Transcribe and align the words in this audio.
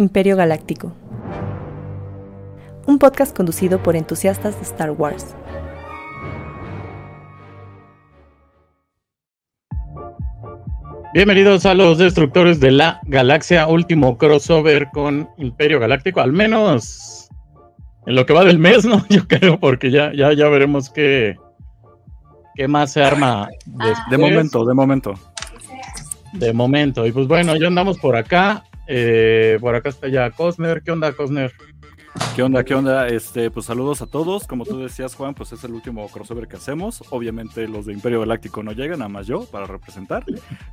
Imperio 0.00 0.34
Galáctico. 0.34 0.94
Un 2.86 2.98
podcast 2.98 3.36
conducido 3.36 3.82
por 3.82 3.96
entusiastas 3.96 4.56
de 4.56 4.62
Star 4.62 4.92
Wars. 4.92 5.36
Bienvenidos 11.12 11.66
a 11.66 11.74
los 11.74 11.98
destructores 11.98 12.60
de 12.60 12.70
la 12.70 13.00
galaxia, 13.04 13.66
último 13.66 14.16
crossover 14.16 14.88
con 14.90 15.28
Imperio 15.36 15.78
Galáctico, 15.78 16.22
al 16.22 16.32
menos 16.32 17.28
en 18.06 18.14
lo 18.14 18.24
que 18.24 18.32
va 18.32 18.44
del 18.44 18.58
mes, 18.58 18.86
¿no? 18.86 19.04
Yo 19.10 19.28
creo, 19.28 19.60
porque 19.60 19.90
ya, 19.90 20.12
ya, 20.14 20.32
ya 20.32 20.48
veremos 20.48 20.88
qué, 20.88 21.36
qué 22.54 22.68
más 22.68 22.92
se 22.92 23.02
arma 23.02 23.50
después. 23.66 23.98
De 24.08 24.16
momento, 24.16 24.64
de 24.64 24.74
momento. 24.74 25.14
De 26.32 26.52
momento. 26.54 27.06
Y 27.06 27.12
pues 27.12 27.26
bueno, 27.26 27.54
ya 27.56 27.66
andamos 27.66 27.98
por 27.98 28.16
acá. 28.16 28.64
Eh, 28.92 29.56
por 29.60 29.72
acá 29.76 29.90
está 29.90 30.08
ya 30.08 30.32
Cosner. 30.32 30.82
¿Qué 30.82 30.90
onda, 30.90 31.12
Cosner? 31.12 31.52
¿Qué 32.34 32.42
onda? 32.42 32.64
¿Qué 32.64 32.74
onda? 32.74 33.06
Este, 33.06 33.48
pues 33.48 33.66
saludos 33.66 34.02
a 34.02 34.08
todos. 34.08 34.48
Como 34.48 34.64
tú 34.64 34.80
decías, 34.80 35.14
Juan, 35.14 35.32
pues 35.32 35.52
es 35.52 35.62
el 35.62 35.70
último 35.70 36.08
crossover 36.08 36.48
que 36.48 36.56
hacemos. 36.56 37.00
Obviamente 37.10 37.68
los 37.68 37.86
de 37.86 37.92
Imperio 37.92 38.18
Galáctico 38.18 38.64
no 38.64 38.72
llegan, 38.72 38.98
nada 38.98 39.08
más 39.08 39.28
yo 39.28 39.44
para 39.44 39.66
representar. 39.66 40.24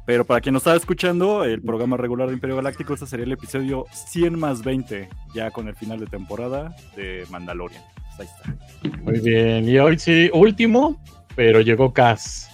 Pero 0.08 0.26
para 0.26 0.41
quien 0.41 0.54
nos 0.54 0.62
estaba 0.62 0.77
escuchando, 0.77 1.44
el 1.44 1.62
programa 1.62 1.96
regular 1.96 2.27
de 2.27 2.34
Imperio 2.34 2.55
Galáctico, 2.55 2.96
este 2.96 3.05
sería 3.05 3.26
el 3.26 3.34
episodio 3.34 3.86
100 3.91 4.40
más 4.40 4.63
20, 4.63 5.10
ya 5.36 5.52
con 5.52 5.68
el 5.68 5.76
final 5.76 5.99
de 5.99 6.08
temporada 6.08 6.76
de 6.96 7.24
Mandalorian. 7.30 7.84
Pues 8.16 8.20
ahí 8.20 8.36
está. 8.36 9.02
Muy 9.04 9.20
bien. 9.20 9.70
Y 9.70 9.77
hoy 9.77 9.99
sí, 9.99 10.32
último, 10.34 10.99
pero 11.36 11.62
llegó 11.62 11.94
Cas. 11.94 12.49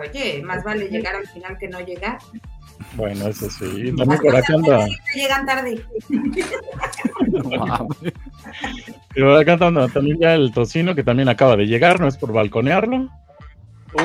Oye, 0.00 0.42
más 0.44 0.62
vale 0.62 0.88
llegar 0.88 1.16
al 1.16 1.26
final 1.26 1.58
que 1.58 1.66
no 1.66 1.80
llegar. 1.80 2.18
Bueno, 2.94 3.26
eso 3.28 3.48
sí. 3.50 3.92
También 3.96 4.20
por 4.20 4.36
acá 4.36 4.54
anda. 4.54 4.86
Llegan 5.14 5.46
tarde. 5.46 5.84
Pero 9.14 9.36
acá 9.38 9.52
anda 9.60 9.88
también 9.88 10.18
ya 10.20 10.34
el 10.34 10.52
tocino 10.52 10.94
que 10.94 11.04
también 11.04 11.28
acaba 11.28 11.56
de 11.56 11.66
llegar, 11.66 12.00
no 12.00 12.08
es 12.08 12.16
por 12.16 12.32
balconearlo. 12.32 13.08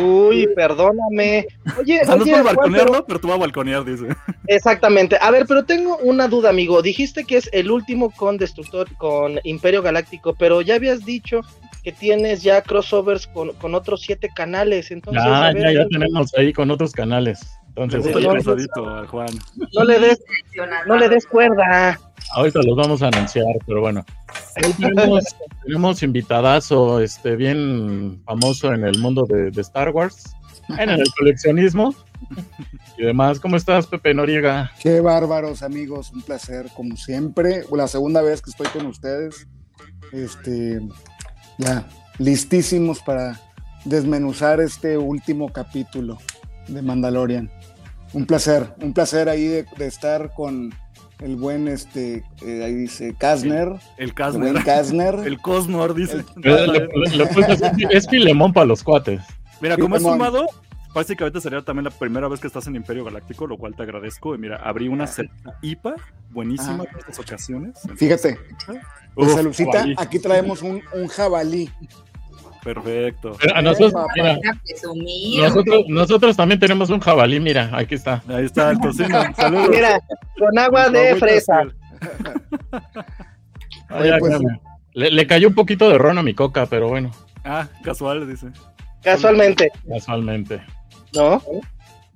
Uy, 0.01 0.49
perdóname. 0.53 1.47
Oye, 1.79 2.01
O 2.01 2.05
sea, 2.05 2.15
no 2.17 2.23
es 2.25 2.29
por 2.29 2.43
balconearlo, 2.43 2.91
pero- 2.91 3.05
pero 3.05 3.19
tú 3.21 3.27
vas 3.29 3.37
a 3.37 3.39
balconear, 3.39 3.85
dice. 3.85 4.07
Exactamente. 4.47 5.17
A 5.21 5.31
ver, 5.31 5.45
pero 5.47 5.63
tengo 5.63 5.97
una 5.99 6.27
duda, 6.27 6.49
amigo. 6.49 6.81
Dijiste 6.81 7.23
que 7.23 7.37
es 7.37 7.49
el 7.53 7.71
último 7.71 8.09
con 8.11 8.37
Destructor, 8.37 8.93
con 8.97 9.39
Imperio 9.45 9.81
Galáctico, 9.81 10.35
pero 10.37 10.61
ya 10.61 10.75
habías 10.75 11.05
dicho 11.05 11.39
que 11.85 11.93
tienes 11.93 12.43
ya 12.43 12.61
crossovers 12.63 13.27
con, 13.27 13.53
con 13.53 13.75
otros 13.75 14.01
siete 14.01 14.27
canales. 14.35 14.91
Entonces, 14.91 15.23
Ya, 15.25 15.47
a 15.47 15.53
ver, 15.53 15.73
ya, 15.73 15.83
ya 15.83 15.87
tenemos 15.87 16.33
ahí 16.37 16.51
con 16.51 16.69
otros 16.69 16.91
canales. 16.91 17.39
Entonces, 17.77 18.23
no, 18.23 18.33
pesadito 18.33 18.89
al 18.89 19.07
Juan. 19.07 19.29
no 19.73 19.83
le 19.83 19.99
des, 19.99 20.19
no 20.87 20.95
le 20.95 21.09
des 21.09 21.27
cuerda. 21.27 21.99
ahorita 22.33 22.59
los 22.63 22.75
vamos 22.75 23.01
a 23.03 23.07
anunciar, 23.07 23.45
pero 23.67 23.81
bueno. 23.81 24.03
Tenemos, 24.79 25.23
tenemos 25.63 26.01
invitadazo 26.01 26.99
este, 26.99 27.35
bien 27.35 28.19
famoso 28.25 28.73
en 28.73 28.83
el 28.83 28.97
mundo 28.99 29.25
de, 29.27 29.51
de 29.51 29.61
Star 29.61 29.89
Wars, 29.89 30.35
en 30.69 30.89
el 30.89 31.03
coleccionismo 31.17 31.93
y 32.97 33.03
demás. 33.03 33.39
¿Cómo 33.39 33.57
estás, 33.57 33.85
Pepe 33.85 34.13
Noriega? 34.13 34.71
Qué 34.81 34.99
bárbaros, 34.99 35.61
amigos, 35.61 36.11
un 36.11 36.23
placer, 36.23 36.67
como 36.75 36.97
siempre. 36.97 37.63
La 37.71 37.87
segunda 37.87 38.23
vez 38.23 38.41
que 38.41 38.49
estoy 38.49 38.67
con 38.67 38.87
ustedes. 38.87 39.47
Este, 40.11 40.81
ya, 41.59 41.85
listísimos 42.17 43.01
para 43.01 43.39
desmenuzar 43.85 44.61
este 44.61 44.97
último 44.97 45.51
capítulo 45.51 46.17
de 46.67 46.81
Mandalorian. 46.81 47.51
Un 48.13 48.25
placer, 48.25 48.73
un 48.81 48.93
placer 48.93 49.29
ahí 49.29 49.45
de, 49.47 49.65
de 49.77 49.85
estar 49.87 50.33
con 50.33 50.73
el 51.19 51.35
buen, 51.35 51.67
este, 51.67 52.23
eh, 52.45 52.63
ahí 52.63 52.73
dice 52.75 53.15
Kasner, 53.17 53.69
El 53.97 54.09
el 54.09 54.13
Casner. 54.13 54.51
buen 54.53 54.63
Kasner. 54.63 55.15
El 55.25 55.41
Cosnor, 55.41 55.93
dice. 55.95 56.23
Es, 57.89 58.07
filemón 58.07 58.53
para 58.53 58.65
los 58.65 58.83
cuates. 58.83 59.21
Mira, 59.61 59.77
como 59.77 59.95
es 59.95 60.03
sumado, 60.03 60.45
básicamente 60.93 61.41
sería 61.41 61.61
también 61.63 61.85
la 61.85 61.91
primera 61.91 62.27
vez 62.27 62.39
que 62.39 62.47
estás 62.47 62.67
en 62.67 62.75
Imperio 62.75 63.03
Galáctico, 63.05 63.47
lo 63.47 63.57
cual 63.57 63.75
te 63.75 63.83
agradezco. 63.83 64.35
Y 64.35 64.37
mira, 64.37 64.57
abrí 64.57 64.87
una 64.87 65.07
cerveza 65.07 65.57
IPA 65.61 65.95
buenísima 66.29 66.83
Ah. 66.83 66.89
en 66.91 66.99
estas 66.99 67.19
ocasiones. 67.19 67.79
Fíjate, 67.95 68.37
Uf, 69.15 69.27
de 69.27 69.33
Salucita, 69.33 69.71
jabalí. 69.73 69.95
aquí 69.97 70.19
traemos 70.19 70.61
un, 70.61 70.81
un 70.93 71.07
jabalí. 71.07 71.69
Perfecto. 72.63 73.37
Pero 73.39 73.55
a 73.55 73.61
nosotros, 73.61 73.93
mira, 74.15 74.39
nosotros, 75.41 75.85
nosotros 75.87 76.37
también 76.37 76.59
tenemos 76.59 76.89
un 76.89 76.99
jabalí, 76.99 77.39
mira, 77.39 77.69
aquí 77.73 77.95
está. 77.95 78.21
Ahí 78.27 78.45
está 78.45 78.71
el 78.71 78.79
tocino. 78.79 79.19
Saludos. 79.37 79.69
Mira, 79.69 80.01
con 80.37 80.57
agua 80.59 80.89
de 80.89 81.15
fresa. 81.15 81.63
Ah, 83.89 84.03
ya, 84.05 84.17
pues, 84.19 84.39
le, 84.93 85.11
le 85.11 85.27
cayó 85.27 85.47
un 85.47 85.55
poquito 85.55 85.89
de 85.89 85.97
ron 85.97 86.17
a 86.17 86.23
mi 86.23 86.33
coca, 86.33 86.65
pero 86.65 86.89
bueno, 86.89 87.11
Ah, 87.49 87.67
casual, 87.81 88.27
dice. 88.27 88.47
Casualmente, 89.01 89.71
casualmente. 89.87 90.61
¿no? 91.13 91.41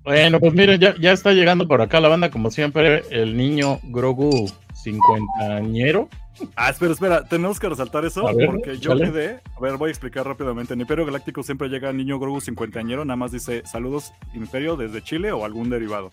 Bueno, 0.03 0.39
pues 0.39 0.53
miren, 0.53 0.79
ya, 0.79 0.93
ya 0.99 1.13
está 1.13 1.31
llegando 1.31 1.67
por 1.67 1.81
acá 1.81 2.01
la 2.01 2.09
banda, 2.09 2.29
como 2.29 2.51
siempre, 2.51 3.03
el 3.11 3.37
niño 3.37 3.79
Grogu 3.83 4.51
cincuentañero. 4.83 6.09
Ah, 6.55 6.69
espera, 6.69 6.91
espera, 6.93 7.23
tenemos 7.25 7.59
que 7.59 7.69
resaltar 7.69 8.05
eso 8.05 8.23
ver, 8.33 8.47
porque 8.47 8.77
yo 8.77 8.93
échale. 8.93 9.11
quedé. 9.11 9.41
A 9.55 9.59
ver, 9.59 9.77
voy 9.77 9.89
a 9.89 9.91
explicar 9.91 10.25
rápidamente. 10.25 10.73
En 10.73 10.81
Imperio 10.81 11.05
Galáctico 11.05 11.43
siempre 11.43 11.69
llega 11.69 11.91
Niño 11.93 12.19
Grogu 12.19 12.41
cincuentañero, 12.41 13.05
nada 13.05 13.17
más 13.17 13.31
dice 13.31 13.63
saludos 13.65 14.13
Imperio 14.33 14.75
desde 14.75 15.01
Chile 15.01 15.31
o 15.31 15.45
algún 15.45 15.69
derivado. 15.69 16.09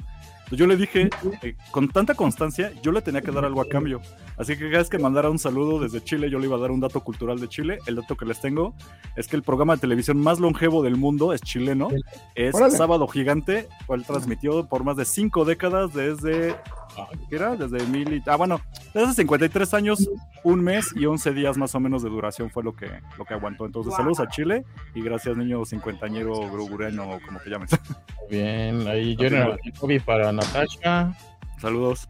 Yo 0.50 0.67
le 0.67 0.77
dije, 0.78 1.11
eh, 1.43 1.56
con 1.71 1.88
tanta 1.88 2.15
constancia, 2.15 2.72
yo 2.83 2.91
le 2.91 3.03
tenía 3.03 3.21
que 3.21 3.31
dar 3.31 3.44
algo 3.44 3.61
a 3.61 3.69
cambio. 3.69 4.00
Así 4.38 4.56
que 4.56 4.65
cada 4.71 4.78
vez 4.78 4.88
que 4.88 4.99
mandara 4.99 5.28
un 5.28 5.38
saludo 5.38 5.78
desde 5.78 6.03
Chile, 6.03 6.31
yo 6.31 6.38
le 6.38 6.47
iba 6.47 6.56
a 6.56 6.61
dar 6.61 6.71
un 6.71 6.81
dato 6.81 7.00
cultural 7.03 7.38
de 7.38 7.49
Chile. 7.49 7.78
El 7.87 7.97
dato 7.97 8.17
que 8.17 8.25
les 8.25 8.41
tengo 8.41 8.75
es 9.15 9.28
que 9.28 9.37
el 9.37 9.43
programa 9.43 9.75
de 9.75 9.83
televisión 9.83 10.19
más 10.19 10.41
longevo 10.41 10.83
del 10.83 10.97
mundo 10.97 11.34
es 11.34 11.43
chileno. 11.43 11.88
Es 12.34 12.55
Órale. 12.55 12.75
Sábado 12.75 13.06
Gigante, 13.09 13.69
cual 13.87 14.06
transmitió 14.06 14.67
por 14.67 14.84
más 14.84 14.97
de 14.97 15.05
cinco 15.05 15.44
décadas 15.44 15.93
desde. 15.93 16.56
Ah, 16.98 17.09
¿Qué 17.28 17.36
era? 17.36 17.56
Desde 17.56 17.84
mil 17.86 18.12
y. 18.12 18.22
Ah, 18.26 18.36
bueno, 18.36 18.60
desde 18.94 19.03
hace 19.09 19.14
53 19.22 19.75
años, 19.75 20.09
un 20.44 20.60
mes 20.62 20.92
y 20.97 21.06
11 21.06 21.32
días 21.32 21.56
más 21.56 21.75
o 21.75 21.81
menos 21.81 22.03
de 22.03 22.10
duración 22.10 22.50
fue 22.50 22.62
lo 22.64 22.75
que, 22.75 22.88
lo 23.16 23.25
que 23.25 23.34
aguantó. 23.34 23.66
Entonces, 23.66 23.91
Wow. 23.91 23.97
saludos 23.98 24.20
a 24.20 24.28
Chile 24.28 24.64
y 24.94 25.03
gracias, 25.03 25.37
niño 25.37 25.64
cincuentañero 25.64 26.50
grogureño, 26.50 27.08
o 27.08 27.20
como 27.25 27.38
te 27.41 27.50
llames. 27.50 27.70
Bien, 28.31 28.87
ahí 28.88 29.16
General 29.16 29.58
para 30.04 30.32
Natasha. 30.32 31.16
saludos. 31.60 32.08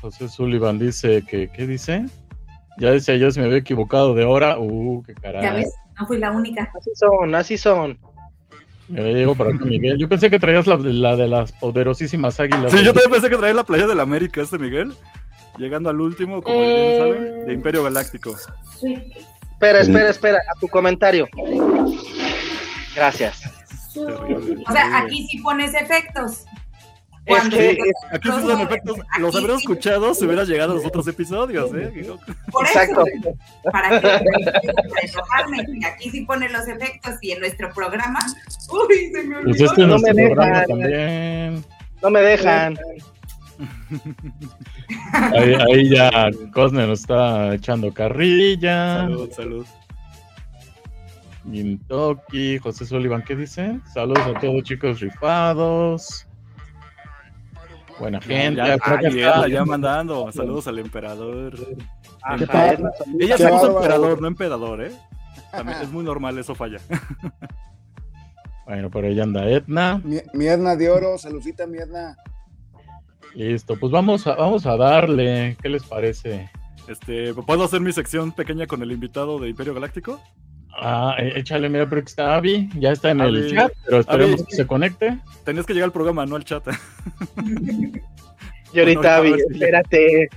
José 0.00 0.28
Sullivan 0.28 0.78
dice 0.78 1.22
que, 1.22 1.48
¿qué 1.48 1.66
dice? 1.66 2.04
Ya 2.78 2.92
decía 2.92 3.16
yo 3.16 3.30
si 3.32 3.40
me 3.40 3.46
había 3.46 3.58
equivocado 3.58 4.14
de 4.14 4.24
hora. 4.24 4.58
Uh, 4.58 5.02
qué 5.02 5.14
Ya 5.14 5.20
caray. 5.20 5.56
ves, 5.56 5.74
no 5.98 6.06
fui 6.06 6.18
la 6.18 6.30
única. 6.30 6.70
Así 6.78 6.90
son, 6.94 7.34
así 7.34 7.58
son. 7.58 7.98
Me 8.88 9.12
llegó 9.14 9.34
por 9.34 9.48
acá 9.48 9.64
Miguel. 9.64 9.98
Yo 9.98 10.08
pensé 10.08 10.30
que 10.30 10.38
traías 10.38 10.66
la, 10.66 10.76
la 10.76 11.16
de 11.16 11.28
las 11.28 11.52
poderosísimas 11.52 12.40
águilas. 12.40 12.72
Sí, 12.72 12.78
yo 12.82 12.92
también 12.94 13.10
pensé 13.12 13.28
que 13.28 13.36
traía 13.36 13.54
la 13.54 13.64
playa 13.64 13.86
de 13.86 13.94
la 13.94 14.02
América, 14.02 14.40
este 14.40 14.58
Miguel. 14.58 14.94
Llegando 15.58 15.90
al 15.90 16.00
último, 16.00 16.40
como 16.42 16.60
bien 16.60 16.70
Eh. 16.72 16.98
saben, 16.98 17.46
de 17.46 17.52
Imperio 17.52 17.82
Galáctico. 17.84 18.34
Espera, 19.52 19.80
espera, 19.80 20.08
espera, 20.10 20.38
a 20.54 20.58
tu 20.60 20.68
comentario. 20.68 21.26
Gracias. 22.94 23.42
Terrible. 23.94 24.64
O 24.68 24.72
sea, 24.72 24.98
aquí 24.98 25.26
sí 25.26 25.38
pones 25.38 25.74
efectos. 25.74 26.44
Es 27.28 27.48
que- 27.48 27.70
Aquí 28.10 28.28
sí 28.28 28.28
son 28.28 28.40
crossover, 28.42 28.66
efectos. 28.66 28.98
aquí 29.10 29.20
Los 29.20 29.36
habría 29.36 29.56
sí, 29.56 29.62
escuchado 29.62 30.14
si 30.14 30.24
hubiera 30.24 30.44
llegado 30.44 30.72
a 30.72 30.74
los 30.76 30.84
otros 30.86 31.06
episodios, 31.08 31.70
¿eh? 31.74 31.90
Por 32.52 32.66
Exacto. 32.66 33.04
eso, 33.06 33.36
para, 33.70 34.00
que, 34.00 34.08
enojarme. 35.02 35.66
Aquí 35.86 36.10
sí 36.10 36.22
pone 36.22 36.48
los 36.48 36.66
efectos 36.68 37.14
y 37.20 37.32
en 37.32 37.40
nuestro 37.40 37.70
programa. 37.74 38.18
Uy, 38.70 39.10
se 39.12 39.22
me 39.24 39.34
Pues 39.42 39.46
olvidó. 39.60 39.64
este 39.66 39.82
es 39.82 39.88
No 39.88 39.98
me 39.98 40.12
dejan. 40.14 40.66
también. 40.66 41.64
No 42.02 42.10
me 42.10 42.20
dejan. 42.20 42.78
Ahí, 45.32 45.54
ahí 45.54 45.88
ya 45.90 46.30
Cosner 46.52 46.86
nos 46.88 47.00
está 47.00 47.54
echando 47.54 47.92
carrilla. 47.92 48.98
Salud, 48.98 49.30
salud. 49.32 49.66
Gintoki, 51.50 52.58
José 52.58 52.86
Sullivan, 52.86 53.22
¿qué 53.24 53.34
dice? 53.34 53.80
Saludos 53.92 54.26
a 54.26 54.38
todos 54.38 54.62
chicos 54.62 55.00
rifados. 55.00 56.27
Buena 57.98 58.20
gente. 58.20 58.56
Ya, 58.56 58.76
ah, 58.82 59.46
está. 59.46 59.64
mandando. 59.64 60.30
Saludos 60.32 60.66
al 60.68 60.78
emperador. 60.78 61.54
Ajá. 62.22 62.72
Edna, 62.72 62.90
Ella 63.18 63.36
Qué 63.36 63.42
se 63.42 63.48
puso 63.48 63.76
emperador, 63.76 64.20
no 64.20 64.28
empedador, 64.28 64.82
¿eh? 64.82 64.92
También 65.50 65.78
es 65.82 65.90
muy 65.90 66.04
normal, 66.04 66.38
eso 66.38 66.54
falla. 66.54 66.78
Bueno, 68.66 68.90
por 68.90 69.02
ahí 69.02 69.18
anda 69.18 69.48
Etna. 69.48 69.98
Mi- 70.04 70.20
Mierna 70.34 70.76
de 70.76 70.90
oro, 70.90 71.16
saludcita, 71.16 71.66
mierna. 71.66 72.18
Listo, 73.34 73.78
pues 73.80 73.90
vamos 73.90 74.26
a, 74.26 74.34
vamos 74.34 74.66
a 74.66 74.76
darle. 74.76 75.56
¿Qué 75.62 75.70
les 75.70 75.82
parece? 75.84 76.50
Este, 76.86 77.32
¿puedo 77.32 77.64
hacer 77.64 77.80
mi 77.80 77.92
sección 77.94 78.30
pequeña 78.30 78.66
con 78.66 78.82
el 78.82 78.92
invitado 78.92 79.38
de 79.38 79.48
Imperio 79.48 79.72
Galáctico? 79.72 80.20
Ah, 80.80 81.16
eh, 81.18 81.32
échale, 81.36 81.68
mira, 81.68 81.88
pero 81.88 82.02
que 82.02 82.08
está 82.08 82.36
Avi. 82.36 82.70
Ya 82.78 82.92
está 82.92 83.10
en 83.10 83.20
el 83.20 83.54
chat, 83.54 83.72
pero 83.84 84.00
esperemos 84.00 84.44
que 84.44 84.56
se 84.56 84.66
conecte. 84.66 85.18
Tenías 85.44 85.66
que 85.66 85.74
llegar 85.74 85.86
al 85.86 85.92
programa, 85.92 86.24
no 86.24 86.36
al 86.36 86.44
chat. 86.44 86.66
Y 88.72 88.78
ahorita, 88.78 89.00
No, 89.18 89.24
no, 89.24 89.30
Abby, 89.30 89.34
espérate. 89.50 90.28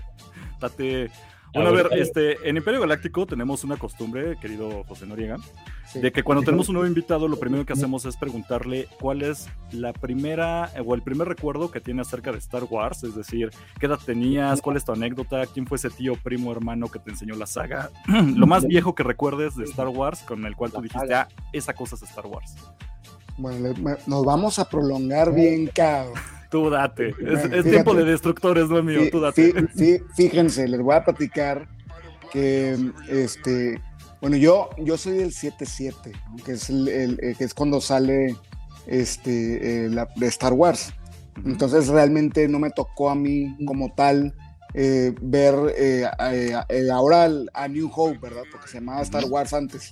Date. 0.59 1.11
Bueno, 1.53 1.69
a 1.69 1.71
ver, 1.73 1.89
este, 1.93 2.47
en 2.49 2.55
Imperio 2.57 2.79
Galáctico 2.79 3.25
tenemos 3.25 3.63
una 3.63 3.75
costumbre, 3.77 4.37
querido 4.39 4.83
José 4.85 5.05
Noriega, 5.05 5.37
Sí. 5.85 5.99
de 5.99 6.13
que 6.13 6.23
cuando 6.23 6.43
tenemos 6.45 6.69
un 6.69 6.75
nuevo 6.75 6.87
invitado, 6.87 7.27
lo 7.27 7.37
primero 7.37 7.65
que 7.65 7.73
hacemos 7.73 8.05
es 8.05 8.15
preguntarle 8.15 8.87
cuál 9.01 9.21
es 9.21 9.49
la 9.73 9.91
primera 9.91 10.71
o 10.85 10.95
el 10.95 11.01
primer 11.01 11.27
recuerdo 11.27 11.69
que 11.69 11.81
tiene 11.81 12.01
acerca 12.01 12.31
de 12.31 12.37
Star 12.37 12.63
Wars, 12.63 13.03
es 13.03 13.13
decir, 13.13 13.49
qué 13.77 13.87
edad 13.87 13.99
tenías, 14.05 14.61
cuál 14.61 14.77
es 14.77 14.85
tu 14.85 14.93
anécdota, 14.93 15.45
quién 15.47 15.67
fue 15.67 15.75
ese 15.75 15.89
tío, 15.89 16.13
primo, 16.15 16.53
hermano 16.53 16.87
que 16.87 16.99
te 16.99 17.09
enseñó 17.11 17.35
la 17.35 17.45
saga, 17.45 17.89
lo 18.07 18.47
más 18.47 18.65
viejo 18.65 18.95
que 18.95 19.03
recuerdes 19.03 19.57
de 19.57 19.65
Star 19.65 19.89
Wars 19.89 20.21
con 20.21 20.45
el 20.45 20.55
cual 20.55 20.71
tú 20.71 20.81
dijiste, 20.81 21.13
ah, 21.13 21.27
esa 21.51 21.73
cosa 21.73 21.95
es 21.95 22.03
Star 22.03 22.25
Wars. 22.27 22.55
Bueno, 23.37 23.73
nos 24.07 24.23
vamos 24.23 24.59
a 24.59 24.69
prolongar 24.69 25.33
bien, 25.33 25.67
cabrón. 25.67 26.13
Tú 26.51 26.69
date, 26.69 27.15
es, 27.25 27.45
es 27.45 27.63
tiempo 27.63 27.95
de 27.95 28.03
destructores, 28.03 28.67
no 28.67 28.77
es 28.79 28.83
mío, 28.83 29.09
tú 29.11 29.19
date. 29.21 29.53
fí- 29.53 29.69
fí- 29.73 30.03
Fíjense, 30.15 30.67
les 30.67 30.81
voy 30.81 30.93
a 30.95 31.03
platicar 31.05 31.67
que 32.31 32.77
este, 33.09 33.81
bueno, 34.21 34.35
yo, 34.37 34.69
yo 34.77 34.97
soy 34.97 35.13
del 35.17 35.31
7-7, 35.31 36.11
¿no? 36.29 36.43
que 36.43 36.51
es 36.51 36.69
el, 36.69 36.87
el- 36.89 37.19
eh, 37.23 37.35
que 37.37 37.45
es 37.45 37.53
cuando 37.53 37.79
sale 37.81 38.35
este 38.85 39.85
eh, 39.85 39.89
la- 39.89 40.07
de 40.15 40.27
Star 40.27 40.53
Wars. 40.53 40.93
Entonces 41.45 41.87
realmente 41.87 42.47
no 42.49 42.59
me 42.59 42.69
tocó 42.69 43.09
a 43.09 43.15
mí 43.15 43.55
como 43.65 43.93
tal 43.95 44.33
eh, 44.73 45.13
ver 45.21 45.55
eh, 45.77 46.05
ahora 46.91 47.29
a 47.53 47.67
New 47.67 47.89
Hope, 47.93 48.19
¿verdad? 48.19 48.43
Porque 48.51 48.67
se 48.67 48.75
llamaba 48.79 49.01
Star 49.01 49.25
Wars 49.25 49.53
antes. 49.53 49.91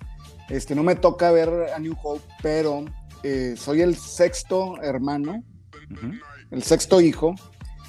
Este, 0.49 0.75
no 0.75 0.83
me 0.83 0.95
toca 0.95 1.31
ver 1.31 1.49
a 1.75 1.79
New 1.79 1.95
Hope, 2.03 2.21
pero 2.41 2.83
eh, 3.23 3.55
soy 3.57 3.81
el 3.81 3.95
sexto 3.95 4.81
hermano 4.81 5.43
Ujú. 5.91 6.13
El 6.51 6.63
sexto 6.63 7.01
hijo. 7.01 7.35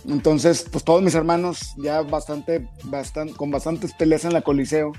Entonces, 0.09 0.67
pues 0.71 0.83
todos 0.85 1.03
mis 1.03 1.15
hermanos 1.15 1.75
ya 1.77 2.03
bastante, 2.03 2.67
bastante, 2.85 3.35
con 3.35 3.51
bastantes 3.51 3.93
peleas 3.93 4.25
en 4.25 4.33
la 4.33 4.43
Coliseo, 4.43 4.93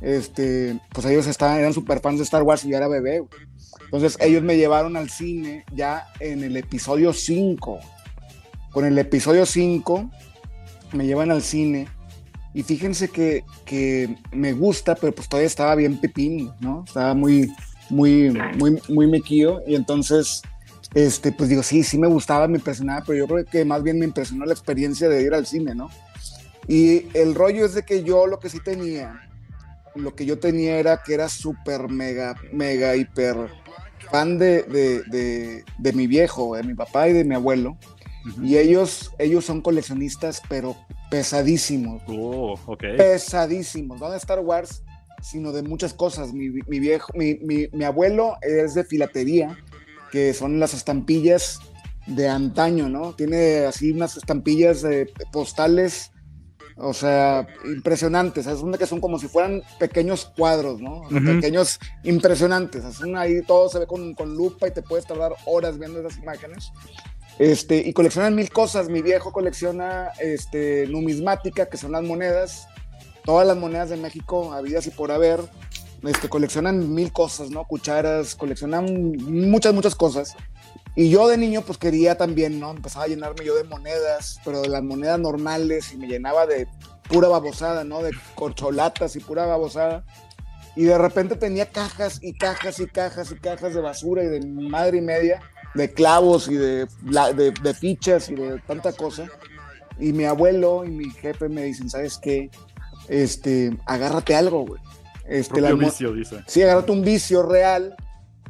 este, 0.00 0.78
pues 0.92 1.06
ellos 1.06 1.26
estaban, 1.26 1.58
eran 1.58 1.72
super 1.72 2.00
fans 2.00 2.18
de 2.18 2.24
Star 2.24 2.42
Wars 2.42 2.64
y 2.64 2.70
yo 2.70 2.76
era 2.76 2.88
bebé. 2.88 3.24
Entonces 3.84 4.16
ellos 4.20 4.42
me 4.42 4.56
llevaron 4.56 4.96
al 4.96 5.10
cine 5.10 5.64
ya 5.72 6.06
en 6.20 6.42
el 6.44 6.56
episodio 6.56 7.12
5. 7.12 7.80
Con 8.72 8.84
el 8.84 8.98
episodio 8.98 9.46
5 9.46 10.10
me 10.92 11.06
llevan 11.06 11.30
al 11.30 11.42
cine 11.42 11.88
y 12.54 12.62
fíjense 12.62 13.08
que, 13.08 13.44
que 13.64 14.16
me 14.32 14.52
gusta, 14.52 14.94
pero 14.94 15.12
pues 15.12 15.28
todavía 15.28 15.48
estaba 15.48 15.74
bien 15.74 16.00
pepín, 16.00 16.52
¿no? 16.60 16.84
Estaba 16.86 17.14
muy, 17.14 17.52
muy, 17.90 18.30
muy, 18.56 18.80
muy 18.88 19.06
mequillo 19.08 19.60
y 19.66 19.74
entonces 19.74 20.42
este, 20.94 21.32
pues 21.32 21.48
digo, 21.48 21.62
sí, 21.62 21.82
sí 21.82 21.98
me 21.98 22.06
gustaba, 22.08 22.46
me 22.48 22.58
impresionaba, 22.58 23.04
pero 23.06 23.18
yo 23.18 23.26
creo 23.26 23.44
que 23.44 23.64
más 23.64 23.82
bien 23.82 23.98
me 23.98 24.04
impresionó 24.04 24.44
la 24.46 24.52
experiencia 24.52 25.08
de 25.08 25.22
ir 25.22 25.34
al 25.34 25.46
cine, 25.46 25.74
¿no? 25.74 25.90
Y 26.68 27.06
el 27.16 27.34
rollo 27.34 27.66
es 27.66 27.74
de 27.74 27.82
que 27.82 28.02
yo 28.04 28.26
lo 28.26 28.38
que 28.38 28.48
sí 28.48 28.58
tenía, 28.60 29.20
lo 29.94 30.14
que 30.14 30.24
yo 30.24 30.38
tenía 30.38 30.78
era 30.78 31.00
que 31.04 31.14
era 31.14 31.28
súper, 31.28 31.88
mega, 31.88 32.36
mega, 32.52 32.96
hiper 32.96 33.36
fan 34.10 34.38
de, 34.38 34.62
de, 34.62 35.02
de, 35.06 35.64
de 35.78 35.92
mi 35.92 36.06
viejo, 36.06 36.56
de 36.56 36.62
mi 36.62 36.74
papá 36.74 37.08
y 37.08 37.12
de 37.12 37.24
mi 37.24 37.34
abuelo. 37.34 37.76
Y 38.42 38.56
ellos, 38.56 39.10
ellos 39.18 39.44
son 39.44 39.60
coleccionistas, 39.60 40.40
pero 40.48 40.74
pesadísimos 41.10 42.00
Oh, 42.08 42.58
ok. 42.66 42.82
pesadísimos, 42.96 44.00
no 44.00 44.10
de 44.10 44.16
Star 44.16 44.40
Wars, 44.40 44.82
sino 45.20 45.52
de 45.52 45.62
muchas 45.62 45.92
cosas. 45.92 46.32
Mi, 46.32 46.48
mi 46.48 46.80
viejo, 46.80 47.12
mi, 47.14 47.34
mi- 47.42 47.68
mi 47.72 47.84
abuelo 47.84 48.36
es 48.40 48.74
de 48.74 48.84
filatería, 48.84 49.56
que 50.14 50.32
son 50.32 50.60
las 50.60 50.74
estampillas 50.74 51.58
de 52.06 52.28
antaño, 52.28 52.88
¿no? 52.88 53.14
Tiene 53.14 53.66
así 53.66 53.90
unas 53.90 54.16
estampillas 54.16 54.84
eh, 54.84 55.12
postales, 55.32 56.12
o 56.76 56.94
sea, 56.94 57.48
impresionantes. 57.64 58.46
Es 58.46 58.60
una 58.60 58.78
que 58.78 58.86
son 58.86 59.00
como 59.00 59.18
si 59.18 59.26
fueran 59.26 59.64
pequeños 59.80 60.30
cuadros, 60.36 60.80
¿no? 60.80 61.00
O 61.00 61.08
sea, 61.08 61.18
Ujú. 61.18 61.26
Pequeños 61.26 61.80
impresionantes. 62.04 62.84
Es 62.84 63.00
una 63.00 63.22
ahí 63.22 63.42
todo 63.42 63.68
se 63.68 63.80
ve 63.80 63.88
con, 63.88 64.14
con 64.14 64.36
lupa 64.36 64.68
y 64.68 64.70
te 64.70 64.82
puedes 64.82 65.04
tardar 65.04 65.32
horas 65.46 65.80
viendo 65.80 65.98
esas 65.98 66.16
imágenes. 66.22 66.70
Este, 67.40 67.78
y 67.78 67.92
coleccionan 67.92 68.36
mil 68.36 68.50
cosas. 68.50 68.88
Mi 68.88 69.02
viejo 69.02 69.32
colecciona 69.32 70.10
este, 70.20 70.86
numismática, 70.86 71.66
que 71.66 71.76
son 71.76 71.90
las 71.90 72.04
monedas. 72.04 72.68
Todas 73.24 73.48
las 73.48 73.56
monedas 73.56 73.90
de 73.90 73.96
México, 73.96 74.52
habidas 74.52 74.86
y 74.86 74.90
por 74.90 75.10
haber. 75.10 75.40
Este, 76.06 76.28
coleccionan 76.28 76.94
mil 76.94 77.12
cosas, 77.12 77.50
¿no? 77.50 77.64
Cucharas, 77.64 78.34
coleccionan 78.34 79.12
muchas, 79.16 79.72
muchas 79.72 79.94
cosas. 79.94 80.36
Y 80.96 81.10
yo 81.10 81.26
de 81.28 81.36
niño, 81.36 81.62
pues 81.62 81.78
quería 81.78 82.16
también, 82.16 82.60
¿no? 82.60 82.70
Empezaba 82.70 83.06
a 83.06 83.08
llenarme 83.08 83.44
yo 83.44 83.56
de 83.56 83.64
monedas, 83.64 84.40
pero 84.44 84.60
de 84.60 84.68
las 84.68 84.82
monedas 84.82 85.18
normales 85.18 85.92
y 85.92 85.96
me 85.96 86.06
llenaba 86.06 86.46
de 86.46 86.68
pura 87.08 87.28
babosada, 87.28 87.84
¿no? 87.84 88.02
De 88.02 88.12
corcholatas 88.34 89.16
y 89.16 89.20
pura 89.20 89.46
babosada. 89.46 90.04
Y 90.76 90.84
de 90.84 90.98
repente 90.98 91.36
tenía 91.36 91.70
cajas 91.70 92.18
y 92.22 92.34
cajas 92.34 92.80
y 92.80 92.86
cajas 92.86 93.32
y 93.32 93.36
cajas 93.36 93.74
de 93.74 93.80
basura 93.80 94.24
y 94.24 94.28
de 94.28 94.46
madre 94.46 94.98
y 94.98 95.02
media, 95.02 95.40
de 95.74 95.92
clavos 95.92 96.48
y 96.48 96.54
de, 96.54 96.86
de, 97.02 97.50
de 97.50 97.74
fichas 97.74 98.28
y 98.28 98.34
de 98.34 98.60
tanta 98.60 98.92
cosa. 98.92 99.26
Y 99.98 100.12
mi 100.12 100.24
abuelo 100.24 100.84
y 100.84 100.90
mi 100.90 101.10
jefe 101.10 101.48
me 101.48 101.64
dicen, 101.64 101.88
¿sabes 101.88 102.18
qué? 102.18 102.50
Este, 103.08 103.76
agárrate 103.86 104.34
algo, 104.34 104.66
güey. 104.66 104.80
Este, 105.26 105.60
mo- 105.60 105.76
vicio, 105.78 106.12
dice. 106.12 106.44
Sí, 106.46 106.62
agárrate 106.62 106.92
un 106.92 107.02
vicio 107.02 107.42
real. 107.42 107.96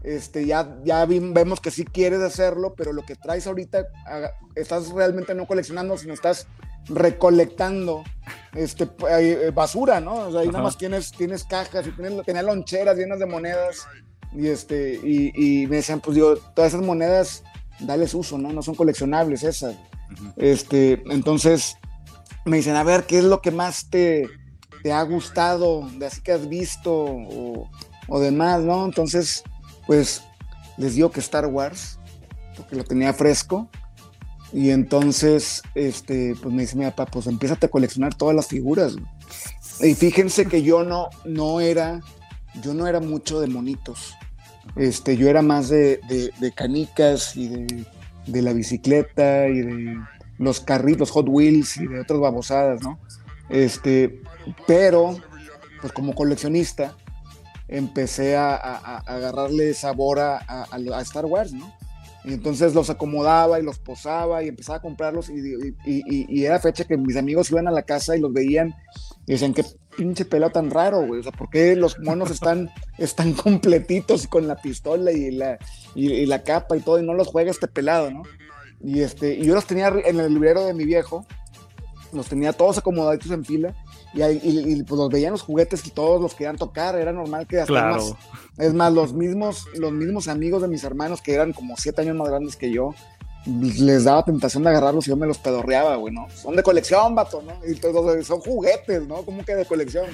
Este, 0.03 0.45
ya, 0.45 0.77
ya 0.85 1.07
vemos 1.07 1.61
que 1.61 1.71
sí 1.71 1.85
quieres 1.85 2.21
hacerlo, 2.21 2.75
pero 2.77 2.93
lo 2.93 3.07
que 3.07 3.17
traes 3.17 3.47
ahorita, 3.47 3.87
estás 4.55 4.91
realmente 4.91 5.35
no 5.35 5.47
coleccionando, 5.47 5.97
sino 5.97 6.13
estás 6.13 6.47
recolectando 6.89 8.05
este, 8.55 8.89
eh, 9.11 9.51
basura, 9.55 10.01
¿no? 10.01 10.15
O 10.15 10.31
sea, 10.31 10.41
ahí 10.41 10.47
nada 10.49 10.59
Ajá. 10.59 10.65
más 10.69 10.77
tienes, 10.79 11.11
tienes 11.13 11.45
cajas 11.45 11.87
y 11.87 11.91
tienes, 11.93 12.25
tenía 12.27 12.43
loncheras 12.43 12.97
llenas 12.99 13.19
de 13.19 13.27
monedas. 13.27 13.87
Y, 14.33 14.49
este, 14.49 15.01
y, 15.03 15.33
y 15.35 15.67
me 15.69 15.77
decían, 15.77 16.01
pues 16.01 16.17
digo, 16.17 16.37
todas 16.55 16.75
esas 16.75 16.85
monedas, 16.85 17.45
dales 17.81 18.13
uso, 18.15 18.37
¿no? 18.37 18.53
No 18.53 18.63
son 18.63 18.75
coleccionables 18.75 19.43
esas. 19.45 19.75
Ujú. 20.13 20.33
Este, 20.37 21.03
entonces 21.11 21.77
me 22.45 22.59
dicen, 22.59 22.77
a 22.77 22.83
ver, 22.83 23.05
¿qué 23.05 23.19
es 23.19 23.25
lo 23.25 23.41
que 23.41 23.51
más 23.53 23.89
te, 23.89 24.27
te 24.85 24.93
ha 24.93 25.03
gustado 25.03 25.89
de 25.99 26.05
así 26.05 26.21
que 26.21 26.31
has 26.33 26.47
visto 26.47 26.93
o, 26.95 27.71
o 28.07 28.21
demás, 28.21 28.61
¿no? 28.61 28.85
Entonces, 28.85 29.43
pues 29.87 30.23
les 30.77 30.95
digo 30.95 31.11
que 31.11 31.21
Star 31.21 31.47
Wars, 31.47 31.99
porque 32.55 32.77
lo 32.77 32.85
tenía 32.85 33.15
fresco. 33.15 33.71
Y 34.53 34.69
entonces, 34.71 35.63
este, 35.75 36.35
pues 36.41 36.55
me 36.55 36.63
dice 36.63 36.77
mi 36.77 36.85
papá, 36.85 37.07
pues 37.07 37.27
empiezate 37.27 37.65
a 37.65 37.71
coleccionar 37.71 38.15
todas 38.15 38.37
las 38.37 38.47
figuras. 38.47 38.95
güey". 38.97 39.91
Y 39.91 39.95
fíjense 39.95 40.45
que 40.45 40.63
yo 40.63 40.85
no, 40.85 41.09
no 41.25 41.61
era, 41.61 42.03
yo 42.63 42.75
no 42.75 42.87
era 42.87 43.01
mucho 43.01 43.41
de 43.41 43.47
monitos. 43.47 44.15
Este, 44.77 45.17
yo 45.17 45.29
era 45.31 45.41
más 45.41 45.71
de, 45.71 45.99
de- 46.09 46.31
de 46.39 46.53
canicas 46.53 47.35
y 47.37 47.49
de, 47.49 47.87
de 48.27 48.43
la 48.43 48.53
bicicleta 48.53 49.49
y 49.49 49.63
de 49.63 49.99
los 50.39 50.61
carritos, 50.61 51.11
Hot 51.11 51.27
Wheels 51.29 51.79
y 51.79 51.87
de 51.87 52.01
otras 52.01 52.21
babosadas, 52.21 52.83
¿no? 52.83 52.99
Este, 53.49 54.21
pero, 54.67 55.17
pues 55.81 55.93
como 55.93 56.15
coleccionista, 56.15 56.95
empecé 57.69 58.37
a, 58.37 58.55
a- 58.55 58.77
a 58.77 58.97
agarrarle 58.99 59.75
sabor 59.75 60.21
a, 60.21 60.39
a- 60.39 61.01
Star 61.03 61.27
Wars, 61.27 61.53
¿no? 61.53 61.73
Y 62.25 62.33
entonces 62.33 62.75
los 62.75 62.89
acomodaba 62.89 63.61
y 63.61 63.63
los 63.63 63.79
posaba 63.79 64.43
y 64.43 64.49
empezaba 64.49 64.79
a 64.79 64.83
comprarlos 64.83 65.29
y, 65.29 65.35
y- 65.35 65.75
y- 65.87 66.27
y 66.29 66.45
era 66.47 66.59
fecha 66.59 66.85
que 66.85 66.97
mis 66.97 67.17
amigos 67.17 67.51
iban 67.51 67.69
a 67.69 67.71
la 67.71 67.83
casa 67.83 68.17
y 68.17 68.21
los 68.21 68.33
veían 68.33 68.75
y 69.27 69.33
decían, 69.33 69.53
qué 69.53 69.63
pinche 69.97 70.25
pelo 70.25 70.49
tan 70.51 70.71
raro, 70.71 71.07
güey. 71.07 71.21
O 71.21 71.23
sea, 71.23 71.33
¿por 71.33 71.51
qué 71.51 71.77
los 71.77 71.99
monos 71.99 72.31
están, 72.31 72.71
están 72.99 73.35
completitos 73.35 74.27
con 74.27 74.47
la 74.49 74.57
pistola 74.57 75.13
y 75.13 75.31
la, 75.33 75.59
y 75.95 76.25
la 76.27 76.43
capa 76.43 76.77
y 76.77 76.81
todo 76.81 76.99
y 76.99 77.05
no 77.07 77.13
los 77.15 77.29
juega 77.29 77.51
este 77.51 77.69
pelado, 77.69 78.11
¿no? 78.11 78.23
Y, 78.83 79.01
este, 79.01 79.35
y 79.35 79.45
yo 79.45 79.55
los 79.55 79.67
tenía 79.67 79.89
en 79.89 80.19
el 80.21 80.33
librero 80.33 80.65
de 80.67 80.75
mi 80.75 80.85
viejo, 80.85 81.27
los 82.13 82.27
tenía 82.29 82.53
todos 82.53 82.79
acomodaditos 82.79 83.31
en 83.33 83.45
fila 83.45 83.75
y, 84.15 84.23
y- 84.23 84.73
y, 84.75 84.83
pues 84.85 84.99
los 84.99 85.09
veían 85.11 85.33
los 85.33 85.43
juguetes 85.43 85.87
y 85.87 85.91
todos 85.91 86.21
los 86.21 86.35
querían 86.35 86.57
tocar, 86.57 86.95
era 86.99 87.13
normal 87.13 87.47
que 87.47 87.59
hasta 87.61 87.73
Claro. 87.73 87.97
más- 87.97 88.15
es 88.59 88.73
más, 88.75 88.93
los 88.93 89.13
mismos, 89.13 89.67
los 89.77 89.93
mismos 89.93 90.29
amigos 90.29 90.63
de 90.63 90.69
mis 90.69 90.85
hermanos 90.85 91.21
que 91.21 91.35
eran 91.35 91.53
como 91.53 91.77
siete 91.77 92.03
años 92.03 92.17
más 92.17 92.29
grandes 92.29 92.55
que 92.57 92.71
yo, 92.71 92.95
les 93.47 94.05
daba 94.05 94.25
tentación 94.25 94.63
de 94.63 94.71
agarrarlos 94.71 95.07
y 95.07 95.11
yo 95.11 95.17
me 95.17 95.27
los 95.27 95.39
pedorreaba, 95.39 95.97
güey, 95.97 96.15
¿no? 96.15 96.27
Son 96.31 96.57
de 96.57 96.63
colección, 96.63 97.15
vato, 97.15 97.43
¿no? 97.43 97.53
Y 97.69 97.75
todos, 97.75 98.27
son 98.27 98.41
juguetes, 98.41 99.07
¿no? 99.07 99.17
¿Cómo 99.23 99.45
que 99.45 99.55
de 99.55 99.67
colección? 99.67 100.07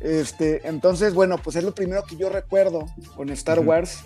Este, 0.00 0.66
entonces, 0.68 1.14
bueno, 1.14 1.38
pues 1.42 1.56
es 1.56 1.64
lo 1.64 1.74
primero 1.74 2.04
que 2.04 2.16
yo 2.16 2.28
recuerdo 2.28 2.86
con 3.16 3.30
Star. 3.30 3.60
Wars, 3.60 4.00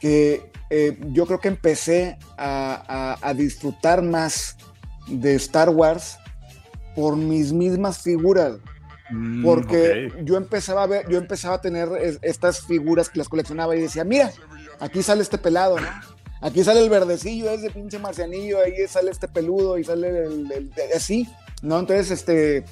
que 0.00 0.50
eh, 0.70 0.98
yo 1.12 1.26
creo 1.26 1.40
que 1.40 1.48
empecé 1.48 2.18
a, 2.36 3.16
a- 3.20 3.28
a 3.28 3.34
disfrutar 3.34 4.02
más 4.02 4.56
de 5.08 5.34
Star 5.34 5.68
Wars 5.70 6.16
por 6.94 7.16
mis 7.16 7.52
mismas 7.52 7.98
figuras 8.02 8.56
Mm, 9.10 9.42
porque 9.44 10.06
ok. 10.10 10.20
yo 10.24 10.36
empezaba 10.38 10.84
a 10.84 10.86
ver, 10.86 11.06
yo 11.10 11.18
empezaba 11.18 11.56
a 11.56 11.60
tener 11.60 11.88
es- 12.00 12.18
estas 12.22 12.62
figuras 12.62 13.10
que 13.10 13.18
las 13.18 13.28
coleccionaba 13.28 13.76
y 13.76 13.80
decía, 13.80 14.04
mira, 14.04 14.30
aquí 14.80 15.02
sale 15.02 15.20
este 15.22 15.36
pelado, 15.36 15.78
¿no? 15.78 15.86
Aquí 16.40 16.64
sale 16.64 16.82
el 16.82 16.88
verdecillo, 16.88 17.50
ese 17.50 17.68
pinche 17.70 17.98
marcianillo, 17.98 18.60
ahí 18.60 18.72
sale 18.88 19.10
este 19.10 19.28
peludo 19.28 19.76
y 19.76 19.84
sale 19.84 20.08
el, 20.08 20.50
el- 20.50 20.72
el- 20.76 20.92
así, 20.96 21.28
¿no? 21.62 21.78
Entonces, 21.80 22.10
este, 22.10 22.64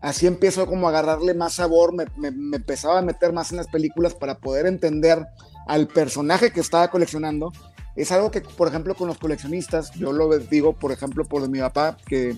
así 0.00 0.28
empiezo 0.28 0.64
como 0.66 0.86
a 0.86 0.90
agarrarle 0.90 1.34
más 1.34 1.54
sabor, 1.54 1.92
me, 1.92 2.04
me, 2.16 2.30
me 2.30 2.58
empezaba 2.58 2.98
a 3.00 3.02
meter 3.02 3.32
más 3.32 3.50
en 3.50 3.56
las 3.56 3.66
películas 3.66 4.14
para 4.14 4.38
poder 4.38 4.66
entender 4.66 5.26
al 5.66 5.88
personaje 5.88 6.52
que 6.52 6.60
estaba 6.60 6.88
coleccionando. 6.88 7.52
Es 7.96 8.12
algo 8.12 8.30
que, 8.30 8.42
por 8.42 8.68
ejemplo, 8.68 8.94
con 8.94 9.08
los 9.08 9.18
coleccionistas, 9.18 9.90
yo 9.94 10.12
lo 10.12 10.38
digo, 10.38 10.74
por 10.74 10.92
ejemplo, 10.92 11.24
por 11.24 11.46
mi 11.48 11.58
papá, 11.58 11.96
que 12.06 12.36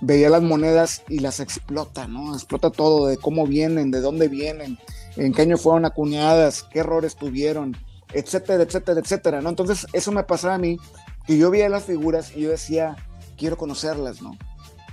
veía 0.00 0.30
las 0.30 0.42
monedas 0.42 1.02
y 1.08 1.18
las 1.18 1.40
explota, 1.40 2.06
¿no? 2.06 2.34
Explota 2.34 2.70
todo, 2.70 3.06
de 3.06 3.16
cómo 3.16 3.46
vienen, 3.46 3.90
de 3.90 4.00
dónde 4.00 4.28
vienen, 4.28 4.78
en 5.16 5.32
qué 5.32 5.42
año 5.42 5.56
fueron 5.56 5.84
acuñadas, 5.84 6.64
qué 6.70 6.80
errores 6.80 7.16
tuvieron, 7.16 7.76
etcétera, 8.12 8.62
etcétera, 8.62 9.00
etcétera, 9.00 9.40
¿no? 9.40 9.50
Entonces, 9.50 9.86
eso 9.92 10.12
me 10.12 10.24
pasaba 10.24 10.54
a 10.54 10.58
mí, 10.58 10.78
que 11.26 11.36
yo 11.36 11.50
veía 11.50 11.68
las 11.68 11.84
figuras 11.84 12.32
y 12.34 12.42
yo 12.42 12.50
decía, 12.50 12.96
quiero 13.36 13.56
conocerlas, 13.56 14.22
¿no? 14.22 14.36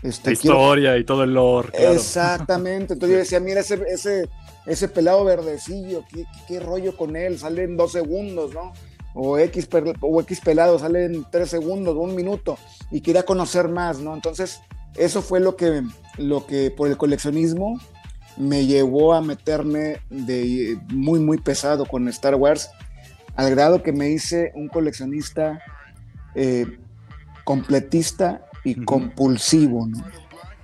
Este, 0.03 0.29
la 0.29 0.33
historia 0.33 0.97
y 0.97 1.03
todo 1.03 1.23
el 1.23 1.33
lore. 1.33 1.69
Claro. 1.69 1.93
Exactamente, 1.93 2.93
entonces 2.93 3.15
yo 3.15 3.19
decía, 3.19 3.39
mira 3.39 3.61
ese, 3.61 3.81
ese, 3.89 4.29
ese 4.65 4.87
pelado 4.87 5.23
verdecillo, 5.23 6.03
¿qué, 6.09 6.23
¿qué, 6.23 6.25
qué, 6.47 6.59
rollo 6.59 6.95
con 6.95 7.15
él, 7.15 7.39
sale 7.39 7.63
en 7.63 7.77
dos 7.77 7.93
segundos, 7.93 8.53
¿no? 8.53 8.73
O 9.15 9.39
X, 9.39 9.67
o 10.01 10.21
X 10.21 10.41
pelado, 10.41 10.77
sale 10.77 11.05
en 11.05 11.25
tres 11.31 11.49
segundos, 11.49 11.95
un 11.95 12.13
minuto, 12.13 12.57
y 12.91 13.01
quería 13.01 13.23
conocer 13.23 13.67
más, 13.67 13.99
¿no? 13.99 14.13
Entonces, 14.13 14.61
eso 14.95 15.21
fue 15.21 15.39
lo 15.39 15.55
que, 15.55 15.83
lo 16.17 16.45
que 16.45 16.71
por 16.71 16.87
el 16.87 16.97
coleccionismo 16.97 17.79
me 18.37 18.65
llevó 18.65 19.13
a 19.13 19.21
meterme 19.21 19.97
de 20.09 20.79
muy, 20.89 21.19
muy 21.19 21.37
pesado 21.37 21.85
con 21.85 22.07
Star 22.07 22.35
Wars, 22.35 22.69
al 23.35 23.49
grado 23.51 23.83
que 23.83 23.91
me 23.91 24.09
hice 24.09 24.51
un 24.55 24.67
coleccionista 24.67 25.59
eh, 26.35 26.65
completista 27.43 28.45
y 28.63 28.71
uh 28.71 28.81
-huh. 28.81 28.85
compulsivo, 28.85 29.87
¿no? 29.87 30.03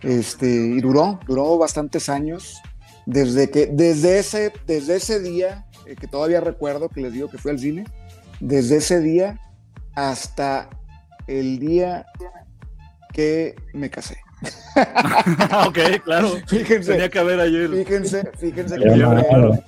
Este, 0.01 0.47
y 0.47 0.81
duró, 0.81 1.19
duró 1.25 1.57
bastantes 1.57 2.09
años, 2.09 2.61
desde 3.05 3.49
que, 3.49 3.67
desde 3.67 4.19
ese, 4.19 4.53
desde 4.67 4.97
ese 4.97 5.19
día, 5.19 5.65
eh, 5.85 5.95
que 5.95 6.07
todavía 6.07 6.41
recuerdo 6.41 6.89
que 6.89 7.01
les 7.01 7.13
digo 7.13 7.29
que 7.29 7.37
fui 7.37 7.51
al 7.51 7.59
cine, 7.59 7.85
desde 8.39 8.77
ese 8.77 8.99
día 8.99 9.39
hasta 9.95 10.69
el 11.27 11.59
día 11.59 12.05
que 13.13 13.55
me 13.73 13.89
casé. 13.89 14.17
ok, 15.67 16.03
claro. 16.03 16.29
Fíjense, 16.47 16.91
Tenía 16.91 17.09
que 17.09 17.19
haber 17.19 17.39
ayer. 17.39 17.69
Fíjense, 17.69 18.29
fíjense 18.37 18.75
que, 18.77 18.83
claro. 18.83 19.63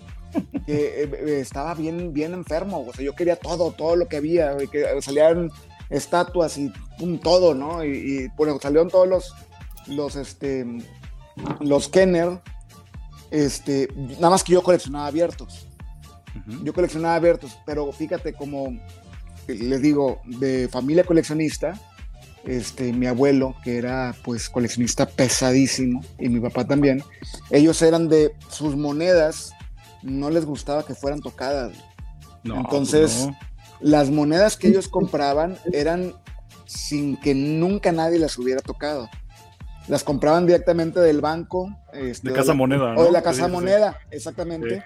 que 0.65 1.03
eh, 1.03 1.39
estaba 1.39 1.73
bien, 1.75 2.11
bien 2.11 2.33
enfermo. 2.33 2.85
O 2.87 2.93
sea, 2.93 3.05
yo 3.05 3.15
quería 3.15 3.37
todo, 3.37 3.71
todo 3.71 3.95
lo 3.95 4.07
que 4.07 4.17
había, 4.17 4.57
que 4.71 5.01
salían 5.01 5.49
estatuas 5.89 6.57
y 6.57 6.73
un 6.99 7.19
todo, 7.19 7.53
¿no? 7.53 7.85
Y, 7.85 7.89
y 7.89 8.27
bueno, 8.35 8.57
salieron 8.59 8.89
todos 8.89 9.07
los, 9.07 9.33
los, 9.87 10.15
este, 10.15 10.65
los 11.61 11.87
Kenner, 11.87 12.41
este, 13.31 13.87
nada 13.95 14.31
más 14.31 14.43
que 14.43 14.53
yo 14.53 14.63
coleccionaba 14.63 15.07
abiertos. 15.07 15.67
Uh 16.35 16.51
-huh. 16.51 16.63
Yo 16.63 16.73
coleccionaba 16.73 17.15
abiertos, 17.15 17.57
pero 17.65 17.91
fíjate 17.91 18.33
como 18.33 18.77
les 19.47 19.81
digo, 19.81 20.21
de 20.25 20.67
familia 20.69 21.03
coleccionista, 21.03 21.79
este, 22.45 22.93
mi 22.93 23.07
abuelo, 23.07 23.55
que 23.63 23.77
era 23.77 24.15
pues 24.23 24.49
coleccionista 24.49 25.05
pesadísimo, 25.07 26.01
y 26.19 26.29
mi 26.29 26.39
papá 26.39 26.65
también, 26.65 27.03
ellos 27.49 27.81
eran 27.81 28.07
de 28.07 28.35
sus 28.49 28.75
monedas, 28.75 29.53
no 30.03 30.29
les 30.29 30.45
gustaba 30.45 30.85
que 30.85 30.95
fueran 30.95 31.21
tocadas. 31.21 31.73
No, 32.43 32.57
Entonces, 32.57 33.27
no. 33.27 33.37
las 33.79 34.11
monedas 34.11 34.57
que 34.57 34.67
ellos 34.67 34.87
compraban 34.87 35.57
eran 35.73 36.13
sin 36.65 37.17
que 37.17 37.33
nunca 37.33 37.91
nadie 37.91 38.19
las 38.19 38.37
hubiera 38.37 38.61
tocado. 38.61 39.09
Las 39.87 40.03
compraban 40.03 40.45
directamente 40.45 40.99
del 40.99 41.21
banco. 41.21 41.69
Este, 41.93 42.29
de 42.29 42.35
Casa 42.35 42.53
o 42.53 42.55
Moneda. 42.55 42.95
O 42.95 43.03
de 43.03 43.11
la 43.11 43.21
Casa 43.21 43.45
sí, 43.45 43.51
Moneda, 43.51 43.93
sí. 43.93 44.07
exactamente. 44.11 44.83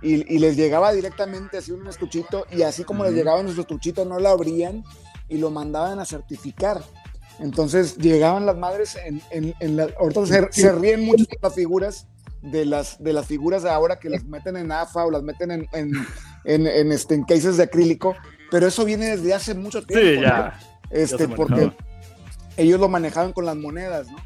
Sí. 0.00 0.08
Y, 0.08 0.34
y, 0.34 0.38
les 0.38 0.56
llegaba 0.56 0.92
directamente 0.92 1.56
así 1.56 1.72
un 1.72 1.86
estuchito, 1.86 2.46
y 2.50 2.60
así 2.60 2.84
como 2.84 3.02
uh 3.02 3.06
-huh. 3.06 3.08
les 3.08 3.16
llegaba 3.16 3.42
nuestro 3.42 3.62
estuchito, 3.62 4.04
no 4.04 4.18
lo 4.18 4.28
abrían 4.28 4.84
y 5.28 5.38
lo 5.38 5.50
mandaban 5.50 5.98
a 5.98 6.04
certificar. 6.04 6.82
Entonces 7.40 7.96
llegaban 7.96 8.46
las 8.46 8.56
madres 8.56 8.96
en, 9.04 9.20
en, 9.30 9.54
en 9.60 9.76
la, 9.76 9.88
ahorita 9.98 10.26
se, 10.26 10.52
se, 10.52 10.72
ríen 10.72 11.04
mucho 11.04 11.24
de 11.24 11.38
las 11.42 11.54
figuras 11.54 12.06
de 12.42 12.64
las 12.64 13.02
de 13.02 13.12
las 13.12 13.26
figuras 13.26 13.62
de 13.62 13.70
ahora 13.70 13.98
que 13.98 14.10
las 14.10 14.24
meten 14.24 14.56
en 14.56 14.70
AFA 14.70 15.06
o 15.06 15.10
las 15.10 15.22
meten 15.22 15.50
en, 15.50 15.68
en, 15.72 16.06
en 16.44 16.92
este, 16.92 17.14
en 17.14 17.24
cases 17.24 17.56
de 17.56 17.64
acrílico, 17.64 18.14
pero 18.50 18.66
eso 18.66 18.84
viene 18.84 19.16
desde 19.16 19.34
hace 19.34 19.54
mucho 19.54 19.84
tiempo. 19.84 20.06
Sí, 20.06 20.20
ya. 20.20 20.54
¿no? 20.60 20.74
Este, 20.90 21.26
ya 21.26 21.34
porque 21.34 21.72
ellos 22.56 22.78
lo 22.78 22.88
manejaban 22.88 23.32
con 23.32 23.46
las 23.46 23.56
monedas, 23.56 24.08
¿no? 24.08 24.18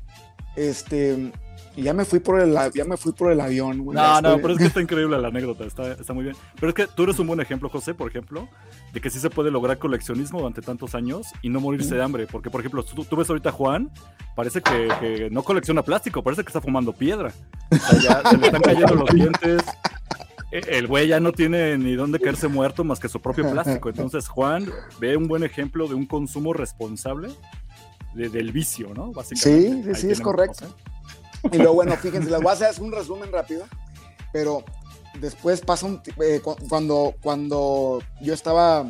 Este, 0.56 1.32
y 1.78 1.82
ya 1.82 1.94
me 1.94 2.04
fui 2.04 2.18
por 2.18 2.40
el, 2.40 2.58
ya 2.74 2.84
me 2.84 2.96
fui 2.96 3.12
por 3.12 3.30
el 3.30 3.40
avión. 3.40 3.78
Güey, 3.78 3.96
no, 3.96 4.20
no, 4.20 4.38
pero 4.38 4.54
es 4.54 4.58
que 4.58 4.64
está 4.66 4.82
increíble 4.82 5.16
la 5.16 5.28
anécdota, 5.28 5.64
está, 5.64 5.92
está 5.92 6.12
muy 6.12 6.24
bien. 6.24 6.34
Pero 6.58 6.70
es 6.70 6.74
que 6.74 6.88
tú 6.88 7.04
eres 7.04 7.20
un 7.20 7.28
buen 7.28 7.38
ejemplo, 7.38 7.68
José, 7.68 7.94
por 7.94 8.08
ejemplo, 8.08 8.48
de 8.92 9.00
que 9.00 9.10
sí 9.10 9.20
se 9.20 9.30
puede 9.30 9.52
lograr 9.52 9.78
coleccionismo 9.78 10.40
durante 10.40 10.60
tantos 10.60 10.96
años 10.96 11.28
y 11.40 11.50
no 11.50 11.60
morirse 11.60 11.94
de 11.94 12.02
hambre. 12.02 12.26
Porque, 12.26 12.50
por 12.50 12.62
ejemplo, 12.62 12.82
tú, 12.82 13.04
tú 13.04 13.14
ves 13.14 13.30
ahorita 13.30 13.50
a 13.50 13.52
Juan, 13.52 13.92
parece 14.34 14.60
que, 14.60 14.88
que, 14.98 15.28
no 15.30 15.44
colecciona 15.44 15.84
plástico, 15.84 16.20
parece 16.20 16.42
que 16.42 16.48
está 16.48 16.60
fumando 16.60 16.92
piedra. 16.92 17.32
O 17.70 17.76
sea, 17.76 18.00
ya 18.00 18.28
se 18.28 18.36
le 18.38 18.46
están 18.46 18.62
cayendo 18.62 18.94
los 18.96 19.10
dientes. 19.14 19.62
E, 20.50 20.78
El 20.78 20.88
güey 20.88 21.06
ya 21.06 21.20
no 21.20 21.30
tiene 21.30 21.78
ni 21.78 21.94
dónde 21.94 22.18
caerse 22.18 22.48
muerto 22.48 22.82
más 22.82 22.98
que 22.98 23.08
su 23.08 23.20
propio 23.20 23.48
plástico. 23.52 23.88
Entonces, 23.88 24.26
Juan 24.26 24.68
ve 24.98 25.16
un 25.16 25.28
buen 25.28 25.44
ejemplo 25.44 25.86
de 25.86 25.94
un 25.94 26.06
consumo 26.06 26.52
responsable 26.52 27.28
de, 28.14 28.30
del 28.30 28.50
vicio, 28.50 28.92
¿no? 28.94 29.12
Básicamente. 29.12 29.84
Sí, 29.84 29.94
sí, 29.94 30.00
sí, 30.00 30.10
es 30.10 30.20
correcto. 30.20 30.64
Cosas. 30.64 30.88
Y 31.52 31.56
luego, 31.56 31.74
bueno, 31.74 31.96
fíjense, 31.96 32.30
les 32.30 32.40
voy 32.40 32.50
a 32.50 32.52
hacer 32.52 32.82
un 32.82 32.92
resumen 32.92 33.30
rápido, 33.32 33.64
pero 34.32 34.64
después 35.20 35.60
pasa 35.60 35.86
un. 35.86 36.00
Eh, 36.22 36.40
cuando, 36.68 37.14
cuando 37.20 38.02
yo 38.20 38.34
estaba 38.34 38.86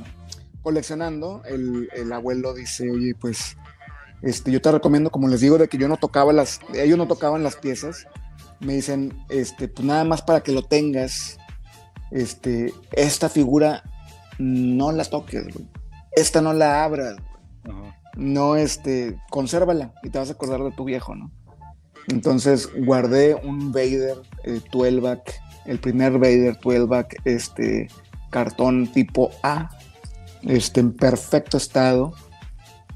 coleccionando, 0.63 1.43
el, 1.47 1.89
el, 1.95 2.13
abuelo 2.13 2.55
dice: 2.55 2.91
Oye, 2.91 3.15
pues 3.15 3.57
este, 4.23 4.51
yo 4.51 4.61
te 4.61 4.73
recomiendo, 4.73 5.11
como 5.11 5.29
les 5.29 5.41
digo, 5.41 5.59
de 5.59 5.69
que 5.69 5.79
yo 5.79 5.89
no 5.89 5.97
tocaba 5.97 6.33
las. 6.33 6.61
Ellos 6.75 6.99
no 6.99 7.07
tocaban 7.07 7.43
las 7.43 7.57
piezas. 7.57 8.07
Me 8.61 8.75
dicen, 8.75 9.17
este, 9.29 9.69
pues 9.69 9.87
nada 9.87 10.05
más 10.05 10.23
para 10.23 10.43
que 10.43 10.53
lo 10.53 10.63
tengas. 10.63 11.39
Este, 12.11 12.73
esta 12.93 13.29
figura 13.29 13.83
no 14.39 14.93
la 14.93 15.05
toques, 15.05 15.45
güey. 15.45 15.69
Esta 16.13 16.41
no 16.41 16.53
la 16.53 16.85
abras, 16.85 17.17
güey. 17.17 17.93
No, 18.17 18.57
este, 18.57 19.17
consérvala 19.31 19.95
y 20.03 20.11
te 20.11 20.19
vas 20.19 20.29
a 20.29 20.33
acordar 20.33 20.61
de 20.65 20.73
tu 20.73 20.85
viejo, 20.85 21.15
¿no? 21.15 21.31
Entonces 22.09 22.69
guardé 22.85 23.35
un 23.35 23.71
Vader 23.71 24.17
eh, 24.45 24.61
12-back, 24.73 25.35
el 25.67 25.79
primer 25.79 26.13
Vader 26.13 26.59
12-back, 26.59 27.21
este 27.25 27.89
cartón 28.31 28.87
tipo 28.89 29.31
A, 29.43 29.71
este, 30.43 30.81
en 30.81 30.93
perfecto 30.93 31.57
estado. 31.57 32.15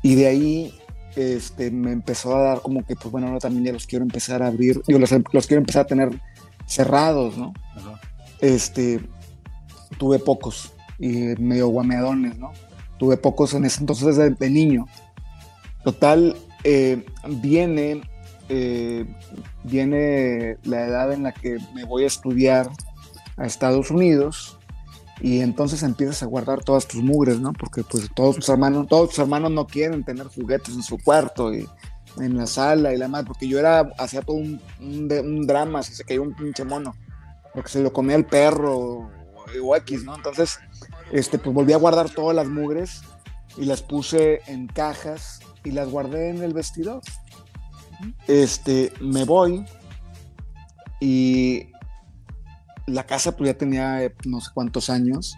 Y 0.03 0.15
de 0.15 0.27
ahí 0.27 0.75
este, 1.17 1.71
me 1.71 1.93
empezó 1.93 2.37
a 2.37 2.43
dar 2.43 2.63
como 2.63 2.85
que, 2.85 2.97
pues 2.97 3.13
bueno, 3.13 3.29
ahora 3.29 3.39
también 3.39 3.67
ya 3.67 3.73
los 3.73 3.87
quiero 3.87 4.05
empezar 4.05 4.43
a 4.43 4.47
abrir, 4.47 4.81
yo 4.89 4.99
los, 4.99 5.11
los 5.33 5.47
quiero 5.47 5.61
empezar 5.61 5.83
a 5.83 5.87
tener 5.87 6.11
cerrados, 6.67 7.37
¿no? 7.37 7.53
Ajá. 7.77 8.01
Este, 8.41 9.01
tuve 9.99 10.19
pocos 10.19 10.73
y 10.99 11.11
medio 11.39 11.69
guameadones, 11.69 12.39
¿no? 12.39 12.53
Tuve 12.99 13.17
pocos 13.17 13.53
en 13.55 13.65
ese 13.67 13.81
entonces 13.81 14.17
de, 14.17 14.31
de 14.31 14.51
niño. 14.51 14.87
Total, 15.85 16.37
eh, 16.65 17.05
viene 17.29 18.03
eh, 18.49 19.07
viene 19.65 20.59
la 20.65 20.87
edad 20.87 21.13
en 21.13 21.23
la 21.23 21.33
que 21.33 21.59
me 21.75 21.85
voy 21.85 22.05
a 22.05 22.09
estudiar 22.09 22.69
a 23.37 23.47
Estados 23.47 23.91
Unidos 23.91 24.59
y 25.21 25.41
entonces 25.41 25.83
empiezas 25.83 26.23
a 26.23 26.27
guardar 26.27 26.65
todas 26.65 26.87
tus 26.89 27.03
mugres, 27.03 27.39
¿no? 27.39 27.53
Porque 27.53 27.85
pues 27.85 28.11
todos 28.15 28.37
tus 28.37 28.49
hermanos, 28.49 28.89
todos 28.89 29.11
tus 29.11 29.19
hermanos 29.21 29.53
no 29.53 29.67
quieren 29.67 30.05
tener 30.05 30.27
juguetes 30.27 30.75
en 30.75 30.83
su 30.83 30.99
cuarto 30.99 31.55
y 31.55 31.69
en 32.19 32.37
la 32.37 32.47
sala 32.47 32.93
y 32.93 32.99
la 32.99 33.09
más, 33.09 33.25
porque 33.25 33.49
yo 33.49 33.59
era, 33.59 33.91
hacía 33.99 34.23
todo 34.23 34.37
un, 34.37 34.61
un, 34.81 35.11
un 35.11 35.47
drama, 35.47 35.83
si 35.83 35.95
se 35.95 36.05
cayó 36.05 36.23
un 36.23 36.35
pinche 36.35 36.65
mono, 36.65 36.95
porque 37.55 37.71
se 37.71 37.83
lo 37.83 37.93
comía 37.93 38.17
el 38.17 38.27
perro 38.27 38.77
o, 38.77 39.11
o 39.63 39.77
X, 39.77 40.05
¿no? 40.05 40.17
Entonces, 40.17 40.59
este, 41.13 41.39
pues 41.39 41.55
volví 41.55 41.73
a 41.73 41.79
guardar 41.79 42.11
todas 42.11 42.35
las 42.35 42.49
mugres 42.49 43.03
y 43.57 43.65
las 43.65 43.83
puse 43.83 44.41
en 44.47 44.67
cajas 44.67 45.41
y 45.65 45.71
las 45.71 45.89
guardé 45.89 46.31
en 46.31 46.43
el 46.43 46.53
vestidor 46.53 47.01
este, 48.27 48.93
me 49.01 49.25
voy 49.25 49.65
y 51.01 51.67
la 52.87 53.05
casa 53.05 53.37
pues 53.37 53.49
ya 53.49 53.59
tenía 53.59 54.05
eh, 54.05 54.15
no 54.25 54.41
sé 54.41 54.51
cuántos 54.55 54.91
años. 54.91 55.37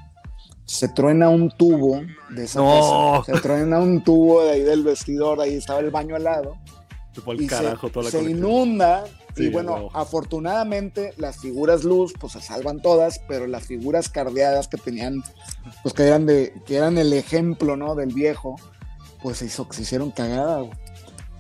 Se 0.67 0.89
truena 0.89 1.29
un 1.29 1.51
tubo 1.51 2.01
de 2.31 2.45
esa 2.45 2.61
no. 2.61 3.23
casa. 3.23 3.33
Se 3.33 3.43
truena 3.43 3.81
un 3.81 4.03
tubo 4.03 4.45
de 4.45 4.53
ahí 4.53 4.63
del 4.63 4.83
vestidor, 4.83 5.41
ahí 5.41 5.55
estaba 5.55 5.81
el 5.81 5.91
baño 5.91 6.17
al 6.17 6.25
lado. 6.25 6.57
y 7.39 7.47
carajo, 7.47 7.91
se, 8.05 8.11
se 8.11 8.23
inunda. 8.23 9.05
Sí, 9.37 9.45
y 9.45 9.49
bueno, 9.49 9.79
no. 9.79 9.89
afortunadamente 9.95 11.13
las 11.17 11.39
figuras 11.39 11.83
luz 11.83 12.13
pues 12.21 12.35
se 12.35 12.41
salvan 12.41 12.81
todas, 12.81 13.21
pero 13.27 13.49
las 13.49 13.65
figuras 13.65 14.09
cardeadas 14.09 14.69
que 14.69 14.77
tenían, 14.77 15.25
pues 15.83 15.93
que 15.93 16.05
eran 16.05 16.25
de, 16.25 16.53
que 16.67 16.77
eran 16.77 16.99
el 16.99 17.13
ejemplo, 17.13 17.77
¿no? 17.77 17.97
Del 17.97 18.15
viejo, 18.15 18.57
pues 19.23 19.39
se, 19.39 19.47
hizo, 19.47 19.67
se 19.71 19.83
hicieron 19.83 20.13
cagadas. 20.13 20.69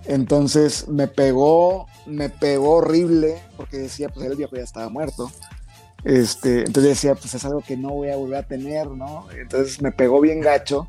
Entonces 0.06 0.88
me 0.88 1.08
pegó, 1.08 1.86
me 2.06 2.28
pegó 2.28 2.76
horrible, 2.76 3.40
porque 3.56 3.78
decía, 3.78 4.08
pues 4.08 4.26
el 4.26 4.36
viejo 4.36 4.56
ya 4.56 4.62
estaba 4.62 4.88
muerto. 4.88 5.30
Este, 6.04 6.60
entonces 6.60 6.90
decía, 6.90 7.14
pues 7.14 7.34
es 7.34 7.44
algo 7.44 7.62
que 7.62 7.76
no 7.76 7.90
voy 7.90 8.10
a 8.10 8.16
volver 8.16 8.38
a 8.38 8.42
tener, 8.46 8.88
¿no? 8.88 9.26
Entonces 9.30 9.80
me 9.80 9.92
pegó 9.92 10.20
bien 10.20 10.40
gacho. 10.40 10.88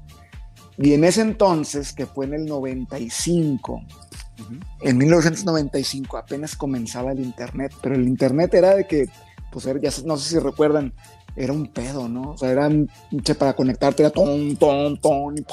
Y 0.78 0.94
en 0.94 1.06
ese 1.06 1.22
entonces, 1.22 1.94
que 1.94 2.06
fue 2.06 2.26
en 2.26 2.34
el 2.34 2.46
95, 2.46 3.82
en 4.82 4.98
1995 4.98 6.18
apenas 6.18 6.56
comenzaba 6.56 7.14
el 7.14 7.22
Internet, 7.22 7.74
pero 7.82 7.96
el 7.96 8.08
Internet 8.08 8.54
era 8.54 8.76
de 8.76 8.86
que, 8.86 9.06
pues 9.52 9.66
ya 9.66 9.90
no 10.04 10.18
sé 10.18 10.30
si 10.30 10.40
recuerdan, 10.40 10.94
era 11.38 11.54
un 11.54 11.68
pedo, 11.68 12.10
¿no? 12.10 12.32
O 12.32 12.38
sea, 12.38 12.52
era 12.52 12.68
un 12.68 12.90
para 13.38 13.54
conectarte, 13.54 14.04
era 14.04 14.10
ton, 14.10 14.56
ton, 14.58 14.98
ton, 15.00 15.36
y 15.38 15.44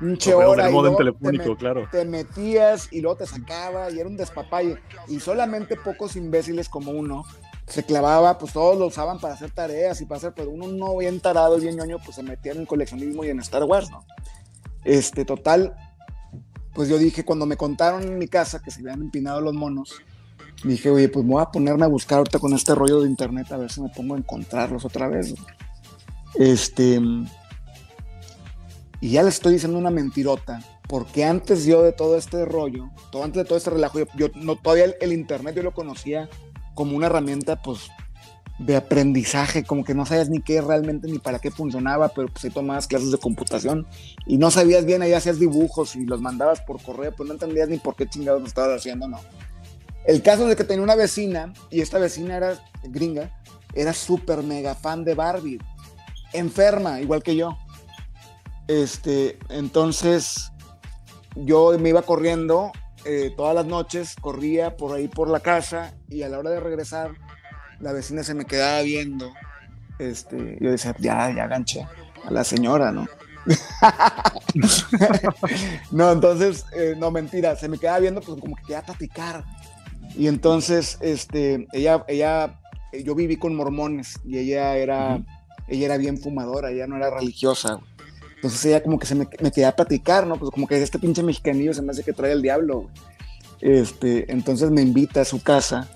un 0.00 0.16
che 0.16 0.34
hora. 0.34 0.70
y 0.70 0.96
telefónico, 0.96 1.56
claro. 1.56 1.88
te 1.90 2.04
metías 2.04 2.88
y 2.92 3.00
luego 3.00 3.18
te 3.18 3.26
sacaba 3.26 3.90
y 3.90 3.98
era 4.00 4.08
un 4.08 4.16
despapalle. 4.16 4.78
Y 5.08 5.20
solamente 5.20 5.76
pocos 5.76 6.16
imbéciles 6.16 6.68
como 6.68 6.90
uno 6.90 7.24
se 7.66 7.84
clavaba, 7.84 8.38
pues 8.38 8.52
todos 8.52 8.78
lo 8.78 8.86
usaban 8.86 9.18
para 9.18 9.34
hacer 9.34 9.50
tareas 9.50 10.00
y 10.00 10.06
para 10.06 10.18
hacer, 10.18 10.32
pero 10.34 10.50
uno 10.50 10.68
no 10.68 10.96
bien 10.98 11.20
tarado, 11.20 11.58
bien 11.58 11.76
ñoño, 11.76 11.98
pues 12.04 12.16
se 12.16 12.22
metía 12.22 12.52
en 12.52 12.60
el 12.60 12.66
coleccionismo 12.66 13.24
y 13.24 13.30
en 13.30 13.40
Star 13.40 13.64
Wars, 13.64 13.90
¿no? 13.90 14.04
Este, 14.84 15.24
total, 15.24 15.74
pues 16.74 16.88
yo 16.88 16.98
dije, 16.98 17.24
cuando 17.24 17.46
me 17.46 17.56
contaron 17.56 18.02
en 18.02 18.18
mi 18.18 18.28
casa 18.28 18.60
que 18.62 18.70
se 18.70 18.80
habían 18.80 19.00
empinado 19.00 19.40
los 19.40 19.54
monos, 19.54 19.94
dije, 20.62 20.90
oye, 20.90 21.08
pues 21.08 21.24
me 21.24 21.32
voy 21.32 21.42
a 21.42 21.46
ponerme 21.46 21.84
a 21.84 21.88
buscar 21.88 22.18
ahorita 22.18 22.38
con 22.38 22.52
este 22.52 22.74
rollo 22.74 23.00
de 23.00 23.08
internet 23.08 23.50
a 23.52 23.56
ver 23.56 23.72
si 23.72 23.80
me 23.80 23.88
pongo 23.88 24.14
a 24.14 24.18
encontrarlos 24.18 24.84
otra 24.84 25.08
vez. 25.08 25.34
Este, 26.34 27.00
y 29.04 29.10
ya 29.10 29.22
le 29.22 29.28
estoy 29.28 29.52
diciendo 29.52 29.76
una 29.76 29.90
mentirota, 29.90 30.62
porque 30.88 31.26
antes 31.26 31.66
yo 31.66 31.82
de 31.82 31.92
todo 31.92 32.16
este 32.16 32.46
rollo, 32.46 32.88
todo, 33.12 33.22
antes 33.22 33.42
de 33.42 33.46
todo 33.46 33.58
este 33.58 33.68
relajo, 33.68 33.98
yo, 34.16 34.28
no, 34.34 34.56
todavía 34.56 34.86
el, 34.98 35.12
internet 35.12 35.54
yo 35.54 35.62
lo 35.62 35.74
conocía 35.74 36.30
como 36.74 36.96
una 36.96 37.08
herramienta, 37.08 37.60
pues, 37.60 37.90
de 38.58 38.76
aprendizaje, 38.76 39.62
como 39.62 39.84
que 39.84 39.92
no 39.92 40.06
sabías 40.06 40.30
ni 40.30 40.40
qué 40.40 40.62
realmente 40.62 41.06
ni 41.06 41.18
para 41.18 41.38
qué 41.38 41.50
funcionaba, 41.50 42.08
pero 42.14 42.28
pues 42.28 42.46
ahí 42.46 42.50
tomabas 42.50 42.86
clases 42.86 43.10
de 43.10 43.18
computación 43.18 43.86
y 44.24 44.38
no 44.38 44.50
sabías 44.50 44.86
bien, 44.86 45.02
ahí 45.02 45.12
hacías 45.12 45.38
dibujos 45.38 45.96
y 45.96 46.06
los 46.06 46.22
mandabas 46.22 46.62
por 46.62 46.80
correo, 46.80 47.12
pero 47.14 47.26
no 47.26 47.34
entendías 47.34 47.68
ni 47.68 47.76
por 47.76 47.96
qué 47.96 48.08
chingados 48.08 48.40
lo 48.40 48.48
estabas 48.48 48.80
haciendo, 48.80 49.06
no. 49.06 49.20
El 50.06 50.22
caso 50.22 50.46
de 50.46 50.56
que 50.56 50.64
tenía 50.64 50.82
una 50.82 50.94
vecina 50.94 51.52
y 51.70 51.82
esta 51.82 51.98
vecina 51.98 52.38
era 52.38 52.58
gringa, 52.84 53.38
era 53.74 53.92
súper 53.92 54.42
mega 54.42 54.74
fan 54.74 55.04
de 55.04 55.14
Barbie, 55.14 55.58
enferma, 56.32 57.02
igual 57.02 57.22
que 57.22 57.36
yo. 57.36 57.58
Este, 58.68 59.38
entonces 59.48 60.52
yo 61.36 61.76
me 61.78 61.90
iba 61.90 62.02
corriendo 62.02 62.72
eh, 63.04 63.32
todas 63.36 63.54
las 63.54 63.66
noches, 63.66 64.16
corría 64.20 64.76
por 64.76 64.96
ahí 64.96 65.08
por 65.08 65.28
la 65.28 65.40
casa 65.40 65.94
y 66.08 66.22
a 66.22 66.28
la 66.28 66.38
hora 66.38 66.50
de 66.50 66.60
regresar 66.60 67.12
la 67.80 67.92
vecina 67.92 68.22
se 68.22 68.34
me 68.34 68.46
quedaba 68.46 68.80
viendo. 68.82 69.32
Este, 69.98 70.58
yo 70.60 70.70
decía, 70.70 70.94
ya, 70.98 71.32
ya 71.34 71.46
ganché 71.46 71.86
a 72.24 72.30
la 72.30 72.44
señora, 72.44 72.92
¿no? 72.92 73.06
no, 75.90 76.12
entonces, 76.12 76.64
eh, 76.74 76.94
no, 76.96 77.10
mentira, 77.10 77.56
se 77.56 77.68
me 77.68 77.78
quedaba 77.78 77.98
viendo, 77.98 78.22
pues 78.22 78.40
como 78.40 78.56
que 78.56 78.62
quería 78.62 78.80
platicar. 78.82 79.44
Y 80.16 80.28
entonces, 80.28 80.96
este, 81.00 81.66
ella, 81.72 82.04
ella, 82.08 82.58
yo 83.04 83.14
viví 83.14 83.36
con 83.36 83.54
mormones 83.54 84.18
y 84.24 84.38
ella 84.38 84.76
era, 84.76 85.22
ella 85.68 85.84
era 85.86 85.98
bien 85.98 86.18
fumadora, 86.18 86.70
ella 86.70 86.86
no 86.86 86.96
era 86.96 87.10
religiosa. 87.10 87.80
Entonces 88.44 88.66
ella 88.66 88.82
como 88.82 88.98
que 88.98 89.06
se 89.06 89.14
me, 89.14 89.26
me 89.40 89.50
quería 89.50 89.74
platicar, 89.74 90.26
¿no? 90.26 90.36
Pues 90.38 90.50
como 90.50 90.66
que 90.66 90.82
este 90.82 90.98
pinche 90.98 91.22
mexicanillo 91.22 91.72
se 91.72 91.80
me 91.80 91.92
hace 91.92 92.04
que 92.04 92.12
trae 92.12 92.32
el 92.32 92.42
diablo. 92.42 92.90
Este, 93.62 94.30
entonces 94.30 94.70
me 94.70 94.82
invita 94.82 95.22
a 95.22 95.24
su 95.24 95.42
casa 95.42 95.88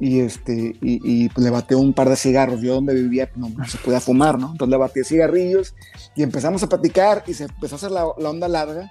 y 0.00 0.18
este 0.18 0.74
y, 0.80 1.28
pues 1.28 1.44
le 1.44 1.50
bateó 1.50 1.78
un 1.78 1.92
par 1.92 2.08
de 2.08 2.16
cigarros. 2.16 2.60
Yo 2.62 2.74
donde 2.74 2.94
vivía 2.94 3.30
pues, 3.32 3.54
no, 3.56 3.64
se 3.64 3.78
podía 3.78 4.00
fumar, 4.00 4.40
¿no? 4.40 4.50
Entonces 4.50 4.72
le 4.72 4.76
bateé 4.76 5.04
cigarrillos 5.04 5.76
y 6.16 6.24
empezamos 6.24 6.64
a 6.64 6.68
platicar 6.68 7.22
y 7.28 7.34
se 7.34 7.44
empezó 7.44 7.76
a 7.76 7.78
hacer 7.78 7.92
la, 7.92 8.06
onda 8.06 8.48
larga 8.48 8.90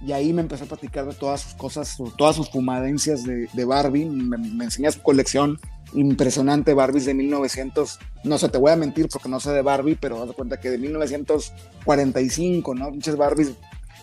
y 0.00 0.12
ahí 0.12 0.32
me 0.32 0.42
empezó 0.42 0.66
a 0.66 0.68
platicar 0.68 1.06
de 1.06 1.14
todas 1.14 1.40
sus 1.40 1.54
cosas, 1.54 1.96
todas 2.16 2.36
sus 2.36 2.48
fumadencias 2.48 3.24
de, 3.24 3.48
de 3.52 3.64
Barbie. 3.64 4.04
Me, 4.04 4.38
me 4.38 4.70
su 4.70 5.02
colección 5.02 5.58
impresionante 5.94 6.74
Barbies 6.74 7.06
de 7.06 7.14
1900, 7.14 7.98
no 8.24 8.38
sé, 8.38 8.48
te 8.48 8.58
voy 8.58 8.72
a 8.72 8.76
mentir 8.76 9.08
porque 9.08 9.28
no 9.28 9.40
sé 9.40 9.50
de 9.52 9.62
Barbie, 9.62 9.96
pero 9.96 10.22
haz 10.22 10.32
cuenta 10.32 10.60
que 10.60 10.70
de 10.70 10.78
1945, 10.78 12.74
¿no? 12.74 12.90
Muchas 12.90 13.16
Barbies 13.16 13.54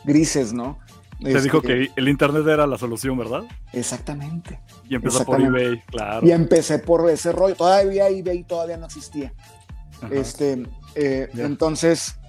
grises, 0.03 0.53
¿no? 0.53 0.79
Te 1.21 1.41
dijo 1.41 1.57
este, 1.57 1.67
que 1.67 1.91
el 1.95 2.07
internet 2.09 2.45
era 2.45 2.67
la 2.67 2.77
solución, 2.77 3.17
¿verdad? 3.17 3.43
Exactamente. 3.73 4.59
Y 4.87 4.95
empezó 4.95 5.25
por 5.25 5.41
eBay, 5.41 5.81
claro. 5.87 6.27
Y 6.27 6.31
empecé 6.31 6.77
por 6.79 7.09
ese 7.09 7.31
rollo. 7.31 7.55
Todavía 7.55 8.07
eBay 8.07 8.43
todavía 8.43 8.77
no 8.77 8.85
existía. 8.85 9.33
Este, 10.11 10.63
eh, 10.93 11.27
entonces 11.35 12.19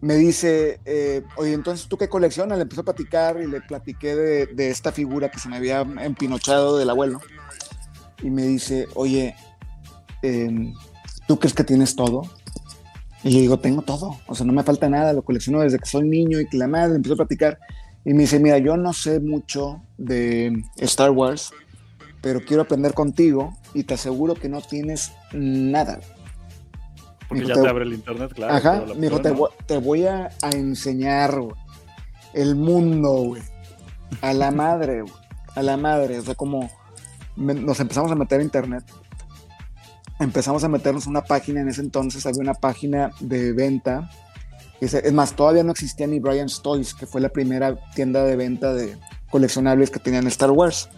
me 0.00 0.14
dice, 0.14 0.80
eh, 0.86 1.22
oye, 1.36 1.52
entonces 1.52 1.86
tú 1.86 1.98
qué 1.98 2.08
coleccionas? 2.08 2.56
Le 2.56 2.62
empezó 2.62 2.80
a 2.80 2.84
platicar 2.84 3.42
y 3.42 3.46
le 3.46 3.60
platiqué 3.60 4.16
de, 4.16 4.46
de, 4.46 4.70
esta 4.70 4.90
figura 4.90 5.30
que 5.30 5.38
se 5.38 5.50
me 5.50 5.56
había 5.56 5.80
empinochado 5.80 6.78
del 6.78 6.88
abuelo 6.88 7.20
y 8.22 8.30
me 8.30 8.42
dice, 8.42 8.86
oye, 8.94 9.34
em, 10.22 10.74
¿tú 11.26 11.38
crees 11.38 11.54
que 11.54 11.64
tienes 11.64 11.96
todo? 11.96 12.22
Y 13.22 13.30
le 13.30 13.40
digo, 13.40 13.58
tengo 13.58 13.82
todo, 13.82 14.16
o 14.26 14.34
sea, 14.34 14.46
no 14.46 14.52
me 14.52 14.62
falta 14.62 14.88
nada, 14.88 15.12
lo 15.12 15.22
colecciono 15.22 15.60
desde 15.60 15.78
que 15.78 15.86
soy 15.86 16.08
niño 16.08 16.40
y 16.40 16.48
que 16.48 16.56
la 16.56 16.68
madre 16.68 16.96
empezó 16.96 17.14
a 17.14 17.16
platicar. 17.16 17.58
Y 18.04 18.14
me 18.14 18.20
dice, 18.20 18.38
mira, 18.38 18.58
yo 18.58 18.76
no 18.76 18.92
sé 18.92 19.18
mucho 19.18 19.82
de 19.98 20.62
Star 20.76 21.10
Wars, 21.10 21.52
pero 22.20 22.40
quiero 22.40 22.62
aprender 22.62 22.94
contigo 22.94 23.56
y 23.74 23.82
te 23.84 23.94
aseguro 23.94 24.34
que 24.34 24.48
no 24.48 24.60
tienes 24.60 25.12
nada. 25.32 25.98
Porque 27.28 27.46
ya 27.46 27.54
te, 27.54 27.68
abre 27.68 27.84
el 27.84 27.94
internet, 27.94 28.32
claro. 28.32 28.54
Ajá, 28.54 28.84
me 28.96 29.08
dijo, 29.08 29.20
te, 29.20 29.78
voy 29.78 30.06
a, 30.06 30.30
enseñar 30.52 31.36
el 32.32 32.54
mundo, 32.54 33.10
güey. 33.10 33.42
A 34.20 34.32
la 34.32 34.52
madre, 34.52 35.02
güey. 35.02 35.14
A 35.56 35.62
la 35.62 35.76
madre. 35.76 36.18
O 36.20 36.22
sea, 36.22 36.36
como 36.36 36.70
nos 37.36 37.80
empezamos 37.80 38.10
a 38.10 38.14
meter 38.14 38.40
a 38.40 38.42
internet. 38.42 38.84
Empezamos 40.18 40.64
a 40.64 40.68
meternos 40.68 41.06
una 41.06 41.22
página, 41.22 41.60
en 41.60 41.68
ese 41.68 41.82
entonces 41.82 42.24
había 42.24 42.40
una 42.40 42.54
página 42.54 43.10
de 43.20 43.52
venta. 43.52 44.10
Es 44.80 45.12
más, 45.12 45.34
todavía 45.34 45.62
no 45.62 45.72
existía 45.72 46.06
ni 46.06 46.20
Brian's 46.20 46.62
Toys, 46.62 46.94
que 46.94 47.06
fue 47.06 47.20
la 47.20 47.28
primera 47.28 47.76
tienda 47.94 48.24
de 48.24 48.36
venta 48.36 48.72
de 48.72 48.96
coleccionables 49.30 49.90
que 49.90 49.98
tenían 49.98 50.26
Star 50.26 50.50
Wars, 50.50 50.88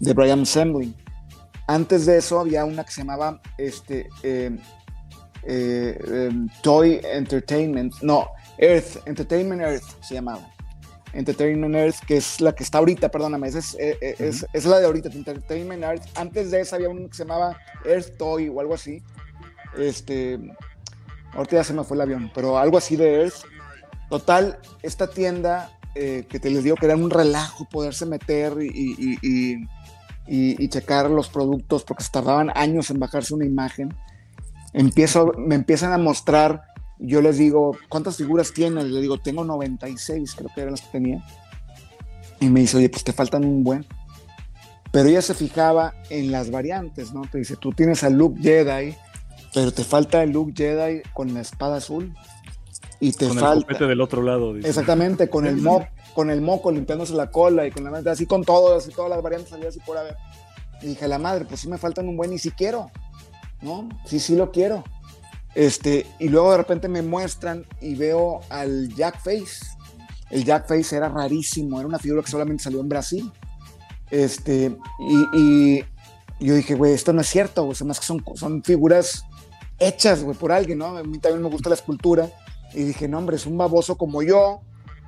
de 0.00 0.12
Brian 0.12 0.44
Semling. 0.46 0.94
Antes 1.66 2.06
de 2.06 2.18
eso 2.18 2.40
había 2.40 2.64
una 2.64 2.84
que 2.84 2.92
se 2.92 3.02
llamaba 3.02 3.40
este, 3.58 4.08
eh, 4.22 4.56
eh, 5.44 6.28
em, 6.30 6.48
Toy 6.62 7.00
Entertainment, 7.04 7.94
no, 8.02 8.28
Earth, 8.58 9.06
Entertainment 9.06 9.62
Earth 9.62 9.84
se 10.00 10.14
llamaba. 10.14 10.48
Entertainment 11.12 11.74
Earth, 11.74 12.00
que 12.06 12.16
es 12.18 12.40
la 12.40 12.54
que 12.54 12.62
está 12.62 12.78
ahorita, 12.78 13.10
perdóname, 13.10 13.48
es, 13.48 13.74
eh, 13.74 13.96
eh, 14.00 14.14
es, 14.18 14.46
es, 14.52 14.64
la 14.66 14.78
de 14.78 14.86
ahorita, 14.86 15.08
Entertainment 15.08 15.82
Earth. 15.82 16.04
Antes 16.16 16.50
de 16.50 16.60
esa 16.60 16.76
había 16.76 16.88
uno 16.88 17.08
que 17.08 17.16
se 17.16 17.24
llamaba 17.24 17.56
Earth 17.84 18.16
Toy 18.16 18.48
o 18.48 18.60
algo 18.60 18.74
así. 18.74 19.02
Este, 19.76 20.38
ahorita 21.32 21.56
ya 21.56 21.64
se 21.64 21.72
me 21.74 21.84
fue 21.84 21.96
el 21.96 22.02
avión, 22.02 22.30
pero 22.34 22.58
algo 22.58 22.78
así 22.78 22.96
de 22.96 23.22
Earth. 23.22 23.44
Total, 24.10 24.58
esta 24.82 25.08
tienda 25.08 25.78
eh, 25.94 26.26
que 26.28 26.38
te 26.38 26.50
les 26.50 26.64
digo 26.64 26.76
que 26.76 26.86
era 26.86 26.96
un 26.96 27.10
relajo 27.10 27.64
poderse 27.64 28.06
meter 28.06 28.58
y, 28.60 28.68
y, 28.68 29.18
y, 30.26 30.64
y, 30.64 30.68
checar 30.68 31.10
los 31.10 31.28
productos 31.28 31.84
porque 31.84 32.04
tardaban 32.10 32.50
años 32.54 32.90
en 32.90 33.00
bajarse 33.00 33.34
una 33.34 33.46
imagen. 33.46 33.94
Empiezo, 34.72 35.32
me 35.36 35.54
empiezan 35.54 35.92
a 35.92 35.98
mostrar 35.98 36.62
yo 36.98 37.22
les 37.22 37.38
digo, 37.38 37.76
¿cuántas 37.88 38.16
figuras 38.16 38.52
tienes? 38.52 38.84
Le 38.84 39.00
digo, 39.00 39.18
tengo 39.18 39.44
96, 39.44 40.34
creo 40.34 40.50
que 40.54 40.60
eran 40.60 40.72
las 40.72 40.82
que 40.82 40.88
tenía. 40.88 41.24
Y 42.40 42.48
me 42.48 42.60
dice, 42.60 42.76
oye, 42.76 42.88
pues 42.88 43.04
te 43.04 43.12
faltan 43.12 43.44
un 43.44 43.62
buen. 43.62 43.86
Pero 44.90 45.08
ella 45.08 45.22
se 45.22 45.34
fijaba 45.34 45.94
en 46.10 46.32
las 46.32 46.50
variantes, 46.50 47.12
¿no? 47.12 47.22
Te 47.22 47.38
dice, 47.38 47.56
tú 47.56 47.72
tienes 47.72 48.02
a 48.04 48.10
Luke 48.10 48.40
Jedi, 48.40 48.96
pero 49.54 49.72
te 49.72 49.84
falta 49.84 50.22
el 50.22 50.30
Luke 50.30 50.52
Jedi 50.56 51.02
con 51.12 51.34
la 51.34 51.40
espada 51.40 51.76
azul. 51.76 52.14
Y 53.00 53.12
te 53.12 53.28
con 53.28 53.38
falta. 53.38 53.72
El 53.78 53.88
del 53.88 54.00
otro 54.00 54.22
lado. 54.22 54.56
Exactamente, 54.56 55.28
con 55.28 55.46
el 55.46 55.56
moco, 55.62 55.86
con 56.14 56.30
el 56.30 56.40
moco 56.40 56.72
limpiándose 56.72 57.14
la 57.14 57.30
cola 57.30 57.66
y 57.66 57.70
con 57.70 57.84
la 57.84 58.10
así 58.10 58.26
con 58.26 58.42
todo, 58.44 58.76
así 58.76 58.90
todas 58.90 59.10
las 59.10 59.22
variantes 59.22 59.50
salía 59.50 59.68
así 59.68 59.78
por 59.80 59.98
haber. 59.98 60.16
Y 60.82 60.88
dije, 60.88 61.06
la 61.06 61.18
madre, 61.18 61.44
pues 61.44 61.60
sí 61.60 61.68
me 61.68 61.78
faltan 61.78 62.08
un 62.08 62.16
buen 62.16 62.32
y 62.32 62.38
sí 62.38 62.50
quiero, 62.50 62.90
¿no? 63.62 63.88
Sí, 64.04 64.18
sí 64.18 64.36
lo 64.36 64.50
quiero. 64.50 64.84
Este, 65.58 66.06
y 66.20 66.28
luego 66.28 66.52
de 66.52 66.58
repente 66.58 66.86
me 66.86 67.02
muestran 67.02 67.66
y 67.80 67.96
veo 67.96 68.42
al 68.48 68.94
Jack 68.94 69.18
Face. 69.18 69.66
El 70.30 70.44
Jack 70.44 70.68
Face 70.68 70.94
era 70.94 71.08
rarísimo, 71.08 71.80
era 71.80 71.88
una 71.88 71.98
figura 71.98 72.22
que 72.22 72.30
solamente 72.30 72.62
salió 72.62 72.78
en 72.78 72.88
Brasil. 72.88 73.32
Este, 74.08 74.78
y, 75.32 75.80
yo 76.38 76.54
dije, 76.54 76.76
güey, 76.76 76.92
esto 76.92 77.12
no 77.12 77.22
es 77.22 77.26
cierto, 77.26 77.64
güey, 77.64 77.76
más 77.84 77.98
que 77.98 78.06
son, 78.06 78.24
son 78.36 78.62
figuras 78.62 79.24
hechas, 79.80 80.22
güey, 80.22 80.36
por 80.36 80.52
alguien, 80.52 80.78
¿no? 80.78 80.96
A 80.96 81.02
mí 81.02 81.18
también 81.18 81.42
me 81.42 81.48
gusta 81.48 81.70
la 81.70 81.74
escultura. 81.74 82.30
Y 82.72 82.84
dije, 82.84 83.08
no, 83.08 83.18
hombre, 83.18 83.34
es 83.34 83.44
un 83.44 83.58
baboso 83.58 83.98
como 83.98 84.22
yo, 84.22 84.60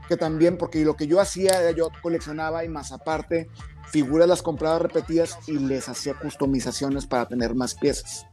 que 0.09 0.17
también, 0.17 0.59
porque 0.59 0.85
lo 0.85 0.97
que 0.97 1.07
yo 1.07 1.21
hacía 1.21 1.71
yo 1.71 1.91
coleccionaba 2.03 2.65
y 2.65 2.69
más 2.69 2.91
aparte, 2.91 3.49
figuras 3.93 4.27
las 4.27 4.43
compraba 4.43 4.81
repetidas 4.81 5.39
y 5.47 5.61
les 5.61 5.89
hacía 5.89 6.15
customizaciones 6.15 7.07
para 7.07 7.29
tener 7.29 7.55
más 7.55 7.77
piezas. 7.77 8.27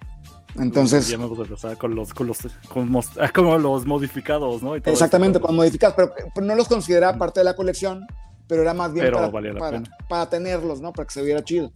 Entonces, 0.56 1.08
Ya 1.08 1.18
me 1.18 1.26
gusta 1.26 1.44
empezar 1.44 1.78
con 1.78 1.96
los, 1.96 2.14
con 2.14 2.28
los, 2.28 2.38
con 2.70 2.96
ah, 3.20 3.30
como 3.36 3.58
los 3.58 3.86
modificados, 3.86 4.64
¿no? 4.64 4.76
Y 4.76 4.82
todo 4.82 4.94
exactamente, 4.94 5.40
con 5.40 5.56
modificados, 5.56 5.96
pero, 5.96 6.14
pero 6.34 6.48
no 6.48 6.56
los 6.56 6.68
consideraba 6.68 7.18
parte 7.18 7.40
de 7.40 7.44
la 7.44 7.56
colección, 7.56 8.06
pero 8.48 8.62
era 8.62 8.74
más 8.74 8.94
bien 8.94 9.12
para, 9.12 9.84
para 10.10 10.30
tenerlos, 10.30 10.82
¿no? 10.82 10.94
Para 10.94 11.06
que 11.08 11.14
se 11.14 11.22
viera 11.22 11.44
chido. 11.44 11.72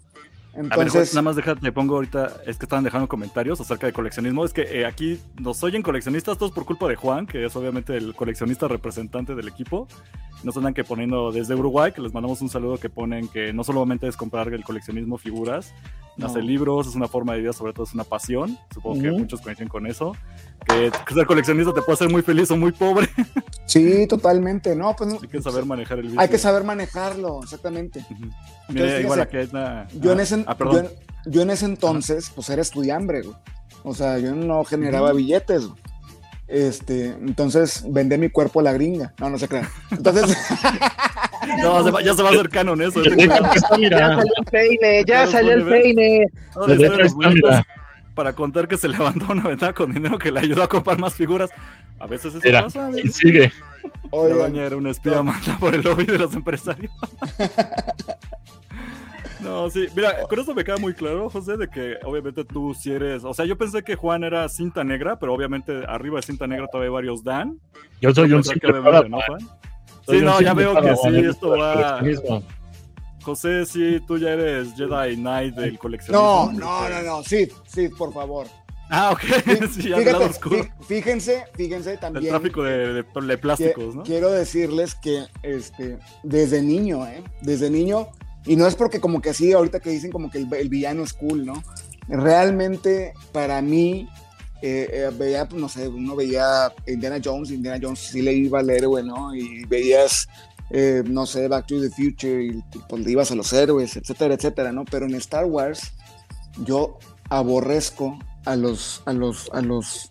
A 0.53 0.57
ver, 0.57 0.65
Entonces, 0.87 1.13
nada 1.13 1.21
más 1.21 1.35
déjate, 1.37 1.61
te 1.61 1.71
pongo 1.71 1.95
ahorita, 1.95 2.41
es 2.45 2.57
que 2.57 2.65
estaban 2.65 2.83
dejando 2.83 3.07
comentarios 3.07 3.61
acerca 3.61 3.87
de 3.87 3.93
coleccionismo. 3.93 4.43
Es 4.43 4.51
que 4.51 4.63
eh, 4.63 4.85
aquí 4.85 5.17
nos 5.39 5.63
oyen 5.63 5.81
coleccionistas, 5.81 6.37
todos 6.37 6.51
por 6.51 6.65
culpa 6.65 6.89
de 6.89 6.95
Juan, 6.97 7.25
que 7.25 7.45
es 7.45 7.55
obviamente 7.55 7.95
el 7.95 8.13
coleccionista 8.15 8.67
representante 8.67 9.33
del 9.33 9.47
equipo. 9.47 9.87
Nos 10.43 10.57
andan 10.57 10.73
que 10.73 10.83
poniendo 10.83 11.31
desde 11.31 11.55
Uruguay, 11.55 11.93
que 11.93 12.01
les 12.01 12.13
mandamos 12.13 12.41
un 12.41 12.49
saludo, 12.49 12.77
que 12.77 12.89
ponen 12.89 13.29
que 13.29 13.53
no 13.53 13.63
solamente 13.63 14.07
es 14.07 14.17
comprar 14.17 14.51
el 14.53 14.63
coleccionismo 14.63 15.17
figuras, 15.17 15.73
No. 16.17 16.25
hacer 16.25 16.43
libros, 16.43 16.87
es 16.87 16.95
una 16.95 17.07
forma 17.07 17.33
de 17.33 17.39
vida, 17.41 17.53
sobre 17.53 17.71
todo 17.71 17.85
es 17.85 17.93
una 17.93 18.03
pasión. 18.03 18.57
Supongo 18.73 19.01
que 19.01 19.09
Ujú. 19.09 19.19
muchos 19.19 19.39
coinciden 19.39 19.69
con 19.69 19.87
eso. 19.87 20.15
Que, 20.65 20.91
ser 21.13 21.25
coleccionista 21.25 21.73
te 21.73 21.81
puede 21.81 21.93
hacer 21.93 22.09
muy 22.09 22.21
feliz 22.21 22.49
o 22.51 22.57
muy 22.57 22.71
pobre. 22.71 23.09
sí, 23.65 24.05
totalmente, 24.07 24.75
no, 24.75 24.95
pues 24.95 25.13
Hay 25.21 25.27
que 25.27 25.41
saber 25.41 25.65
manejar 25.65 25.99
el 25.99 26.05
vicio. 26.05 26.19
hay 26.19 26.29
que 26.29 26.37
saber 26.37 26.63
manejarlo, 26.63 27.41
exactamente. 27.43 27.99
Ujú. 27.99 28.23
Entonces, 28.23 28.33
Mira, 28.69 28.99
igual 28.99 29.19
fíjese, 29.19 29.21
aquí 29.21 29.37
hay 29.37 29.61
una... 29.61 29.87
Yo 29.93 30.11
en 30.11 30.19
ah, 30.19 30.23
ese, 30.23 30.43
ah, 30.47 30.55
yo, 30.59 30.79
en- 30.79 30.89
yo 31.25 31.41
en 31.41 31.49
ese 31.49 31.65
entonces, 31.65 32.31
pues 32.33 32.49
era 32.49 32.61
estudiambre, 32.61 33.21
güey. 33.21 33.35
O 33.83 33.93
sea, 33.95 34.19
yo 34.19 34.35
no 34.35 34.63
generaba 34.63 35.11
billetes, 35.13 35.67
güey. 35.67 35.81
Este, 36.47 37.05
entonces 37.05 37.83
vendé 37.89 38.17
mi 38.17 38.29
cuerpo 38.29 38.59
a 38.59 38.63
la 38.63 38.73
gringa. 38.73 39.13
No, 39.19 39.29
no 39.29 39.39
se 39.39 39.47
crean. 39.47 39.67
Entonces, 39.89 40.37
No, 41.63 41.83
se 41.83 41.91
va- 41.91 42.01
ya 42.01 42.13
se 42.13 42.21
va 42.21 42.29
a 42.29 42.31
hacer 42.33 42.49
canon 42.49 42.81
eso. 42.81 43.01
Ya 43.03 43.15
mira. 43.15 43.55
salió 43.59 44.31
el 44.37 44.45
peine, 44.45 45.03
ya 45.07 45.27
salió 45.27 45.53
el 45.53 45.65
peine. 45.65 46.25
No, 48.11 48.15
para 48.15 48.33
contar 48.33 48.67
que 48.67 48.77
se 48.77 48.87
levantó 48.87 49.31
una 49.31 49.43
ventana 49.47 49.73
con 49.73 49.93
dinero 49.93 50.17
que 50.17 50.31
le 50.31 50.39
ayudó 50.39 50.63
a 50.63 50.67
comprar 50.67 50.99
más 50.99 51.13
figuras. 51.13 51.49
A 51.99 52.07
veces 52.07 52.33
eso 52.33 52.41
Mira, 52.43 52.63
pasa. 52.63 52.89
y 52.91 53.07
sigue. 53.09 53.51
La 53.83 53.89
oigan, 54.11 54.37
doña 54.39 54.63
era 54.63 54.77
una 54.77 54.89
espía 54.91 55.21
manda 55.23 55.57
por 55.59 55.75
el 55.75 55.81
lobby 55.81 56.05
de 56.05 56.17
los 56.17 56.33
empresarios. 56.33 56.91
No, 59.41 59.71
sí, 59.71 59.87
mira, 59.95 60.21
con 60.29 60.39
eso 60.39 60.53
me 60.53 60.63
queda 60.63 60.77
muy 60.77 60.93
claro, 60.93 61.27
José, 61.27 61.57
de 61.57 61.67
que 61.67 61.97
obviamente 62.03 62.45
tú 62.45 62.75
si 62.75 62.91
eres, 62.91 63.23
o 63.23 63.33
sea, 63.33 63.43
yo 63.45 63.57
pensé 63.57 63.81
que 63.83 63.95
Juan 63.95 64.23
era 64.23 64.47
cinta 64.49 64.83
negra, 64.83 65.17
pero 65.17 65.33
obviamente 65.33 65.83
arriba 65.87 66.17
de 66.17 66.21
cinta 66.21 66.45
negra 66.45 66.67
todavía 66.67 66.89
hay 66.89 66.93
varios 66.93 67.23
Dan. 67.23 67.59
Yo 68.01 68.13
soy 68.13 68.25
un 68.25 68.43
Pensé 68.43 68.53
que 68.59 68.67
simple 68.67 68.79
obviamente, 68.81 69.09
¿no. 69.09 69.19
Juan? 69.21 69.39
Sí, 70.07 70.21
no, 70.21 70.39
ya 70.41 70.49
simple 70.49 70.65
veo 70.65 70.81
que 70.81 70.95
sí, 70.95 71.25
esto 71.27 71.49
va-. 71.57 72.01
José, 73.21 73.65
sí, 73.65 73.99
tú 74.07 74.17
ya 74.17 74.29
eres 74.31 74.73
Jedi 74.75 75.15
Knight 75.15 75.55
del 75.55 75.77
coleccionismo. 75.79 76.51
no, 76.53 76.59
no, 76.59 76.89
no, 76.89 77.01
no, 77.03 77.23
sí, 77.23 77.47
sí, 77.67 77.87
por 77.89 78.13
favor. 78.13 78.47
Ah, 78.93 79.11
ok, 79.11 79.19
sí, 79.73 79.87
ya 79.89 79.97
Fíjate, 79.99 80.25
oscuro. 80.25 80.57
fí- 80.63 80.71
fíjense, 80.85 81.45
fíjense 81.55 81.93
El 81.93 81.99
también. 81.99 82.27
tráfico 82.27 82.61
de, 82.63 82.77
de- 82.77 82.93
de 82.93 83.03
que- 83.03 83.37
plásticos, 83.37 83.95
¿no? 83.95 84.03
Quiero 84.03 84.29
decirles 84.31 84.95
que 84.95 85.25
este, 85.43 85.97
desde 86.23 86.61
niño, 86.61 87.07
¿eh? 87.07 87.23
Desde 87.41 87.69
niño, 87.69 88.07
y 88.45 88.55
no 88.57 88.67
es 88.67 88.75
porque 88.75 88.99
como 88.99 89.21
que 89.21 89.29
así 89.29 89.53
ahorita 89.53 89.79
que 89.79 89.91
dicen 89.91 90.11
como 90.11 90.29
que 90.29 90.39
el, 90.39 90.53
el 90.53 90.67
villano 90.67 91.03
es 91.03 91.13
cool, 91.13 91.45
¿no? 91.45 91.63
Realmente 92.25 93.13
para 93.31 93.61
mí, 93.61 94.07
eh, 94.61 94.89
eh, 94.91 95.09
veía, 95.17 95.47
pues, 95.47 95.61
no 95.61 95.69
sé, 95.69 95.87
uno 95.87 96.15
veía 96.15 96.71
Indiana 96.85 97.17
Jones, 97.23 97.49
Indiana 97.51 97.79
Jones 97.81 97.99
sí 97.99 98.21
le 98.21 98.33
iba 98.33 98.59
al 98.59 98.69
héroe, 98.69 99.01
¿no? 99.03 99.33
Y 99.33 99.63
veías, 99.65 100.27
eh, 100.73 101.03
no 101.05 101.25
sé, 101.25 101.47
Back 101.47 101.67
to 101.67 101.81
the 101.81 101.89
Future, 101.89 102.43
y 102.43 102.63
pues 102.87 103.03
le 103.03 103.11
ibas 103.11 103.31
a 103.31 103.35
los 103.35 103.51
héroes, 103.53 103.95
etcétera, 103.97 104.33
etcétera, 104.35 104.71
¿no? 104.71 104.85
Pero 104.85 105.05
en 105.05 105.15
Star 105.15 105.45
Wars 105.45 105.93
yo 106.65 106.97
aborrezco 107.29 108.17
a 108.45 108.55
los, 108.55 109.01
a 109.05 109.13
los, 109.13 109.49
a 109.53 109.61
los, 109.61 110.09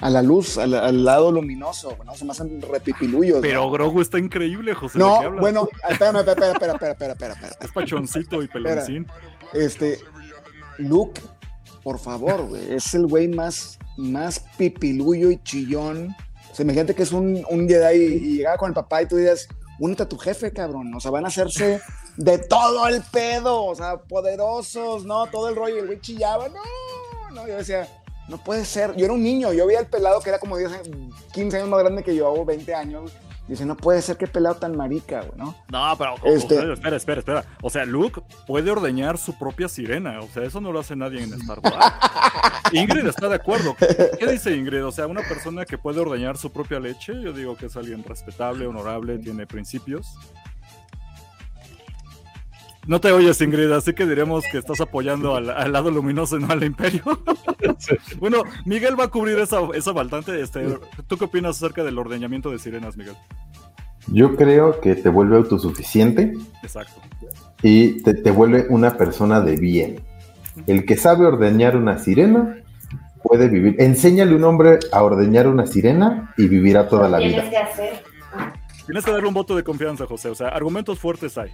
a 0.00 0.10
la 0.10 0.22
luz, 0.22 0.58
al, 0.58 0.74
al 0.74 1.04
lado 1.04 1.32
luminoso, 1.32 1.96
¿no? 2.04 2.14
Se 2.14 2.24
me 2.24 2.32
hacen 2.32 2.60
repipiluyos. 2.62 3.36
¿no? 3.36 3.42
Pero 3.42 3.70
Grogu 3.70 4.00
está 4.00 4.18
increíble, 4.18 4.74
José. 4.74 4.98
¿de 4.98 5.04
qué 5.04 5.10
No, 5.10 5.16
hablas? 5.16 5.40
bueno, 5.40 5.68
espérame, 5.88 6.16
espera, 6.18 6.52
espera, 6.52 6.72
espera, 6.72 6.72
espera, 6.92 7.12
espera, 7.12 7.32
espera. 7.34 7.56
Es 7.60 7.72
pachoncito 7.72 8.42
y 8.42 8.48
peloncín. 8.48 9.06
Este, 9.52 9.98
Luke, 10.78 11.20
por 11.82 11.98
favor, 11.98 12.46
güey, 12.48 12.72
es 12.74 12.94
el 12.94 13.06
güey 13.06 13.28
más, 13.28 13.78
más 13.96 14.44
pipiluyo 14.56 15.30
y 15.30 15.42
chillón. 15.42 16.14
O 16.50 16.54
sea, 16.54 16.64
imagínate 16.64 16.94
que 16.94 17.02
es 17.02 17.12
un, 17.12 17.44
un 17.50 17.68
Jedi 17.68 17.96
y 17.96 18.36
llegaba 18.38 18.56
con 18.58 18.68
el 18.68 18.74
papá 18.74 19.02
y 19.02 19.06
tú 19.06 19.16
dices, 19.16 19.48
únete 19.78 20.02
a 20.04 20.08
tu 20.08 20.18
jefe, 20.18 20.52
cabrón. 20.52 20.94
O 20.94 21.00
sea, 21.00 21.10
van 21.10 21.24
a 21.24 21.28
hacerse 21.28 21.80
de 22.16 22.38
todo 22.38 22.86
el 22.88 23.02
pedo, 23.02 23.64
o 23.64 23.74
sea, 23.74 23.96
poderosos, 23.98 25.04
¿no? 25.04 25.26
Todo 25.26 25.48
el 25.48 25.56
rollo. 25.56 25.78
El 25.80 25.86
güey 25.86 26.00
chillaba, 26.00 26.48
no, 26.48 26.60
no. 27.34 27.46
Yo 27.48 27.56
decía, 27.56 27.88
no 28.28 28.38
puede 28.38 28.64
ser. 28.64 28.94
Yo 28.96 29.04
era 29.04 29.14
un 29.14 29.22
niño, 29.22 29.52
yo 29.52 29.66
veía 29.66 29.78
al 29.80 29.86
pelado 29.88 30.20
que 30.20 30.28
era 30.30 30.38
como 30.38 30.56
10, 30.56 30.70
años- 30.72 30.88
15 31.32 31.56
años 31.56 31.68
más 31.68 31.80
grande 31.80 32.02
que 32.02 32.14
yo, 32.14 32.32
o 32.32 32.44
20 32.44 32.74
años. 32.74 33.12
Dice, 33.48 33.66
no 33.66 33.76
puede 33.76 34.00
ser 34.02 34.16
que 34.16 34.26
pelado 34.28 34.54
tan 34.54 34.76
marica, 34.76 35.20
güey, 35.22 35.32
¿no? 35.36 35.54
No, 35.70 35.98
pero 35.98 36.14
Este- 36.24 36.72
espera, 36.72 36.96
espera, 36.96 37.18
espera. 37.18 37.44
O 37.60 37.70
sea, 37.70 37.84
Luke 37.84 38.22
puede 38.46 38.70
ordeñar 38.70 39.18
su 39.18 39.36
propia 39.36 39.68
sirena. 39.68 40.20
O 40.20 40.28
sea, 40.28 40.44
eso 40.44 40.60
no 40.60 40.72
lo 40.72 40.78
hace 40.80 40.94
nadie 40.94 41.22
en 41.22 41.32
Star 41.34 41.58
Wars. 41.58 41.76
Ingrid 42.72 43.06
está 43.06 43.28
de 43.28 43.34
acuerdo. 43.34 43.76
¿Qué 44.18 44.26
dice 44.30 44.56
Ingrid? 44.56 44.86
O 44.86 44.92
sea, 44.92 45.06
una 45.08 45.22
persona 45.22 45.64
que 45.64 45.76
puede 45.76 46.00
ordeñar 46.00 46.38
su 46.38 46.52
propia 46.52 46.78
leche, 46.80 47.12
yo 47.20 47.32
digo 47.32 47.56
que 47.56 47.66
es 47.66 47.76
alguien 47.76 48.04
respetable, 48.04 48.66
honorable, 48.66 49.18
tiene 49.18 49.46
principios. 49.46 50.06
No 52.86 53.00
te 53.00 53.12
oyes, 53.12 53.40
Ingrid, 53.40 53.70
así 53.70 53.92
que 53.92 54.06
diremos 54.06 54.44
que 54.50 54.58
estás 54.58 54.80
apoyando 54.80 55.36
al, 55.36 55.50
al 55.50 55.72
lado 55.72 55.90
luminoso 55.90 56.36
y 56.36 56.42
no 56.42 56.52
al 56.52 56.64
imperio. 56.64 57.02
bueno, 58.18 58.42
Miguel 58.64 58.98
va 58.98 59.04
a 59.04 59.08
cubrir 59.08 59.38
esa, 59.38 59.60
esa 59.74 59.94
faltante. 59.94 60.40
Este, 60.40 60.78
¿Tú 61.06 61.16
qué 61.16 61.24
opinas 61.26 61.56
acerca 61.56 61.84
del 61.84 61.98
ordeñamiento 61.98 62.50
de 62.50 62.58
sirenas, 62.58 62.96
Miguel? 62.96 63.14
Yo 64.08 64.34
creo 64.34 64.80
que 64.80 64.96
te 64.96 65.08
vuelve 65.08 65.36
autosuficiente 65.36 66.32
Exacto. 66.64 67.00
y 67.62 68.02
te, 68.02 68.14
te 68.14 68.30
vuelve 68.32 68.66
una 68.68 68.96
persona 68.96 69.40
de 69.40 69.56
bien. 69.56 70.00
El 70.66 70.84
que 70.84 70.96
sabe 70.96 71.24
ordeñar 71.24 71.76
una 71.76 71.98
sirena 71.98 72.56
puede 73.22 73.48
vivir. 73.48 73.76
Enséñale 73.78 74.32
a 74.32 74.36
un 74.36 74.44
hombre 74.44 74.80
a 74.90 75.04
ordeñar 75.04 75.46
una 75.46 75.66
sirena 75.66 76.34
y 76.36 76.48
vivirá 76.48 76.88
toda 76.88 77.08
la 77.08 77.18
Tienes 77.18 77.42
vida. 77.42 77.50
que 77.50 77.56
hacer. 77.58 78.11
Tienes 78.92 79.06
que 79.06 79.10
darle 79.10 79.26
un 79.28 79.32
voto 79.32 79.56
de 79.56 79.64
confianza, 79.64 80.04
José. 80.06 80.28
O 80.28 80.34
sea, 80.34 80.48
argumentos 80.48 80.98
fuertes 80.98 81.38
hay. 81.38 81.50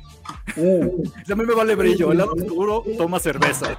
Uh, 0.56 1.04
a 1.32 1.34
mí 1.36 1.44
me 1.44 1.54
vale 1.54 1.76
brillo, 1.76 2.10
el 2.10 2.18
lado 2.18 2.32
oscuro 2.32 2.82
toma 2.96 3.20
cerveza. 3.20 3.78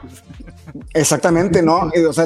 Exactamente, 0.93 1.61
¿no? 1.61 1.91
O 2.07 2.13
sea, 2.13 2.25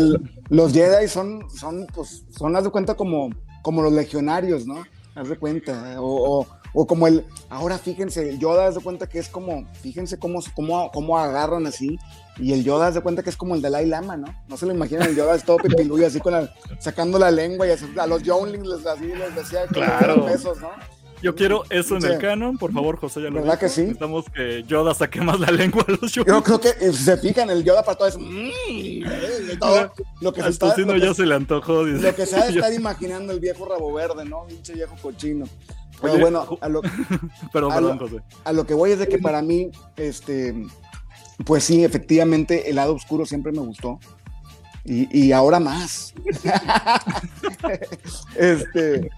los 0.50 0.74
Jedi 0.74 1.08
son, 1.08 1.50
son, 1.50 1.88
pues, 1.94 2.24
son, 2.38 2.56
haz 2.56 2.66
de 2.66 2.70
cuenta, 2.70 2.94
como, 2.94 3.32
como 3.64 3.82
los 3.82 3.94
legionarios, 3.94 4.68
¿no? 4.68 4.84
Haz 5.16 5.30
de 5.30 5.38
cuenta. 5.38 6.00
O, 6.00 6.42
o- 6.42 6.48
o 6.76 6.88
como 6.88 7.06
el, 7.06 7.24
ahora 7.52 7.78
fíjense, 7.78 8.28
el 8.30 8.40
Yoda, 8.40 8.66
haz 8.68 8.74
de 8.74 8.82
cuenta 8.82 9.08
que 9.08 9.20
es 9.20 9.30
como, 9.30 9.64
fíjense 9.82 10.18
cómo, 10.18 10.40
cómo, 10.56 10.90
cómo 10.92 11.20
agarran 11.20 11.68
así. 11.68 12.00
Y 12.40 12.52
el 12.54 12.64
Yoda, 12.64 12.88
haz 12.88 12.96
de 12.96 13.02
cuenta 13.02 13.22
que 13.22 13.30
es 13.30 13.38
como 13.38 13.54
el 13.54 13.62
Dalai 13.62 13.86
Lama, 13.86 14.18
¿no? 14.18 14.26
No 14.48 14.58
se 14.58 14.66
lo 14.66 14.74
imaginan, 14.74 15.08
el 15.08 15.16
Yoda 15.16 15.36
es 15.36 15.44
todo 15.44 15.58
pipiluyo, 15.58 16.08
así 16.08 16.20
con 16.20 16.34
la, 16.34 16.52
sacando 16.80 17.20
la 17.20 17.30
lengua 17.30 17.68
y 17.68 17.70
así, 17.72 17.86
a 17.96 18.08
los 18.08 18.24
Younglings 18.24 18.66
les, 18.68 18.86
así 18.88 19.06
les 19.06 19.36
decía 19.36 19.68
que 19.68 19.76
Claro. 19.76 20.24
besos, 20.26 20.60
¿no? 20.62 20.70
Yo 21.24 21.34
quiero 21.36 21.64
eso 21.70 21.96
en 21.96 22.02
Sí. 22.02 22.08
el 22.10 22.18
canon, 22.20 22.58
por 22.58 22.74
favor, 22.74 22.98
José, 22.98 23.22
ya 23.22 23.30
lo 23.30 23.36
¿Verdad 23.36 23.54
dijo. 23.54 23.60
que 23.62 23.70
sí? 23.70 23.82
Necesitamos 23.82 24.26
que 24.30 24.64
Yoda 24.68 24.94
saque 24.94 25.22
más 25.22 25.40
la 25.40 25.52
lengua 25.52 25.86
a 25.88 25.92
los 25.92 26.12
Yo 26.12 26.26
Yoda. 26.26 26.44
creo 26.44 26.60
que 26.60 26.70
eh, 26.82 26.92
se 26.94 27.18
fijan, 27.18 27.50
el 27.50 27.64
Yoda 27.64 27.82
para 27.82 27.98
todo 27.98 28.08
es, 28.10 28.18
mm, 28.18 28.22
eh, 28.70 29.58
todo 29.60 29.94
lo 30.20 30.34
que 30.34 30.42
se 30.42 30.46
Al 30.48 30.52
está, 30.54 30.70
tocino 30.70 30.94
lo 30.94 31.00
que 31.00 31.06
ya 31.08 31.14
se 31.14 31.26
le 31.26 31.34
antojó, 31.36 31.86
dice. 31.86 32.04
Lo 32.04 32.14
que 32.16 32.26
se 32.26 32.36
ha 32.36 32.46
de 32.46 32.50
estar 32.60 32.74
imaginando 32.74 33.32
el 33.32 33.40
viejo 33.40 33.66
rabo 33.66 33.94
verde, 33.94 34.26
¿no? 34.26 34.46
Pinche 34.48 34.74
viejo 34.74 34.96
cochino. 35.02 35.46
Pero 36.02 36.14
Oye, 36.16 36.22
bueno, 36.22 36.58
a 36.62 36.68
lo, 36.68 36.82
Perdón, 36.82 37.72
a 37.72 37.76
perdón, 37.76 37.98
lo- 38.00 38.08
José. 38.10 38.22
a 38.44 38.52
lo 38.52 38.66
que 38.68 38.74
voy 38.74 38.92
es 38.92 39.00
de 39.00 39.08
que 39.08 39.18
para 39.20 39.42
mí, 39.42 39.72
este, 39.96 40.54
pues 41.46 41.64
sí, 41.64 41.86
efectivamente, 41.86 42.70
el 42.70 42.76
lado 42.76 42.94
oscuro 42.96 43.26
siempre 43.26 43.54
me 43.54 43.60
gustó. 43.60 43.98
Y, 44.86 45.08
y 45.18 45.32
ahora 45.32 45.62
más. 45.62 46.14
este, 48.36 49.10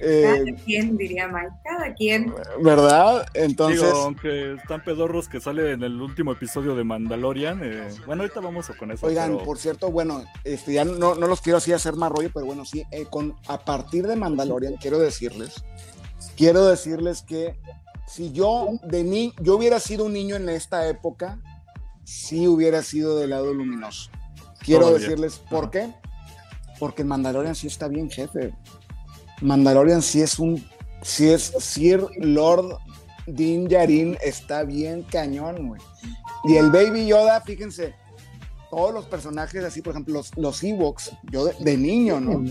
eh, 0.00 0.22
Cada 0.46 0.64
quien, 0.64 0.96
diría 0.96 1.28
Mike, 1.28 1.48
cada 1.64 1.94
quien. 1.94 2.34
¿verdad? 2.62 3.26
Entonces, 3.34 3.82
Digo, 3.82 3.92
aunque 4.02 4.54
están 4.54 4.82
pedorros 4.84 5.28
que 5.28 5.40
sale 5.40 5.72
en 5.72 5.82
el 5.82 6.00
último 6.00 6.32
episodio 6.32 6.74
de 6.74 6.84
Mandalorian. 6.84 7.60
eh, 7.62 7.88
bueno, 8.06 8.22
ahorita 8.22 8.40
vamos 8.40 8.68
con 8.78 8.90
eso. 8.90 9.06
oigan, 9.06 9.32
pero- 9.32 9.44
por 9.44 9.58
cierto, 9.58 9.90
bueno, 9.90 10.24
este, 10.44 10.72
ya 10.74 10.84
no, 10.84 11.14
no 11.14 11.26
los 11.26 11.40
quiero 11.40 11.58
así 11.58 11.72
hacer 11.72 11.94
más 11.94 12.10
rollo, 12.10 12.30
pero 12.32 12.46
bueno, 12.46 12.64
sí, 12.64 12.82
eh, 12.90 13.06
con, 13.10 13.36
a 13.48 13.58
partir 13.64 14.06
de 14.06 14.16
Mandalorian, 14.16 14.76
quiero 14.76 14.98
decirles, 14.98 15.64
quiero 16.36 16.66
decirles 16.66 17.22
que 17.22 17.58
si 18.06 18.32
yo 18.32 18.68
de 18.82 19.04
ni, 19.04 19.32
yo 19.40 19.56
hubiera 19.56 19.78
sido 19.80 20.04
un 20.06 20.12
niño 20.12 20.36
en 20.36 20.48
esta 20.48 20.88
época, 20.88 21.38
sí 22.04 22.48
hubiera 22.48 22.82
sido 22.82 23.18
del 23.18 23.30
lado 23.30 23.52
luminoso. 23.54 24.10
Quiero 24.64 24.86
Todavía. 24.86 25.00
decirles 25.08 25.38
por 25.50 25.70
qué. 25.70 25.92
Porque 26.78 27.04
Mandalorian 27.04 27.54
sí 27.54 27.66
está 27.66 27.88
bien, 27.88 28.10
jefe. 28.10 28.52
Mandalorian 29.40 30.02
sí 30.02 30.20
es 30.20 30.38
un 30.38 30.64
si 31.02 31.30
es 31.30 31.52
Sir 31.58 32.06
Lord 32.18 32.78
Din 33.26 33.68
Yarin, 33.68 34.18
está 34.22 34.64
bien 34.64 35.02
cañón, 35.02 35.68
güey. 35.68 35.80
Y 36.44 36.56
el 36.56 36.70
Baby 36.70 37.06
Yoda, 37.06 37.40
fíjense, 37.40 37.94
todos 38.70 38.92
los 38.92 39.06
personajes 39.06 39.62
así, 39.64 39.82
por 39.82 39.92
ejemplo, 39.92 40.14
los, 40.14 40.36
los 40.36 40.62
Ewoks, 40.62 41.12
yo 41.30 41.44
de, 41.44 41.54
de 41.58 41.76
niño, 41.76 42.20
¿no? 42.20 42.44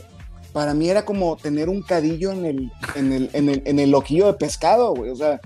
Para 0.54 0.74
mí 0.74 0.90
era 0.90 1.06
como 1.06 1.36
tener 1.38 1.70
un 1.70 1.82
cadillo 1.82 2.32
en 2.32 2.46
el, 2.46 2.72
en 2.96 3.14
el, 3.14 3.30
en 3.34 3.50
el, 3.50 3.62
en 3.66 3.80
el 3.80 3.94
ojillo 3.94 4.28
de 4.28 4.34
pescado, 4.34 4.96
güey. 4.96 5.12
O 5.12 5.16
sea, 5.16 5.40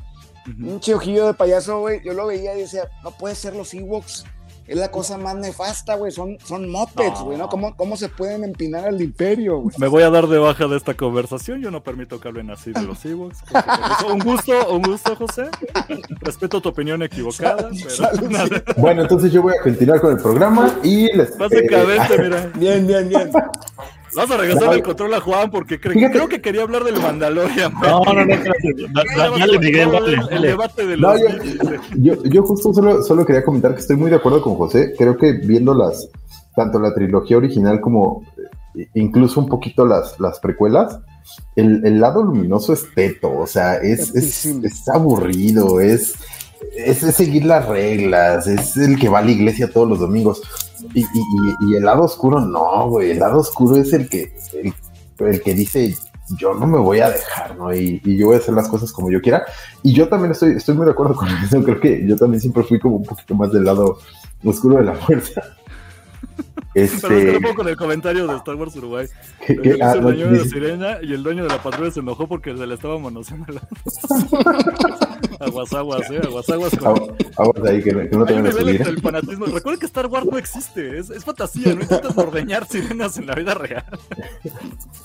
un 0.47 0.79
ojillo 0.93 1.27
de 1.27 1.33
payaso, 1.33 1.79
güey. 1.81 2.01
Yo 2.03 2.13
lo 2.13 2.27
veía 2.27 2.55
y 2.55 2.61
decía, 2.61 2.89
no 3.03 3.11
puede 3.11 3.35
ser 3.35 3.55
los 3.55 3.73
Ewoks. 3.73 4.25
Es 4.65 4.77
la 4.77 4.91
cosa 4.91 5.17
más 5.17 5.35
nefasta, 5.35 5.95
güey. 5.95 6.11
Son, 6.11 6.37
son 6.43 6.69
mopeds, 6.69 7.19
güey, 7.21 7.37
¿no? 7.37 7.49
¿Cómo, 7.49 7.75
¿Cómo 7.75 7.97
se 7.97 8.07
pueden 8.07 8.43
empinar 8.45 8.85
al 8.85 9.01
imperio, 9.01 9.59
güey? 9.59 9.75
Me 9.77 9.87
voy 9.87 10.03
a 10.03 10.09
dar 10.09 10.27
de 10.27 10.37
baja 10.37 10.67
de 10.67 10.77
esta 10.77 10.93
conversación. 10.93 11.61
Yo 11.61 11.69
no 11.69 11.83
permito 11.83 12.19
que 12.19 12.27
hablen 12.29 12.49
así 12.49 12.71
de 12.71 12.81
los 12.81 13.03
Ewoks. 13.05 13.39
Un 14.09 14.19
gusto, 14.19 14.53
un 14.73 14.81
gusto, 14.81 15.15
José. 15.15 15.49
Respeto 16.21 16.61
tu 16.61 16.69
opinión 16.69 17.03
equivocada. 17.03 17.69
Pero 17.71 18.29
nada, 18.29 18.63
Bueno, 18.77 19.01
entonces 19.01 19.31
yo 19.33 19.41
voy 19.41 19.53
a 19.59 19.61
continuar 19.61 19.99
con 19.99 20.11
el 20.15 20.21
programa 20.21 20.73
y 20.81 21.11
les. 21.15 21.31
eh, 21.31 21.33
básicamente, 21.37 22.17
mira. 22.19 22.51
Bien, 22.55 22.87
bien, 22.87 23.09
bien. 23.09 23.31
Vamos 24.15 24.31
a 24.31 24.37
regresar 24.37 24.73
el 24.73 24.83
control 24.83 25.13
a 25.13 25.19
Juan 25.21 25.49
porque 25.51 25.79
cre- 25.81 25.93
Fíjate. 25.93 26.13
creo 26.13 26.27
que 26.29 26.41
quería 26.41 26.63
hablar 26.63 26.83
del 26.83 26.99
Mandalorian. 27.01 27.73
No, 27.81 28.03
no, 28.03 28.13
no, 28.13 28.35
da- 28.35 29.37
dale, 29.37 29.59
Miguel, 29.59 29.91
dale, 29.91 30.17
El 30.31 30.41
debate 30.41 30.85
de 30.85 30.97
No, 30.97 31.17
yo, 31.17 31.25
yo, 31.95 32.23
yo 32.23 32.43
justo 32.43 32.73
solo, 32.73 33.01
solo 33.03 33.25
quería 33.25 33.43
comentar 33.43 33.73
que 33.73 33.81
estoy 33.81 33.95
muy 33.95 34.09
de 34.09 34.17
acuerdo 34.17 34.41
con 34.41 34.55
José. 34.55 34.93
Creo 34.97 35.17
que 35.17 35.33
viendo 35.33 35.73
las, 35.73 36.09
tanto 36.55 36.79
la 36.79 36.93
trilogía 36.93 37.37
original 37.37 37.81
como 37.81 38.23
eh, 38.75 38.87
incluso 38.95 39.39
un 39.39 39.47
poquito 39.47 39.85
las, 39.85 40.19
las 40.19 40.39
precuelas, 40.39 40.99
el, 41.55 41.85
el 41.85 41.99
lado 42.01 42.21
luminoso 42.23 42.73
es 42.73 42.85
teto, 42.93 43.31
o 43.37 43.47
sea, 43.47 43.75
es, 43.77 44.13
es 44.13 44.89
aburrido, 44.89 45.79
es, 45.79 46.15
es, 46.75 47.03
es 47.03 47.15
seguir 47.15 47.45
las 47.45 47.67
reglas, 47.67 48.47
es 48.47 48.75
el 48.77 48.97
que 48.99 49.09
va 49.09 49.19
a 49.19 49.23
la 49.23 49.31
iglesia 49.31 49.69
todos 49.71 49.87
los 49.87 49.99
domingos. 49.99 50.41
Y, 50.93 51.01
y- 51.01 51.05
y- 51.05 51.71
y 51.71 51.75
el 51.77 51.83
lado 51.85 52.03
oscuro 52.03 52.39
no, 52.41 52.89
güey, 52.89 53.11
el 53.11 53.19
lado 53.19 53.39
oscuro 53.39 53.75
es 53.77 53.93
el 53.93 54.09
que, 54.09 54.33
el, 54.61 54.73
el 55.27 55.41
que 55.41 55.53
dice, 55.53 55.95
yo 56.37 56.53
no 56.53 56.67
me 56.67 56.77
voy 56.79 56.99
a 56.99 57.09
dejar, 57.09 57.55
¿no? 57.57 57.73
Y, 57.73 58.01
y 58.03 58.17
yo 58.17 58.27
voy 58.27 58.35
a 58.35 58.39
hacer 58.39 58.53
las 58.53 58.67
cosas 58.67 58.91
como 58.91 59.09
yo 59.11 59.21
quiera. 59.21 59.43
Y 59.81 59.93
yo 59.93 60.07
también 60.09 60.31
estoy, 60.31 60.51
estoy 60.53 60.75
muy 60.75 60.85
de 60.85 60.91
acuerdo 60.91 61.15
con 61.15 61.27
eso. 61.29 61.63
Creo 61.63 61.79
que 61.79 62.05
yo 62.07 62.15
también 62.17 62.41
siempre 62.41 62.63
fui 62.63 62.79
como 62.79 62.97
un 62.97 63.03
poquito 63.05 63.33
más 63.35 63.51
del 63.51 63.63
lado 63.65 63.97
oscuro 64.43 64.77
de 64.77 64.83
la 64.85 64.95
fuerza. 64.95 65.41
Pero 66.73 66.85
Este, 66.85 67.33
no 67.33 67.39
puedo 67.39 67.53
con 67.55 67.67
el 67.67 67.77
comentario 67.77 68.25
de 68.25 68.35
Star 68.37 68.55
Wars 68.55 68.75
Uruguay. 68.75 69.05
que- 69.45 69.53
Dice 69.53 69.83
ah, 69.83 69.93
el 69.93 70.01
no, 70.01 70.07
dueño 70.07 70.25
de 70.25 70.31
la 70.31 70.37
dice- 70.43 70.49
sirena 70.49 70.97
y 71.03 71.13
el 71.13 71.21
dueño 71.21 71.43
de 71.43 71.49
la 71.49 71.61
patrulla 71.61 71.91
se 71.91 71.99
enojó 71.99 72.27
porque 72.27 72.57
se 72.57 72.65
le 72.65 72.73
estaba 72.73 72.97
manoseando 72.97 73.53
la... 75.43 75.49
Aguasaguas, 75.51 76.11
eh, 76.11 76.21
aguasaguas 76.23 76.77
con... 76.77 76.95
agu- 76.95 77.31
aguas 77.37 77.69
ahí, 77.69 77.83
que, 77.83 77.91
que 77.91 78.17
no 78.17 78.25
te 78.25 78.33
van 78.33 78.45
a 78.45 78.49
nivel 78.49 78.63
subir. 78.63 78.75
entre 78.77 78.91
el 78.91 79.01
fanatismo. 79.01 79.45
Recuerden 79.45 79.79
que 79.79 79.85
Star 79.85 80.07
Wars 80.07 80.25
no 80.25 80.37
existe, 80.37 80.97
es, 80.99 81.09
es 81.09 81.23
fantasía, 81.23 81.73
no 81.75 81.81
intentas 81.81 82.17
ordeñar 82.17 82.67
sirenas 82.67 83.17
en 83.17 83.27
la 83.27 83.35
vida 83.35 83.53
real. 83.53 83.85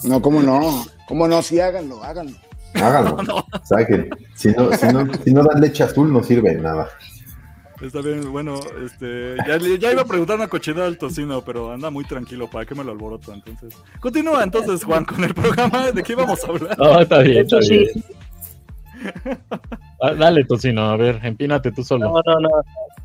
No, 0.05 0.23
¿cómo 0.23 0.43
no? 0.43 0.85
¿Cómo 1.07 1.29
no? 1.29 1.43
Sí, 1.43 1.61
háganlo, 1.61 2.03
háganlo. 2.03 2.37
Háganlo. 2.75 3.45
¿Sabe 3.65 3.87
que 3.87 4.11
si 4.35 4.49
no, 4.49 4.73
si, 4.73 4.87
no, 4.87 5.07
si 5.25 5.33
no 5.33 5.43
dan 5.43 5.61
leche 5.61 5.83
azul 5.83 6.13
no 6.13 6.23
sirve 6.23 6.55
de 6.55 6.61
nada. 6.61 6.89
Está 7.81 8.01
bien, 8.01 8.33
bueno, 8.33 8.59
este, 8.85 9.37
ya, 9.47 9.57
ya 9.57 9.93
iba 9.93 10.03
a 10.03 10.05
preguntar 10.05 10.35
una 10.35 10.49
cochinada 10.49 10.89
al 10.89 10.99
tocino, 10.99 11.43
pero 11.43 11.71
anda 11.71 11.91
muy 11.91 12.05
tranquilo, 12.05 12.51
¿para 12.51 12.67
qué 12.67 12.75
me 12.75 12.83
lo 12.83 12.91
alboroto? 12.91 13.33
Entonces, 13.33 13.73
continúa 14.01 14.43
entonces, 14.43 14.83
Juan, 14.83 15.05
con 15.05 15.23
el 15.23 15.33
programa, 15.33 15.93
¿de 15.93 16.03
qué 16.03 16.15
íbamos 16.15 16.43
a 16.43 16.49
hablar? 16.49 16.77
No, 16.77 17.01
está 17.01 17.21
bien, 17.21 17.39
está 17.45 17.59
bien. 17.61 17.87
Ah, 20.01 20.15
Dale, 20.15 20.45
Tocino, 20.45 20.91
a 20.91 20.97
ver, 20.97 21.21
empínate 21.25 21.73
tú 21.73 21.83
solo. 21.83 22.07
No, 22.07 22.23
no, 22.25 22.41
no. 22.41 22.49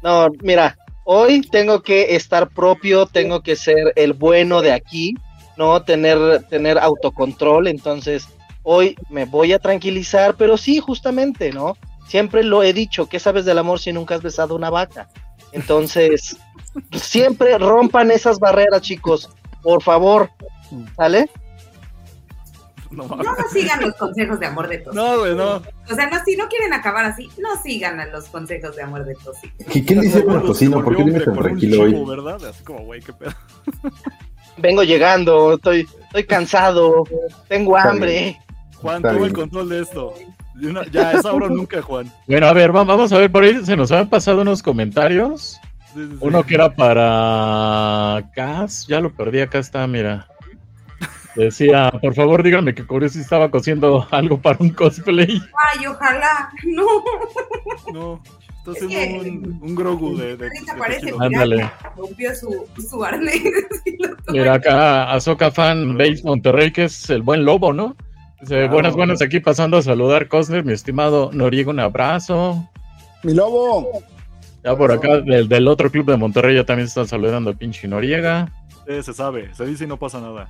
No, 0.01 0.33
mira, 0.41 0.77
hoy 1.05 1.41
tengo 1.41 1.81
que 1.81 2.15
estar 2.15 2.49
propio, 2.49 3.05
tengo 3.07 3.41
que 3.41 3.55
ser 3.55 3.93
el 3.95 4.13
bueno 4.13 4.61
de 4.61 4.71
aquí, 4.73 5.15
no 5.57 5.81
tener, 5.83 6.43
tener 6.49 6.77
autocontrol. 6.77 7.67
Entonces, 7.67 8.27
hoy 8.63 8.95
me 9.09 9.25
voy 9.25 9.53
a 9.53 9.59
tranquilizar, 9.59 10.35
pero 10.35 10.57
sí, 10.57 10.79
justamente, 10.79 11.51
¿no? 11.51 11.77
Siempre 12.07 12.43
lo 12.43 12.63
he 12.63 12.73
dicho, 12.73 13.07
¿qué 13.07 13.19
sabes 13.19 13.45
del 13.45 13.57
amor 13.57 13.79
si 13.79 13.91
nunca 13.91 14.15
has 14.15 14.21
besado 14.21 14.55
una 14.55 14.69
vaca? 14.69 15.09
Entonces, 15.51 16.37
siempre 16.91 17.57
rompan 17.57 18.11
esas 18.11 18.39
barreras, 18.39 18.81
chicos, 18.81 19.29
por 19.61 19.81
favor, 19.81 20.29
¿sale? 20.95 21.29
No, 23.07 23.07
No 23.07 23.35
sigan 23.51 23.81
los 23.81 23.93
consejos 23.95 24.39
de 24.39 24.45
amor 24.45 24.67
de 24.67 24.77
Tosi. 24.79 24.95
no, 24.95 25.19
güey, 25.19 25.35
no. 25.35 25.55
O 25.89 25.95
sea, 25.95 26.07
no, 26.09 26.17
si 26.25 26.35
no 26.35 26.47
quieren 26.47 26.73
acabar 26.73 27.05
así, 27.05 27.29
no 27.39 27.61
sigan 27.61 27.99
a 27.99 28.05
los 28.07 28.25
consejos 28.25 28.75
de 28.75 28.83
amor 28.83 29.03
de 29.05 29.15
Tosi. 29.15 29.51
¿Qué, 29.71 29.83
qué 29.85 29.95
le 29.95 30.05
hicieron 30.07 30.37
a 30.37 30.41
Se 30.41 30.47
Tocino? 30.47 30.83
¿Por 30.83 30.95
qué 30.95 31.03
viene 31.03 31.19
tan 31.21 31.35
tranquilo 31.35 31.87
chivo, 31.87 32.03
hoy? 32.03 32.09
¿verdad? 32.17 32.45
Así 32.45 32.63
como, 32.63 32.83
güey, 32.85 33.01
qué 33.01 33.13
pedo. 33.13 33.31
Vengo 34.57 34.83
llegando, 34.83 35.53
estoy, 35.55 35.87
estoy 36.05 36.23
cansado, 36.25 37.03
tengo 37.47 37.75
hambre. 37.75 38.39
Juan, 38.81 39.01
toma 39.01 39.25
el 39.25 39.33
control 39.33 39.69
de 39.69 39.81
esto. 39.81 40.13
Una- 40.61 40.85
ya, 40.91 41.13
es 41.13 41.25
ahora 41.25 41.49
nunca, 41.49 41.81
Juan. 41.81 42.11
Bueno, 42.27 42.45
a 42.47 42.53
ver, 42.53 42.75
va- 42.75 42.83
vamos 42.83 43.11
a 43.11 43.17
ver, 43.17 43.31
por 43.31 43.43
ahí 43.43 43.65
se 43.65 43.75
nos 43.75 43.91
han 43.91 44.09
pasado 44.09 44.41
unos 44.41 44.61
comentarios. 44.61 45.59
Sí, 45.93 45.99
sí, 46.05 46.07
sí. 46.11 46.17
Uno 46.21 46.43
que 46.43 46.55
era 46.55 46.75
para 46.75 48.29
Cas, 48.35 48.85
ya 48.87 48.99
lo 48.99 49.11
perdí, 49.13 49.41
acá 49.41 49.57
está, 49.59 49.85
mira. 49.87 50.27
Decía, 51.35 51.91
por 52.01 52.13
favor 52.13 52.43
díganme 52.43 52.75
que 52.75 52.85
Curiosi 52.85 53.19
estaba 53.19 53.49
cosiendo 53.49 54.07
algo 54.11 54.37
para 54.39 54.57
un 54.59 54.69
cosplay. 54.69 55.41
Ay, 55.73 55.87
ojalá. 55.87 56.49
No, 56.65 56.85
No, 57.93 58.21
está 58.71 58.85
Es 58.85 58.91
que- 58.91 59.19
un, 59.19 59.59
un 59.61 59.75
Grogu 59.75 60.15
de, 60.17 60.37
de, 60.37 60.49
de. 60.49 61.13
Ándale. 61.19 61.71
rompió 61.97 62.35
su, 62.35 62.65
su 62.89 63.03
arnés. 63.03 63.41
Mira 64.29 64.53
acá, 64.55 65.11
Azoka 65.11 65.49
Fan 65.51 65.97
Base 65.97 66.21
Monterrey, 66.23 66.71
que 66.71 66.85
es 66.85 67.09
el 67.09 67.21
buen 67.23 67.45
lobo, 67.45 67.73
¿no? 67.73 67.95
Dice, 68.41 68.55
Claro. 68.55 68.71
buenas, 68.73 68.93
buenas, 68.95 69.21
aquí 69.21 69.39
pasando 69.39 69.77
a 69.77 69.81
saludar, 69.81 70.27
Cosner, 70.27 70.63
mi 70.65 70.73
estimado 70.73 71.31
Noriega, 71.33 71.71
un 71.71 71.79
abrazo. 71.79 72.69
Mi 73.23 73.33
lobo. 73.33 73.89
Ya 74.63 74.75
por 74.77 74.91
acá, 74.91 75.19
del, 75.21 75.47
del 75.49 75.67
otro 75.67 75.89
club 75.91 76.05
de 76.05 76.17
Monterrey, 76.17 76.55
ya 76.55 76.63
también 76.63 76.87
están 76.87 77.07
saludando 77.07 77.49
a 77.51 77.53
pinche 77.53 77.87
Noriega. 77.87 78.49
Eh, 78.85 79.01
se 79.01 79.13
sabe, 79.13 79.53
se 79.55 79.65
dice 79.65 79.85
y 79.85 79.87
no 79.87 79.97
pasa 79.97 80.19
nada. 80.19 80.49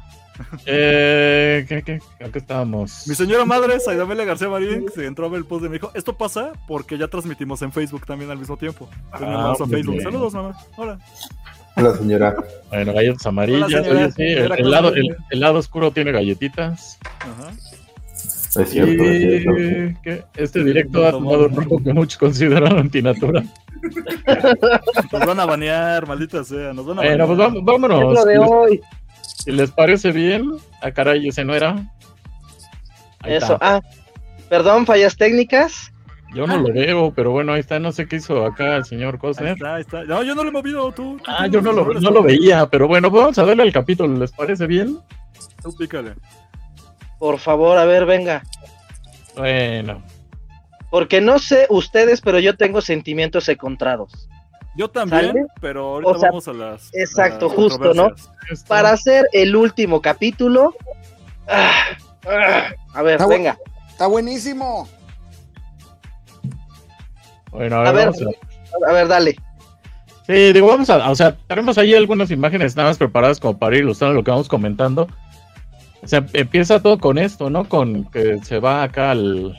Eh, 0.65 1.65
¿qué, 1.69 1.84
qué? 1.84 2.00
Acá 2.24 2.39
estábamos. 2.39 3.08
Mi 3.08 3.13
señora 3.13 3.46
madre, 3.46 3.80
Saidamela 3.80 4.26
García 4.26 4.50
Marín, 4.50 4.86
se 4.93 5.06
entró 5.06 5.28
a 5.28 5.30
ver 5.30 5.39
el 5.39 5.46
post 5.46 5.63
de 5.63 5.69
mi 5.69 5.76
hijo. 5.76 5.91
Esto 5.93 6.17
pasa 6.17 6.54
porque 6.67 6.98
ya 6.98 7.08
transmitimos 7.08 7.62
en 7.62 7.72
Facebook 7.72 8.06
también 8.06 8.32
al 8.32 8.39
mismo 8.39 8.58
tiempo. 8.58 8.89
Ah, 9.12 9.54
Facebook. 9.58 9.91
bien. 9.91 10.04
Saludos, 10.04 10.34
mamá. 10.34 10.58
Hola. 10.76 10.98
Hola, 11.76 11.96
señora. 11.96 12.36
Bueno, 12.69 12.93
galletas 12.93 13.26
amarillas. 13.26 13.67
Hola, 13.67 13.84
señora. 13.84 14.06
oye, 14.06 14.12
sí, 14.12 14.24
el, 14.24 14.72
lado, 14.72 14.93
el, 14.96 15.15
el 15.30 15.39
lado 15.39 15.60
oscuro 15.60 15.91
tiene 15.91 16.12
galletitas. 16.12 16.98
Ajá. 17.19 17.52
Es 18.56 18.70
cierto, 18.70 19.04
es 19.04 19.20
cierto. 19.22 19.60
Y 19.60 19.96
que 20.04 20.24
este 20.36 20.63
directo 20.63 21.06
ha 21.08 21.12
tomado 21.12 21.48
un 21.48 21.56
rumbo 21.56 21.82
que 21.84 21.94
muchos 21.94 22.18
consideran 22.18 22.78
antinatura. 22.78 23.44
Nos 25.12 25.26
van 25.26 25.39
a 25.39 25.46
banear, 25.46 26.08
maldita 26.08 26.44
sea. 26.44 26.74
Nos 26.74 26.86
van 26.86 27.00
a 27.00 27.02
Bueno, 27.02 27.28
pues 27.28 27.38
banear. 27.38 27.38
vamos- 27.38 27.60
Es 27.60 27.66
vámonos. 27.66 28.13
lo 28.13 28.26
de 28.26 28.34
Si 28.34 28.39
les, 28.39 28.50
hoy. 28.52 28.82
si 29.46 29.52
les 29.52 29.72
parece 29.72 30.12
bien, 30.12 30.52
a 30.82 30.92
caray, 30.92 31.28
ese 31.28 31.44
no 31.44 31.54
era. 31.56 31.76
Ahí 33.22 33.34
Eso, 33.36 33.54
está. 33.54 33.78
ah, 33.78 33.82
perdón, 34.50 34.86
fallas 34.86 35.16
técnicas. 35.18 35.92
Yo 36.36 36.48
no 36.48 36.58
lo 36.58 36.74
veo, 36.74 37.13
pero 37.16 37.30
bueno, 37.32 37.54
ahí 37.54 37.60
está. 37.60 37.80
No 37.80 37.92
sé 37.92 38.08
qué 38.08 38.16
hizo 38.16 38.44
acá 38.46 38.76
el 38.78 38.86
señor 38.86 39.16
Ahí 39.16 39.20
Cosner. 39.20 39.54
está, 39.54 39.76
ahí 39.76 39.82
está. 39.82 40.04
No, 40.06 40.24
yo 40.24 40.34
no 40.34 40.44
lo 40.44 40.50
he 40.50 40.52
movido, 40.52 40.92
tú. 40.92 41.18
tú 41.18 41.24
Ah, 41.28 41.46
yo 41.48 41.62
no 41.62 41.72
lo 41.74 42.24
veía, 42.24 42.66
pero 42.68 42.88
bueno, 42.88 43.12
pues 43.12 43.22
vamos 43.22 43.38
a 43.38 43.46
darle 43.46 43.63
al 43.63 43.72
capítulo. 43.72 44.18
¿Les 44.18 44.32
parece 44.32 44.66
bien? 44.66 44.98
Tú 45.62 45.76
pícale. 45.76 46.13
Por 47.23 47.39
favor, 47.39 47.77
a 47.77 47.86
ver, 47.86 48.05
venga. 48.05 48.43
Bueno, 49.38 50.03
Porque 50.91 51.21
no 51.21 51.39
sé 51.39 51.67
ustedes, 51.69 52.19
pero 52.19 52.38
yo 52.38 52.57
tengo 52.57 52.81
sentimientos 52.81 53.47
encontrados. 53.47 54.27
Yo 54.75 54.89
también, 54.89 55.27
¿Sale? 55.27 55.45
pero 55.62 55.86
ahorita 55.86 56.12
O 56.12 56.19
sea, 56.19 56.29
vamos 56.31 56.47
a 56.49 56.51
las. 56.53 56.89
exacto, 56.93 57.45
a 57.45 57.47
las 57.47 57.55
justo, 57.55 57.93
¿no? 57.93 58.09
esto- 58.51 58.67
Para 58.67 58.89
hacer 58.91 59.25
el 59.31 59.55
último 59.55 60.01
capítulo. 60.01 60.75
ah, 61.47 61.71
ah, 62.27 62.65
a 62.93 63.01
ver, 63.01 63.13
Está 63.13 63.25
bu- 63.25 63.29
venga. 63.29 63.57
Está 63.89 64.07
buenísimo. 64.07 64.89
Bueno, 67.51 67.77
a 67.77 67.91
ver, 67.93 68.09
A 68.09 68.12
ver. 68.12 68.38
A 68.89 68.91
ver, 68.91 69.07
dale. 69.07 69.36
Sí, 70.27 70.51
digo, 70.51 70.67
vamos 70.67 70.89
a, 70.89 71.09
o 71.09 71.15
sea, 71.15 71.38
tenemos 71.47 71.77
ahí 71.77 71.95
algunas 71.95 72.31
imágenes 72.31 72.75
nada 72.75 72.89
más 72.89 72.97
preparadas 72.97 73.39
como 73.39 73.57
para 73.57 73.77
ilustrar 73.77 74.12
lo 74.12 74.25
que 74.25 74.31
vamos 74.31 74.49
comentando. 74.49 75.07
O 76.04 76.24
empieza 76.34 76.82
todo 76.82 76.98
con 77.00 77.18
esto, 77.18 77.50
¿no? 77.50 77.68
Con 77.70 78.06
que 78.06 78.39
se 78.44 78.60
va 78.60 78.84
acá 78.84 79.12
al, 79.12 79.58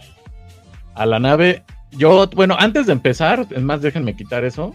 a 0.94 1.06
la 1.06 1.18
nave. 1.18 1.62
Yo, 1.92 2.28
bueno, 2.34 2.56
antes 2.58 2.86
de 2.86 2.92
empezar, 2.92 3.46
es 3.50 3.62
más, 3.62 3.80
déjenme 3.80 4.16
quitar 4.16 4.44
eso. 4.44 4.74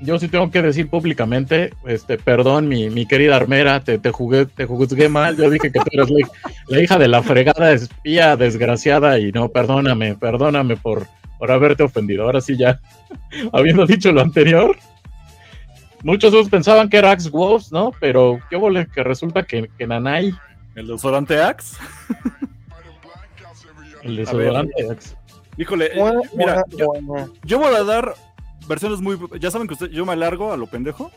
yo 0.00 0.18
sí 0.18 0.28
tengo 0.28 0.50
que 0.50 0.62
decir 0.62 0.88
públicamente, 0.88 1.72
este, 1.86 2.18
perdón, 2.18 2.68
mi, 2.68 2.90
mi 2.90 3.06
querida 3.06 3.36
armera, 3.36 3.80
te, 3.80 3.98
te 3.98 4.10
jugué, 4.10 4.46
te 4.46 4.66
juzgué 4.66 5.08
mal, 5.08 5.36
yo 5.36 5.50
dije 5.50 5.72
que 5.72 5.80
tú 5.80 5.86
eras 5.92 6.10
la, 6.10 6.28
la 6.68 6.82
hija 6.82 6.98
de 6.98 7.08
la 7.08 7.22
fregada 7.22 7.72
espía 7.72 8.36
desgraciada 8.36 9.18
y 9.18 9.32
no, 9.32 9.48
perdóname, 9.48 10.14
perdóname 10.14 10.76
por, 10.76 11.06
por 11.38 11.50
haberte 11.50 11.82
ofendido. 11.84 12.24
Ahora 12.24 12.40
sí 12.40 12.56
ya, 12.56 12.80
habiendo 13.52 13.86
dicho 13.86 14.12
lo 14.12 14.20
anterior, 14.20 14.76
muchos 16.02 16.32
de 16.32 16.38
ustedes 16.38 16.50
pensaban 16.50 16.88
que 16.88 16.96
era 16.96 17.10
Axe 17.10 17.30
Wolves, 17.30 17.72
¿no? 17.72 17.92
Pero 18.00 18.40
qué 18.50 18.86
que 18.92 19.02
resulta 19.02 19.42
que, 19.44 19.70
que 19.76 19.86
Nanai, 19.86 20.34
El 20.74 20.86
desodorante 20.86 21.40
Axe. 21.40 21.76
el 24.02 24.16
desodorante 24.16 24.90
Axe. 24.90 25.16
Híjole, 25.56 25.90
eh, 25.92 26.12
mira, 26.34 26.64
yo, 26.76 26.92
yo 27.44 27.58
voy 27.58 27.74
a 27.74 27.82
dar 27.82 28.14
versiones 28.68 29.00
muy. 29.00 29.18
Ya 29.40 29.50
saben 29.50 29.66
que 29.66 29.74
usted, 29.74 29.88
yo 29.88 30.06
me 30.06 30.12
alargo 30.12 30.52
a 30.52 30.56
lo 30.56 30.66
pendejo. 30.68 31.10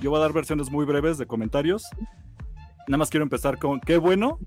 Yo 0.00 0.10
voy 0.10 0.18
a 0.18 0.22
dar 0.22 0.32
versiones 0.32 0.70
muy 0.70 0.84
breves 0.84 1.18
de 1.18 1.26
comentarios. 1.26 1.84
Nada 2.86 2.98
más 2.98 3.10
quiero 3.10 3.24
empezar 3.24 3.58
con 3.58 3.80
qué 3.80 3.98
bueno 3.98 4.38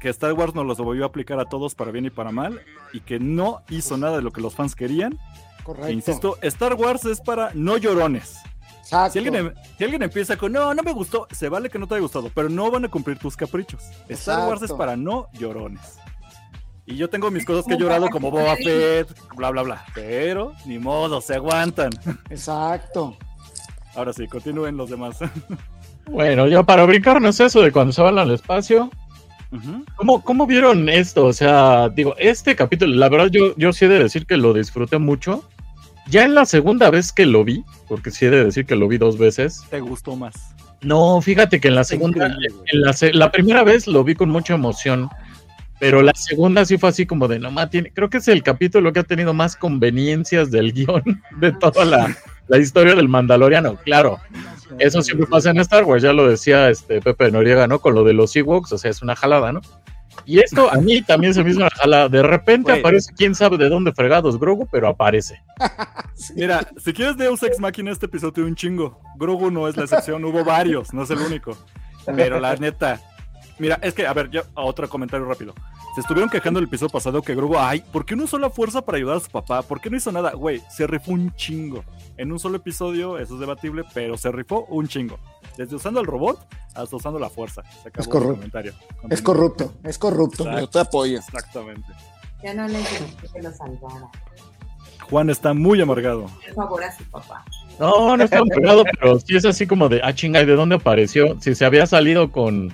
que 0.00 0.08
Star 0.08 0.32
Wars 0.32 0.54
nos 0.54 0.66
los 0.66 0.78
volvió 0.78 1.04
a 1.04 1.08
aplicar 1.08 1.38
a 1.40 1.44
todos 1.46 1.74
para 1.74 1.90
bien 1.90 2.06
y 2.06 2.10
para 2.10 2.32
mal 2.32 2.60
y 2.92 3.00
que 3.00 3.20
no 3.20 3.62
hizo 3.68 3.96
nada 3.96 4.16
de 4.16 4.22
lo 4.22 4.32
que 4.32 4.40
los 4.40 4.54
fans 4.54 4.74
querían. 4.74 5.18
Correcto. 5.62 5.88
E 5.88 5.92
insisto, 5.92 6.38
Star 6.42 6.74
Wars 6.74 7.04
es 7.04 7.20
para 7.20 7.52
no 7.54 7.76
llorones. 7.76 8.38
Exacto. 8.90 9.12
Si 9.12 9.18
alguien, 9.18 9.34
em- 9.36 9.54
si 9.78 9.84
alguien 9.84 10.02
empieza 10.02 10.36
con 10.36 10.52
no, 10.52 10.74
no 10.74 10.82
me 10.82 10.92
gustó, 10.92 11.28
se 11.30 11.48
vale 11.48 11.70
que 11.70 11.78
no 11.78 11.86
te 11.86 11.94
haya 11.94 12.02
gustado, 12.02 12.28
pero 12.34 12.48
no 12.48 12.70
van 12.70 12.84
a 12.84 12.88
cumplir 12.88 13.18
tus 13.18 13.36
caprichos. 13.36 13.80
Star 14.08 14.40
Wars 14.48 14.58
es 14.62 14.62
Exacto. 14.64 14.78
para 14.78 14.96
no 14.96 15.28
llorones. 15.34 15.98
Y 16.86 16.96
yo 16.96 17.08
tengo 17.08 17.30
mis 17.30 17.44
cosas 17.44 17.64
que 17.66 17.74
he 17.74 17.78
llorado 17.78 18.08
como 18.08 18.32
Boba 18.32 18.56
Fett, 18.56 19.08
bla, 19.36 19.50
bla, 19.50 19.62
bla. 19.62 19.84
Pero 19.94 20.54
ni 20.66 20.78
modo, 20.80 21.20
se 21.20 21.36
aguantan. 21.36 21.90
Exacto. 22.30 23.16
Ahora 23.94 24.12
sí, 24.12 24.26
continúen 24.26 24.76
los 24.76 24.90
demás. 24.90 25.18
Bueno, 26.06 26.48
ya 26.48 26.64
para 26.64 26.84
brincarnos 26.86 27.38
eso 27.38 27.60
de 27.60 27.70
cuando 27.70 27.92
se 27.92 28.02
van 28.02 28.18
al 28.18 28.32
espacio. 28.32 28.90
¿Cómo, 29.96 30.22
¿Cómo 30.24 30.44
vieron 30.46 30.88
esto? 30.88 31.26
O 31.26 31.32
sea, 31.32 31.88
digo, 31.88 32.16
este 32.18 32.56
capítulo, 32.56 32.96
la 32.96 33.08
verdad 33.08 33.28
yo, 33.30 33.54
yo 33.56 33.72
sí 33.72 33.84
he 33.84 33.88
de 33.88 34.02
decir 34.02 34.26
que 34.26 34.36
lo 34.36 34.52
disfruté 34.52 34.98
mucho. 34.98 35.44
Ya 36.10 36.24
en 36.24 36.34
la 36.34 36.44
segunda 36.44 36.90
vez 36.90 37.12
que 37.12 37.24
lo 37.24 37.44
vi, 37.44 37.64
porque 37.88 38.10
sí 38.10 38.26
he 38.26 38.30
de 38.30 38.44
decir 38.44 38.66
que 38.66 38.74
lo 38.74 38.88
vi 38.88 38.98
dos 38.98 39.16
veces. 39.16 39.62
¿Te 39.70 39.80
gustó 39.80 40.16
más? 40.16 40.54
No, 40.82 41.20
fíjate 41.20 41.60
que 41.60 41.68
en 41.68 41.74
la 41.74 41.84
segunda, 41.84 42.26
en 42.26 42.80
la, 42.80 42.94
la 43.12 43.30
primera 43.30 43.62
vez 43.64 43.86
lo 43.86 44.02
vi 44.02 44.14
con 44.14 44.30
mucha 44.30 44.54
emoción, 44.54 45.08
pero 45.78 46.02
la 46.02 46.12
segunda 46.14 46.64
sí 46.64 46.78
fue 46.78 46.88
así 46.88 47.06
como 47.06 47.28
de, 47.28 47.38
no 47.38 47.50
más, 47.50 47.70
tiene, 47.70 47.92
creo 47.92 48.10
que 48.10 48.18
es 48.18 48.28
el 48.28 48.42
capítulo 48.42 48.92
que 48.92 49.00
ha 49.00 49.04
tenido 49.04 49.34
más 49.34 49.56
conveniencias 49.56 50.50
del 50.50 50.72
guion 50.74 51.22
de 51.38 51.52
toda 51.52 51.84
la, 51.84 52.16
la 52.48 52.58
historia 52.58 52.94
del 52.94 53.08
Mandaloriano. 53.08 53.76
Claro, 53.76 54.18
eso 54.78 55.02
siempre 55.02 55.26
pasa 55.26 55.50
en 55.50 55.58
Star 55.58 55.84
Wars, 55.84 56.02
ya 56.02 56.12
lo 56.12 56.28
decía 56.28 56.70
este 56.70 57.00
Pepe 57.00 57.30
Noriega, 57.30 57.66
¿no? 57.66 57.78
Con 57.78 57.94
lo 57.94 58.04
de 58.04 58.14
los 58.14 58.34
Ewoks, 58.34 58.72
o 58.72 58.78
sea, 58.78 58.90
es 58.90 59.00
una 59.02 59.14
jalada, 59.14 59.52
¿no? 59.52 59.60
Y 60.30 60.38
esto 60.38 60.72
a 60.72 60.76
mí 60.76 61.02
también 61.02 61.34
se 61.34 61.42
me 61.42 61.50
hizo 61.50 61.58
una 61.58 61.70
jalada. 61.70 62.08
De 62.08 62.22
repente 62.22 62.70
aparece, 62.70 63.12
quién 63.16 63.34
sabe 63.34 63.58
de 63.58 63.68
dónde 63.68 63.92
fregados 63.92 64.38
Grogu, 64.38 64.68
pero 64.70 64.86
aparece. 64.86 65.42
Mira, 66.36 66.64
si 66.76 66.92
quieres 66.92 67.16
Deus 67.16 67.42
Ex 67.42 67.58
Machina, 67.58 67.90
este 67.90 68.06
episodio 68.06 68.44
un 68.44 68.54
chingo. 68.54 69.00
Grogu 69.16 69.50
no 69.50 69.66
es 69.66 69.76
la 69.76 69.82
excepción, 69.82 70.24
hubo 70.24 70.44
varios, 70.44 70.94
no 70.94 71.02
es 71.02 71.10
el 71.10 71.18
único. 71.18 71.58
Pero 72.14 72.38
la 72.38 72.54
neta, 72.54 73.00
mira, 73.58 73.80
es 73.82 73.92
que, 73.92 74.06
a 74.06 74.12
ver, 74.12 74.30
yo, 74.30 74.42
a 74.54 74.62
otro 74.62 74.88
comentario 74.88 75.26
rápido. 75.26 75.52
Se 75.96 76.00
estuvieron 76.00 76.30
quejando 76.30 76.60
el 76.60 76.66
episodio 76.66 76.90
pasado 76.90 77.22
que 77.22 77.34
Grogu, 77.34 77.58
ay, 77.58 77.82
¿por 77.92 78.06
qué 78.06 78.14
no 78.14 78.22
usó 78.22 78.38
la 78.38 78.50
fuerza 78.50 78.82
para 78.82 78.98
ayudar 78.98 79.16
a 79.16 79.20
su 79.20 79.30
papá? 79.30 79.62
¿Por 79.62 79.80
qué 79.80 79.90
no 79.90 79.96
hizo 79.96 80.12
nada? 80.12 80.30
Güey, 80.30 80.62
se 80.70 80.86
rifó 80.86 81.10
un 81.10 81.34
chingo. 81.34 81.82
En 82.16 82.30
un 82.30 82.38
solo 82.38 82.58
episodio, 82.58 83.18
eso 83.18 83.34
es 83.34 83.40
debatible, 83.40 83.82
pero 83.92 84.16
se 84.16 84.30
rifó 84.30 84.64
un 84.66 84.86
chingo. 84.86 85.18
Desde 85.56 85.76
usando 85.76 86.00
el 86.00 86.06
robot 86.06 86.38
hasta 86.74 86.96
usando 86.96 87.18
la 87.18 87.28
fuerza. 87.30 87.62
Se 87.82 87.88
acabó 87.88 88.00
Es 88.00 88.06
el 88.06 88.12
corrupto. 88.12 88.34
comentario. 88.36 88.72
Es 89.10 89.22
corrupto, 89.22 89.72
es 89.84 89.98
corrupto. 89.98 90.42
Exacto. 90.44 90.60
Yo 90.60 90.68
te 90.70 90.78
apoyo. 90.80 91.18
Exactamente. 91.18 91.92
Ya 92.42 92.54
no 92.54 92.66
necesito 92.68 93.32
que 93.32 93.42
lo 93.42 93.52
salvara. 93.52 94.08
Juan 95.10 95.28
está 95.28 95.52
muy 95.54 95.80
amargado. 95.80 96.26
Por 96.46 96.54
favor 96.54 96.84
a 96.84 96.96
su 96.96 97.04
papá. 97.04 97.44
No, 97.78 98.16
no 98.16 98.22
está 98.24 98.42
pegado, 98.44 98.84
pero 98.98 99.18
sí 99.18 99.36
es 99.36 99.44
así 99.44 99.66
como 99.66 99.88
de, 99.88 100.00
ah, 100.04 100.14
chinga, 100.14 100.40
¿y 100.40 100.46
de 100.46 100.54
dónde 100.54 100.76
apareció? 100.76 101.40
Si 101.40 101.54
se 101.54 101.64
había 101.64 101.86
salido 101.86 102.30
con, 102.30 102.72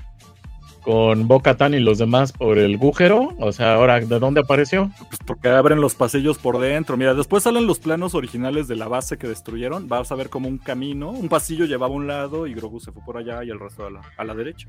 con 0.86 1.26
Boca 1.26 1.56
Tan 1.56 1.74
y 1.74 1.80
los 1.80 1.98
demás 1.98 2.30
por 2.30 2.58
el 2.58 2.76
agujero, 2.76 3.34
o 3.40 3.50
sea, 3.50 3.74
ahora, 3.74 3.98
¿de 3.98 4.18
dónde 4.20 4.40
apareció? 4.42 4.88
Pues 5.08 5.18
porque 5.26 5.48
abren 5.48 5.80
los 5.80 5.96
pasillos 5.96 6.38
por 6.38 6.60
dentro. 6.60 6.96
Mira, 6.96 7.12
después 7.12 7.42
salen 7.42 7.66
los 7.66 7.80
planos 7.80 8.14
originales 8.14 8.68
de 8.68 8.76
la 8.76 8.86
base 8.86 9.18
que 9.18 9.26
destruyeron. 9.26 9.88
Vas 9.88 10.12
a 10.12 10.14
ver 10.14 10.30
como 10.30 10.46
un 10.48 10.58
camino, 10.58 11.10
un 11.10 11.28
pasillo 11.28 11.64
llevaba 11.64 11.92
a 11.92 11.96
un 11.96 12.06
lado 12.06 12.46
y 12.46 12.54
Grogu 12.54 12.78
se 12.78 12.92
fue 12.92 13.02
por 13.04 13.16
allá 13.18 13.42
y 13.42 13.50
el 13.50 13.58
resto 13.58 13.84
a 13.84 13.90
la, 13.90 14.00
a 14.16 14.22
la 14.24 14.34
derecha. 14.34 14.68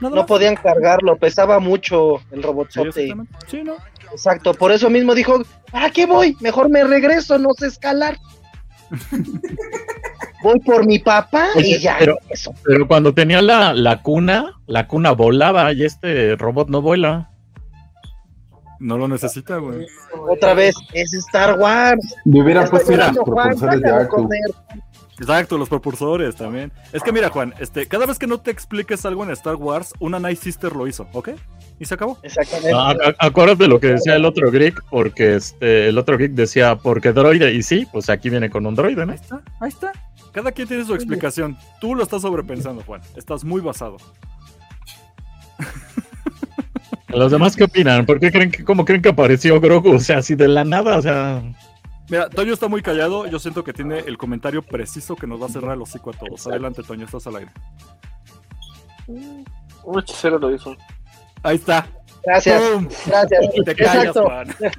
Nada 0.00 0.10
No 0.16 0.22
más. 0.22 0.26
podían 0.26 0.56
cargarlo, 0.56 1.16
pesaba 1.16 1.60
mucho 1.60 2.16
el 2.32 2.40
Sí, 2.40 2.42
robotzote. 2.42 2.88
exactamente. 2.88 3.34
Sí, 3.46 3.62
¿no? 3.62 3.74
Exacto, 4.10 4.54
por 4.54 4.72
eso 4.72 4.90
mismo 4.90 5.14
dijo, 5.14 5.42
¿para 5.70 5.90
qué 5.90 6.06
voy? 6.06 6.36
Mejor 6.40 6.70
me 6.70 6.82
regreso, 6.82 7.38
no 7.38 7.50
sé 7.56 7.68
escalar. 7.68 8.16
voy 10.42 10.60
por 10.60 10.86
mi 10.86 10.98
papá 10.98 11.48
Oye, 11.56 11.76
y 11.76 11.78
ya. 11.78 11.96
pero- 11.98 12.16
eso. 12.28 12.54
Pero 12.64 12.86
cuando 12.86 13.14
tenía 13.14 13.40
la, 13.42 13.72
la 13.74 14.02
cuna, 14.02 14.52
la 14.66 14.86
cuna 14.88 15.12
volaba 15.12 15.72
y 15.72 15.84
este 15.84 16.36
robot 16.36 16.68
no 16.68 16.82
vuela. 16.82 17.28
No 18.80 18.98
lo 18.98 19.06
necesita, 19.06 19.58
güey. 19.58 19.86
Otra 20.28 20.54
vez, 20.54 20.74
es 20.92 21.12
Star 21.14 21.56
Wars. 21.58 22.16
Me 22.24 22.42
hubieran 22.42 22.64
Está 22.64 22.76
puesto 22.78 22.96
los 22.96 23.16
propulsores 23.24 23.80
de. 23.80 24.38
Exacto, 25.18 25.56
los 25.58 25.68
propulsores 25.68 26.34
también. 26.34 26.72
Es 26.92 27.00
que 27.04 27.12
mira, 27.12 27.28
Juan, 27.28 27.54
este, 27.60 27.86
cada 27.86 28.06
vez 28.06 28.18
que 28.18 28.26
no 28.26 28.40
te 28.40 28.50
expliques 28.50 29.06
algo 29.06 29.22
en 29.22 29.30
Star 29.30 29.54
Wars, 29.54 29.92
una 30.00 30.18
Night 30.18 30.38
Sister 30.38 30.74
lo 30.74 30.88
hizo, 30.88 31.06
¿ok? 31.12 31.28
Y 31.78 31.84
se 31.84 31.94
acabó. 31.94 32.18
Exactamente. 32.24 32.72
Ah, 32.74 32.92
ac- 32.94 33.14
acuérdate 33.20 33.68
lo 33.68 33.78
que 33.78 33.88
decía 33.88 34.16
el 34.16 34.24
otro 34.24 34.50
geek, 34.50 34.82
porque 34.90 35.36
este, 35.36 35.88
el 35.88 35.98
otro 35.98 36.18
geek 36.18 36.32
decía, 36.32 36.74
porque 36.76 37.12
droide, 37.12 37.52
y 37.52 37.62
sí, 37.62 37.86
pues 37.92 38.10
aquí 38.10 38.30
viene 38.30 38.50
con 38.50 38.66
un 38.66 38.74
droide, 38.74 39.06
¿no? 39.06 39.12
Ahí 39.12 39.18
está, 39.22 39.42
ahí 39.60 39.68
está. 39.68 39.92
Cada 40.32 40.50
quien 40.52 40.66
tiene 40.66 40.84
su 40.84 40.94
explicación. 40.94 41.56
Tú 41.80 41.94
lo 41.94 42.02
estás 42.02 42.22
sobrepensando, 42.22 42.82
Juan. 42.82 43.02
Estás 43.16 43.44
muy 43.44 43.60
basado. 43.60 43.98
¿Los 47.08 47.30
demás 47.30 47.54
qué 47.54 47.64
opinan? 47.64 48.06
¿Por 48.06 48.18
qué 48.18 48.32
creen 48.32 48.50
que, 48.50 48.64
cómo 48.64 48.86
creen 48.86 49.02
que 49.02 49.10
apareció 49.10 49.60
Grogu? 49.60 49.94
O 49.94 49.98
sea, 49.98 50.18
así 50.18 50.34
de 50.34 50.48
la 50.48 50.64
nada, 50.64 50.96
o 50.96 51.02
sea... 51.02 51.42
Mira, 52.08 52.28
Toño 52.30 52.54
está 52.54 52.68
muy 52.68 52.82
callado. 52.82 53.26
Yo 53.26 53.38
siento 53.38 53.62
que 53.62 53.72
tiene 53.72 54.00
el 54.00 54.18
comentario 54.18 54.62
preciso 54.62 55.16
que 55.16 55.26
nos 55.26 55.40
va 55.40 55.46
a 55.46 55.50
cerrar 55.50 55.74
el 55.76 55.82
hocico 55.82 56.10
a 56.10 56.14
todos. 56.14 56.46
Adelante, 56.46 56.82
Toño, 56.82 57.04
estás 57.04 57.26
al 57.26 57.36
aire. 57.36 57.50
Un 59.06 59.98
hechicero 59.98 60.38
lo 60.38 60.54
hizo. 60.54 60.76
Ahí 61.42 61.56
está. 61.56 61.86
Gracias, 62.24 62.62
¡Pum! 62.62 62.88
gracias. 63.06 63.40
Te 63.64 63.74
callas, 63.74 63.96
Exacto, 63.96 64.22
Juan. 64.24 64.48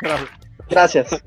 Gracias. 0.00 0.30
gracias. 0.68 1.24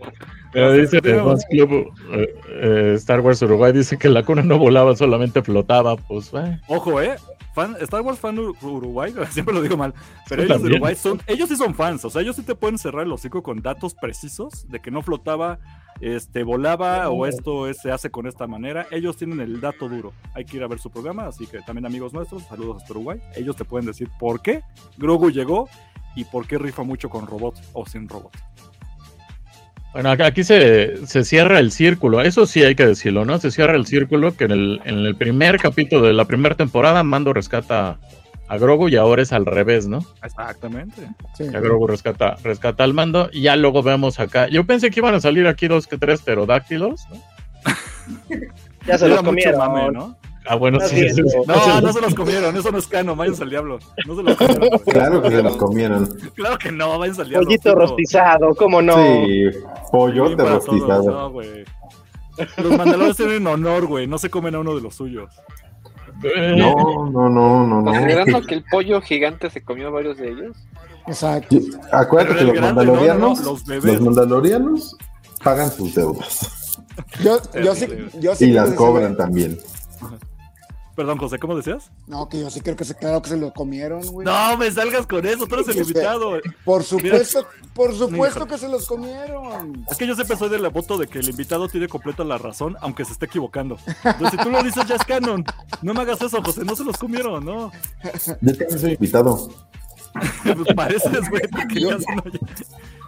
Pero 0.56 0.72
dice 0.74 0.98
el. 1.04 1.22
Fans 1.22 1.46
Club 1.50 1.94
eh, 2.14 2.36
eh, 2.50 2.94
Star 2.96 3.20
Wars 3.22 3.42
Uruguay, 3.42 3.72
dice 3.74 3.98
que 3.98 4.10
la 4.10 4.24
cuna 4.24 4.42
no 4.42 4.58
volaba, 4.58 4.96
solamente 4.96 5.42
flotaba, 5.44 5.96
pues, 5.98 6.32
eh. 6.34 6.60
Ojo, 6.68 7.02
eh. 7.02 7.16
Fan, 7.54 7.78
Star 7.80 8.02
Wars 8.02 8.20
fan 8.20 8.36
Ur- 8.38 8.54
Uruguay, 8.62 9.14
siempre 9.32 9.54
lo 9.54 9.62
digo 9.62 9.78
mal, 9.78 9.94
pero 10.28 10.44
ellos 10.44 10.62
de. 10.62 10.70
Uruguay 10.72 10.94
son, 10.96 11.22
ellos 11.26 11.48
sí 11.48 11.56
son 11.56 11.74
fans, 11.74 12.04
o 12.04 12.10
sea, 12.10 12.22
ellos 12.22 12.36
sí 12.36 12.44
te 12.44 12.54
pueden 12.54 12.78
cerrar 12.78 13.06
el 13.06 13.12
hocico 13.14 13.42
con 13.44 13.62
datos 13.62 13.94
precisos 13.94 14.68
de 14.70 14.82
que 14.82 14.92
no 14.92 15.02
flotaba, 15.02 15.60
este, 16.02 16.44
volaba 16.44 17.10
o 17.10 17.26
esto 17.26 17.70
es- 17.70 17.78
se 17.78 17.92
hace 17.92 18.10
con 18.10 18.28
esta 18.28 18.46
manera. 18.46 18.88
Ellos 18.92 19.16
tienen 19.16 19.40
el 19.40 19.62
dato 19.62 19.88
duro. 19.88 20.12
Hay 20.34 20.44
que 20.44 20.58
ir 20.58 20.64
a 20.64 20.68
ver 20.68 20.80
su 20.80 20.90
programa, 20.90 21.28
así 21.28 21.48
que 21.48 21.62
también 21.62 21.86
amigos 21.86 22.12
nuestros, 22.14 22.44
saludos 22.44 22.82
hasta 22.82 22.92
Uruguay. 22.94 23.22
Ellos 23.38 23.56
te 23.56 23.64
pueden 23.64 23.86
decir 23.88 24.10
por 24.20 24.42
qué 24.42 24.62
Grogu 24.98 25.32
llegó 25.32 25.70
y 26.18 26.26
por 26.26 26.48
qué 26.48 26.58
rifa 26.58 26.84
mucho 26.84 27.10
con 27.10 27.26
robot 27.26 27.56
o 27.72 27.86
sin 27.86 28.10
robot. 28.10 28.34
Bueno, 29.96 30.12
acá- 30.12 30.26
aquí 30.26 30.44
se, 30.44 31.08
se 31.08 31.24
cierra 31.24 31.60
el 31.60 31.72
círculo, 31.72 32.20
eso 32.22 32.46
sí 32.46 32.62
hay 32.62 32.76
que 32.76 32.86
decirlo, 32.86 33.24
¿no? 33.24 33.38
Se 33.40 33.50
cierra 33.50 33.76
el 33.78 33.86
círculo 33.86 34.36
que 34.36 34.44
en 34.44 34.52
el, 34.52 34.82
en 34.84 35.00
el 35.00 35.16
primer 35.16 35.58
capítulo 35.58 36.02
de 36.06 36.12
la 36.12 36.26
primera 36.26 36.54
temporada 36.56 37.02
Mando 37.04 37.32
rescata 37.32 37.98
a 38.50 38.58
Grogu 38.58 38.90
y 38.90 38.98
ahora 38.98 39.22
es 39.22 39.32
al 39.32 39.46
revés, 39.46 39.88
¿no? 39.88 40.00
Exactamente. 40.22 41.02
Sí. 41.38 41.46
Que 41.50 41.60
Grogu 41.62 41.88
rescata, 41.88 42.36
rescata 42.44 42.84
al 42.84 42.94
Mando 42.94 43.30
y 43.32 43.44
ya 43.44 43.56
luego 43.56 43.84
vemos 43.84 44.20
acá. 44.20 44.50
Yo 44.50 44.66
pensé 44.66 44.92
que 44.92 45.00
iban 45.00 45.16
a 45.16 45.22
salir 45.22 45.48
aquí 45.48 45.70
dos 45.70 45.88
que 45.88 45.98
tres 45.98 46.22
pterodáctilos, 46.22 47.08
¿no? 47.10 47.22
Ya 48.86 48.98
se 49.00 49.06
Era 49.06 49.16
los 49.16 49.24
mucho 49.24 49.32
comieron. 49.32 49.58
mame, 49.58 49.92
¿no? 49.92 50.18
Ah, 50.48 50.56
bueno, 50.56 50.80
sí, 50.80 50.96
bien, 50.96 51.16
sí, 51.16 51.24
sí. 51.28 51.38
No, 51.48 51.82
no 51.82 51.94
se 51.94 52.02
los 52.02 52.14
comieron, 52.14 52.56
eso 52.56 52.72
no 52.72 52.78
es 52.78 52.88
cano, 52.88 53.16
váyanse 53.16 53.44
al 53.44 53.50
diablo. 53.50 53.80
No 54.08 54.16
se 54.16 54.24
los 54.24 54.36
comieron. 54.38 54.70
Claro 54.86 55.22
que 55.22 55.30
se 55.30 55.44
los 55.44 55.58
comieron. 55.58 56.06
Claro 56.36 56.58
que 56.58 56.72
no, 56.72 57.00
váyanse 57.00 57.22
al 57.22 57.30
diablo. 57.30 57.48
Pollito 57.48 57.76
rostizado, 57.76 58.56
¿cómo 58.56 58.82
no? 58.82 58.96
Sí, 58.96 59.52
Sí, 59.52 59.60
pollote 59.92 60.36
todos, 60.36 60.66
rostizado. 60.66 61.04
No, 61.04 61.32
güey. 61.32 61.66
Los 62.58 62.78
mandalores 62.78 63.18
tienen 63.18 63.48
honor, 63.48 63.88
güey. 63.88 64.08
No 64.08 64.18
se 64.18 64.30
comen 64.30 64.56
a 64.56 64.60
uno 64.60 64.76
de 64.76 64.82
los 64.82 64.96
suyos. 64.96 65.34
Eh, 66.24 66.56
No, 66.58 67.10
no, 67.12 67.30
no, 67.30 67.66
no, 67.66 67.82
no. 67.82 67.92
Considerando 67.92 68.42
que 68.42 68.56
el 68.56 68.64
pollo 68.70 69.02
gigante 69.02 69.50
se 69.50 69.64
comió 69.64 69.92
varios 69.92 70.18
de 70.18 70.30
ellos. 70.30 70.58
Exacto. 71.08 71.58
Acuérdate 71.92 72.40
que 72.40 72.46
los 72.46 72.54
grande, 72.54 72.74
mandalorianos, 72.74 73.40
no, 73.40 73.46
no, 73.46 73.52
los 73.52 73.68
los, 73.68 74.02
mandalorianos 74.02 74.98
pagan 75.44 75.72
sus 75.72 75.94
deudas. 75.94 76.80
Yo, 77.22 77.40
yo 77.62 77.76
sí, 77.76 77.88
yo 78.20 78.36
sí 78.36 78.46
Y 78.46 78.52
las 78.52 78.72
cobran 78.72 79.16
también. 79.16 79.58
Perdón, 80.96 81.18
José, 81.18 81.40
¿cómo 81.40 81.58
decías? 81.58 81.92
No, 82.08 82.30
que 82.30 82.40
yo 82.40 82.50
sí 82.50 82.62
creo 82.62 82.78
que 82.78 82.86
se, 82.86 82.96
claro 82.96 83.22
que 83.22 83.30
se 83.30 83.38
lo 83.38 83.54
comieron, 83.54 84.02
güey. 84.08 84.26
No 84.26 84.58
me 84.58 84.72
salgas 84.72 85.06
con 85.06 85.26
eso, 85.26 85.46
tú 85.46 85.56
eres 85.56 85.68
el 85.68 85.78
invitado. 85.80 86.40
Por 86.64 86.84
supuesto, 86.84 87.46
por 87.74 87.94
supuesto 87.94 88.48
que 88.48 88.58
se 88.58 88.70
los 88.70 88.88
comieron. 88.88 89.86
Es 89.92 89.98
que 89.98 90.08
yo 90.08 90.16
siempre 90.16 90.38
soy 90.38 90.50
de 90.50 90.58
la 90.58 90.70
voto 90.70 90.98
de 90.98 91.08
que 91.08 91.20
el 91.20 91.30
invitado 91.30 91.68
tiene 91.68 91.90
completa 91.90 92.24
la 92.24 92.38
razón, 92.38 92.78
aunque 92.80 93.04
se 93.04 93.12
esté 93.12 93.26
equivocando. 93.26 93.78
Entonces, 94.06 94.32
si 94.32 94.38
tú 94.38 94.50
lo 94.50 94.64
dices, 94.64 94.86
ya 94.88 94.96
es 94.96 95.04
canon. 95.04 95.44
No 95.82 95.94
me 95.94 96.02
hagas 96.02 96.22
eso, 96.22 96.42
José, 96.42 96.64
no 96.64 96.76
se 96.78 96.86
los 96.86 96.98
comieron, 96.98 97.44
¿no? 97.44 97.72
Yo 98.42 98.58
también 98.58 98.80
soy 98.80 98.92
invitado. 98.94 99.50
Pues 100.44 100.74
pareces, 100.74 101.30
güey, 101.30 101.42
porque 101.52 101.82
ya 101.82 102.00
se 102.00 102.16
no 102.16 102.24
llega. 102.24 102.48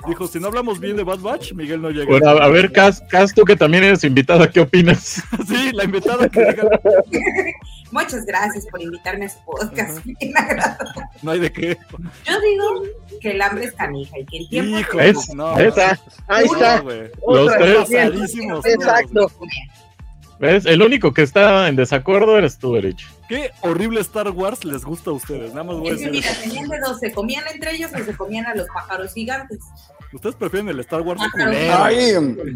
Dijo, 0.08 0.28
si 0.28 0.39
no 0.39 0.47
hablamos 0.47 0.80
bien 0.80 0.95
de 0.95 1.03
Bad 1.03 1.20
Batch, 1.20 1.53
Miguel 1.53 1.82
no 1.82 1.89
llega. 1.89 2.05
Bueno, 2.05 2.30
a, 2.30 2.45
a 2.45 2.47
ver, 2.49 2.72
Cas, 2.72 3.01
Cas, 3.10 3.34
tú 3.34 3.43
que 3.43 3.55
también 3.55 3.84
eres 3.84 4.03
invitada, 4.03 4.49
¿qué 4.49 4.62
opinas? 4.62 5.22
Sí, 5.47 5.72
la 5.74 5.84
invitada 5.84 6.28
que 6.30 6.39
diga, 6.45 6.64
Muchas 7.91 8.26
gracias 8.26 8.66
por 8.70 8.82
invitarme 8.82 9.26
a 9.26 9.30
su 9.30 9.39
podcast. 9.45 10.03
Bien 10.03 10.38
agradable. 10.38 11.01
no 11.22 11.32
hay 11.32 11.39
de 11.39 11.51
qué. 11.51 11.78
Yo 12.26 12.41
digo 12.41 12.84
que 13.22 13.32
el 13.32 13.41
hambre 13.41 13.66
es 13.66 13.74
canija 13.74 14.20
y 14.20 14.26
que 14.26 14.38
el 14.38 14.49
tiempo 14.49 14.80
Hijo, 14.80 14.97
¿Ves? 14.97 15.30
no. 15.34 15.55
Ahí 15.55 15.64
no, 15.66 15.70
está. 15.70 15.99
Los 16.84 17.10
Otra 17.26 17.58
tres. 17.58 17.88
todos, 17.88 18.66
Exacto. 18.66 19.32
¿Ves? 20.39 20.66
El 20.66 20.82
único 20.82 21.14
que 21.14 21.24
está 21.24 21.68
en 21.68 21.76
desacuerdo 21.76 22.38
eres 22.38 22.58
tú, 22.60 22.76
Erich. 22.76 23.08
¿Qué 23.28 23.51
horrible 23.62 23.99
Star 24.01 24.30
Wars 24.30 24.64
les 24.64 24.84
gusta 24.86 25.10
a 25.10 25.14
ustedes? 25.14 25.51
Nada 25.51 25.64
más 25.64 25.78
voy 25.78 25.89
a 25.89 25.91
Es 25.93 25.99
decir 25.99 26.12
mira, 26.12 26.30
tenían 26.41 26.70
de 26.70 26.80
dos, 26.80 26.99
se 26.99 27.12
comían 27.12 27.43
entre 27.51 27.76
ellos 27.76 27.91
o 27.93 28.03
se 28.03 28.16
comían 28.16 28.45
a 28.45 28.55
los 28.55 28.68
pájaros 28.68 29.14
gigantes. 29.14 29.60
Ustedes 30.14 30.36
prefieren 30.36 30.70
el 30.70 30.80
Star 30.82 31.01
Wars 31.01 31.22
culero. 31.32 31.84
Ay, 31.84 32.14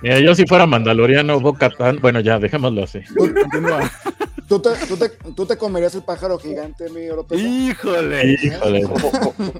Mira, 0.00 0.20
yo 0.20 0.34
si 0.34 0.46
fuera 0.46 0.64
mandaloriano, 0.64 1.40
Boca 1.40 1.70
Tan, 1.70 1.98
bueno, 2.00 2.20
ya, 2.20 2.38
dejémoslo 2.38 2.84
así. 2.84 3.00
Continúa. 3.16 3.90
¿tú 4.48 4.60
te, 4.60 4.70
tú, 4.86 4.96
te, 4.96 5.08
tú 5.08 5.44
te 5.44 5.56
comerías 5.58 5.94
el 5.96 6.02
pájaro 6.04 6.38
gigante, 6.38 6.88
mi 6.90 7.06
López? 7.08 7.40
Híjole. 7.40 8.32
Híjole. 8.40 8.86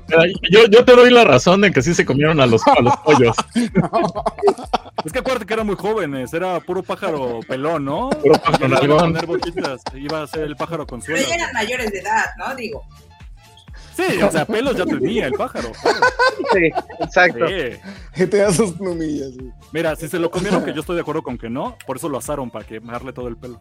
Mira, 0.09 0.23
Yo, 0.51 0.67
yo 0.71 0.85
te 0.85 0.95
doy 0.95 1.11
la 1.11 1.25
razón 1.25 1.61
de 1.63 1.73
que 1.73 1.83
sí 1.83 1.93
se 1.93 2.07
comieron 2.07 2.41
a 2.41 2.47
los, 2.47 2.63
a 2.67 2.81
los 2.81 2.97
pollos. 2.99 3.37
Es 5.05 5.13
que 5.13 5.21
acuérdate 5.21 5.47
que 5.47 5.55
eran 5.55 5.67
muy 5.67 5.77
jóvenes, 5.77 6.35
era 6.35 6.59
puro 6.59 6.83
pájaro 6.83 7.39
pelón, 7.47 7.85
¿no? 7.85 8.11
Puro 8.11 8.35
pájaro 8.35 8.83
Iban 8.83 8.99
a 8.99 9.03
poner 9.03 9.27
boquitas, 9.27 9.81
Iba 9.95 10.23
a 10.23 10.27
ser 10.27 10.43
el 10.43 10.57
pájaro 10.57 10.85
Pero 10.85 10.97
consuelo. 10.99 11.25
ya 11.27 11.37
eran 11.37 11.53
mayores 11.53 11.93
de 11.93 12.01
edad, 12.01 12.25
¿no? 12.37 12.53
Digo, 12.57 12.83
Sí, 13.99 14.23
o 14.23 14.31
sea, 14.31 14.45
pelos 14.47 14.77
ya 14.77 14.87
tenía 14.87 15.27
el 15.27 15.33
pájaro. 15.33 15.73
claro. 15.83 15.99
Sí, 16.53 16.71
exacto. 17.01 17.49
Sí. 17.49 17.55
Que 18.15 18.27
te 18.29 18.37
da 18.39 18.53
sus 18.53 18.73
plumillas. 18.73 19.31
Mira, 19.73 19.97
si 19.97 20.09
se 20.09 20.19
lo 20.21 20.31
comieron, 20.31 20.65
que 20.65 20.73
yo 20.73 20.81
estoy 20.81 20.95
de 20.95 21.03
acuerdo 21.03 21.23
con 21.23 21.37
que 21.37 21.51
no, 21.51 21.77
por 21.87 21.97
eso 21.97 22.09
lo 22.09 22.19
asaron 22.19 22.49
para 22.51 22.65
quemarle 22.65 23.13
todo 23.13 23.27
el 23.29 23.37
pelo. 23.37 23.61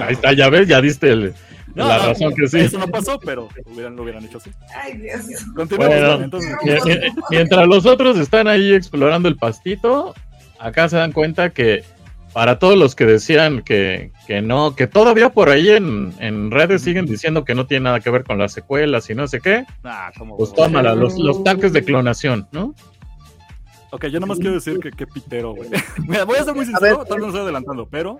Ahí 0.00 0.14
está, 0.14 0.32
ya 0.32 0.48
ves, 0.48 0.68
ya 0.68 0.80
diste 0.80 1.10
el- 1.10 1.34
No, 1.74 1.88
la 1.88 1.98
no, 1.98 2.06
razón 2.08 2.34
que 2.34 2.46
sí. 2.48 2.60
Eso 2.60 2.78
no 2.78 2.86
pasó, 2.88 3.18
pero 3.18 3.48
hubieran, 3.66 3.96
lo 3.96 4.02
hubieran 4.04 4.24
hecho 4.24 4.38
así. 4.38 4.50
ay 4.74 4.96
Dios. 4.98 5.22
Bueno, 5.76 6.22
entonces. 6.24 6.54
mientras 7.30 7.66
los 7.66 7.84
otros 7.86 8.18
están 8.18 8.48
ahí 8.48 8.72
explorando 8.74 9.28
el 9.28 9.36
pastito, 9.36 10.14
acá 10.58 10.88
se 10.88 10.96
dan 10.96 11.12
cuenta 11.12 11.50
que 11.50 11.84
para 12.34 12.58
todos 12.58 12.76
los 12.76 12.94
que 12.94 13.06
decían 13.06 13.62
que, 13.62 14.10
que 14.26 14.42
no, 14.42 14.74
que 14.74 14.86
todavía 14.88 15.30
por 15.30 15.48
ahí 15.48 15.70
en, 15.70 16.12
en 16.18 16.50
redes 16.50 16.82
siguen 16.82 17.06
diciendo 17.06 17.44
que 17.44 17.54
no 17.54 17.66
tiene 17.66 17.84
nada 17.84 18.00
que 18.00 18.10
ver 18.10 18.24
con 18.24 18.36
las 18.38 18.52
secuelas 18.52 19.08
y 19.08 19.14
no 19.14 19.26
sé 19.28 19.40
qué, 19.40 19.64
Ah, 19.84 20.10
¿cómo? 20.18 20.36
pues 20.36 20.52
tómala, 20.52 20.94
los, 20.94 21.16
los 21.16 21.42
tanques 21.44 21.72
de 21.72 21.84
clonación, 21.84 22.46
¿no? 22.52 22.74
Ok, 23.90 24.06
yo 24.06 24.18
nomás 24.18 24.38
quiero 24.38 24.54
decir 24.54 24.80
que 24.80 24.90
qué 24.90 25.06
pitero, 25.06 25.54
güey. 25.54 25.70
Mira, 26.08 26.24
voy 26.24 26.36
a 26.36 26.44
ser 26.44 26.54
muy 26.54 26.66
sincero, 26.66 27.04
tal 27.04 27.18
vez 27.18 27.22
me 27.22 27.28
estoy 27.28 27.42
adelantando, 27.42 27.86
pero 27.88 28.18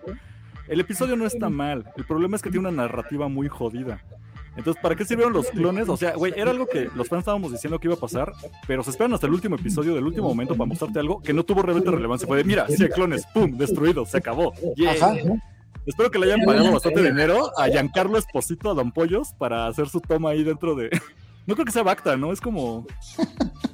el 0.68 0.78
episodio 0.78 1.16
no 1.16 1.26
está 1.26 1.50
mal. 1.50 1.84
El 1.96 2.04
problema 2.04 2.36
es 2.36 2.42
que 2.42 2.50
tiene 2.50 2.68
una 2.68 2.82
narrativa 2.84 3.28
muy 3.28 3.48
jodida. 3.48 4.00
Entonces, 4.56 4.80
¿para 4.82 4.94
qué 4.94 5.04
sirvieron 5.04 5.32
los 5.32 5.48
clones? 5.50 5.88
O 5.88 5.96
sea, 5.96 6.14
güey, 6.14 6.32
era 6.36 6.50
algo 6.50 6.66
que 6.66 6.88
los 6.94 7.08
fans 7.08 7.20
estábamos 7.20 7.52
diciendo 7.52 7.78
que 7.78 7.88
iba 7.88 7.94
a 7.94 8.00
pasar, 8.00 8.32
pero 8.66 8.82
se 8.82 8.90
esperan 8.90 9.12
hasta 9.14 9.26
el 9.26 9.32
último 9.32 9.56
episodio 9.56 9.94
del 9.94 10.04
último 10.04 10.28
momento 10.28 10.54
para 10.54 10.66
mostrarte 10.66 11.00
algo 11.00 11.20
que 11.20 11.32
no 11.32 11.44
tuvo 11.44 11.62
realmente 11.62 11.90
relevancia. 11.90 12.26
Fue 12.28 12.38
de, 12.38 12.44
mira, 12.44 12.66
sí 12.68 12.82
hay 12.82 12.90
clones, 12.90 13.26
pum, 13.34 13.56
destruido, 13.56 14.06
se 14.06 14.18
acabó. 14.18 14.52
Yay. 14.76 14.96
Ajá. 14.96 15.14
Espero 15.86 16.10
que 16.10 16.18
le 16.18 16.26
hayan 16.26 16.46
pagado 16.46 16.72
bastante 16.72 17.02
dinero 17.02 17.50
a 17.58 17.68
Giancarlo 17.68 18.16
Esposito, 18.16 18.70
a 18.70 18.74
Don 18.74 18.90
Pollos, 18.90 19.34
para 19.38 19.66
hacer 19.66 19.88
su 19.88 20.00
toma 20.00 20.30
ahí 20.30 20.42
dentro 20.42 20.74
de... 20.74 20.90
No 21.46 21.54
creo 21.54 21.66
que 21.66 21.72
sea 21.72 21.82
Bacta, 21.82 22.16
¿no? 22.16 22.32
Es 22.32 22.40
como... 22.40 22.86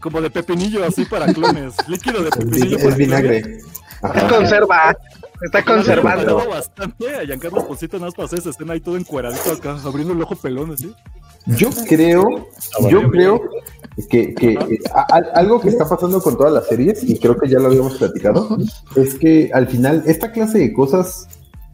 Como 0.01 0.21
de 0.21 0.31
pepinillo 0.31 0.85
así 0.85 1.05
para 1.05 1.33
clones. 1.33 1.75
Líquido 1.87 2.23
de 2.23 2.31
pepinillo. 2.31 2.79
para 2.79 2.89
es 2.91 2.97
vinagre. 2.97 3.43
clones. 3.43 3.65
Ajá. 4.03 4.29
conserva. 4.29 4.97
Se 5.41 5.47
está 5.47 5.65
conservando. 5.65 6.25
pagado 6.37 6.51
bastante 6.51 7.17
a 7.17 7.25
Giancarlo 7.25 7.61
Esposito 7.61 7.99
nada 7.99 8.07
más 8.17 8.31
para 8.31 8.51
escena 8.51 8.73
ahí 8.73 8.81
todo 8.81 8.97
encueradito 8.97 9.53
acá, 9.53 9.79
abriendo 9.85 10.13
el 10.15 10.23
ojo 10.23 10.37
pelón 10.37 10.73
así. 10.73 10.93
Yo 11.47 11.71
creo, 11.89 12.49
yo 12.91 13.11
creo 13.11 13.43
que, 14.11 14.35
que, 14.35 14.53
eh, 14.53 14.79
a- 14.95 15.07
a- 15.17 15.39
algo 15.39 15.61
que 15.61 15.69
está 15.71 15.89
pasando 15.89 16.21
con 16.23 16.37
todas 16.37 16.53
las 16.53 16.67
series, 16.67 17.03
y 17.03 17.19
creo 17.19 17.37
que 17.39 17.49
ya 17.49 17.59
lo 17.59 17.69
habíamos 17.69 17.97
platicado, 17.97 18.59
es 18.97 19.15
que 19.15 19.51
al 19.55 19.67
final 19.67 20.03
esta 20.07 20.33
clase 20.33 20.59
de 20.59 20.73
cosas 20.75 21.27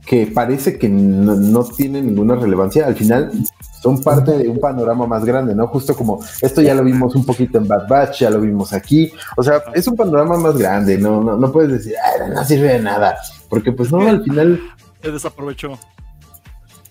que 0.07 0.27
parece 0.29 0.79
que 0.79 0.89
no, 0.89 1.35
no 1.35 1.65
tienen 1.65 2.07
ninguna 2.07 2.37
relevancia, 2.37 2.87
al 2.87 2.95
final 2.95 3.33
son 3.81 4.01
parte 4.03 4.37
de 4.39 4.49
un 4.49 4.59
panorama 4.59 5.07
más 5.07 5.25
grande, 5.25 5.55
¿no? 5.55 5.67
Justo 5.69 5.95
como 5.95 6.21
esto 6.41 6.61
ya 6.63 6.75
lo 6.75 6.83
vimos 6.85 7.15
un 7.15 7.25
poquito 7.25 7.59
en 7.59 7.69
Bad 7.69 7.89
Batch, 7.89 8.21
ya 8.21 8.31
lo 8.31 8.41
vimos 8.41 8.73
aquí, 8.73 9.13
o 9.37 9.43
sea, 9.43 9.63
es 9.75 9.87
un 9.87 9.97
panorama 9.97 10.37
más 10.37 10.57
grande, 10.57 10.99
no, 10.99 11.23
no, 11.23 11.37
no 11.37 11.53
puedes 11.53 11.71
decir, 11.73 11.95
"Ah, 12.03 12.29
no 12.35 12.45
sirve 12.45 12.75
de 12.75 12.81
nada, 12.81 13.17
porque 13.49 13.73
pues 13.73 13.91
no, 13.93 14.01
al 14.01 14.23
final, 14.23 14.61
Se 15.03 15.11
desaprovechó. 15.13 15.79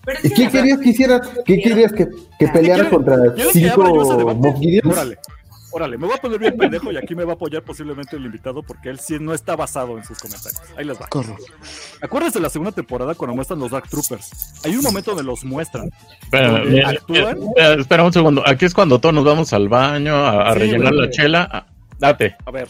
Pero 0.04 0.20
¿y 0.22 0.30
qué 0.30 0.48
querías 0.48 0.78
que 0.78 0.88
hiciera? 0.90 1.20
¿Qué 1.44 1.60
querías 1.60 1.92
que, 1.92 2.08
que 2.38 2.48
peleara 2.48 2.88
contra 2.88 3.16
¿Quieres 3.34 3.52
que 3.52 3.68
abra 3.70 3.88
yo 3.90 4.02
ese 4.02 4.10
cinco? 4.16 4.34
Moff 4.36 4.58
Gideons? 4.60 4.92
Órale, 4.92 5.18
órale, 5.76 5.98
me 5.98 6.06
voy 6.06 6.16
a 6.16 6.20
poner 6.20 6.38
bien 6.38 6.56
pendejo 6.56 6.90
y 6.90 6.96
aquí 6.96 7.14
me 7.14 7.24
va 7.24 7.32
a 7.32 7.34
apoyar 7.34 7.62
posiblemente 7.62 8.16
el 8.16 8.24
invitado 8.24 8.62
porque 8.62 8.88
él 8.88 8.98
sí 8.98 9.18
no 9.20 9.34
está 9.34 9.56
basado 9.56 9.98
en 9.98 10.04
sus 10.04 10.18
comentarios. 10.18 10.60
Ahí 10.76 10.84
les 10.84 11.00
va. 11.00 11.06
Corro. 11.08 11.36
Acuérdense 12.00 12.38
de 12.38 12.42
la 12.42 12.48
segunda 12.50 12.72
temporada 12.72 13.14
cuando 13.14 13.34
muestran 13.36 13.58
los 13.58 13.70
Dark 13.70 13.88
Troopers. 13.88 14.62
Hay 14.64 14.74
un 14.74 14.82
momento 14.82 15.10
donde 15.10 15.24
los 15.24 15.44
muestran. 15.44 15.90
Espera, 16.22 16.50
¿Donde 16.50 16.70
mira, 16.70 16.88
actúan? 16.90 17.38
mira, 17.54 17.74
espera 17.74 18.02
un 18.04 18.12
segundo, 18.12 18.42
aquí 18.46 18.64
es 18.64 18.74
cuando 18.74 18.98
todos 18.98 19.14
nos 19.14 19.24
vamos 19.24 19.52
al 19.52 19.68
baño 19.68 20.14
a, 20.14 20.48
a 20.48 20.52
Sí, 20.54 20.58
rellenar 20.60 20.94
la 20.94 21.10
chela. 21.10 21.48
Ah, 21.52 21.66
Date. 21.98 22.36
A 22.44 22.50
ver, 22.50 22.68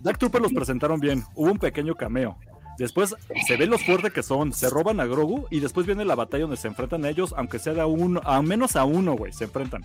Dark 0.00 0.18
Troopers 0.18 0.42
los 0.42 0.52
presentaron 0.52 0.98
bien. 1.00 1.24
Hubo 1.34 1.50
un 1.52 1.58
pequeño 1.58 1.94
cameo. 1.94 2.36
Después 2.78 3.14
se 3.46 3.56
ve 3.56 3.66
los 3.66 3.84
fuertes 3.84 4.12
que 4.12 4.22
son, 4.22 4.52
se 4.52 4.68
roban 4.68 5.00
a 5.00 5.06
Grogu 5.06 5.46
y 5.50 5.60
después 5.60 5.86
viene 5.86 6.04
la 6.04 6.14
batalla 6.14 6.42
donde 6.42 6.56
se 6.56 6.68
enfrentan 6.68 7.04
a 7.04 7.10
ellos, 7.10 7.34
aunque 7.36 7.58
sea 7.58 7.74
de 7.74 7.80
a 7.80 7.86
uno, 7.86 8.20
a 8.24 8.42
menos 8.42 8.76
a 8.76 8.84
uno, 8.84 9.14
güey, 9.14 9.32
se 9.32 9.44
enfrentan. 9.44 9.84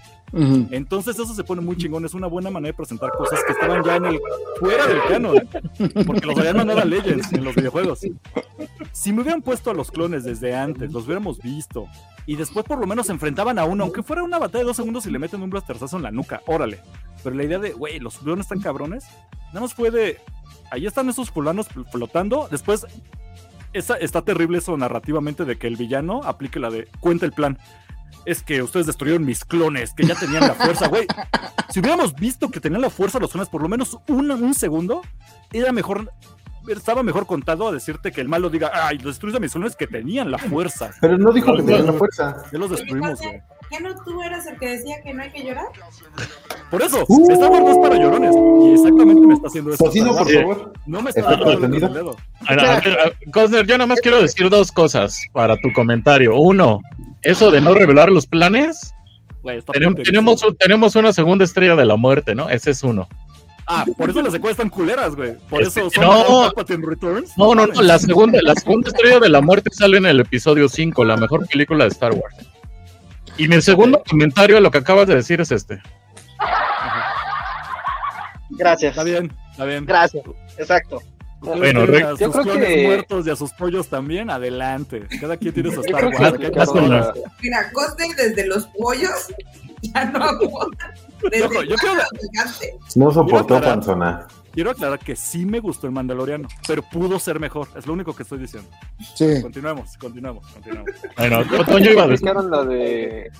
Entonces 0.72 1.18
eso 1.20 1.34
se 1.34 1.44
pone 1.44 1.62
muy 1.62 1.78
chingón, 1.78 2.06
es 2.06 2.14
una 2.14 2.28
buena 2.28 2.50
manera 2.50 2.72
de 2.72 2.78
presentar 2.78 3.12
cosas 3.12 3.44
que 3.46 3.54
estaban 3.54 3.84
ya 3.84 3.98
en 3.98 4.06
el 4.06 4.20
fuera 4.60 4.88
del 4.88 5.04
canon, 5.08 5.50
porque 6.06 6.26
los 6.26 6.38
habían 6.38 6.58
mandado 6.58 6.80
a 6.80 6.86
Legends 6.86 7.32
en 7.34 7.44
los 7.44 7.56
videojuegos. 7.56 8.02
Si 8.92 9.14
me 9.14 9.22
hubieran 9.22 9.42
puesto 9.42 9.70
a 9.70 9.74
los 9.74 9.92
clones 9.92 10.24
desde 10.24 10.56
antes, 10.56 10.92
los 10.92 11.06
hubiéramos 11.06 11.40
visto 11.40 11.88
y 12.26 12.36
después 12.36 12.66
por 12.66 12.80
lo 12.80 12.86
menos 12.86 13.08
se 13.08 13.12
enfrentaban 13.12 13.58
a 13.58 13.66
uno, 13.66 13.84
aunque 13.86 14.04
fuera 14.04 14.24
una 14.24 14.38
batalla 14.38 14.60
de 14.60 14.68
dos 14.68 14.78
segundos 14.78 15.06
y 15.06 15.12
le 15.12 15.20
meten 15.20 15.42
un 15.42 15.50
blasterzazo 15.50 15.98
en 15.98 16.04
la 16.04 16.12
nuca, 16.12 16.42
órale. 16.46 16.80
Pero 17.24 17.36
la 17.36 17.44
idea 17.44 17.60
de, 17.60 17.72
güey, 17.72 18.00
los 18.00 18.20
clones 18.20 18.46
están 18.46 18.62
cabrones, 18.62 19.06
nada 19.48 19.62
más 19.62 19.74
fue 19.74 19.90
de, 19.90 20.20
ahí 20.72 20.86
están 20.86 21.09
esos 21.09 21.32
fulanos 21.32 21.70
fl- 21.70 21.86
flotando, 21.91 22.47
después 22.49 22.86
esa, 23.74 23.95
está 23.97 24.22
terrible 24.24 24.57
eso 24.57 24.76
narrativamente 24.78 25.45
de 25.45 25.57
que 25.57 25.67
el 25.67 25.76
villano 25.76 26.22
aplique 26.24 26.59
la 26.59 26.70
de, 26.70 26.88
cuenta 26.99 27.26
el 27.26 27.32
plan. 27.34 27.57
Es 28.26 28.41
que 28.43 28.61
ustedes 28.61 28.86
destruyeron 28.88 29.24
mis 29.26 29.45
clones, 29.45 29.93
que 29.93 30.05
ya 30.05 30.15
tenían 30.15 30.41
la 30.47 30.53
fuerza, 30.53 30.88
güey. 30.88 31.05
Si 31.70 31.80
hubiéramos 31.82 32.15
visto 32.15 32.49
que 32.49 32.59
tenían 32.59 32.82
la 32.82 32.89
fuerza 32.89 33.20
los 33.20 33.32
clones 33.32 33.47
por 33.47 33.61
lo 33.61 33.70
menos 33.70 33.95
un, 34.07 34.32
un 34.32 34.53
segundo, 34.55 35.03
era 35.53 35.72
mejor, 35.72 36.11
estaba 36.67 37.03
mejor 37.03 37.28
contado 37.28 37.67
a 37.67 37.72
decirte 37.72 38.11
que 38.11 38.22
el 38.22 38.28
malo 38.28 38.49
diga, 38.49 38.72
ay, 38.74 38.97
destruyes 38.97 39.38
a 39.38 39.39
mis 39.39 39.51
clones 39.51 39.76
que 39.76 39.86
tenían 39.86 40.32
la 40.32 40.39
fuerza. 40.39 40.89
Pero 40.99 41.20
no 41.20 41.32
dijo 41.32 41.55
que 41.55 41.61
tenía 41.61 41.84
la 41.84 41.93
fuerza. 41.93 42.43
Ya 42.51 42.57
los 42.57 42.72
destruimos, 42.72 43.20
güey. 43.22 43.39
¿Ya 43.72 43.80
no 43.82 43.95
tú 44.03 44.22
eras 44.24 44.47
el 44.47 44.57
que 44.57 44.67
decía 44.70 44.95
que 45.03 45.13
no 45.13 45.22
hay 45.22 45.30
que 45.32 45.43
llorar? 45.43 45.65
Por 46.72 46.82
eso, 46.82 47.05
Uh. 47.07 47.32
Star 47.32 47.49
Wars 47.51 47.63
no 47.63 47.72
es 47.72 47.78
para 47.78 47.95
llorones. 47.97 48.36
Y 48.36 48.74
exactamente 48.74 49.28
me 49.28 49.34
está 49.36 49.47
haciendo 49.47 49.74
eso. 49.74 49.84
Tocino, 49.84 50.15
por 50.15 50.32
favor. 50.32 50.74
No 50.88 51.01
me 51.01 51.09
está 51.11 51.22
Efecto 51.22 51.45
dando 51.45 51.51
el 51.67 51.82
sonido. 51.82 51.89
dedo. 51.89 52.15
A 52.47 52.55
ver, 52.55 52.65
a 52.65 52.80
ver, 52.80 52.99
a- 52.99 53.32
Cosner, 53.32 53.65
yo 53.67 53.78
nada 53.78 53.88
más 53.88 54.01
quiero 54.01 54.22
decir 54.22 54.49
dos 54.49 54.72
cosas 54.72 55.22
para 55.34 55.55
tu 55.57 55.72
comentario. 55.74 56.36
Uno, 56.36 56.82
eso 57.22 57.51
de 57.51 57.61
no 57.61 57.74
revelar 57.74 58.11
los 58.11 58.26
planes. 58.26 58.93
Está 59.45 59.72
Tenemos, 59.74 60.01
tenemos, 60.03 60.43
un- 60.43 60.55
tenemos 60.57 60.95
una 60.95 61.13
segunda 61.13 61.45
estrella 61.45 61.76
de 61.76 61.86
la 61.86 61.95
muerte, 61.95 62.36
¿no? 62.36 62.49
Ese 62.49 62.72
es 62.72 62.84
uno. 62.84 63.07
Ah, 63.67 63.86
por 63.97 64.09
eso 64.09 64.22
las 64.24 64.34
secuelas 64.34 64.57
están 64.57 64.70
culeras, 64.70 65.15
güey. 65.15 65.36
Por 65.47 65.61
Este, 65.61 65.82
eso 65.82 65.89
son 65.91 66.03
no. 66.03 66.51
Returns. 66.89 67.38
No, 67.38 67.53
no, 67.53 67.67
no, 67.67 67.82
la 67.84 67.99
segunda, 67.99 68.39
la 68.41 68.55
segunda 68.55 68.89
estrella 68.89 69.20
de 69.20 69.30
la 69.30 69.41
muerte 69.41 69.70
sale 69.72 69.97
en 69.97 70.07
el 70.07 70.20
episodio 70.22 70.67
5, 70.67 71.05
la 71.05 71.17
mejor 71.17 71.47
película 71.47 71.84
de 71.84 71.89
Star 71.91 72.13
Wars. 72.13 72.36
Y 73.40 73.48
mi 73.48 73.62
segundo 73.62 74.04
comentario 74.08 74.58
a 74.58 74.60
lo 74.60 74.70
que 74.70 74.80
acabas 74.80 75.08
de 75.08 75.16
decir 75.16 75.40
es 75.40 75.50
este. 75.52 75.82
Gracias. 78.50 78.92
Está 78.92 79.04
bien. 79.04 79.34
Está 79.52 79.64
bien. 79.64 79.86
Gracias. 79.86 80.24
Exacto. 80.58 81.02
Bueno, 81.40 81.84
a 81.84 82.18
yo 82.18 82.34
sus 82.34 82.42
creo 82.44 82.60
que- 82.60 82.84
muertos 82.86 83.26
y 83.26 83.30
a 83.30 83.36
sus 83.38 83.54
pollos 83.54 83.88
también, 83.88 84.30
adelante. 84.30 85.08
Cada 85.22 85.38
quien 85.38 85.54
tiene 85.54 85.70
su 85.70 85.82
Yo 85.84 85.98
Star 85.98 86.08
Wars. 86.08 87.14
Mira, 87.42 87.72
desde 88.18 88.46
los 88.46 88.66
pollos 88.78 89.28
ya 89.82 90.04
no 90.04 90.22
aguanta. 90.22 90.94
Desde 91.32 91.68
yo 91.68 91.76
creo-. 91.78 91.96
No 92.96 93.12
soportó 93.12 93.62
panzona. 93.62 94.28
Quiero 94.60 94.72
aclarar 94.72 94.99
que 94.99 95.16
sí 95.16 95.45
me 95.45 95.62
gustó 95.62 95.88
el 95.88 95.93
Mandaloriano, 95.93 96.49
pero 96.68 96.82
pudo 96.82 97.18
ser 97.18 97.39
mejor. 97.39 97.70
Es 97.78 97.88
lo 97.88 97.93
único 97.93 98.14
que 98.14 98.24
estoy 98.24 98.39
diciendo. 98.39 98.70
Sí. 99.16 99.41
Continuemos, 99.41 99.95
continuemos, 99.97 100.45
continuemos. 100.47 100.91
Bueno, 101.16 101.45
Toño 101.66 101.91
iba 101.91 102.03
a 102.03 102.07
decir. 102.07 102.28
aplicaron 102.28 102.51
la 102.51 102.66
de. 102.66 103.32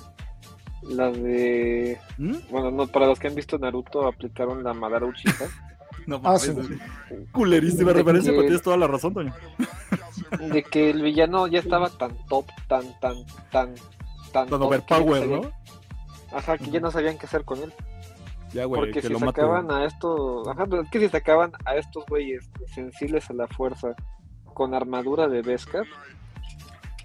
La 0.88 1.10
de. 1.10 1.98
¿Mm? 2.16 2.36
Bueno, 2.50 2.70
no, 2.70 2.86
para 2.86 3.06
los 3.06 3.18
que 3.18 3.28
han 3.28 3.34
visto 3.34 3.58
Naruto, 3.58 4.06
aplicaron 4.06 4.64
la 4.64 4.72
Madara 4.72 5.04
Uchiha. 5.04 5.34
No 6.06 6.16
Ah, 6.24 6.38
mames. 6.38 6.42
sí. 6.42 6.52
Culerísima 7.32 7.92
referencia, 7.92 8.30
que- 8.32 8.36
pero 8.38 8.46
tienes 8.46 8.62
toda 8.62 8.78
la 8.78 8.86
razón, 8.86 9.12
Toño. 9.12 9.34
De 10.50 10.62
que 10.62 10.88
el 10.88 11.02
villano 11.02 11.46
ya 11.48 11.58
estaba 11.58 11.90
tan 11.90 12.16
top, 12.28 12.46
tan, 12.66 12.98
tan, 12.98 13.26
tan, 13.50 13.74
tan. 14.32 14.48
Tan 14.48 14.62
overpower, 14.62 15.28
no 15.28 15.52
Ajá, 16.34 16.56
que 16.56 16.70
ya 16.70 16.80
no 16.80 16.90
sabían 16.90 17.18
qué 17.18 17.26
hacer 17.26 17.44
con 17.44 17.62
él. 17.62 17.74
Ya, 18.52 18.64
güey, 18.64 18.80
Porque 18.80 19.00
que 19.00 19.06
si 19.06 19.12
lo 19.12 19.20
mate. 19.20 19.40
sacaban 19.40 19.70
a 19.70 19.84
estos. 19.84 20.46
Ajá, 20.48 20.66
pero 20.66 20.82
es 20.82 20.90
que 20.90 20.98
si 21.00 21.08
sacaban 21.08 21.52
a 21.64 21.76
estos 21.76 22.04
güeyes 22.06 22.48
sensibles 22.74 23.28
a 23.30 23.32
la 23.34 23.46
fuerza 23.46 23.94
con 24.54 24.74
armadura 24.74 25.28
de 25.28 25.42
Beskar, 25.42 25.84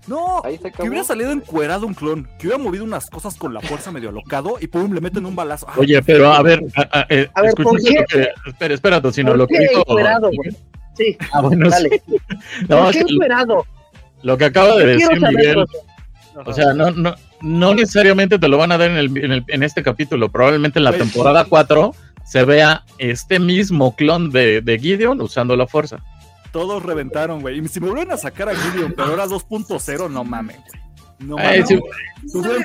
No, 0.08 0.42
ahí 0.44 0.58
se 0.58 0.72
que 0.72 0.84
hubiera 0.88 1.04
salido 1.04 1.32
encuerado 1.32 1.88
un 1.88 1.94
clon, 1.96 2.28
que 2.38 2.48
hubiera 2.48 2.62
movido 2.64 2.84
unas 2.84 3.10
cosas 3.10 3.36
con 3.38 3.54
la 3.54 3.62
fuerza 3.62 3.92
medio 3.92 4.10
alocado 4.10 4.58
y 4.60 4.68
pum, 4.68 4.94
le 4.94 5.02
meten 5.02 5.26
un 5.26 5.36
balazo. 5.36 5.66
Ah, 5.70 5.74
Oye, 5.78 6.00
pero 6.04 6.32
a 6.32 6.42
ver, 6.44 6.64
a, 6.76 7.00
a- 7.00 7.06
eh, 7.10 7.28
A 7.34 7.42
ver, 7.42 7.54
¿por 7.56 7.80
qué? 7.82 8.04
que- 8.08 8.30
espera, 8.48 8.74
espera, 8.76 9.02
¿Por 9.02 9.38
lo 9.38 9.48
que 9.48 9.56
qué 9.56 9.68
dijo. 9.68 9.82
encuerado, 9.82 10.30
güey? 10.36 10.52
Sí, 10.96 11.18
Ah, 11.34 11.42
bueno, 11.42 11.70
dale. 11.70 12.02
sí. 12.08 12.16
No, 12.70 12.84
¿Por 12.84 12.92
qué 12.94 13.00
encuerado? 13.00 13.66
lo 14.22 14.38
que 14.38 14.46
acaba 14.46 14.76
de 14.78 14.86
decir 14.86 15.22
Miguel, 15.22 15.66
o 16.46 16.54
sea, 16.54 16.74
no, 16.74 16.92
no, 16.92 17.14
no 17.46 17.74
necesariamente 17.76 18.40
te 18.40 18.48
lo 18.48 18.58
van 18.58 18.72
a 18.72 18.78
dar 18.78 18.90
en, 18.90 18.98
el, 18.98 19.18
en, 19.18 19.32
el- 19.32 19.46
en 19.48 19.64
este 19.64 19.84
capítulo, 19.84 20.30
probablemente 20.32 20.80
en 20.80 20.84
la 20.86 20.92
Güey. 20.92 21.02
temporada 21.02 21.46
4 21.46 21.94
se 22.26 22.44
vea 22.44 22.84
este 22.98 23.40
mismo 23.40 23.96
clon 23.96 24.32
de, 24.32 24.62
de 24.62 24.80
Gideon 24.80 25.22
usando 25.22 25.56
la 25.56 25.68
fuerza. 25.68 26.00
Todos 26.52 26.82
reventaron, 26.84 27.42
güey. 27.42 27.60
Y 27.60 27.68
si 27.68 27.80
me 27.80 27.90
vuelven 27.90 28.12
a 28.12 28.18
sacar 28.18 28.50
a 28.50 28.56
Gideon, 28.56 28.94
pero 28.96 29.10
ahora 29.10 29.26
2.0, 29.28 30.10
no 30.10 30.24
mames, 30.24 30.58
güey. 30.58 30.82
No 31.20 31.38
Ay, 31.38 31.62
mames. 31.62 31.68
sí, 31.70 31.80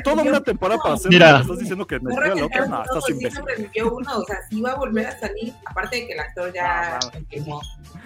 toda 0.02 0.22
una 0.22 0.40
temporada 0.40 0.80
para 0.82 0.94
hacer. 0.94 1.10
Mira. 1.10 1.34
¿Me 1.36 1.40
estás 1.42 1.58
diciendo 1.58 1.86
que 1.86 2.00
me 2.00 2.10
loca? 2.10 2.20
reventaron 2.28 2.70
No, 2.70 2.82
estás 2.82 3.04
sí 3.06 3.12
imbécil. 3.12 3.38
sobrevivió 3.38 3.94
uno, 3.94 4.16
o 4.18 4.24
sea, 4.24 4.36
sí 4.48 4.60
va 4.60 4.72
a 4.72 4.74
volver 4.76 5.06
a 5.06 5.18
salir, 5.20 5.52
aparte 5.66 5.96
de 5.96 6.06
que 6.06 6.12
el 6.14 6.20
actor 6.20 6.52
ya 6.54 6.96
Ah, 6.96 6.98
confirmó 7.12 7.60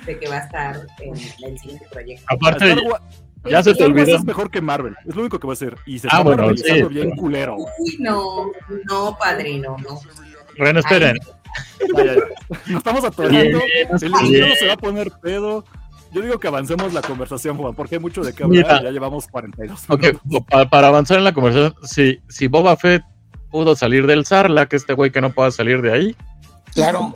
de 0.07 0.19
que 0.19 0.29
va 0.29 0.37
a 0.37 0.41
estar 0.41 0.81
en 1.01 1.15
el 1.15 1.59
siguiente 1.59 1.87
proyecto. 1.91 2.25
Aparte, 2.29 2.69
Star 2.73 2.85
ya 3.51 3.63
se 3.63 3.71
te 3.71 3.73
Star 3.73 3.89
Wars 3.91 4.01
olvidó. 4.03 4.17
es 4.19 4.25
mejor 4.25 4.51
que 4.51 4.61
Marvel, 4.61 4.97
es 5.07 5.15
lo 5.15 5.21
único 5.23 5.39
que 5.39 5.47
va 5.47 5.53
a 5.53 5.55
hacer. 5.55 5.77
Y 5.87 5.99
se 5.99 6.09
Ah, 6.09 6.19
está 6.19 6.23
bueno, 6.23 6.57
sí. 6.57 6.83
bien 6.91 7.11
culero. 7.17 7.57
Uy, 7.57 7.97
no, 8.01 8.51
no, 8.87 9.17
padrino, 9.19 9.77
no. 9.79 10.01
Ren, 10.57 10.77
esperen. 10.77 11.19
Nos 12.67 12.79
estamos 12.79 13.05
atorando. 13.05 13.39
El 13.39 14.13
invitado 14.25 14.55
se 14.59 14.67
va 14.67 14.73
a 14.75 14.77
poner 14.77 15.11
pedo. 15.23 15.65
Yo 16.13 16.21
digo 16.23 16.39
que 16.39 16.47
avancemos 16.47 16.93
la 16.93 17.03
conversación, 17.03 17.57
Juan, 17.57 17.75
porque 17.75 17.97
hay 17.97 18.01
mucho 18.01 18.23
de 18.23 18.33
qué 18.33 18.45
hablar. 18.45 18.83
Ya 18.85 18.91
llevamos 18.91 19.27
42 19.27 19.85
Ok, 19.89 20.01
minutos. 20.03 20.41
pa- 20.49 20.69
para 20.71 20.87
avanzar 20.89 21.19
en 21.19 21.25
la 21.25 21.33
conversación, 21.35 21.75
si, 21.83 22.21
si 22.29 22.47
Boba 22.47 22.77
Fett 22.77 23.03
pudo 23.51 23.75
salir 23.75 24.07
del 24.07 24.25
Sarlacc, 24.25 24.73
este 24.75 24.93
güey 24.95 25.11
que 25.11 25.21
no 25.21 25.33
pueda 25.33 25.51
salir 25.51 25.83
de 25.83 25.93
ahí, 25.93 26.17
Claro, 26.73 27.15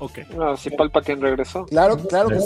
Ok. 0.00 0.18
No, 0.36 0.56
si 0.56 0.70
Palpatine 0.70 1.20
regresó. 1.20 1.66
claro, 1.66 1.96
claro 1.96 2.28
que 2.28 2.36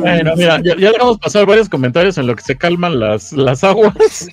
Bueno, 0.00 0.32
mira, 0.36 0.60
ya, 0.62 0.76
ya 0.76 0.92
dejamos 0.92 1.18
pasar 1.18 1.46
varios 1.46 1.68
comentarios 1.68 2.16
en 2.18 2.26
lo 2.26 2.34
que 2.36 2.42
se 2.42 2.56
calman 2.56 2.98
las, 3.00 3.32
las 3.32 3.64
aguas. 3.64 3.94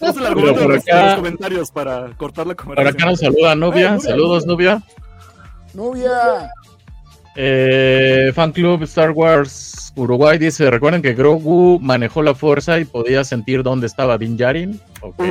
Es 0.00 0.16
el 0.16 0.26
argumento 0.26 0.60
por 0.62 0.68
de 0.70 0.74
los- 0.76 0.82
acá- 0.88 0.96
de 0.96 1.06
los 1.06 1.14
comentarios 1.16 1.70
para 1.70 2.08
cortar 2.16 2.46
la 2.46 2.54
Por 2.54 2.64
conversación. 2.66 2.96
acá 3.02 3.06
nos 3.10 3.20
saluda 3.20 3.54
Nubia. 3.54 3.90
Nubia. 3.92 4.00
Saludos, 4.00 4.46
Nubia. 4.46 4.82
Novia. 5.74 6.50
Eh, 7.34 8.30
Fan 8.34 8.52
Club 8.52 8.82
Star 8.82 9.10
Wars 9.12 9.92
Uruguay 9.96 10.38
dice: 10.38 10.70
Recuerden 10.70 11.00
que 11.02 11.14
Grogu 11.14 11.78
manejó 11.80 12.22
la 12.22 12.34
fuerza 12.34 12.78
y 12.78 12.84
podía 12.84 13.24
sentir 13.24 13.62
dónde 13.62 13.86
estaba 13.86 14.18
Din 14.18 14.36
Djarin. 14.36 14.80
Ok. 15.00 15.14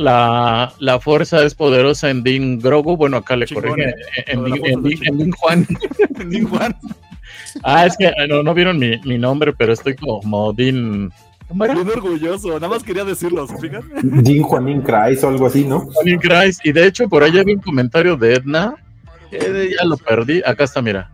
La, 0.00 0.72
la 0.78 0.98
fuerza 0.98 1.44
es 1.44 1.54
poderosa 1.54 2.08
en 2.10 2.22
Din 2.22 2.58
Grogu. 2.58 2.96
Bueno, 2.96 3.18
acá 3.18 3.36
le 3.36 3.46
Chingón, 3.46 3.64
corrige. 3.70 3.88
eh. 3.90 4.24
En, 4.28 4.44
Din- 4.44 4.66
en 4.66 4.82
Din- 4.82 5.18
Din 5.18 5.30
Juan. 5.32 5.66
Din. 6.30 6.48
Ah, 7.62 7.84
es 7.86 7.96
que 7.96 8.06
eh, 8.06 8.26
no, 8.28 8.42
no 8.42 8.54
vieron 8.54 8.78
mi, 8.78 8.98
mi 9.04 9.18
nombre, 9.18 9.52
pero 9.52 9.72
estoy 9.72 9.94
como 9.96 10.52
Din. 10.52 11.10
Bien 11.52 11.78
orgulloso. 11.88 12.54
Nada 12.54 12.68
más 12.68 12.82
quería 12.82 13.04
decirlo. 13.04 13.46
Jin 14.24 14.42
Juanín 14.42 14.82
Christ 14.82 15.24
o 15.24 15.28
algo 15.28 15.46
así, 15.46 15.64
¿no? 15.64 15.86
Din 16.04 16.18
Christ. 16.18 16.64
Y 16.64 16.72
de 16.72 16.86
hecho, 16.86 17.08
por 17.08 17.22
ahí 17.22 17.36
había 17.38 17.54
un 17.56 17.60
comentario 17.60 18.16
de 18.16 18.34
Edna. 18.34 18.74
que 19.30 19.74
ya 19.78 19.84
lo 19.84 19.96
perdí. 19.96 20.42
Acá 20.46 20.64
está, 20.64 20.80
mira. 20.80 21.10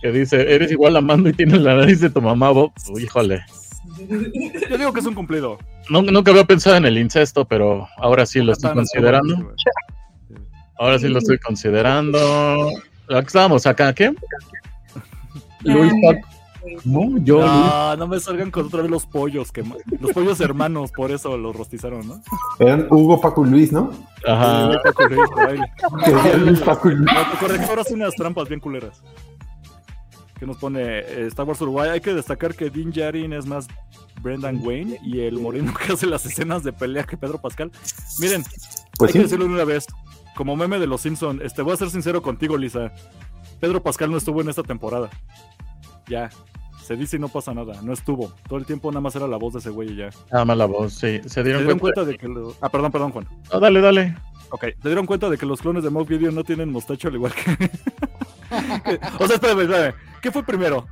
Que 0.00 0.10
dice: 0.10 0.54
Eres 0.54 0.72
igual 0.72 0.96
a 0.96 1.00
Mando 1.00 1.28
y 1.28 1.34
tienes 1.34 1.60
la 1.60 1.74
nariz 1.76 2.00
de 2.00 2.10
tu 2.10 2.20
mamá, 2.22 2.50
Bob. 2.50 2.72
Uy, 2.90 3.04
híjole. 3.04 3.42
Yo 4.70 4.78
digo 4.78 4.92
que 4.92 5.00
es 5.00 5.06
un 5.06 5.14
cumplido. 5.14 5.58
No- 5.90 6.02
nunca 6.02 6.30
había 6.30 6.44
pensado 6.44 6.76
en 6.76 6.84
el 6.86 6.98
incesto, 6.98 7.44
pero 7.44 7.88
ahora 7.98 8.26
sí 8.26 8.40
lo 8.40 8.52
estoy 8.52 8.72
considerando. 8.72 9.54
Ahora 10.78 10.98
sí 10.98 11.08
lo 11.08 11.18
estoy 11.18 11.38
considerando. 11.38 12.68
Aquí 13.08 13.26
estábamos 13.26 13.66
acá, 13.66 13.92
¿qué? 13.92 14.14
Luis 15.64 15.92
Paco. 16.04 16.28
No, 16.84 17.18
yo, 17.24 17.38
Luis. 17.40 17.98
No, 17.98 18.06
me 18.06 18.20
salgan 18.20 18.50
con 18.52 18.66
otra 18.66 18.82
vez 18.82 18.90
los 18.90 19.04
pollos, 19.06 19.50
que 19.50 19.64
los 20.00 20.12
pollos 20.12 20.40
hermanos, 20.40 20.92
por 20.92 21.10
eso 21.10 21.36
los 21.36 21.54
rostizaron, 21.56 22.06
¿no? 22.06 22.20
Eran 22.60 22.86
Hugo, 22.88 23.20
Paco 23.20 23.44
y 23.46 23.50
Luis, 23.50 23.72
¿no? 23.72 23.92
Ajá. 24.26 24.70
Sí, 24.72 24.78
Paco 24.84 25.08
Luis, 25.08 25.30
por 25.30 25.48
ahí. 25.48 25.58
Luis, 26.38 26.60
Paco 26.60 26.90
y 26.90 26.94
Luis. 26.94 27.10
Hace 27.78 27.94
unas 27.94 28.14
trampas 28.14 28.48
bien 28.48 28.60
culeras. 28.60 29.02
Que 30.42 30.46
nos 30.46 30.56
pone 30.56 30.80
eh, 30.82 31.26
Star 31.28 31.46
Wars 31.46 31.60
Uruguay. 31.60 31.90
Hay 31.90 32.00
que 32.00 32.12
destacar 32.14 32.56
que 32.56 32.68
Din 32.68 32.90
Djarin 32.90 33.32
es 33.32 33.46
más 33.46 33.68
Brendan 34.22 34.58
Wayne 34.60 34.98
y 35.04 35.20
el 35.20 35.38
moreno 35.38 35.72
que 35.72 35.92
hace 35.92 36.04
las 36.04 36.26
escenas 36.26 36.64
de 36.64 36.72
pelea 36.72 37.04
que 37.04 37.16
Pedro 37.16 37.40
Pascal. 37.40 37.70
Miren, 38.18 38.42
Pues 38.98 39.10
hay 39.10 39.12
que 39.12 39.18
decirlo 39.22 39.44
de 39.44 39.52
una 39.52 39.62
vez. 39.62 39.86
Como 40.34 40.56
meme 40.56 40.80
de 40.80 40.88
los 40.88 41.00
Simpson, 41.02 41.40
este, 41.44 41.62
voy 41.62 41.74
a 41.74 41.76
ser 41.76 41.90
sincero 41.90 42.22
contigo, 42.22 42.56
Lisa. 42.56 42.92
Pedro 43.60 43.84
Pascal 43.84 44.10
no 44.10 44.16
estuvo 44.16 44.40
en 44.40 44.48
esta 44.48 44.64
temporada. 44.64 45.10
Ya. 46.08 46.28
Se 46.84 46.96
dice 46.96 47.18
y 47.18 47.20
no 47.20 47.28
pasa 47.28 47.54
nada. 47.54 47.80
No 47.80 47.92
estuvo. 47.92 48.32
Todo 48.48 48.58
el 48.58 48.66
tiempo 48.66 48.90
nada 48.90 49.00
más 49.00 49.14
era 49.14 49.28
la 49.28 49.36
voz 49.36 49.52
de 49.52 49.60
ese 49.60 49.70
güey 49.70 49.92
y 49.92 49.96
ya. 49.98 50.10
Nada 50.32 50.44
más 50.44 50.56
la 50.58 50.66
voz, 50.66 50.92
sí. 50.94 51.20
Se 51.22 51.28
¿Se 51.28 51.42
dieron 51.44 51.62
dieron 51.62 51.78
cuenta. 51.78 52.00
cuenta 52.02 52.10
de 52.10 52.18
que... 52.18 52.26
lo- 52.26 52.56
Ah, 52.60 52.68
perdón, 52.68 52.90
perdón, 52.90 53.12
Juan. 53.12 53.28
No, 53.52 53.60
dale, 53.60 53.80
dale. 53.80 54.16
Ok, 54.50 54.62
¿te 54.82 54.88
dieron 54.88 55.06
cuenta 55.06 55.30
de 55.30 55.38
que 55.38 55.46
los 55.46 55.60
clones 55.62 55.84
de 55.84 55.90
Mob 55.90 56.08
Gideon 56.08 56.34
no 56.34 56.42
tienen 56.42 56.72
mostacho 56.72 57.06
al 57.06 57.14
igual 57.14 57.32
que... 57.32 57.70
o 59.20 59.26
sea, 59.28 59.36
espérame, 59.36 59.60
espérame. 59.60 59.94
¿Qué 60.22 60.30
fue 60.30 60.44
primero? 60.44 60.86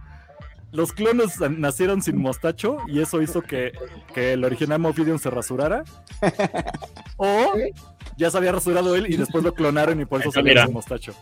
¿Los 0.72 0.92
clones 0.92 1.40
nacieron 1.40 2.02
sin 2.02 2.20
mostacho 2.20 2.78
y 2.86 3.00
eso 3.00 3.22
hizo 3.22 3.42
que, 3.42 3.72
que 4.12 4.34
el 4.34 4.44
original 4.44 4.78
Mob 4.78 4.94
Gideon 4.94 5.18
se 5.18 5.30
rasurara? 5.30 5.84
¿O 7.16 7.54
ya 8.16 8.30
se 8.30 8.36
había 8.36 8.52
rasurado 8.52 8.94
él 8.94 9.06
y 9.08 9.16
después 9.16 9.42
lo 9.42 9.54
clonaron 9.54 10.00
y 10.00 10.04
por 10.04 10.20
eso 10.20 10.30
salió 10.30 10.62
sin 10.62 10.74
mostacho? 10.74 11.14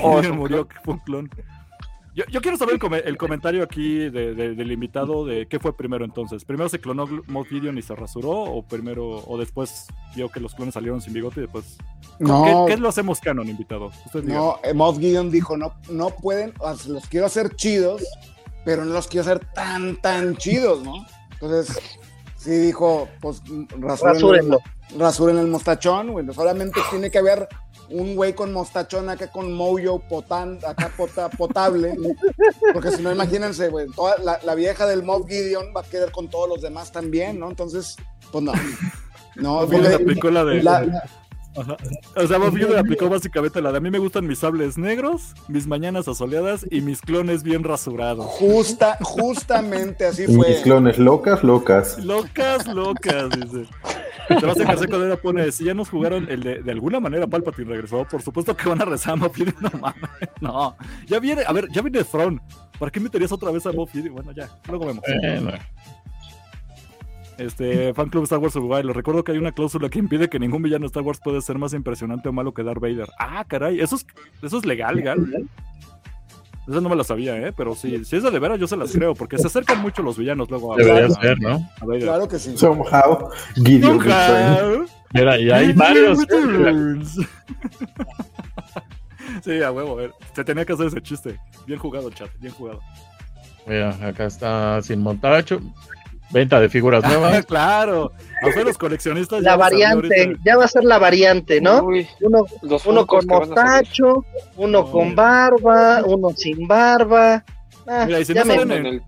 Oh, 0.00 0.22
murió, 0.34 0.68
que 0.68 0.76
fue 0.80 0.94
un 0.94 1.00
clon. 1.00 1.30
Yo, 2.14 2.24
yo 2.30 2.40
quiero 2.40 2.56
saber 2.56 2.78
el, 2.80 2.94
el 3.08 3.16
comentario 3.16 3.62
aquí 3.64 4.08
de- 4.08 4.34
de- 4.34 4.54
del 4.54 4.70
invitado 4.72 5.24
de 5.26 5.46
qué 5.48 5.58
fue 5.58 5.76
primero 5.76 6.04
entonces. 6.04 6.44
¿Primero 6.44 6.68
se 6.68 6.80
clonó 6.80 7.06
Gideon 7.48 7.76
y 7.76 7.82
se 7.82 7.94
rasuró? 7.96 8.30
¿O 8.30 8.62
primero, 8.62 9.04
o 9.26 9.36
después 9.36 9.86
vio 10.14 10.28
que 10.30 10.38
los 10.38 10.54
clones 10.54 10.74
salieron 10.74 11.00
sin 11.00 11.12
bigote 11.12 11.40
y 11.40 11.42
después 11.42 11.76
No, 12.20 12.66
¿Qué, 12.66 12.74
qué 12.74 12.80
lo 12.80 12.88
hacemos 12.88 13.18
canon, 13.20 13.48
invitado? 13.48 13.90
No, 14.22 14.58
eh, 14.62 14.72
Moff 14.72 14.98
Gideon 14.98 15.30
dijo, 15.30 15.56
no, 15.56 15.74
no 15.90 16.10
pueden, 16.10 16.52
los 16.86 17.06
quiero 17.08 17.26
hacer 17.26 17.56
chidos, 17.56 18.04
pero 18.64 18.84
no 18.84 18.92
los 18.92 19.08
quiero 19.08 19.22
hacer 19.22 19.44
tan, 19.52 19.96
tan 20.00 20.36
chidos, 20.36 20.84
¿no? 20.84 21.04
Entonces, 21.32 21.76
sí 22.36 22.50
dijo, 22.52 23.08
pues, 23.20 23.42
rasuren, 23.80 24.14
Rasúrenlo. 24.14 24.58
el, 24.92 25.00
rasuren 25.00 25.38
el 25.38 25.48
mostachón, 25.48 26.12
güey, 26.12 26.24
solamente 26.32 26.80
tiene 26.90 27.10
que 27.10 27.18
haber 27.18 27.48
un 27.90 28.14
güey 28.16 28.32
con 28.34 28.52
mostachón 28.52 29.08
acá 29.10 29.30
con 29.30 29.52
mojo 29.52 30.00
potan, 30.08 30.58
acá 30.66 30.90
pota- 30.96 31.28
potable, 31.30 31.94
porque 32.72 32.90
si 32.92 33.02
no, 33.02 33.12
imagínense, 33.12 33.68
güey, 33.68 33.86
toda 33.94 34.16
la, 34.18 34.38
la 34.42 34.54
vieja 34.54 34.86
del 34.86 35.02
Moff 35.02 35.26
Gideon 35.28 35.66
va 35.76 35.80
a 35.82 35.84
quedar 35.84 36.10
con 36.10 36.28
todos 36.30 36.48
los 36.48 36.62
demás 36.62 36.90
también, 36.92 37.38
¿no? 37.38 37.48
Entonces, 37.50 37.96
pues 38.32 38.42
no. 38.44 38.52
No, 39.36 39.66
porque- 39.70 39.94
aplicó 39.94 40.30
la 40.30 40.44
de. 40.44 40.62
la- 40.62 41.02
Ajá. 41.56 41.76
O 42.16 42.26
sea, 42.26 42.40
Moff 42.40 42.54
Gideon 42.56 42.78
aplicó 42.78 43.08
básicamente 43.08 43.62
la 43.62 43.70
de 43.70 43.78
a 43.78 43.80
mí 43.80 43.88
me 43.88 44.00
gustan 44.00 44.26
mis 44.26 44.40
sables 44.40 44.76
negros, 44.76 45.34
mis 45.46 45.68
mañanas 45.68 46.08
asoleadas 46.08 46.66
y 46.68 46.80
mis 46.80 47.00
clones 47.00 47.44
bien 47.44 47.62
rasurados. 47.62 48.26
justa, 48.26 48.98
justamente 49.02 50.04
así 50.04 50.24
Y 50.24 50.34
fue. 50.34 50.48
mis 50.48 50.58
clones 50.62 50.98
locas, 50.98 51.44
locas. 51.44 51.98
Locas, 52.04 52.66
locas, 52.66 53.30
dice. 53.38 53.66
Sebastián 54.28 54.68
García 54.68 54.88
Codera 54.88 55.16
pone, 55.16 55.52
si 55.52 55.64
ya 55.64 55.74
nos 55.74 55.90
jugaron 55.90 56.26
el 56.30 56.42
de, 56.42 56.62
de 56.62 56.70
alguna 56.72 57.00
manera 57.00 57.26
Palpatine 57.26 57.68
regresó, 57.68 58.04
por 58.04 58.22
supuesto 58.22 58.56
que 58.56 58.68
van 58.68 58.80
a 58.82 58.84
rezar 58.84 59.14
a 59.14 59.16
Moff 59.16 59.36
Gideon, 59.36 59.56
no 59.60 59.70
mames, 59.80 60.10
no. 60.40 60.76
Ya 61.06 61.20
viene, 61.20 61.42
a 61.46 61.52
ver, 61.52 61.68
ya 61.70 61.82
viene 61.82 62.04
Throne, 62.04 62.40
¿para 62.78 62.90
qué 62.90 63.00
meterías 63.00 63.32
otra 63.32 63.50
vez 63.50 63.66
a 63.66 63.72
Moff 63.72 63.92
Gideon? 63.92 64.14
Bueno, 64.14 64.32
ya, 64.32 64.48
luego 64.68 64.86
vemos. 64.86 65.04
Este, 67.38 67.92
Fan 67.94 68.10
Club 68.10 68.24
Star 68.24 68.38
Wars 68.38 68.54
Uruguay, 68.54 68.82
les 68.84 68.94
recuerdo 68.94 69.24
que 69.24 69.32
hay 69.32 69.38
una 69.38 69.52
cláusula 69.52 69.88
que 69.88 69.98
impide 69.98 70.28
que 70.28 70.38
ningún 70.38 70.62
villano 70.62 70.82
de 70.82 70.86
Star 70.86 71.02
Wars 71.02 71.20
puede 71.22 71.40
ser 71.40 71.58
más 71.58 71.74
impresionante 71.74 72.28
o 72.28 72.32
malo 72.32 72.54
que 72.54 72.62
Darth 72.62 72.80
Vader. 72.80 73.08
Ah, 73.18 73.44
caray, 73.46 73.80
eso 73.80 73.96
es, 73.96 74.06
eso 74.42 74.58
es 74.58 74.64
legal, 74.64 74.96
legal. 74.96 75.48
Esa 76.66 76.80
no 76.80 76.88
me 76.88 76.96
la 76.96 77.04
sabía, 77.04 77.36
¿eh? 77.36 77.52
Pero 77.54 77.74
sí, 77.74 78.04
si 78.04 78.16
es 78.16 78.22
de 78.22 78.38
veras, 78.38 78.58
yo 78.58 78.66
se 78.66 78.76
las 78.76 78.90
creo, 78.92 79.14
porque 79.14 79.36
se 79.38 79.46
acercan 79.46 79.82
mucho 79.82 80.02
los 80.02 80.16
villanos 80.16 80.48
luego 80.50 80.72
a, 80.74 80.76
debería 80.78 81.06
a- 81.06 81.10
ser, 81.20 81.38
¿no? 81.40 81.56
a. 81.80 81.98
Claro 82.00 82.26
que 82.28 82.38
sí. 82.38 82.56
Somehow, 82.56 83.28
Gideon. 83.54 83.98
Nunca. 83.98 84.84
Mira, 85.12 85.38
y 85.38 85.50
hay 85.50 85.72
varios. 85.74 86.18
¿eh? 86.20 86.26
Sí, 89.42 89.62
a 89.62 89.72
huevo, 89.72 89.92
a 89.92 89.96
ver. 89.96 90.12
Se 90.34 90.44
tenía 90.44 90.64
que 90.64 90.72
hacer 90.74 90.86
ese 90.86 91.02
chiste. 91.02 91.38
Bien 91.66 91.78
jugado, 91.78 92.10
chat, 92.10 92.30
bien 92.40 92.52
jugado. 92.52 92.80
Mira, 93.66 93.90
acá 94.06 94.26
está 94.26 94.80
sin 94.82 95.00
montacho. 95.00 95.60
Venta 96.34 96.60
de 96.60 96.68
figuras 96.68 97.02
nuevas. 97.08 97.46
claro. 97.46 98.12
Los 98.42 98.76
coleccionistas. 98.76 99.40
La 99.42 99.52
ya 99.52 99.56
variante, 99.56 100.36
ya 100.44 100.56
va 100.58 100.64
a 100.64 100.68
ser 100.68 100.84
la 100.84 100.98
variante, 100.98 101.60
¿no? 101.62 101.82
Uy, 101.84 102.06
Uno, 102.20 102.44
los 102.62 102.84
uno 102.84 103.06
con 103.06 103.24
mostacho, 103.26 104.24
uno 104.56 104.82
No. 104.82 104.90
con 104.90 105.14
barba, 105.14 106.02
uno 106.04 106.30
sin 106.36 106.66
barba. 106.68 107.42
Ah, 107.86 108.04
Mira, 108.06 108.20
y 108.20 108.24
si 108.24 108.34
ya 108.34 108.42
no 108.44 108.48
me- 108.48 108.56
salen 108.58 108.72
En 108.72 108.86
el- 108.86 109.02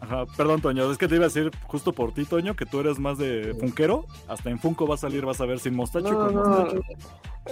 Ajá, 0.00 0.24
perdón, 0.36 0.60
Toño, 0.62 0.90
es 0.90 0.96
que 0.96 1.08
te 1.08 1.16
iba 1.16 1.24
a 1.24 1.28
decir 1.28 1.50
justo 1.64 1.92
por 1.92 2.12
ti, 2.14 2.24
Toño, 2.24 2.54
que 2.54 2.64
tú 2.66 2.80
eres 2.80 2.98
más 2.98 3.18
de 3.18 3.54
Funkero. 3.58 4.04
Hasta 4.28 4.48
en 4.50 4.58
Funko 4.58 4.86
va 4.86 4.94
a 4.94 4.98
salir, 4.98 5.24
vas 5.26 5.40
a 5.40 5.46
ver 5.46 5.58
sin 5.58 5.74
mostacho 5.74 6.08
y 6.08 6.10
No, 6.12 6.18
con 6.18 6.34
no, 6.34 6.44
mostacho. 6.44 6.80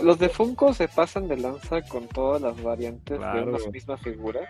Los 0.02 0.18
de 0.18 0.28
Funko 0.28 0.72
se 0.74 0.88
pasan 0.88 1.26
de 1.28 1.36
lanza 1.38 1.82
con 1.82 2.06
todas 2.06 2.40
las 2.42 2.62
variantes 2.62 3.18
Claro. 3.18 3.46
de 3.46 3.52
una 3.52 3.70
misma 3.70 3.96
figura. 3.98 4.40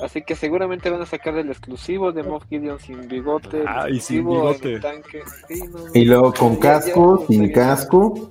Así 0.00 0.22
que 0.22 0.34
seguramente 0.34 0.90
van 0.90 1.02
a 1.02 1.06
sacar 1.06 1.36
el 1.36 1.48
exclusivo 1.50 2.12
de 2.12 2.22
Moff 2.22 2.44
Gideon 2.48 2.78
sin 2.80 3.06
bigote. 3.08 3.62
Ah, 3.66 3.88
y 3.90 4.00
sin 4.00 4.18
bigote. 4.26 4.80
tanque. 4.80 5.22
Sí, 5.48 5.60
no, 5.70 5.78
Y 5.94 6.04
luego 6.06 6.32
con 6.32 6.56
casco, 6.56 7.24
sin 7.28 7.52
casco, 7.52 8.30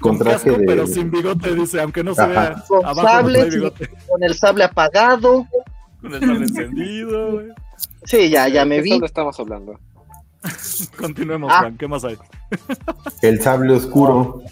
con 0.00 0.16
Con 0.16 0.18
traje 0.18 0.46
casco, 0.48 0.58
de. 0.60 0.64
pero 0.66 0.86
sin 0.86 1.10
bigote, 1.10 1.54
dice, 1.54 1.80
aunque 1.80 2.02
no 2.04 2.14
se 2.14 2.26
vea. 2.26 2.62
Con 2.66 2.84
Abajo 2.86 3.02
sable, 3.02 3.32
no 3.32 3.38
trae 3.40 3.50
sin- 3.50 3.60
bigote, 3.60 3.90
con 4.08 4.22
el 4.22 4.34
sable 4.34 4.64
apagado. 4.64 5.46
con 6.00 6.14
el 6.14 6.20
sable 6.20 6.38
encendido, 6.44 7.32
güey. 7.32 7.46
Sí, 8.04 8.30
ya, 8.30 8.48
ya 8.48 8.64
me 8.64 8.76
de 8.76 8.82
vi. 8.82 8.90
eso 8.92 9.00
lo 9.00 9.06
estamos 9.06 9.38
hablando. 9.38 9.78
Continuemos, 10.98 11.50
Ah. 11.52 11.60
Juan, 11.60 11.76
¿qué 11.76 11.86
más 11.88 12.04
hay? 12.04 12.16
El 13.22 13.40
sable 13.40 13.74
oscuro. 13.74 14.42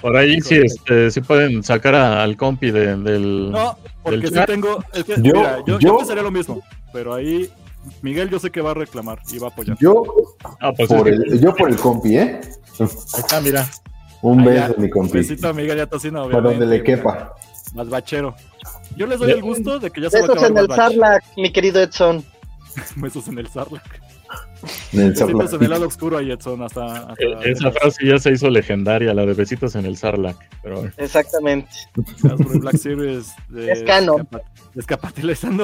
Por 0.00 0.16
ahí 0.16 0.40
sí, 0.40 0.56
este, 0.62 1.10
sí 1.10 1.20
pueden 1.22 1.62
sacar 1.62 1.94
a- 1.94 2.22
al 2.22 2.36
compi 2.36 2.70
de- 2.70 2.96
del. 2.96 3.50
No, 3.50 3.76
porque 4.10 4.20
¿Del 4.22 4.28
sí 4.30 4.34
chat? 4.36 4.46
tengo. 4.46 4.84
Es 4.92 5.04
que, 5.04 5.14
Yo- 5.16 5.22
mira, 5.34 5.58
yo, 5.66 5.78
yo 5.78 5.88
yo- 5.90 5.96
pensaría 5.98 6.22
lo 6.22 6.30
mismo, 6.30 6.62
pero 6.92 7.14
ahí 7.14 7.50
Miguel 8.02 8.28
yo 8.28 8.38
sé 8.38 8.50
que 8.50 8.60
va 8.60 8.72
a 8.72 8.74
reclamar 8.74 9.18
y 9.32 9.38
va 9.38 9.48
a 9.48 9.50
apoyar. 9.50 9.76
Yo 9.80 10.02
Ah, 10.60 10.72
pues 10.76 10.88
por 10.88 11.08
el, 11.08 11.40
yo 11.40 11.54
por 11.54 11.68
el 11.70 11.76
compi, 11.76 12.16
¿eh? 12.18 12.40
ahí 12.80 12.86
está, 13.18 13.40
mira. 13.40 13.68
Un 14.20 14.44
beso, 14.44 14.74
mi 14.78 14.90
compi. 14.90 15.18
Besito 15.18 15.48
a 15.48 15.52
Miguel 15.52 15.78
y 15.78 15.80
a 15.80 15.86
Tocino, 15.86 16.22
Por 16.28 16.42
donde 16.42 16.50
le 16.50 16.64
obviamente, 16.66 16.82
quepa. 16.84 17.34
Más 17.74 17.88
bachero. 17.88 18.34
Yo 18.96 19.06
les 19.06 19.18
doy 19.20 19.30
el 19.30 19.42
gusto 19.42 19.78
de 19.78 19.90
que 19.90 20.00
ya 20.00 20.10
se 20.10 20.20
va 20.20 20.26
a 20.26 20.32
acabar 20.32 20.50
en 20.50 20.58
el. 20.58 20.66
Sarlac, 20.74 21.24
mi 21.36 21.52
querido 21.52 21.80
Edson. 21.80 22.24
Besos 22.96 23.28
en 23.28 23.38
el 23.38 23.46
Sarlac. 23.48 24.00
En 24.92 25.00
el 25.00 25.08
Besitos 25.12 25.52
en 25.54 25.62
el 25.62 25.70
lado 25.70 25.86
oscuro 25.86 26.18
ahí, 26.18 26.30
Edson, 26.30 26.62
hasta... 26.62 26.84
hasta- 27.10 27.14
Eh, 27.24 27.52
Esa 27.52 27.70
frase 27.70 28.06
ya 28.06 28.18
se 28.18 28.32
hizo 28.32 28.50
legendaria, 28.50 29.14
la 29.14 29.24
de 29.24 29.34
besitos 29.34 29.74
en 29.76 29.86
el 29.86 29.96
Sarlac. 29.96 30.36
Pero. 30.62 30.84
Exactamente. 30.96 31.68
Black 32.60 32.76
Series 32.76 33.32
de 33.48 33.72
Es 33.72 33.82
canon. 33.84 34.28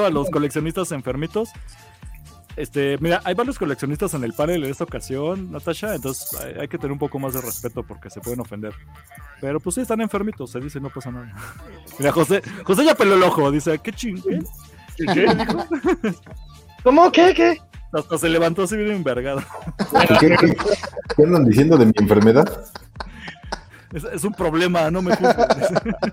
a 0.05 0.11
los 0.11 0.31
coleccionistas 0.31 0.93
enfermitos. 0.93 1.51
Este, 2.57 2.99
mira, 3.01 3.21
hay 3.25 3.35
varios 3.35 3.59
coleccionistas 3.59 4.15
en 4.15 4.23
el 4.23 4.33
panel 4.33 4.63
en 4.65 4.71
esta 4.71 4.85
ocasión, 4.85 5.51
Natasha, 5.51 5.93
entonces 5.97 6.33
hay, 6.41 6.55
hay 6.61 6.69
que 6.69 6.79
tener 6.79 6.93
un 6.93 7.01
poco 7.01 7.19
más 7.19 7.35
de 7.35 7.41
respeto 7.41 7.83
porque 7.83 8.11
se 8.11 8.21
pueden 8.21 8.39
ofender. 8.39 8.73
Pero 9.41 9.59
pues 9.59 9.75
sí, 9.75 9.81
están 9.81 10.01
enfermitos, 10.01 10.53
se 10.53 10.61
dice, 10.61 10.79
no 10.79 10.89
pasa 10.89 11.11
nada. 11.11 11.33
Mira, 11.99 12.13
José, 12.13 12.43
José 12.63 12.85
ya 12.85 12.95
peló 12.95 13.17
el 13.17 13.23
ojo, 13.25 13.51
dice, 13.51 13.77
¿qué 13.81 13.91
ching? 13.91 14.23
qué? 14.97 15.27
¿Cómo? 16.85 17.11
¿Qué? 17.11 17.35
¿Qué? 17.35 17.61
Hasta 17.95 18.19
se 18.19 18.29
levantó 18.29 18.63
así 18.65 18.77
bien 18.77 18.91
envergado. 18.91 19.43
¿Qué, 20.21 20.29
qué, 20.41 20.57
qué 21.17 21.23
andan 21.23 21.45
diciendo 21.45 21.77
de 21.79 21.87
mi 21.87 21.93
enfermedad? 21.97 22.65
Es, 23.93 24.05
es 24.05 24.25
un 24.25 24.33
problema, 24.35 24.91
no 24.91 25.03
me 25.03 25.15
juzgues. 25.17 25.37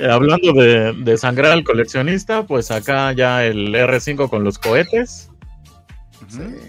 Eh, 0.00 0.08
hablando 0.08 0.52
de, 0.52 0.92
de 0.92 1.16
sangrar 1.18 1.50
al 1.50 1.64
coleccionista, 1.64 2.46
pues 2.46 2.70
acá 2.70 3.10
ya 3.10 3.44
el 3.44 3.74
R5 3.74 4.30
con 4.30 4.44
los 4.44 4.56
cohetes. 4.56 5.28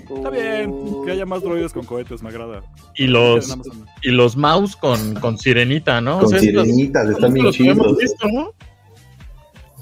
Está 0.10 0.32
bien, 0.32 0.74
que 1.06 1.12
haya 1.12 1.28
más 1.28 1.44
droides 1.44 1.72
con 1.72 1.86
cohetes, 1.86 2.24
me 2.24 2.30
agrada. 2.30 2.64
y 2.96 3.06
los 3.06 3.56
y 4.02 4.10
los 4.10 4.36
mouse 4.36 4.76
con, 4.76 5.14
con 5.20 5.38
sirenita, 5.38 6.02
¿no? 6.02 6.18
Con 6.18 6.26
O 6.26 6.30
sea, 6.30 6.40
sirenitas, 6.40 7.08
están 7.08 7.32
bien 7.32 7.46
hemos 7.46 7.56
chidos. 7.56 7.98
visto, 7.98 8.28
¿no? 8.30 8.52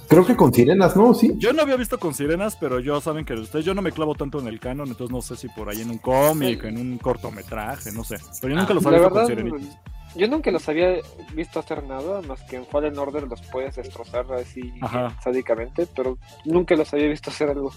Creo 0.10 0.26
que 0.26 0.36
con 0.36 0.54
sirenas, 0.54 0.96
¿no? 0.96 1.14
Sí. 1.14 1.34
Yo 1.38 1.52
no 1.54 1.62
había 1.62 1.76
visto 1.76 2.00
con 2.00 2.14
sirenas, 2.14 2.56
pero 2.56 2.80
yo 2.80 3.00
saben 3.02 3.26
que 3.26 3.34
ustedes, 3.34 3.66
yo 3.66 3.74
no 3.74 3.82
me 3.82 3.92
clavo 3.92 4.16
tanto 4.16 4.40
en 4.40 4.48
el 4.48 4.60
canon, 4.60 4.88
entonces 4.88 5.12
no 5.14 5.22
sé 5.22 5.36
si 5.36 5.50
por 5.50 5.70
ahí 5.70 5.82
en 5.82 5.90
un 5.90 5.98
cómic, 5.98 6.64
en 6.64 6.78
un 6.78 6.98
cortometraje, 6.98 7.92
no 7.92 8.04
sé. 8.04 8.16
Pero 8.42 8.54
yo 8.54 8.60
nunca 8.62 8.74
los 8.74 8.84
La 8.84 8.90
había 8.90 9.00
visto 9.02 9.14
con 9.14 9.28
verdad, 9.28 9.44
sirenitas. 9.44 9.80
yo 10.16 10.28
nunca 10.30 10.52
los 10.52 10.70
había 10.70 10.94
visto 11.36 11.60
hacer 11.60 11.84
nada, 11.84 12.22
más 12.22 12.42
que 12.44 12.56
en 12.56 12.66
Fallen 12.66 12.98
Order 12.98 13.28
los 13.28 13.42
puedes 13.52 13.76
destrozar 13.76 14.26
así 14.34 14.72
Ajá. 14.82 15.14
sádicamente, 15.22 15.88
pero 15.94 16.18
nunca 16.46 16.76
los 16.76 16.94
había 16.94 17.08
visto 17.10 17.30
hacer 17.30 17.50
algo. 17.50 17.72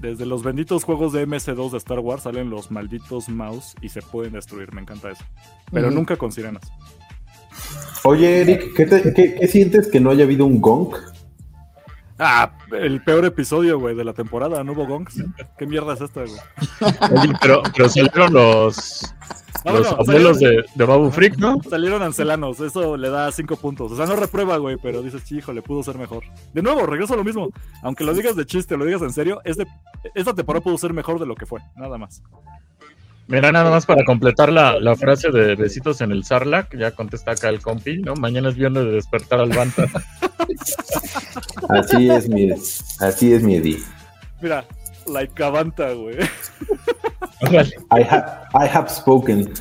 Desde 0.00 0.24
los 0.24 0.42
benditos 0.42 0.84
juegos 0.84 1.12
de 1.12 1.26
MS2 1.28 1.72
de 1.72 1.76
Star 1.76 1.98
Wars 1.98 2.22
salen 2.22 2.48
los 2.48 2.70
malditos 2.70 3.28
mouse 3.28 3.74
y 3.82 3.90
se 3.90 4.00
pueden 4.00 4.32
destruir, 4.32 4.72
me 4.72 4.80
encanta 4.80 5.10
eso. 5.10 5.24
Pero 5.70 5.90
nunca 5.90 6.16
con 6.16 6.32
sirenas. 6.32 6.72
Oye, 8.04 8.40
Eric, 8.40 8.74
¿qué, 8.74 8.86
te- 8.86 9.12
qué- 9.12 9.34
qué 9.34 9.46
sientes 9.46 9.88
que 9.90 10.00
no 10.00 10.10
haya 10.10 10.24
habido 10.24 10.46
un 10.46 10.58
gong? 10.58 10.94
Ah, 12.22 12.52
el 12.72 13.02
peor 13.02 13.24
episodio, 13.24 13.78
güey, 13.80 13.94
de 13.96 14.04
la 14.04 14.12
temporada, 14.12 14.62
¿no 14.62 14.72
hubo 14.72 14.86
gongs? 14.86 15.24
¿Qué 15.58 15.66
mierda 15.66 15.94
es 15.94 16.02
esta, 16.02 16.20
güey? 16.20 16.38
Oye, 17.22 17.32
pero, 17.40 17.62
pero 17.74 17.88
salieron 17.88 18.32
los, 18.34 19.02
los 19.64 19.64
bueno, 19.64 19.88
abuelos 19.98 20.36
salieron- 20.38 20.38
de, 20.38 20.64
de 20.74 20.84
Babu 20.84 21.10
Freak, 21.10 21.38
¿no? 21.38 21.58
Salieron 21.68 22.02
ancelanos, 22.02 22.60
eso 22.60 22.96
le 22.98 23.08
da 23.08 23.32
5 23.32 23.56
puntos. 23.56 23.92
O 23.92 23.96
sea, 23.96 24.04
no 24.06 24.16
reprueba, 24.16 24.58
güey, 24.58 24.76
pero 24.82 25.00
dices, 25.02 25.22
"Sí, 25.24 25.38
híjole, 25.38 25.62
pudo 25.62 25.82
ser 25.82 25.96
mejor. 25.96 26.24
De 26.52 26.60
nuevo, 26.62 26.84
regreso 26.84 27.14
a 27.14 27.16
lo 27.16 27.24
mismo. 27.24 27.48
Aunque 27.82 28.04
lo 28.04 28.12
digas 28.12 28.36
de 28.36 28.44
chiste, 28.44 28.76
lo 28.76 28.84
digas 28.84 29.00
en 29.02 29.12
serio, 29.12 29.40
este, 29.44 29.66
esta 30.14 30.34
temporada 30.34 30.62
pudo 30.62 30.76
ser 30.76 30.92
mejor 30.92 31.18
de 31.20 31.26
lo 31.26 31.34
que 31.34 31.46
fue, 31.46 31.60
nada 31.76 31.96
más. 31.96 32.22
Mira, 33.30 33.52
nada 33.52 33.70
más 33.70 33.86
para 33.86 34.04
completar 34.04 34.50
la, 34.52 34.78
la 34.80 34.96
frase 34.96 35.30
de 35.30 35.54
besitos 35.54 36.00
en 36.00 36.10
el 36.10 36.24
Sarlac, 36.24 36.76
ya 36.76 36.90
contesta 36.90 37.30
acá 37.30 37.48
el 37.48 37.60
compi, 37.62 37.98
¿no? 37.98 38.14
Mañana 38.14 38.48
es 38.48 38.56
viernes 38.56 38.84
de 38.84 38.90
despertar 38.90 39.38
al 39.40 39.50
Banta. 39.50 39.84
Así 41.68 42.10
es 42.10 42.28
mi, 42.28 42.50
así 42.98 43.32
es 43.32 43.42
mi 43.44 43.54
Eddie. 43.56 43.78
Mira, 44.42 44.64
like 45.06 45.32
Cavanta, 45.34 45.92
güey. 45.92 46.16
I, 47.52 48.02
ha- 48.02 48.48
I 48.52 48.66
have 48.66 48.88
spoken. 48.90 49.52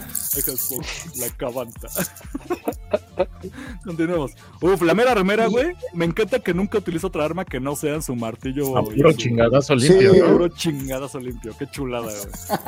La 1.17 1.30
Cavanta. 1.38 1.88
Continuemos. 3.84 4.32
Uf, 4.61 4.82
la 4.82 4.93
mera 4.93 5.13
remera, 5.13 5.47
güey. 5.47 5.73
Me 5.93 6.05
encanta 6.05 6.39
que 6.39 6.53
nunca 6.53 6.77
utiliza 6.77 7.07
otra 7.07 7.25
arma 7.25 7.45
que 7.45 7.59
no 7.59 7.75
sea 7.75 8.01
su 8.01 8.15
martillo. 8.15 8.77
A 8.77 8.84
puro 8.84 9.11
su- 9.11 9.17
chingadazo 9.17 9.77
Sí. 9.80 9.89
limpio, 9.89 10.13
¿no? 10.13 10.32
Puro 10.34 10.47
chingadazo 10.49 11.19
limpio. 11.19 11.55
Qué 11.57 11.67
chulada, 11.67 12.07
güey. 12.11 12.59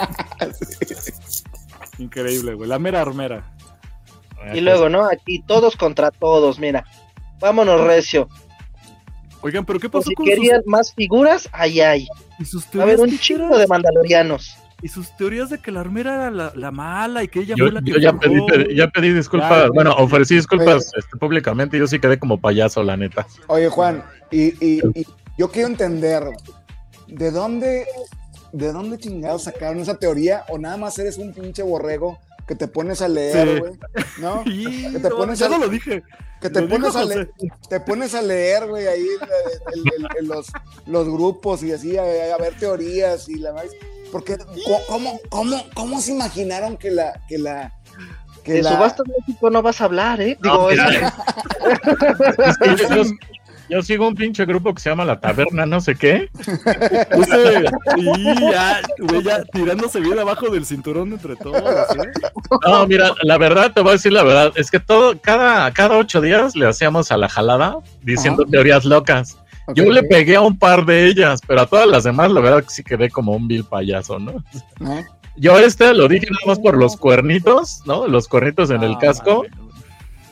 Increíble, 1.99 2.53
güey. 2.55 2.69
La 2.69 2.79
mera 2.79 3.01
armera. 3.01 3.55
Y 4.53 4.61
luego, 4.61 4.89
¿no? 4.89 5.05
Aquí 5.07 5.43
todos 5.45 5.75
contra 5.75 6.09
todos, 6.11 6.57
mira. 6.59 6.83
Vámonos, 7.39 7.81
Recio. 7.81 8.27
Oigan, 9.41 9.65
pero 9.65 9.79
¿qué 9.79 9.89
Por 9.89 10.01
pasó 10.01 10.09
si 10.09 10.15
con 10.15 10.25
querían 10.25 10.61
más 10.65 10.93
figuras, 10.93 11.49
ahí 11.51 11.79
hay. 11.81 12.07
a 12.07 12.81
haber 12.81 12.99
un 12.99 13.09
¿Qué 13.09 13.17
chingo 13.17 13.45
eran? 13.47 13.59
de 13.59 13.67
mandalorianos. 13.67 14.55
Y 14.83 14.87
sus 14.87 15.15
teorías 15.15 15.49
de 15.51 15.59
que 15.59 15.71
la 15.71 15.81
armera 15.81 16.15
era 16.15 16.31
la, 16.31 16.51
la 16.55 16.71
mala 16.71 17.23
y 17.23 17.27
que 17.27 17.41
ella 17.41 17.55
Yo, 17.55 17.65
fue 17.65 17.71
la 17.73 17.81
que 17.81 17.91
yo 17.91 17.97
ya, 17.99 18.13
pedí, 18.13 18.37
forjó. 18.39 18.55
ya 18.75 18.87
pedí 18.87 19.13
disculpas, 19.13 19.63
Ya, 19.65 19.69
bueno, 19.73 19.91
ofrecí 19.97 20.35
disculpas 20.35 20.91
este, 20.97 21.17
públicamente, 21.19 21.77
yo 21.77 21.85
sí 21.87 21.99
quedé 21.99 22.17
como 22.17 22.39
payaso, 22.41 22.81
la 22.83 22.97
neta. 22.97 23.27
Oye, 23.47 23.69
Juan, 23.69 24.03
y, 24.31 24.45
y- 24.65 24.81
y 24.95 25.05
yo 25.37 25.51
quiero 25.51 25.67
entender, 25.67 26.23
¿de 27.07 27.29
dónde, 27.31 27.85
¿de 28.53 28.71
dónde 28.71 28.97
chingados 28.97 29.43
sacaron 29.43 29.79
esa 29.79 29.97
teoría? 29.97 30.45
¿O 30.49 30.57
nada 30.57 30.77
más 30.77 30.97
eres 30.97 31.17
un 31.17 31.31
pinche 31.33 31.61
borrego 31.63 32.17
que 32.47 32.55
te 32.55 32.67
pones 32.67 33.01
a 33.03 33.07
leer, 33.07 33.59
güey? 33.59 33.73
¿No? 34.19 34.43
Que 34.45 34.99
te 34.99 35.09
no, 35.09 35.15
pones 35.17 35.37
ya 35.39 35.45
a- 35.45 35.49
no 35.49 35.57
lo 35.59 35.67
dije. 35.69 36.01
Que 36.41 36.49
te 36.49 36.63
pones, 36.63 36.95
a 36.95 37.05
leer, 37.05 37.29
te 37.69 37.79
pones 37.81 38.15
a 38.15 38.21
leer, 38.23 38.65
güey, 38.67 38.87
ahí 38.87 39.05
en 40.19 40.27
los, 40.27 40.47
los 40.87 41.07
grupos 41.07 41.61
y 41.61 41.71
así, 41.71 41.95
a, 41.97 42.01
a 42.01 42.37
ver 42.39 42.55
teorías 42.59 43.29
y 43.29 43.35
la 43.35 43.53
más. 43.53 43.65
Porque 44.11 44.37
¿cómo, 44.87 45.19
cómo, 45.29 45.63
cómo 45.73 46.01
se 46.01 46.11
imaginaron 46.11 46.77
que 46.77 46.91
la, 46.91 47.21
que 47.27 47.37
la, 47.37 47.71
que 48.43 48.53
De 48.53 48.63
la- 48.63 48.71
subastas 48.73 49.05
México 49.19 49.49
no 49.49 49.61
vas 49.61 49.81
a 49.81 49.85
hablar, 49.85 50.19
¿eh? 50.21 50.37
Digo, 50.41 50.55
No, 50.55 50.69
es- 50.69 50.79
mira, 50.79 51.13
Es 52.47 52.57
que 52.57 52.95
yo, 52.95 53.03
yo 53.69 53.81
sigo 53.81 54.07
un 54.07 54.15
pinche 54.15 54.45
grupo 54.45 54.73
que 54.73 54.81
se 54.81 54.89
llama 54.89 55.05
La 55.05 55.19
Taberna, 55.19 55.65
no 55.65 55.79
sé 55.79 55.95
qué. 55.95 56.29
Y 57.97 58.51
ya, 58.51 58.81
güey, 58.99 59.23
ya 59.23 59.43
tirándose 59.43 59.99
bien 59.99 60.19
abajo 60.19 60.49
del 60.49 60.65
cinturón 60.65 61.13
entre 61.13 61.35
todos. 61.37 61.61
¿eh? 61.61 62.11
No, 62.67 62.85
mira, 62.87 63.11
la 63.23 63.37
verdad, 63.37 63.71
te 63.73 63.81
voy 63.81 63.91
a 63.91 63.93
decir 63.93 64.11
la 64.11 64.23
verdad, 64.23 64.51
es 64.55 64.69
que 64.71 64.79
todo, 64.79 65.19
cada, 65.21 65.71
cada 65.71 65.97
ocho 65.97 66.19
días 66.21 66.55
le 66.55 66.67
hacíamos 66.67 67.11
a 67.11 67.17
la 67.17 67.29
jalada 67.29 67.77
diciendo 68.01 68.43
Ajá. 68.43 68.51
teorías 68.51 68.85
locas. 68.85 69.37
Yo 69.73 69.91
le 69.91 70.03
pegué 70.03 70.35
a 70.35 70.41
un 70.41 70.57
par 70.57 70.85
de 70.85 71.07
ellas, 71.07 71.41
pero 71.45 71.61
a 71.61 71.65
todas 71.65 71.87
las 71.87 72.03
demás, 72.03 72.31
la 72.31 72.41
verdad 72.41 72.63
que 72.63 72.69
sí 72.69 72.83
quedé 72.83 73.09
como 73.09 73.33
un 73.33 73.47
vil 73.47 73.63
payaso, 73.63 74.19
¿no? 74.19 74.43
¿no? 74.79 75.03
Yo 75.37 75.57
este 75.57 75.93
lo 75.93 76.07
dije 76.07 76.27
nada 76.29 76.45
más 76.47 76.59
por 76.59 76.77
los 76.77 76.97
cuernitos, 76.97 77.81
¿no? 77.85 78.07
Los 78.07 78.27
cuernitos 78.27 78.69
en 78.69 78.83
el 78.83 78.93
Ah, 78.93 78.99
casco. 78.99 79.45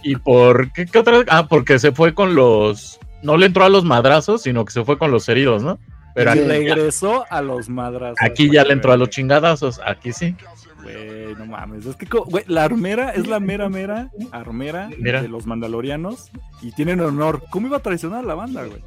Y 0.03 0.15
por, 0.15 0.71
¿qué, 0.73 0.85
qué 0.85 0.99
otra? 0.99 1.23
Ah, 1.29 1.47
porque 1.47 1.79
se 1.79 1.91
fue 1.91 2.13
con 2.13 2.35
los, 2.35 2.99
no 3.21 3.37
le 3.37 3.45
entró 3.47 3.63
a 3.65 3.69
los 3.69 3.83
madrazos, 3.85 4.43
sino 4.43 4.63
que 4.65 4.71
se 4.73 4.83
fue 4.83 4.97
con 4.97 5.11
los 5.11 5.27
heridos, 5.29 5.63
¿no? 5.63 5.77
Pero 6.15 6.31
aquí, 6.31 6.39
regresó 6.41 7.25
a 7.29 7.41
los 7.41 7.69
madras. 7.69 8.15
aquí 8.19 8.49
ya 8.51 8.63
le 8.63 8.73
entró 8.73 8.91
a 8.91 8.97
los 8.97 9.09
chingadazos, 9.09 9.79
aquí 9.85 10.11
sí. 10.11 10.35
Güey, 10.83 11.35
no 11.37 11.45
mames. 11.45 11.85
Es 11.85 11.95
que, 11.95 12.05
güey, 12.05 12.43
la 12.47 12.63
armera 12.63 13.11
es 13.11 13.27
la 13.27 13.39
mera, 13.39 13.69
mera 13.69 14.09
armera 14.31 14.89
Mira. 14.97 15.21
de 15.21 15.27
los 15.27 15.45
mandalorianos 15.45 16.29
y 16.61 16.71
tienen 16.71 17.01
honor. 17.01 17.43
¿Cómo 17.49 17.67
iba 17.67 17.77
a 17.77 17.81
traicionar 17.81 18.23
a 18.23 18.27
la 18.27 18.35
banda, 18.35 18.63
güey? 18.65 18.81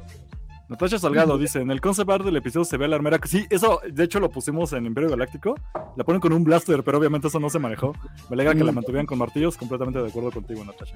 Natasha 0.69 0.97
Salgado 0.97 1.37
dice, 1.37 1.59
en 1.59 1.71
el 1.71 1.81
concept 1.81 2.09
art 2.09 2.25
del 2.25 2.37
episodio 2.37 2.63
se 2.65 2.77
ve 2.77 2.85
a 2.85 2.87
la 2.87 2.95
armera, 2.95 3.19
que 3.19 3.27
sí, 3.27 3.45
eso 3.49 3.81
de 3.87 4.03
hecho 4.03 4.19
lo 4.19 4.29
pusimos 4.29 4.71
en 4.73 4.85
Imperio 4.85 5.09
Galáctico, 5.09 5.55
la 5.95 6.03
ponen 6.03 6.21
con 6.21 6.31
un 6.33 6.43
blaster, 6.43 6.83
pero 6.83 6.97
obviamente 6.97 7.27
eso 7.27 7.39
no 7.39 7.49
se 7.49 7.59
manejó. 7.59 7.93
Me 8.29 8.35
alegra 8.35 8.55
que 8.55 8.63
la 8.63 8.71
Mm. 8.71 8.75
mantuvieran 8.75 9.05
con 9.05 9.17
martillos, 9.17 9.57
completamente 9.57 10.01
de 10.01 10.07
acuerdo 10.07 10.31
contigo, 10.31 10.63
Natasha. 10.63 10.95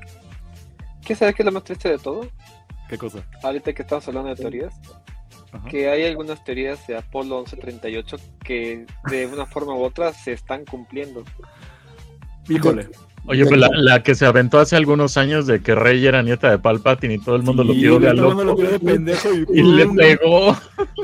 ¿Qué 1.06 1.16
sabes 1.16 1.36
que 1.36 1.44
es 1.44 1.46
lo 1.46 1.52
más 1.52 1.64
triste 1.64 1.90
de 1.90 1.98
todo? 2.00 2.28
¿Qué 2.90 2.98
cosa? 2.98 3.20
Ahorita 3.44 3.74
que 3.74 3.82
estamos 3.82 4.08
hablando 4.08 4.30
de 4.30 4.36
teorías, 4.38 4.74
Ajá. 5.52 5.68
que 5.70 5.90
hay 5.90 6.06
algunas 6.06 6.44
teorías 6.44 6.88
de 6.88 6.98
Apolo 6.98 7.40
1138 7.40 8.18
que 8.44 8.86
de 9.10 9.28
una 9.28 9.46
forma 9.46 9.76
u 9.76 9.84
otra 9.84 10.14
se 10.14 10.32
están 10.32 10.64
cumpliendo. 10.66 11.24
Híjole. 12.50 12.90
Oye, 13.30 13.46
pues 13.46 13.60
la, 13.60 13.68
la 13.74 14.04
que 14.04 14.16
se 14.16 14.26
aventó 14.26 14.58
hace 14.58 14.78
algunos 14.78 15.18
años 15.18 15.48
de 15.48 15.62
que 15.62 15.76
Rey 15.76 16.06
era 16.06 16.24
nieta 16.24 16.50
de 16.50 16.60
Palpatine 16.60 17.16
y 17.16 17.20
todo 17.20 17.36
el 17.36 17.44
mundo 17.44 17.62
lo 17.66 17.74
tiró 17.74 18.00
de 18.00 18.08
a 18.08 18.12
todo 18.16 18.30
el 18.30 18.36
mundo 18.36 18.44
lo 18.46 18.52
loco. 18.52 18.62
tiró 18.62 18.72
de 18.72 18.80
pendejo 18.80 19.30
y, 19.34 19.46
Y 19.60 19.64
le 19.64 19.86
pegó. 19.90 20.56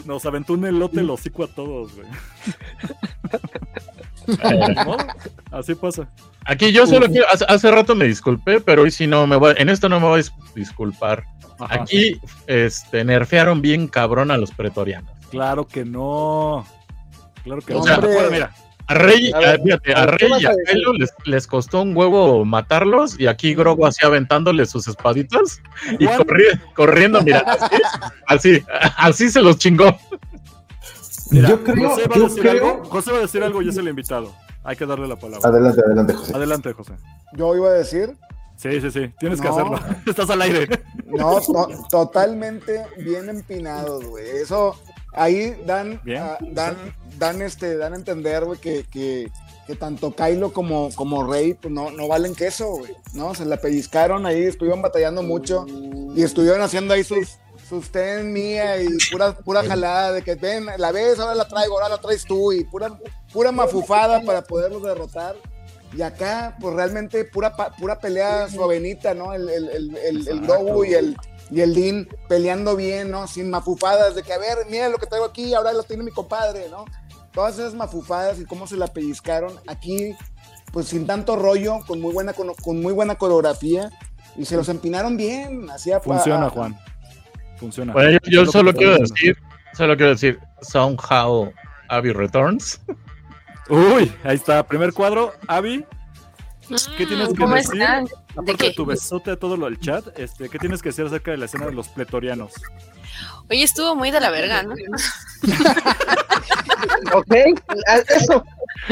Nos 0.05 0.25
aventó 0.25 0.53
un 0.53 0.65
elote 0.65 1.01
el 1.01 1.09
hocico 1.09 1.43
a 1.43 1.47
todos, 1.47 1.91
güey. 1.93 2.07
Modo, 4.85 4.97
Así 5.51 5.75
pasa. 5.75 6.07
Aquí 6.45 6.71
yo 6.71 6.87
solo 6.87 7.07
quiero, 7.07 7.27
hace, 7.31 7.45
hace 7.47 7.69
rato 7.71 7.93
me 7.93 8.05
disculpé, 8.05 8.61
pero 8.61 8.83
hoy 8.83 8.91
sí 8.91 9.05
no 9.05 9.27
me 9.27 9.35
voy, 9.35 9.53
en 9.57 9.69
esto 9.69 9.89
no 9.89 9.99
me 9.99 10.07
voy 10.07 10.21
a 10.21 10.23
dis- 10.23 10.33
disculpar. 10.55 11.25
Ajá. 11.59 11.83
Aquí, 11.83 12.19
este, 12.47 13.03
nerfearon 13.03 13.61
bien 13.61 13.87
cabrón 13.87 14.31
a 14.31 14.37
los 14.37 14.51
pretorianos. 14.51 15.11
Claro 15.29 15.67
que 15.67 15.83
no. 15.85 16.65
Claro 17.43 17.61
que 17.61 17.73
no. 17.73 17.79
Hombre. 17.81 18.13
Bueno, 18.13 18.29
mira, 18.31 18.55
A 18.88 18.93
Rey, 18.95 19.31
A 19.34 19.39
ver, 19.39 19.59
a- 19.59 19.63
fíjate, 19.63 19.93
a 19.93 19.97
a 20.01 20.05
ver, 20.05 20.17
¿qué 20.17 20.27
Rey 20.27 20.41
y 20.41 20.45
a? 20.45 20.51
Kylo 20.67 20.93
les, 20.93 21.13
les 21.25 21.47
costó 21.47 21.81
un 21.81 21.95
huevo 21.95 22.43
matarlos 22.45 23.17
y 23.19 23.27
aquí 23.27 23.55
Grogu 23.55 23.86
así 23.86 24.05
aventándole 24.05 24.65
sus 24.65 24.88
espaditas 24.88 25.61
y 25.99 26.05
corri- 26.05 26.59
corriendo, 26.75 27.21
mira, 27.21 27.39
así, 28.27 28.59
así, 28.59 28.63
así 28.97 29.29
se 29.29 29.41
los 29.41 29.57
chingó. 29.57 29.95
mira, 31.31 31.49
yo 31.49 31.63
creo, 31.63 31.89
José 31.91 32.07
va 32.07 32.15
a 32.15 32.19
decir 32.19 32.41
creo- 32.41 32.51
algo. 32.51 32.86
José 32.86 33.11
va 33.11 33.17
a 33.17 33.21
decir 33.21 33.43
algo 33.43 33.61
y 33.61 33.69
es 33.69 33.77
el 33.77 33.88
invitado. 33.88 34.34
Hay 34.65 34.75
que 34.75 34.86
darle 34.86 35.07
la 35.07 35.17
palabra. 35.17 35.49
Adelante, 35.49 35.81
adelante, 35.86 36.13
José. 36.13 36.34
Adelante, 36.36 36.73
José. 36.73 36.93
Yo 37.34 37.55
iba 37.55 37.67
a 37.69 37.73
decir, 37.73 38.15
Sí, 38.55 38.79
sí, 38.79 38.91
sí. 38.91 39.11
Tienes 39.19 39.41
que 39.41 39.47
hacerlo. 39.47 39.77
Estás 40.05 40.29
al 40.29 40.41
aire. 40.41 40.69
no, 41.07 41.41
to- 41.41 41.69
totalmente 41.89 42.86
bien 42.97 43.27
empinados, 43.27 44.05
güey. 44.05 44.25
Eso, 44.41 44.75
ahí 45.14 45.55
dan, 45.66 46.01
Bien. 46.03 46.22
ah, 46.22 46.38
dan, 46.51 46.76
dan, 47.18 47.41
este, 47.41 47.78
dan 47.78 47.93
a 47.93 47.95
entender, 47.95 48.45
güey, 48.45 48.59
que, 48.59 48.84
que, 48.91 49.32
que 49.68 49.76
tanto 49.76 50.16
Kylo 50.16 50.51
como, 50.53 50.89
como 50.95 51.26
Rey, 51.32 51.53
pues 51.53 51.74
no, 51.74 51.91
no 51.91 52.07
valen 52.07 52.36
queso, 52.36 52.68
güey. 52.78 52.91
¿No? 53.14 53.34
Se 53.36 53.45
la 53.45 53.57
pellizcaron 53.57 54.26
ahí, 54.26 54.43
estuvieron 54.43 54.82
batallando 54.82 55.24
mucho 55.24 55.66
y 56.16 56.24
estuvieron 56.24 56.61
haciendo 56.61 56.93
ahí 56.93 57.03
sus, 57.03 57.38
sus 57.70 57.89
ten 57.91 58.34
mía 58.34 58.82
y 58.82 58.88
pura, 59.11 59.34
pura 59.38 59.64
jalada 59.64 60.11
de 60.11 60.22
que 60.22 60.36
ven, 60.36 60.66
la 60.78 60.91
ves, 60.91 61.20
ahora 61.20 61.36
la 61.36 61.47
traigo, 61.47 61.76
ahora 61.80 61.89
la 61.95 62.01
traes 62.01 62.26
tú 62.26 62.51
y 62.51 62.64
pura, 62.66 62.97
pura 63.32 63.51
mafufada 63.51 64.22
para 64.22 64.41
poderlos 64.43 64.84
derrotar. 64.84 65.36
Y 65.95 66.01
acá, 66.01 66.57
pues 66.59 66.74
realmente 66.74 67.24
pura, 67.24 67.55
pa- 67.55 67.72
pura 67.76 67.99
pelea 67.99 68.49
suavenita, 68.49 69.14
¿no? 69.14 69.32
El, 69.32 69.47
el, 69.47 69.70
el, 69.70 69.97
el, 69.97 70.28
el 70.28 70.41
y 70.89 70.93
el, 70.95 71.16
y 71.53 71.61
el 71.61 71.73
Dean 71.75 72.07
peleando 72.27 72.75
bien, 72.75 73.11
¿no? 73.11 73.27
Sin 73.27 73.49
mafufadas 73.49 74.15
de 74.15 74.23
que, 74.23 74.33
a 74.33 74.37
ver, 74.37 74.57
mira 74.69 74.89
lo 74.89 74.97
que 74.97 75.05
traigo 75.05 75.25
aquí, 75.25 75.53
ahora 75.53 75.71
lo 75.73 75.83
tiene 75.83 76.03
mi 76.03 76.11
compadre, 76.11 76.67
¿no? 76.69 76.85
Todas 77.31 77.55
esas 77.59 77.73
mafufadas 77.73 78.39
y 78.39 78.45
cómo 78.45 78.65
se 78.67 78.75
la 78.77 78.87
pellizcaron 78.87 79.53
aquí, 79.67 80.15
pues 80.71 80.87
sin 80.87 81.05
tanto 81.05 81.35
rollo, 81.35 81.79
con 81.87 81.99
muy 82.01 82.13
buena, 82.13 82.33
con, 82.33 82.53
con 82.55 82.81
muy 82.81 82.93
buena 82.93 83.15
coreografía 83.15 83.89
y 84.35 84.45
se 84.45 84.55
los 84.55 84.69
empinaron 84.69 85.15
bien. 85.17 85.69
Hacía 85.69 85.99
pa- 85.99 86.15
Funciona, 86.15 86.49
Juan. 86.49 86.77
Funciona. 87.57 87.93
Bueno, 87.93 88.11
yo, 88.11 88.19
yo 88.29 88.45
solo 88.45 88.73
quiero 88.73 88.97
decir, 88.97 89.37
solo 89.73 89.95
quiero 89.95 90.11
decir, 90.13 90.39
somehow 90.61 91.51
Abby 91.89 92.11
returns. 92.11 92.81
Uy, 93.69 94.11
ahí 94.23 94.35
está. 94.35 94.63
Primer 94.65 94.91
cuadro. 94.93 95.33
Avi, 95.47 95.85
¿Qué 96.97 97.05
tienes 97.05 97.30
que 97.30 97.36
¿Cómo 97.36 97.55
decir? 97.55 97.82
están? 97.82 98.05
¿De 98.05 98.11
aparte 98.32 98.51
de 98.51 98.57
qué? 98.57 98.72
tu 98.72 98.86
besote 98.86 99.32
a 99.32 99.36
todo 99.36 99.57
lo 99.57 99.66
del 99.66 99.80
chat, 99.80 100.05
este, 100.18 100.49
¿qué 100.49 100.59
tienes 100.59 100.82
que 100.82 100.89
decir 100.89 101.05
acerca 101.05 101.32
de 101.32 101.38
la 101.38 101.45
escena 101.45 101.66
de 101.66 101.74
los 101.74 101.88
pretorianos? 101.89 102.53
Oye, 103.49 103.64
estuvo 103.64 103.95
muy 103.95 104.11
de 104.11 104.20
la 104.20 104.30
verga, 104.30 104.64
¿no? 104.64 104.74
¿Ok? 107.14 107.36
Eso. 108.09 108.43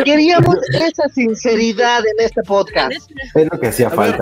Queríamos 0.03 0.55
esa 0.73 1.07
sinceridad 1.13 1.99
en 1.99 2.25
este 2.25 2.41
podcast. 2.43 2.91
Es 3.35 3.47
lo 3.51 3.59
que 3.59 3.67
hacía 3.67 3.87
A 3.87 3.95
ver. 3.95 4.17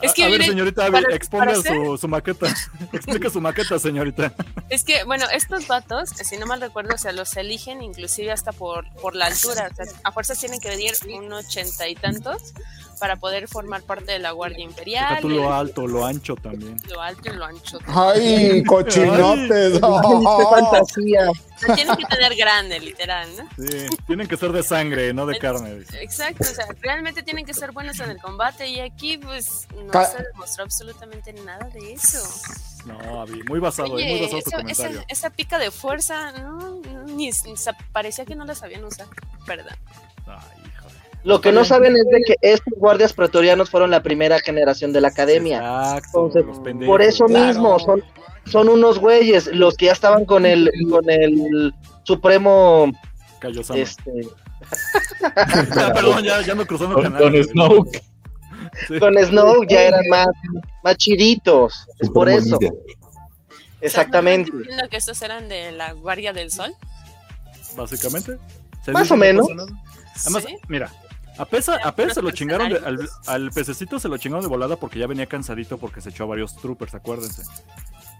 Es 0.00 0.14
que 0.14 0.24
a 0.24 0.28
ver, 0.28 0.38
miren, 0.38 0.52
señorita, 0.52 0.90
para- 0.90 1.14
exponga 1.14 1.44
para 1.46 1.58
hacer- 1.58 1.76
su, 1.84 1.98
su 1.98 2.08
maqueta. 2.08 2.46
Explica 2.92 3.30
su 3.30 3.40
maqueta, 3.40 3.78
señorita. 3.78 4.32
Es 4.68 4.84
que, 4.84 5.04
bueno, 5.04 5.26
estos 5.32 5.66
vatos, 5.66 6.10
si 6.10 6.36
no 6.38 6.46
mal 6.46 6.60
recuerdo, 6.60 6.94
o 6.94 6.98
sea, 6.98 7.12
los 7.12 7.36
eligen 7.36 7.82
inclusive 7.82 8.32
hasta 8.32 8.52
por, 8.52 8.88
por 8.94 9.14
la 9.16 9.26
altura. 9.26 9.68
O 9.70 9.74
sea, 9.74 9.84
a 10.04 10.12
fuerzas 10.12 10.38
tienen 10.38 10.60
que 10.60 10.68
medir 10.68 10.92
un 11.14 11.32
ochenta 11.32 11.88
y 11.88 11.94
tantos 11.94 12.54
para 12.98 13.16
poder 13.16 13.48
formar 13.48 13.82
parte 13.82 14.12
de 14.12 14.18
la 14.18 14.30
Guardia 14.32 14.58
Deja 14.58 14.70
Imperial. 14.70 15.18
tú 15.20 15.28
lo 15.28 15.52
alto, 15.52 15.86
lo 15.86 16.04
ancho 16.04 16.36
también. 16.36 16.76
lo 16.88 17.00
alto 17.02 17.30
y 17.32 17.36
lo 17.36 17.44
ancho. 17.44 17.78
Ay, 17.86 18.62
cochinotes. 18.64 19.72
Qué 19.74 19.80
fantasía. 19.80 21.30
O 21.30 21.58
sea, 21.64 21.74
tienen 21.76 21.96
que 21.96 22.04
tener 22.06 22.34
grande, 22.36 22.80
literal, 22.80 23.28
¿no? 23.36 23.48
Sí, 23.66 23.86
tienen 24.06 24.26
que 24.26 24.36
ser 24.36 24.52
de 24.52 24.62
sangre, 24.62 25.12
no 25.12 25.26
de 25.26 25.38
carne. 25.38 25.82
Exacto, 26.00 26.42
o 26.42 26.54
sea, 26.54 26.66
realmente 26.80 27.22
tienen 27.22 27.44
que 27.44 27.54
ser 27.54 27.70
buenos 27.72 27.98
en 28.00 28.10
el 28.10 28.18
combate 28.18 28.66
y 28.68 28.80
aquí 28.80 29.18
pues 29.18 29.68
no 29.76 29.90
Ca- 29.92 30.06
se 30.06 30.22
demostró 30.22 30.64
absolutamente 30.64 31.32
nada 31.32 31.68
de 31.72 31.92
eso. 31.92 32.18
No, 32.84 33.20
Avi, 33.20 33.42
muy 33.48 33.60
basado, 33.60 33.96
eh, 33.98 34.02
muy 34.04 34.12
Oye, 34.14 34.22
basado 34.22 34.42
tu 34.42 34.48
esa, 34.48 34.56
comentario. 34.56 34.96
esa- 34.98 35.04
esa 35.08 35.30
pica 35.30 35.58
de 35.58 35.70
fuerza, 35.70 36.32
no, 36.32 36.80
no, 36.80 37.04
ni, 37.04 37.30
ni 37.30 37.54
parecía 37.92 38.24
que 38.24 38.34
no 38.34 38.44
la 38.44 38.56
sabían 38.56 38.84
usar, 38.84 39.06
perdón. 39.46 39.76
Ay. 40.26 40.71
Lo 41.24 41.40
que 41.40 41.52
no 41.52 41.64
saben 41.64 41.96
es 41.96 42.04
de 42.06 42.20
que 42.26 42.34
estos 42.42 42.72
guardias 42.76 43.12
pretorianos 43.12 43.70
fueron 43.70 43.90
la 43.90 44.02
primera 44.02 44.40
generación 44.40 44.92
de 44.92 45.00
la 45.00 45.08
academia. 45.08 45.58
Exacto, 45.58 46.26
Entonces, 46.26 46.44
los 46.46 46.58
pendejos. 46.60 46.92
Por 46.92 47.02
eso 47.02 47.26
Claro. 47.26 47.46
mismo, 47.46 47.78
son, 47.78 48.02
son 48.46 48.68
unos 48.68 48.98
güeyes, 48.98 49.46
los 49.48 49.76
que 49.76 49.86
ya 49.86 49.92
estaban 49.92 50.24
con 50.24 50.44
el, 50.46 50.70
con 50.90 51.08
el 51.08 51.72
supremo, 52.02 52.90
Kaiosama. 53.38 53.78
este, 53.78 54.10
Ah, 55.22 55.92
perdón, 55.94 56.24
ya, 56.24 56.40
ya 56.42 56.54
no 56.54 56.66
cruzando 56.66 56.94
Con, 56.94 57.04
canales. 57.04 57.46
con 57.48 57.52
Snoke. 57.52 58.02
Sí. 58.88 58.98
con 58.98 59.14
Snow 59.18 59.64
ya 59.68 59.82
eran 59.82 60.00
más, 60.08 60.26
más 60.82 60.96
chiditos. 60.96 61.86
Es 62.00 62.08
por 62.10 62.28
eso, 62.28 62.58
exactamente. 63.80 64.48
¿Están 64.50 64.62
diciendo 64.62 64.88
que 64.90 64.96
estos 64.96 65.22
eran 65.22 65.48
de 65.48 65.72
la 65.72 65.92
Guardia 65.92 66.32
del 66.32 66.50
Sol? 66.50 66.74
Básicamente. 67.76 68.38
Más 68.92 69.10
o 69.10 69.16
menos. 69.16 69.46
Además, 70.24 70.44
Sí. 70.46 70.56
mira, 70.68 70.90
a 71.38 71.44
Pesa, 71.44 71.76
a 71.82 71.94
Pesa 71.94 72.14
se 72.14 72.22
lo 72.22 72.30
chingaron, 72.30 72.68
de- 72.68 73.08
al, 73.26 73.50
pececito 73.50 73.98
se 73.98 74.08
lo 74.08 74.16
chingaron 74.18 74.42
de 74.42 74.48
volada 74.48 74.76
porque 74.76 74.98
ya 74.98 75.06
venía 75.06 75.26
cansadito 75.26 75.78
porque 75.78 76.00
se 76.00 76.10
echó 76.10 76.24
a 76.24 76.26
varios 76.26 76.56
troopers, 76.56 76.94
acuérdense. 76.94 77.42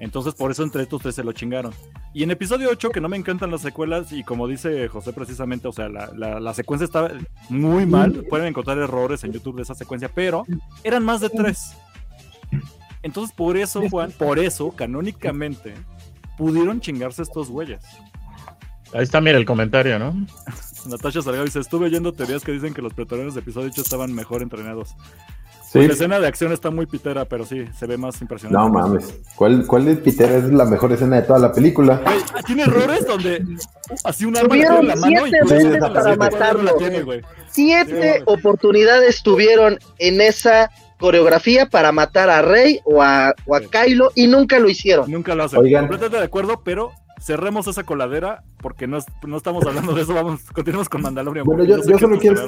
Entonces 0.01 0.35
por 0.35 0.51
eso 0.51 0.63
entre 0.63 0.83
estos 0.83 1.03
tres 1.03 1.15
se 1.15 1.23
lo 1.23 1.33
chingaron. 1.33 1.73
Y 2.15 2.23
en 2.23 2.31
episodio 2.31 2.69
8, 2.71 2.91
que 2.91 3.01
no 3.01 3.09
me 3.09 3.17
encantan 3.17 3.51
las 3.51 3.61
secuelas, 3.61 4.11
y 4.13 4.25
como 4.25 4.49
dice 4.49 4.89
José 4.89 5.13
precisamente, 5.13 5.69
o 5.69 5.73
sea, 5.73 5.89
la, 5.89 6.11
la- 6.17 6.41
la 6.41 6.55
secuencia 6.55 6.85
está 6.87 7.11
muy 7.49 7.87
mal, 7.87 8.25
pueden 8.29 8.47
encontrar 8.49 8.79
errores 8.79 9.23
en 9.25 9.33
YouTube 9.33 9.57
de 9.57 9.63
esa 9.63 9.75
secuencia, 9.75 10.11
pero 10.13 10.45
eran 10.83 11.05
más 11.05 11.21
de 11.21 11.29
tres. 11.31 11.75
Entonces 13.03 13.35
por 13.35 13.57
eso, 13.57 13.83
Juan, 13.91 14.13
por 14.13 14.39
eso, 14.39 14.71
canónicamente, 14.73 15.75
pudieron 16.39 16.81
chingarse 16.81 17.23
estos 17.23 17.51
güeyes. 17.51 17.83
Ahí 18.95 19.03
está, 19.03 19.21
mira 19.21 19.39
el 19.39 19.45
comentario, 19.47 19.99
¿no? 19.99 20.15
Natasha 20.87 21.23
Salgado 21.23 21.45
dice, 21.45 21.61
estuve 21.61 21.87
oyendo 21.87 22.13
teorías 22.13 22.43
que 22.43 22.53
dicen 22.53 22.75
que 22.75 22.83
los 22.83 22.93
pretorianos 22.93 23.35
de 23.35 23.41
episodio 23.41 23.69
8 23.73 23.81
estaban 23.83 24.13
mejor 24.15 24.43
entrenados. 24.43 24.91
Sí. 25.63 25.79
Pues 25.79 25.87
la 25.89 25.95
escena 25.95 26.21
de 26.21 26.27
acción 26.27 26.53
está 26.53 26.71
muy 26.71 26.85
pitera, 26.85 27.25
pero 27.25 27.47
sí, 27.47 27.65
se 27.79 27.87
ve 27.87 27.97
más 27.97 28.21
impresionante. 28.21 28.69
No 28.69 28.69
mames. 28.79 29.15
¿Cuál, 29.37 29.67
¿Cuál 29.67 29.87
de 29.87 29.97
Peter 29.97 30.31
es 30.31 30.45
la 30.53 30.67
mejor 30.67 30.93
escena 30.93 31.17
de 31.17 31.23
toda 31.23 31.39
la 31.39 31.51
película? 31.53 32.03
Güey, 32.05 32.19
tiene 32.45 32.65
errores 32.65 33.07
donde 33.07 33.43
así 34.05 34.27
un 34.27 34.37
arma 34.37 34.55
en 34.55 34.87
la 34.89 34.97
mano 34.97 35.27
y 35.27 35.31
siete 35.31 35.55
veces 35.55 35.79
para 35.79 35.95
"Sí, 36.03 36.07
güey, 36.09 36.17
matarlo". 36.19 36.75
tiene. 36.77 37.23
Siete 37.51 38.15
Sí. 38.19 38.23
oportunidades 38.27 39.23
tuvieron 39.23 39.79
en 39.99 40.21
esa 40.21 40.71
coreografía 40.99 41.65
para 41.67 41.91
matar 41.91 42.29
a 42.29 42.43
Rey 42.43 42.81
o 42.85 43.03
a, 43.03 43.35
o 43.47 43.55
a 43.57 43.61
Sí. 43.61 43.67
Kylo 43.71 44.13
y 44.15 44.27
nunca 44.27 44.59
lo 44.59 44.69
hicieron. 44.69 45.11
Nunca 45.11 45.35
lo 45.35 45.45
hacen. 45.45 45.59
Oigan. 45.61 45.85
Completamente 45.85 46.19
de 46.19 46.25
acuerdo, 46.25 46.61
pero 46.63 46.93
cerremos 47.23 47.67
esa 47.69 47.85
coladera 47.85 48.43
porque 48.61 48.87
no, 48.87 48.99
no 49.27 49.37
estamos 49.37 49.65
hablando 49.67 49.95
de 49.95 50.03
eso. 50.03 50.15
Vamos, 50.15 50.41
continuemos 50.53 50.89
con 50.89 51.03
Mandalorian. 51.03 51.45
Bueno, 51.47 51.65
yo- 51.65 51.83
sé 51.83 51.91
yo 51.93 51.99
solo 51.99 52.19
quiero-. 52.19 52.43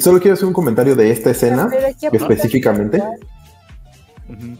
Solo 0.00 0.20
quiero 0.20 0.34
hacer 0.34 0.46
un 0.46 0.52
comentario 0.54 0.94
de 0.94 1.10
esta 1.10 1.30
escena 1.30 1.68
específicamente. 2.12 2.98
Ujú. 4.28 4.56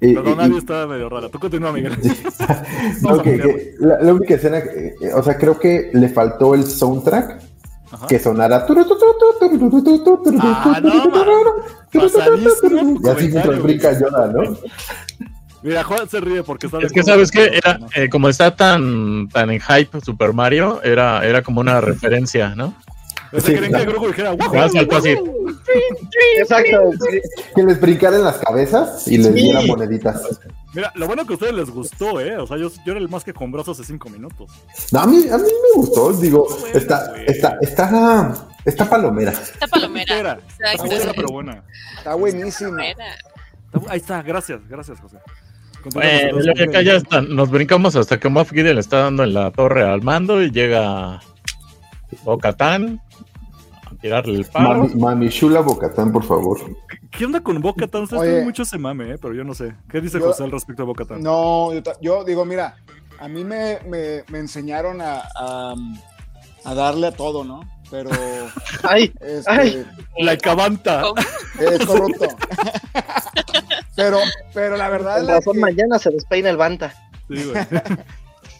Y- 0.00 0.14
Perdón, 0.14 0.32
y- 0.32 0.36
nadie 0.36 0.58
está 0.58 0.86
medio 0.86 1.08
rara. 1.08 1.28
Tú 1.28 1.38
continúa, 1.38 1.72
Miguel. 1.72 1.96
No, 3.02 3.22
que- 3.22 3.38
que 3.38 3.74
la, 3.78 4.00
la 4.00 4.14
única 4.14 4.34
escena, 4.34 4.58
eh, 4.58 4.94
eh, 5.00 5.12
o 5.14 5.22
sea, 5.22 5.36
creo 5.36 5.58
que 5.60 5.90
le 5.92 6.08
faltó 6.08 6.54
el 6.54 6.64
soundtrack 6.64 7.40
Ajá. 7.92 8.06
que 8.08 8.18
sonara. 8.18 8.66
Ah, 8.68 10.80
no, 10.82 10.90
Y 11.94 13.08
así 13.08 13.28
mientras 13.28 13.62
brinca. 13.62 13.98
Yoda, 13.98 14.32
¿no? 14.32 14.56
Mira, 15.62 15.84
Juan 15.84 16.08
se 16.08 16.20
ríe 16.20 16.42
porque 16.42 16.66
está. 16.66 16.78
de 16.78 16.86
Es 16.86 16.92
que 16.92 17.02
sabes 17.02 17.30
que 17.30 17.46
con- 17.46 17.54
era, 17.54 17.78
eh, 17.94 18.08
como 18.08 18.28
está 18.28 18.54
tan, 18.56 19.28
tan 19.28 19.50
en 19.50 19.60
hype 19.60 20.00
Super 20.00 20.32
Mario, 20.32 20.80
era, 20.82 21.24
era 21.24 21.42
como 21.42 21.60
una 21.60 21.80
referencia, 21.80 22.54
¿no? 22.54 22.74
Sí, 23.32 23.54
creen 23.54 23.72
que 23.72 24.06
dijera, 24.08 24.32
"Wow, 24.32 24.52
Ya 24.52 24.68
saltó 24.68 24.96
así. 24.98 25.16
Exacto. 26.36 26.90
Que 27.54 27.62
les 27.62 27.80
brincara 27.80 28.16
en 28.16 28.24
las 28.24 28.36
cabezas 28.38 29.06
y 29.08 29.16
les 29.18 29.28
Sí. 29.28 29.32
diera 29.32 29.62
moneditas. 29.62 30.20
Mira, 30.74 30.92
lo 30.96 31.06
bueno 31.06 31.24
que 31.26 31.32
a 31.32 31.36
ustedes 31.36 31.54
les 31.54 31.70
gustó, 31.70 32.20
¿eh? 32.20 32.36
O 32.36 32.46
sea, 32.46 32.58
yo, 32.58 32.70
yo 32.84 32.92
era 32.92 32.98
el 33.00 33.08
más 33.08 33.24
que 33.24 33.32
combroso 33.32 33.72
hace 33.72 33.84
cinco 33.84 34.10
minutos. 34.10 34.50
No, 34.90 35.00
a 35.00 35.06
mí, 35.06 35.24
a 35.30 35.38
mí 35.38 35.44
me 35.44 35.76
gustó, 35.80 36.12
digo, 36.12 36.46
Bueno, 36.60 36.78
está, 36.78 37.14
está, 37.26 37.56
está, 37.62 38.34
está 38.66 38.88
palomera. 38.90 39.32
Esta 39.32 39.66
palomera. 39.66 40.14
Era, 40.18 40.38
Exacto. 40.72 40.86
buena, 40.86 41.12
pero 41.14 41.28
buena. 41.28 41.64
Está 41.96 42.14
buenísimo. 42.14 42.70
Palomera. 42.72 43.04
Ahí 43.88 43.98
está, 43.98 44.20
gracias, 44.22 44.60
gracias, 44.68 45.00
José. 45.00 45.16
Acá 45.88 46.82
ya 46.82 46.94
está- 46.96 47.20
nos 47.22 47.50
brincamos 47.50 47.96
hasta 47.96 48.18
que 48.20 48.28
Moff 48.28 48.50
Gideon 48.50 48.74
le 48.76 48.80
está 48.80 48.98
dando 48.98 49.24
en 49.24 49.34
la 49.34 49.50
torre 49.50 49.82
al 49.82 50.02
mando 50.02 50.42
y 50.42 50.50
llega 50.50 51.20
Bo-Katan 52.24 53.00
a 53.90 53.94
tirarle 53.96 54.38
el 54.38 54.44
palo. 54.46 54.84
Mami, 54.84 54.94
mami 54.94 55.28
Shula 55.28 55.60
Bocatán, 55.60 56.12
por 56.12 56.24
favor. 56.24 56.58
¿Qué 57.10 57.24
onda 57.26 57.40
con 57.40 57.60
Boca 57.60 57.86
Tan? 57.86 58.04
Ustedes 58.04 58.22
Oye. 58.22 58.30
tienen 58.30 58.46
mucho 58.46 58.62
ese 58.62 58.78
mame, 58.78 59.12
¿eh? 59.12 59.18
Pero 59.20 59.34
yo 59.34 59.44
no 59.44 59.54
sé. 59.54 59.74
¿Qué 59.90 60.00
dice 60.00 60.18
Yo- 60.18 60.26
José 60.26 60.44
al 60.44 60.50
respecto 60.50 60.82
de 60.82 60.86
Boca 60.86 61.04
Tan? 61.04 61.22
No, 61.22 61.70
yo, 62.00 62.24
digo, 62.24 62.44
mira, 62.44 62.76
a 63.20 63.28
mí 63.28 63.44
me, 63.44 63.78
me, 63.88 64.24
me 64.30 64.38
enseñaron 64.38 65.00
a, 65.00 65.22
a, 65.36 65.74
a 66.64 66.74
darle 66.74 67.08
a 67.08 67.12
todo, 67.12 67.44
¿no? 67.44 67.60
Pero 67.92 68.10
Ay, 68.82 69.12
este, 69.20 69.50
Ay. 69.50 69.86
La 70.18 70.36
cabanta. 70.38 71.04
Es 71.60 71.86
corrupto. 71.86 72.26
pero, 73.96 74.18
pero 74.54 74.76
la 74.76 74.88
verdad 74.88 75.18
es 75.18 75.20
con 75.20 75.26
la 75.28 75.34
razón 75.36 75.52
que- 75.54 75.60
mañana 75.60 75.98
se 75.98 76.10
despeina 76.10 76.50
el 76.50 76.56
Banta. 76.56 76.92
Sí, 77.28 77.44
güey. 77.44 77.64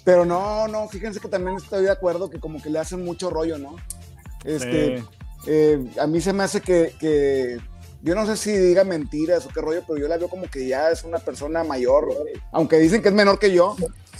Pero 0.05 0.25
no, 0.25 0.67
no, 0.67 0.89
fíjense 0.89 1.21
que 1.21 1.29
también 1.29 1.57
estoy 1.59 1.85
de 1.85 1.91
acuerdo 1.93 2.29
que 2.29 2.41
como 2.41 2.61
que 2.61 2.69
le 2.71 2.81
hacen 2.81 3.05
mucho 3.05 3.31
rollo, 3.31 3.57
¿no? 3.57 3.77
Este, 4.45 4.99
Sí. 4.99 5.05
eh, 5.47 5.79
a 6.01 6.09
mí 6.09 6.21
se 6.21 6.33
me 6.33 6.43
hace 6.43 6.61
que, 6.61 6.93
que- 6.99 7.61
yo 8.03 8.15
no 8.15 8.27
sé 8.27 8.37
si 8.37 8.53
diga 8.53 8.85
mentiras 8.85 9.47
o 9.47 9.49
qué 9.51 9.61
rollo, 9.61 9.83
pero 9.87 9.99
yo 9.99 10.09
la 10.09 10.17
veo 10.19 10.29
como 10.29 10.45
que 10.51 10.67
ya 10.67 10.91
es 10.91 11.05
una 11.05 11.19
persona 11.19 11.63
mayor, 11.65 12.09
aunque 12.51 12.79
dicen 12.79 13.01
que 13.03 13.09
es 13.09 13.15
menor 13.15 13.39
que 13.39 13.53
yo. 13.53 13.77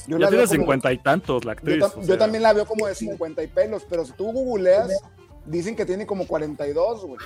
Yo 0.07 0.19
Ya 0.19 0.25
la 0.27 0.29
tiene 0.31 0.47
cincuenta 0.49 0.93
y 0.93 0.99
tantos 0.99 1.45
la 1.45 1.53
yo, 1.53 1.59
actriz. 1.59 1.79
ta- 1.81 1.93
o 1.99 2.03
yo 2.03 2.19
también 2.19 2.43
la 2.43 2.53
veo 2.53 2.67
como 2.67 2.87
de 2.87 2.95
50 2.95 3.43
y 3.43 3.47
pelos, 3.47 3.87
pero 3.89 4.05
si 4.05 4.13
tú 4.13 4.33
googleas, 4.33 4.91
dicen 5.47 5.77
que 5.77 5.85
tiene 5.87 6.07
como 6.07 6.27
42, 6.27 7.05
güey. 7.07 7.19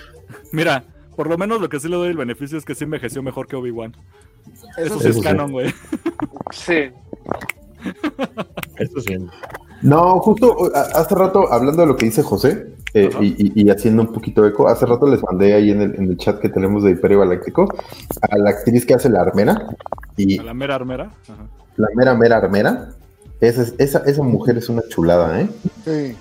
Mira, 0.53 0.85
por 1.15 1.29
lo 1.29 1.39
menos 1.39 1.61
lo 1.61 1.69
que 1.71 1.81
sí 1.81 1.89
le 1.89 1.97
doy 1.97 2.09
el 2.11 2.17
beneficio 2.17 2.59
es 2.59 2.65
que 2.65 2.75
sí 2.75 2.85
envejeció 2.85 3.23
mejor 3.23 3.47
que 3.47 3.57
Obi-Wan. 3.57 3.95
Eso, 4.53 4.67
Eso 4.79 5.01
sí 5.01 5.09
es 5.09 5.19
canon, 5.21 5.51
güey. 5.53 5.73
Sí. 6.53 6.91
Eso 8.77 9.01
sí. 9.01 9.17
No, 9.83 10.19
justo 10.21 10.71
hace 10.75 11.15
rato, 11.15 11.53
hablando 11.53 11.83
de 11.83 11.89
lo 11.89 11.97
que 11.97 12.07
dice 12.07 12.23
José, 12.23 12.75
eh, 13.03 13.11
y, 13.19 13.71
haciendo 13.71 14.03
un 14.03 14.13
poquito 14.13 14.43
de 14.43 14.49
eco, 14.51 14.69
hace 14.69 14.87
rato 14.87 15.07
les 15.07 15.23
mandé 15.23 15.55
ahí 15.55 15.71
en 15.71 15.81
el, 15.83 15.95
en 15.97 16.05
el 16.11 16.17
chat 16.17 16.39
que 16.41 16.49
tenemos 16.49 16.83
de 16.85 16.93
Imperio 16.93 17.21
Galáctico 17.21 17.69
a 18.23 18.39
la 18.39 18.51
actriz 18.51 18.87
que 18.87 18.95
hace 18.95 19.09
la 19.11 19.21
armera, 19.21 19.67
y 20.17 20.39
A 20.39 20.43
la 20.43 20.55
mera 20.55 20.75
armera. 20.77 21.11
Ajá. 21.29 21.47
la 21.77 21.89
mera, 21.95 22.15
mera 22.15 22.37
armera. 22.39 22.89
Esa, 23.41 23.63
es- 23.63 23.75
esa, 23.79 23.99
esa 24.07 24.23
mujer 24.23 24.57
es 24.59 24.69
una 24.69 24.83
chulada, 24.89 25.41
¿eh? 25.41 25.49
Sí. 25.85 26.17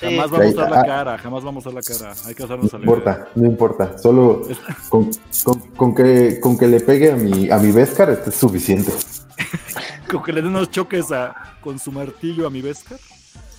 Sí. 0.00 0.06
Jamás 0.16 0.32
va 0.32 0.36
a 0.38 0.42
mostrar 0.46 0.70
la 0.70 0.80
Ah. 0.80 0.84
cara, 0.84 1.18
jamás 1.18 1.44
va 1.44 1.48
a 1.48 1.52
mostrar 1.52 1.74
la 1.74 1.82
cara. 1.82 2.12
Hay 2.26 2.34
que 2.34 2.40
No 2.40 2.44
hacernos 2.46 2.66
idea. 2.72 2.80
importa, 2.80 3.28
no 3.36 3.46
importa. 3.46 3.98
Solo 3.98 4.42
con, 4.88 5.10
con- 5.44 5.60
con 5.76 5.94
que, 5.94 6.40
con 6.40 6.58
que 6.58 6.66
le 6.66 6.80
pegue 6.80 7.12
a 7.12 7.16
mi, 7.16 7.50
a 7.50 7.58
mi 7.58 7.70
Beskar, 7.70 8.10
esto 8.10 8.30
es 8.30 8.36
suficiente. 8.36 8.90
Como 10.10 10.24
que 10.24 10.32
le 10.32 10.42
den 10.42 10.50
unos 10.50 10.70
choques 10.70 11.10
a, 11.12 11.34
con 11.62 11.78
su 11.78 11.92
martillo 11.92 12.46
a 12.46 12.50
mi 12.50 12.60
Beskar. 12.62 12.98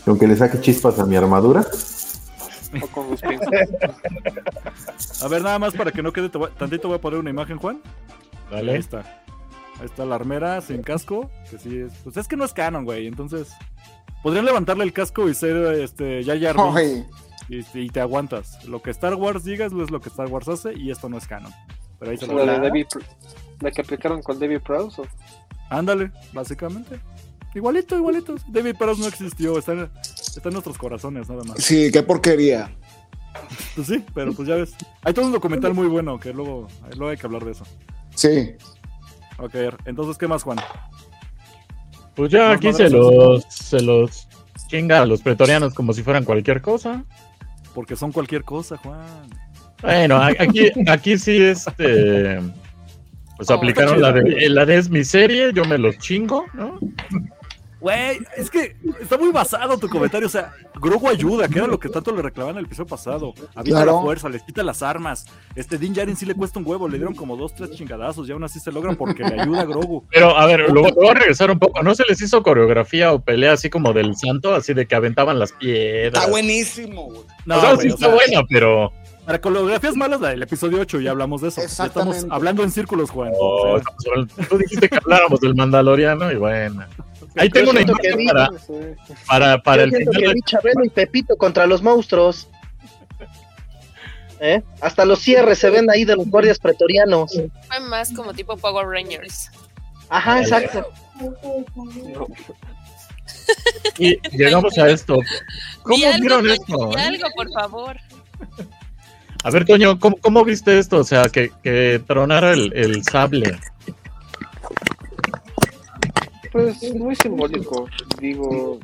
Con 0.06 0.20
que 0.20 0.28
le 0.28 0.36
saque 0.36 0.60
chispas 0.60 1.00
a 1.00 1.06
mi 1.06 1.16
armadura. 1.16 1.66
O 2.82 2.88
con 2.88 3.10
los 3.12 3.22
pinceles. 3.22 3.70
A 5.22 5.28
ver, 5.28 5.42
nada 5.42 5.60
más 5.60 5.74
para 5.74 5.92
que 5.92 6.02
no 6.02 6.12
quede 6.12 6.30
voy- 6.30 6.50
tantito, 6.58 6.88
voy 6.88 6.98
a 6.98 7.02
poner 7.02 7.20
una 7.20 7.30
imagen, 7.30 7.58
Juan. 7.58 7.82
Ahí 8.50 8.58
Dale. 8.66 8.78
está. 8.78 9.00
Ahí 9.80 9.86
está 9.86 10.06
la 10.06 10.16
armera 10.16 10.62
sin 10.62 10.82
casco. 10.82 11.30
Que 11.50 11.58
sí 11.58 11.78
es. 11.80 11.94
Pues 12.04 12.18
es 12.18 12.28
que 12.28 12.36
no 12.38 12.46
es 12.46 12.54
canon, 12.54 12.86
güey. 12.86 13.08
Entonces. 13.08 13.52
Podrían 14.22 14.46
levantarle 14.46 14.86
el 14.86 14.94
casco 14.94 15.28
y 15.28 15.34
ser 15.34 15.58
este 15.82 16.24
ya 16.24 16.36
ya 16.36 16.56
y, 17.50 17.66
y 17.74 17.90
te 17.90 18.00
aguantas. 18.00 18.64
Lo 18.66 18.82
que 18.82 18.90
Star 18.92 19.16
Wars 19.16 19.44
diga 19.44 19.66
es 19.66 19.74
lo 19.74 20.00
que 20.00 20.08
Star 20.08 20.28
Wars 20.28 20.48
hace 20.48 20.74
y 20.76 20.92
esto 20.92 21.10
no 21.10 21.18
es 21.18 21.28
canon. 21.28 21.52
Pero 22.00 22.12
ahí 22.12 22.18
se 22.18 22.28
lo 22.28 22.46
La, 22.46 22.58
David 22.58 22.86
la 23.60 23.72
que 23.72 23.82
aplicaron 23.82 24.22
con 24.22 24.40
David 24.40 24.62
Prowse. 24.62 25.02
¿o? 25.02 25.06
Ándale, 25.70 26.12
básicamente. 26.32 27.00
Igualito, 27.54 27.98
igualito. 27.98 28.36
David 28.48 28.76
Peros 28.78 28.98
no 28.98 29.08
existió, 29.08 29.60
está 29.60 29.74
en, 29.74 29.90
está 30.38 30.50
en 30.50 30.54
nuestros 30.54 30.78
corazones, 30.78 31.30
nada 31.30 31.44
más. 31.44 31.64
sí, 31.64 31.92
qué 31.92 32.04
porquería. 32.04 32.72
Pues 33.76 33.88
sí, 33.88 34.04
pero 34.14 34.34
pues 34.34 34.48
ya 34.48 34.56
ves. 34.56 34.76
Hay 35.04 35.14
todo 35.14 35.26
un 35.26 35.32
documental 35.32 35.74
muy 35.74 35.88
bueno 35.88 36.20
que 36.20 36.34
luego, 36.34 36.68
luego 36.96 37.10
hay 37.10 37.18
que 37.18 37.26
hablar 37.26 37.44
de 37.44 37.52
eso. 37.52 37.66
Sí. 38.14 38.52
Ok, 39.40 39.56
entonces, 39.86 40.18
¿qué 40.18 40.28
más, 40.28 40.44
Juan? 40.44 40.60
Pues 42.16 42.32
ya 42.32 42.52
aquí 42.52 42.72
se 42.74 42.90
los, 42.90 43.44
se 43.50 43.82
los 43.82 44.28
chinga 44.68 45.02
a 45.02 45.06
los 45.06 45.22
pretorianos 45.22 45.74
como 45.74 45.94
si 45.94 46.04
fueran 46.04 46.24
cualquier 46.24 46.62
cosa. 46.62 47.04
Porque 47.74 47.96
son 47.96 48.12
cualquier 48.12 48.44
cosa, 48.44 48.78
Juan. 48.78 49.28
Bueno, 49.82 50.22
aquí, 50.40 50.72
aquí 50.88 51.18
sí 51.18 51.42
este 51.42 52.40
pues 53.36 53.50
Oh, 53.50 53.56
aplicaron 53.56 54.02
la 54.02 54.12
de 54.12 54.50
la 54.50 54.66
de 54.66 54.78
es 54.78 54.90
mi 54.90 55.04
serie, 55.04 55.52
yo 55.54 55.66
me 55.66 55.78
los 55.78 55.98
chingo, 55.98 56.46
¿no? 56.54 56.80
Güey, 57.84 58.20
es 58.38 58.50
que 58.50 58.78
está 59.02 59.18
muy 59.18 59.30
basado 59.34 59.78
tu 59.78 59.90
comentario. 59.90 60.28
O 60.28 60.32
sea, 60.32 60.54
Grogu 60.80 61.10
ayuda, 61.10 61.50
que 61.50 61.58
era 61.60 61.68
lo 61.68 61.78
que 61.78 61.90
tanto 61.90 62.14
le 62.16 62.22
reclamaban 62.22 62.58
el 62.58 62.64
episodio 62.64 62.88
pasado. 62.88 63.34
Habita 63.54 63.76
Claro. 63.84 63.98
la 63.98 64.02
fuerza, 64.02 64.30
les 64.30 64.42
quita 64.44 64.64
las 64.64 64.82
armas. 64.82 65.26
Este 65.54 65.78
Din 65.78 65.94
Djarin 65.94 66.16
sí 66.16 66.26
le 66.26 66.34
cuesta 66.34 66.60
un 66.60 66.66
huevo, 66.66 66.88
le 66.88 66.96
dieron 66.98 67.14
como 67.14 67.36
dos, 67.36 67.54
tres 67.54 67.72
chingadazos 67.72 68.30
y 68.30 68.32
aún 68.32 68.42
así 68.46 68.62
se 68.62 68.72
logran 68.72 68.96
porque 68.96 69.24
le 69.26 69.42
ayuda 69.42 69.64
a 69.64 69.66
Grogu. 69.66 70.06
Pero 70.10 70.38
a 70.38 70.46
ver, 70.46 70.70
luego 70.72 70.94
voy 70.96 71.10
a 71.10 71.14
regresar 71.14 71.52
un 71.52 71.60
poco. 71.60 71.84
¿No 71.84 71.94
se 71.94 72.06
les 72.08 72.22
hizo 72.22 72.42
coreografía 72.42 73.12
o 73.12 73.20
pelea 73.20 73.52
así 73.52 73.70
como 73.70 73.92
del 73.92 74.16
santo, 74.16 74.56
así 74.56 74.74
de 74.74 74.86
que 74.86 74.96
aventaban 74.96 75.38
las 75.38 75.52
piedras? 75.52 76.14
Está 76.24 76.32
buenísimo, 76.32 77.08
güey. 77.08 77.22
No, 77.46 77.58
o 77.58 77.62
sea, 77.62 77.76
sí 77.76 77.88
o 77.90 77.96
está 77.96 78.06
sea, 78.06 78.16
buena, 78.16 78.44
pero 78.48 78.94
Para 79.26 79.42
coreografías 79.42 79.98
malas, 79.98 80.22
la 80.22 80.30
del 80.30 80.44
episodio 80.44 80.80
8, 80.80 81.02
ya 81.02 81.12
hablamos 81.12 81.42
de 81.42 81.50
eso. 81.50 81.60
Ya 81.60 81.86
estamos 81.86 82.26
hablando 82.30 82.64
en 82.64 82.72
círculos, 82.72 83.10
Juan. 83.10 83.34
Oh, 83.38 83.74
O 83.76 83.80
sea, 84.00 84.46
tú 84.48 84.58
dijiste 84.58 84.88
que 84.88 84.96
habláramos 84.96 85.42
del 85.42 85.54
Mandaloriano 85.54 86.32
y 86.32 86.36
bueno. 86.38 86.86
Ahí 87.36 87.50
tengo 87.50 87.72
una 87.72 87.84
que 87.84 87.92
imagen 87.92 88.18
vi- 88.18 88.28
para, 88.28 88.50
Sí. 88.60 88.74
para, 89.28 89.58
para 89.64 89.84
el 89.84 89.92
final. 89.92 90.14
que 90.22 90.34
vi 90.34 90.42
Chabelo 90.46 90.86
y 90.86 90.90
Pepito 90.90 91.36
contra 91.36 91.66
los 91.66 91.82
monstruos. 91.82 92.48
¿Eh? 94.40 94.62
Hasta 94.82 95.06
los 95.06 95.20
cierres 95.20 95.58
se 95.60 95.70
ven 95.70 95.90
ahí 95.90 96.04
de 96.06 96.16
los 96.18 96.28
guardias 96.28 96.60
pretorianos. 96.60 97.32
Fue 97.68 97.80
más 97.80 98.12
como 98.14 98.34
tipo 98.34 98.58
Power 98.58 98.86
Rangers. 98.88 99.50
Ajá, 100.10 100.42
exacto. 100.42 100.86
No. 101.20 102.28
Y 103.98 104.18
llegamos 104.36 104.78
a 104.78 104.90
esto. 104.90 105.18
¿Cómo 105.84 105.96
algo, 106.06 106.20
vieron 106.20 106.50
esto? 106.50 106.98
eh? 106.98 107.02
algo, 107.02 107.28
por 107.36 107.52
favor. 107.52 107.98
A 109.46 109.50
ver, 109.50 109.66
Toño, 109.66 110.00
¿cómo, 110.00 110.18
cómo 110.18 110.44
viste 110.44 110.78
esto? 110.78 110.98
O 110.98 111.04
sea, 111.04 111.30
que, 111.30 111.52
que 111.64 112.02
tronara 112.06 112.52
el, 112.54 112.72
el 112.76 113.04
sable. 113.04 113.58
Pues 116.54 116.96
muy 116.96 117.16
simbólico. 117.16 117.88
Digo, 118.20 118.80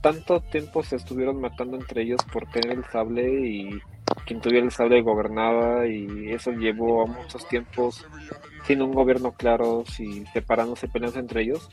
tanto 0.00 0.40
tiempo 0.40 0.82
se 0.82 0.96
estuvieron 0.96 1.40
matando 1.40 1.76
entre 1.76 2.02
ellos 2.02 2.20
por 2.32 2.46
tener 2.50 2.78
el 2.78 2.84
sable 2.86 3.30
y 3.48 3.80
quien 4.26 4.40
tuviera 4.40 4.64
el 4.64 4.72
sable 4.72 5.00
gobernaba 5.02 5.86
y 5.86 6.30
eso 6.30 6.50
llevó 6.52 7.02
a 7.02 7.06
muchos 7.06 7.46
tiempos 7.48 8.04
sin 8.66 8.82
un 8.82 8.92
gobierno 8.92 9.32
claro, 9.32 9.84
y 9.98 10.24
separándose 10.32 10.88
peleas 10.88 11.16
entre 11.16 11.42
ellos. 11.42 11.68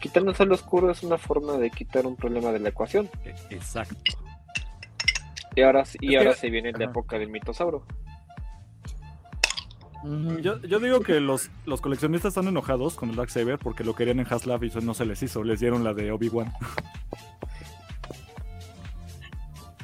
Quitarnos 0.00 0.34
el 0.34 0.36
sable 0.36 0.54
oscuro 0.54 0.90
es 0.90 1.02
una 1.02 1.18
forma 1.18 1.56
de 1.58 1.70
quitar 1.70 2.06
un 2.06 2.14
problema 2.14 2.52
de 2.52 2.60
la 2.60 2.68
ecuación. 2.68 3.10
Exacto. 3.50 3.96
Y 5.56 5.62
ahora, 5.62 5.82
y 6.00 6.14
ahora 6.14 6.30
que- 6.30 6.36
se 6.36 6.50
viene 6.50 6.70
la 6.72 6.84
época 6.84 7.18
del 7.18 7.30
mitosauro. 7.30 7.84
Yo, 10.40 10.60
yo 10.62 10.78
digo 10.78 11.00
que 11.00 11.20
los, 11.20 11.50
los 11.66 11.80
coleccionistas 11.80 12.30
están 12.30 12.46
enojados 12.46 12.94
con 12.94 13.10
el 13.10 13.16
Darksaber 13.16 13.58
porque 13.58 13.84
lo 13.84 13.94
querían 13.94 14.20
en 14.20 14.32
Haslab 14.32 14.62
y 14.64 14.68
eso 14.68 14.80
no 14.80 14.94
se 14.94 15.04
les 15.04 15.22
hizo. 15.22 15.42
Les 15.42 15.60
dieron 15.60 15.82
la 15.82 15.94
de 15.94 16.12
Obi-Wan. 16.12 16.52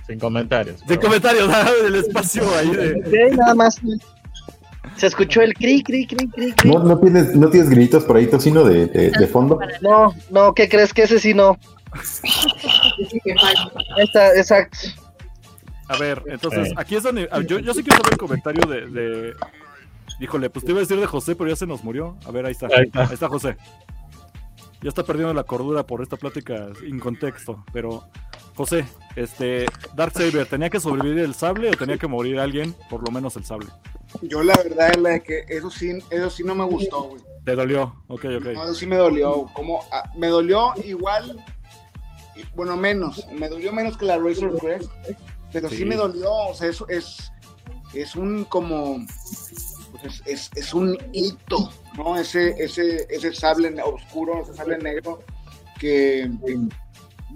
Sin 0.06 0.18
comentarios. 0.18 0.84
De 0.86 0.98
comentarios, 0.98 1.48
ah, 1.52 1.70
del 1.82 1.94
espacio 1.96 2.42
ahí 2.56 2.70
de. 2.70 3.30
Nada 3.36 3.54
más. 3.54 3.80
Se 4.96 5.06
escuchó 5.06 5.40
el 5.40 5.54
cri, 5.54 5.82
cri, 5.82 6.06
cri, 6.06 6.28
cri, 6.28 6.52
cri. 6.52 6.70
¿No, 6.70 6.84
no 6.84 6.98
tienes, 7.00 7.34
¿No 7.34 7.48
tienes 7.48 7.70
gritos 7.70 8.04
por 8.04 8.16
ahí, 8.16 8.26
tocino, 8.26 8.64
de, 8.64 8.86
de, 8.86 9.10
de 9.10 9.26
fondo? 9.26 9.58
No, 9.80 10.14
no, 10.30 10.54
¿qué 10.54 10.68
crees? 10.68 10.92
Que 10.92 11.02
ese 11.04 11.18
sí 11.18 11.34
no. 11.34 11.58
Esta, 13.96 14.36
exacto. 14.36 14.78
A 15.88 15.96
ver, 15.96 16.22
entonces, 16.26 16.72
aquí 16.76 16.96
es 16.96 17.02
donde. 17.02 17.28
Yo, 17.46 17.58
yo 17.58 17.74
sí 17.74 17.82
quiero 17.82 17.96
saber 17.96 18.12
el 18.12 18.18
comentario 18.18 18.66
de, 18.68 18.86
de- 18.86 19.32
Híjole, 20.20 20.50
pues 20.50 20.64
te 20.64 20.70
iba 20.70 20.78
a 20.78 20.82
decir 20.82 20.98
de 21.00 21.06
José, 21.06 21.34
pero 21.34 21.50
ya 21.50 21.56
se 21.56 21.66
nos 21.66 21.82
murió. 21.84 22.16
A 22.26 22.30
ver, 22.30 22.46
ahí 22.46 22.52
está. 22.52 22.66
Ahí 22.66 22.84
está. 22.86 23.00
Ahí 23.06 23.14
está 23.14 23.28
José. 23.28 23.56
Ya 24.82 24.88
está 24.90 25.02
perdiendo 25.02 25.32
la 25.34 25.44
cordura 25.44 25.86
por 25.86 26.02
esta 26.02 26.16
plática 26.16 26.68
sin 26.78 27.00
contexto. 27.00 27.64
Pero, 27.72 28.04
José, 28.54 28.84
este. 29.16 29.66
Darksaber, 29.96 30.46
¿tenía 30.46 30.70
que 30.70 30.78
sobrevivir 30.80 31.24
el 31.24 31.34
sable 31.34 31.70
o 31.70 31.72
tenía 31.72 31.96
que 31.98 32.06
morir 32.06 32.38
alguien? 32.38 32.74
Por 32.90 33.04
lo 33.04 33.10
menos 33.12 33.36
el 33.36 33.44
sable. 33.44 33.66
Yo 34.22 34.42
la 34.42 34.54
verdad 34.56 34.90
es 34.90 34.98
la 34.98 35.10
de 35.10 35.22
que 35.22 35.44
eso 35.48 35.70
sí, 35.70 35.98
eso 36.10 36.30
sí 36.30 36.44
no 36.44 36.54
me 36.54 36.64
gustó, 36.64 37.04
güey. 37.04 37.22
Te 37.44 37.54
dolió. 37.56 37.94
Ok, 38.08 38.26
ok. 38.38 38.44
No, 38.54 38.64
eso 38.64 38.74
sí 38.74 38.86
me 38.86 38.96
dolió. 38.96 39.46
Como, 39.54 39.82
ah, 39.90 40.10
me 40.16 40.28
dolió 40.28 40.72
igual, 40.84 41.42
y- 42.36 42.44
bueno, 42.54 42.76
menos. 42.76 43.26
Me 43.32 43.48
dolió 43.48 43.72
menos 43.72 43.96
que 43.96 44.04
la 44.04 44.18
Razor 44.18 44.56
Crest, 44.58 44.90
pero 45.52 45.68
sí, 45.68 45.78
Sí. 45.78 45.84
me 45.84 45.96
dolió. 45.96 46.30
O 46.32 46.54
sea, 46.54 46.68
eso 46.68 46.86
es, 46.88 47.32
es 47.92 48.14
un 48.16 48.44
como, 48.44 48.98
es, 50.04 50.22
es, 50.26 50.50
es 50.54 50.74
un 50.74 50.96
hito, 51.12 51.70
¿no? 51.96 52.16
Ese, 52.16 52.50
ese, 52.58 53.06
ese 53.08 53.32
sable 53.34 53.74
oscuro, 53.82 54.42
ese 54.42 54.54
sable 54.54 54.78
negro 54.78 55.22
que 55.78 56.30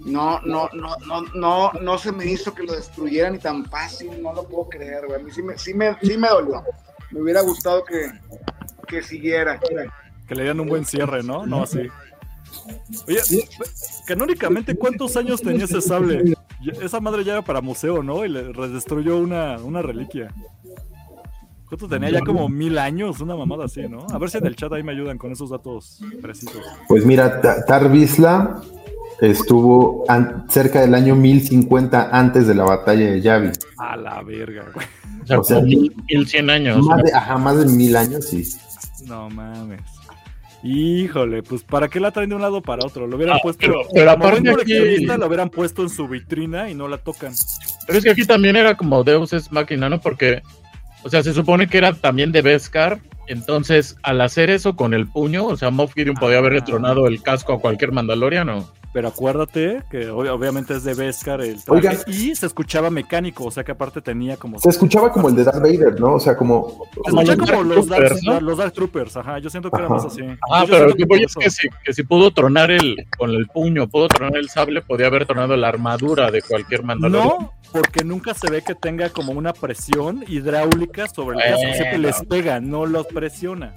no, 0.05 0.39
no, 0.41 0.69
no, 0.73 0.95
no, 1.05 1.21
no, 1.33 1.71
no 1.73 1.97
se 1.97 2.11
me 2.11 2.25
hizo 2.25 2.53
que 2.53 2.63
lo 2.63 2.73
destruyeran 2.73 3.33
ni 3.33 3.39
tan 3.39 3.65
fácil, 3.65 4.21
no 4.21 4.33
lo 4.33 4.43
puedo 4.47 4.69
creer, 4.69 5.05
güey. 5.07 5.19
A 5.19 5.23
mí 5.23 5.31
sí 5.31 5.41
me, 5.41 5.57
sí 5.57 5.73
me, 5.73 5.97
sí 6.01 6.17
me 6.17 6.29
dolió. 6.29 6.63
Me 7.11 7.21
hubiera 7.21 7.41
gustado 7.41 7.83
que, 7.83 8.11
que 8.87 9.01
siguiera. 9.01 9.59
Que 10.27 10.35
le 10.35 10.43
dieran 10.43 10.59
un 10.59 10.67
buen 10.67 10.85
cierre, 10.85 11.23
¿no? 11.23 11.45
No 11.45 11.63
así. 11.63 11.87
Oye, 13.07 13.21
canónicamente, 14.05 14.75
¿cuántos 14.75 15.17
años 15.17 15.41
tenía 15.41 15.65
ese 15.65 15.81
sable? 15.81 16.35
Esa 16.81 16.99
madre 16.99 17.23
ya 17.23 17.33
era 17.33 17.41
para 17.41 17.61
museo, 17.61 18.03
¿no? 18.03 18.23
Y 18.25 18.29
le 18.29 18.43
destruyó 18.69 19.17
una, 19.17 19.57
una 19.57 19.81
reliquia. 19.81 20.33
¿Cuánto 21.69 21.87
tenía? 21.87 22.09
Ya 22.09 22.21
como 22.21 22.49
mil 22.49 22.77
años, 22.79 23.19
una 23.21 23.35
mamada 23.35 23.65
así, 23.65 23.81
¿no? 23.87 24.05
A 24.11 24.17
ver 24.17 24.29
si 24.29 24.37
en 24.39 24.45
el 24.47 24.55
chat 24.55 24.73
ahí 24.73 24.83
me 24.83 24.91
ayudan 24.91 25.17
con 25.17 25.31
esos 25.31 25.49
datos 25.51 25.99
precisos. 26.21 26.61
Pues 26.87 27.05
mira, 27.05 27.39
Ta- 27.41 27.63
Tar 27.63 27.91
Vizsla 27.91 28.61
estuvo 29.21 30.03
cerca 30.49 30.81
del 30.81 30.95
año 30.95 31.15
1050 31.15 32.09
antes 32.11 32.47
de 32.47 32.55
la 32.55 32.63
batalla 32.63 33.11
de 33.11 33.21
Yavin. 33.21 33.51
A 33.77 33.95
la 33.95 34.21
verga, 34.23 34.65
güey. 34.73 34.85
O 35.23 35.27
sea, 35.27 35.39
O 35.39 35.43
sea, 35.43 35.61
mil, 35.61 35.93
mil 36.09 36.27
cien 36.27 36.49
años. 36.49 36.83
Más 36.85 37.03
de, 37.03 37.13
ajá, 37.13 37.37
más 37.37 37.57
de 37.57 37.65
mil 37.71 37.95
años, 37.95 38.25
sí. 38.25 38.43
No 39.05 39.29
mames. 39.29 39.81
Híjole, 40.63 41.41
pues 41.43 41.63
¿para 41.63 41.87
qué 41.87 41.99
la 42.01 42.11
traen 42.11 42.29
de 42.29 42.35
un 42.35 42.41
lado 42.41 42.61
para 42.61 42.85
otro? 42.85 43.07
Lo 43.07 43.15
hubieran 43.15 43.37
Ah, 43.37 43.39
puesto. 43.41 43.59
pero- 43.61 43.81
pero 43.93 44.11
aparte 44.11 44.49
aquí- 44.49 45.05
lo 45.05 45.27
hubieran 45.27 45.49
puesto 45.49 45.83
en 45.83 45.89
su 45.89 46.07
vitrina 46.07 46.69
y 46.69 46.75
no 46.75 46.87
la 46.87 46.97
tocan. 46.97 47.33
Pero 47.87 47.97
es 47.99 48.03
que 48.03 48.11
aquí 48.11 48.25
también 48.25 48.55
era 48.57 48.75
como 48.75 49.03
Deus 49.03 49.31
es 49.33 49.51
máquina, 49.51 49.87
¿no? 49.87 50.01
Porque, 50.01 50.41
o 51.03 51.09
sea, 51.09 51.23
se 51.23 51.33
supone 51.33 51.67
que 51.67 51.77
era 51.77 51.93
también 51.93 52.31
de 52.31 52.41
Beskar. 52.41 52.99
Entonces, 53.27 53.95
al 54.01 54.21
hacer 54.21 54.49
eso 54.49 54.75
con 54.75 54.93
el 54.95 55.05
puño, 55.07 55.45
o 55.45 55.55
sea, 55.55 55.69
Moff 55.69 55.93
Gideon 55.93 56.15
podía 56.15 56.39
haberle 56.39 56.59
Ah. 56.59 56.65
tronado 56.65 57.07
el 57.07 57.21
casco 57.21 57.53
a 57.53 57.59
cualquier 57.59 57.91
mandaloriano. 57.91 58.67
Pero 58.91 59.09
acuérdate 59.09 59.83
que 59.91 60.09
ob- 60.09 60.29
obviamente 60.31 60.73
es 60.75 60.83
de 60.83 60.95
Beskar 60.95 61.41
el 61.41 61.63
traje 61.63 61.87
Oigan. 61.89 61.97
y 62.07 62.35
se 62.35 62.47
escuchaba 62.47 62.89
mecánico, 62.89 63.45
o 63.45 63.51
sea 63.51 63.63
que 63.63 63.71
aparte 63.71 64.01
tenía 64.01 64.35
como... 64.37 64.57
Se 64.59 64.69
escuchaba 64.69 65.11
como 65.11 65.29
el 65.29 65.35
de 65.35 65.43
Darth 65.43 65.61
Vader, 65.61 65.99
¿no? 65.99 66.15
O 66.15 66.19
sea, 66.19 66.35
como... 66.35 66.85
Se 67.05 67.21
escuchaba 67.21 67.35
los 67.35 67.45
como 67.51 67.65
Dark 67.65 67.67
los 67.75 67.87
Dark, 67.87 67.99
Troopers, 68.07 68.23
¿no? 68.23 68.41
los 68.41 68.57
Dark 68.57 68.73
Troopers, 68.73 69.17
ajá, 69.17 69.37
yo 69.37 69.49
siento 69.51 69.69
que 69.69 69.77
era 69.79 69.89
más 69.89 70.05
así. 70.05 70.21
Ah, 70.51 70.65
Yo 70.65 70.73
pero 70.73 70.87
lo 70.87 70.95
que 70.95 71.05
voy 71.05 71.21
es 71.23 71.35
que 71.35 71.49
si, 71.51 71.67
que 71.85 71.93
si 71.93 72.01
pudo 72.01 72.31
tronar 72.31 72.71
el, 72.71 72.95
con 73.17 73.29
el 73.29 73.45
puño, 73.47 73.87
pudo 73.87 74.07
tronar 74.07 74.35
el 74.37 74.49
sable, 74.49 74.81
podía 74.81 75.05
haber 75.05 75.27
tronado 75.27 75.55
la 75.55 75.67
armadura 75.67 76.31
de 76.31 76.41
cualquier 76.41 76.81
mandaloriano. 76.83 77.37
No, 77.39 77.53
porque 77.71 78.03
nunca 78.03 78.33
se 78.33 78.49
ve 78.49 78.63
que 78.63 78.73
tenga 78.73 79.09
como 79.11 79.33
una 79.33 79.53
presión 79.53 80.23
hidráulica 80.27 81.07
sobre 81.07 81.37
el 81.37 81.43
casco, 81.43 81.59
siempre 81.75 81.89
Bueno. 81.99 82.07
les 82.07 82.21
pega, 82.27 82.59
no 82.59 82.87
los 82.87 83.05
presiona. 83.05 83.75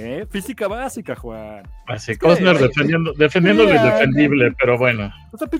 ¿Eh? 0.00 0.26
Física 0.30 0.68
básica, 0.68 1.16
Juan. 1.16 1.62
Así, 1.86 2.16
Cosner 2.16 2.56
defendiendo, 2.58 3.12
defendiendo 3.14 3.64
lo 3.64 3.74
indefendible, 3.74 4.52
pero 4.58 4.78
bueno. 4.78 5.10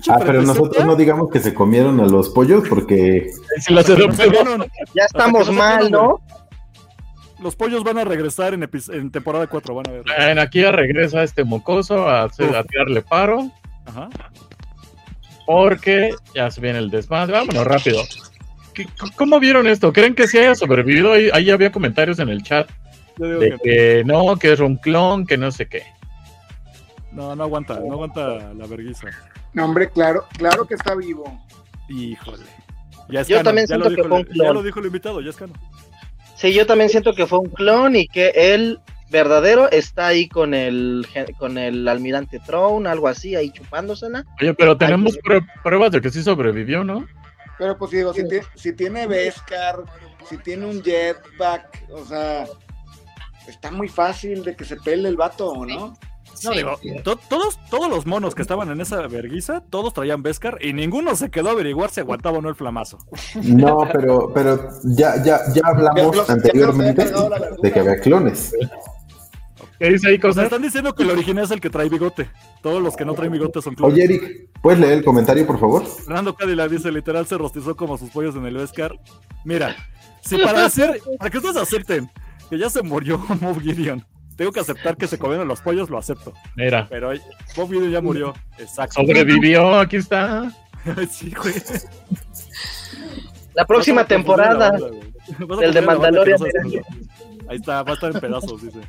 Ah, 0.09 0.19
pero 0.25 0.41
nosotros 0.41 0.85
no 0.85 0.95
digamos 0.95 1.29
que 1.29 1.39
se 1.39 1.53
comieron 1.53 1.99
a 1.99 2.05
los 2.05 2.29
pollos 2.29 2.63
porque... 2.69 3.29
Si 3.59 3.73
los 3.73 3.85
se. 3.85 3.95
Ya 3.97 5.03
estamos 5.05 5.47
se 5.47 5.51
mal, 5.51 5.91
¿no? 5.91 6.21
Los 7.41 7.55
pollos 7.55 7.83
van 7.83 7.97
a 7.97 8.03
regresar 8.05 8.53
en, 8.53 9.11
temporada 9.11 9.47
4, 9.47 9.75
van 9.75 9.87
a 9.87 9.91
ver. 9.91 10.03
En 10.29 10.39
aquí 10.39 10.61
ya 10.61 10.71
regresa 10.71 11.23
este 11.23 11.43
mocoso 11.43 12.07
a, 12.07 12.23
hacer- 12.23 12.55
a 12.55 12.63
tirarle 12.63 13.01
paro, 13.01 13.49
Ajá. 13.85 14.09
porque 15.45 16.11
ya 16.35 16.51
se 16.51 16.61
viene 16.61 16.79
el 16.79 16.89
desmadre. 16.89 17.33
Vámonos 17.33 17.65
rápido. 17.65 18.01
¿Qué- 18.73 18.87
¿Cómo 19.15 19.39
vieron 19.39 19.67
esto? 19.67 19.91
¿Creen 19.93 20.15
que 20.15 20.27
sí 20.27 20.37
haya 20.37 20.55
sobrevivido? 20.55 21.13
Ahí, 21.13 21.29
ahí 21.33 21.49
había 21.49 21.71
comentarios 21.71 22.19
en 22.19 22.29
el 22.29 22.43
chat 22.43 22.69
Yo 23.19 23.25
digo 23.25 23.39
de 23.39 23.51
que 23.51 23.57
que 23.57 24.03
no, 24.05 24.35
que 24.37 24.53
es 24.53 24.59
un 24.59 24.77
clon, 24.77 25.25
que 25.27 25.37
no 25.37 25.51
sé 25.51 25.67
qué. 25.67 25.83
no, 27.11 27.35
no 27.35 27.43
aguanta, 27.43 27.79
no 27.79 27.93
aguanta 27.93 28.53
la 28.53 28.65
verguiza. 28.67 29.07
No, 29.53 29.65
hombre, 29.65 29.89
claro, 29.89 30.25
claro 30.37 30.65
que 30.65 30.75
está 30.75 30.95
vivo. 30.95 31.39
Híjole. 31.89 32.45
Ya 33.09 33.21
es 33.21 33.27
Yo 33.27 33.41
también 33.43 33.65
ya 33.67 33.75
siento 33.75 33.89
que 33.95 34.03
fue 34.07 34.17
un 34.19 34.23
clon. 34.23 34.47
Ya 34.47 34.53
lo 34.53 34.63
dijo 34.63 34.79
el 34.79 34.85
invitado, 34.85 35.21
ya 35.21 35.29
es 35.31 35.35
canon. 35.35 35.57
Sí, 36.35 36.53
yo 36.53 36.65
también 36.65 36.89
siento 36.89 37.13
que 37.13 37.25
fue 37.27 37.39
un 37.39 37.49
clon 37.49 37.95
y 37.95 38.07
que 38.07 38.29
el 38.35 38.79
verdadero 39.09 39.69
está 39.71 40.07
ahí 40.07 40.29
con 40.29 40.53
el 40.53 41.05
con 41.39 41.57
el 41.57 41.87
almirante 41.87 42.39
Throne, 42.39 42.87
algo 42.87 43.07
así, 43.07 43.35
ahí 43.35 43.49
chupándosela. 43.51 44.23
Oye, 44.39 44.53
pero 44.53 44.77
tenemos 44.77 45.17
prue- 45.19 45.45
pruebas 45.63 45.91
de 45.91 45.99
que 46.01 46.11
sí 46.11 46.21
sobrevivió, 46.21 46.83
¿no? 46.83 47.05
Pero 47.57 47.75
pues 47.77 47.91
digo, 47.91 48.13
si, 48.13 48.21
si 48.55 48.71
tiene 48.73 49.05
Beskar, 49.07 49.79
si 50.29 50.37
tiene 50.37 50.65
un 50.67 50.81
jetpack, 50.81 51.83
o 51.91 52.05
sea, 52.05 52.45
está 53.49 53.71
muy 53.71 53.87
fácil 53.89 54.43
de 54.43 54.55
que 54.55 54.65
se 54.65 54.75
pele 54.77 55.09
el 55.09 55.15
vato, 55.17 55.53
¿no? 55.65 55.93
No, 56.43 56.51
Sí. 56.51 56.57
digo, 56.57 56.79
to- 57.03 57.17
todos, 57.27 57.59
todos 57.69 57.89
los 57.89 58.05
monos 58.05 58.33
que 58.35 58.41
estaban 58.43 58.69
en 58.69 58.79
esa 58.79 59.05
verguiza, 59.07 59.61
todos 59.69 59.93
traían 59.93 60.21
Beskar 60.23 60.57
y 60.63 60.71
ninguno 60.73 61.15
se 61.15 61.29
quedó 61.29 61.49
a 61.49 61.51
averiguar 61.53 61.89
si 61.89 61.99
aguantaba 61.99 62.37
o 62.37 62.41
no 62.41 62.47
el 62.49 62.55
flamazo. 62.55 62.97
No, 63.43 63.79
pero, 63.91 64.31
pero 64.33 64.69
ya, 64.85 65.21
ya, 65.23 65.41
ya 65.53 65.61
hablamos 65.65 66.15
los- 66.15 66.29
anteriormente 66.29 67.11
de 67.61 67.71
que 67.71 67.79
había 67.79 67.99
clones. 67.99 68.53
¿Qué 69.79 69.89
dice 69.91 70.09
ahí, 70.09 70.15
O 70.17 70.21
cosas? 70.21 70.43
están 70.45 70.61
diciendo 70.61 70.93
que 70.93 71.03
el 71.03 71.11
original 71.11 71.45
es 71.45 71.51
el 71.51 71.61
que 71.61 71.69
trae 71.69 71.87
bigote. 71.89 72.29
Todos 72.61 72.81
los 72.81 72.95
que 72.97 73.05
no 73.05 73.13
traen 73.13 73.31
bigote 73.31 73.61
son 73.61 73.75
clones. 73.75 73.93
Oye, 73.95 74.03
Eric, 74.03 74.49
¿puedes 74.61 74.79
leer 74.79 74.93
el 74.93 75.05
comentario, 75.05 75.47
por 75.47 75.57
favor? 75.59 75.85
Fernando 75.85 76.35
Cádila 76.35 76.67
dice, 76.67 76.91
literal 76.91 77.25
se 77.27 77.37
rostizó 77.37 77.75
como 77.77 77.97
sus 77.97 78.09
pollos 78.09 78.35
en 78.35 78.45
el 78.45 78.55
Beskar. 78.57 78.91
Mira, 79.45 79.75
si 80.21 80.37
para 80.37 80.63
decir, 80.63 81.01
para 81.17 81.29
que 81.29 81.37
ustedes 81.37 81.55
acepten 81.55 82.09
que 82.49 82.57
ya 82.57 82.69
se 82.69 82.81
murió 82.81 83.17
Moff 83.41 83.61
Gideon, 83.61 84.05
tengo 84.35 84.51
que 84.51 84.59
aceptar 84.59 84.97
que 84.97 85.07
se 85.07 85.17
comieron 85.17 85.47
los 85.47 85.61
pollos, 85.61 85.89
lo 85.89 85.97
acepto. 85.97 86.33
Mira, 86.55 86.87
Pero 86.89 87.11
Moff 87.57 87.69
Gideon 87.69 87.91
ya 87.91 88.01
murió. 88.01 88.33
Exacto. 88.57 89.01
sobrevivió, 89.01 89.79
aquí 89.79 89.97
está. 89.97 90.51
sí, 91.09 91.33
güey. 91.35 91.55
La 93.53 93.65
próxima 93.65 94.05
temporada. 94.05 94.71
banda, 94.71 94.89
confundir 95.37 95.73
de 95.73 95.81
Mandalorian, 95.81 96.39
no. 96.39 96.47
Ahí 97.49 97.57
está, 97.57 97.83
va 97.83 97.91
a 97.91 97.93
estar 97.95 98.13
en 98.13 98.21
pedazos, 98.21 98.61
dice. 98.61 98.79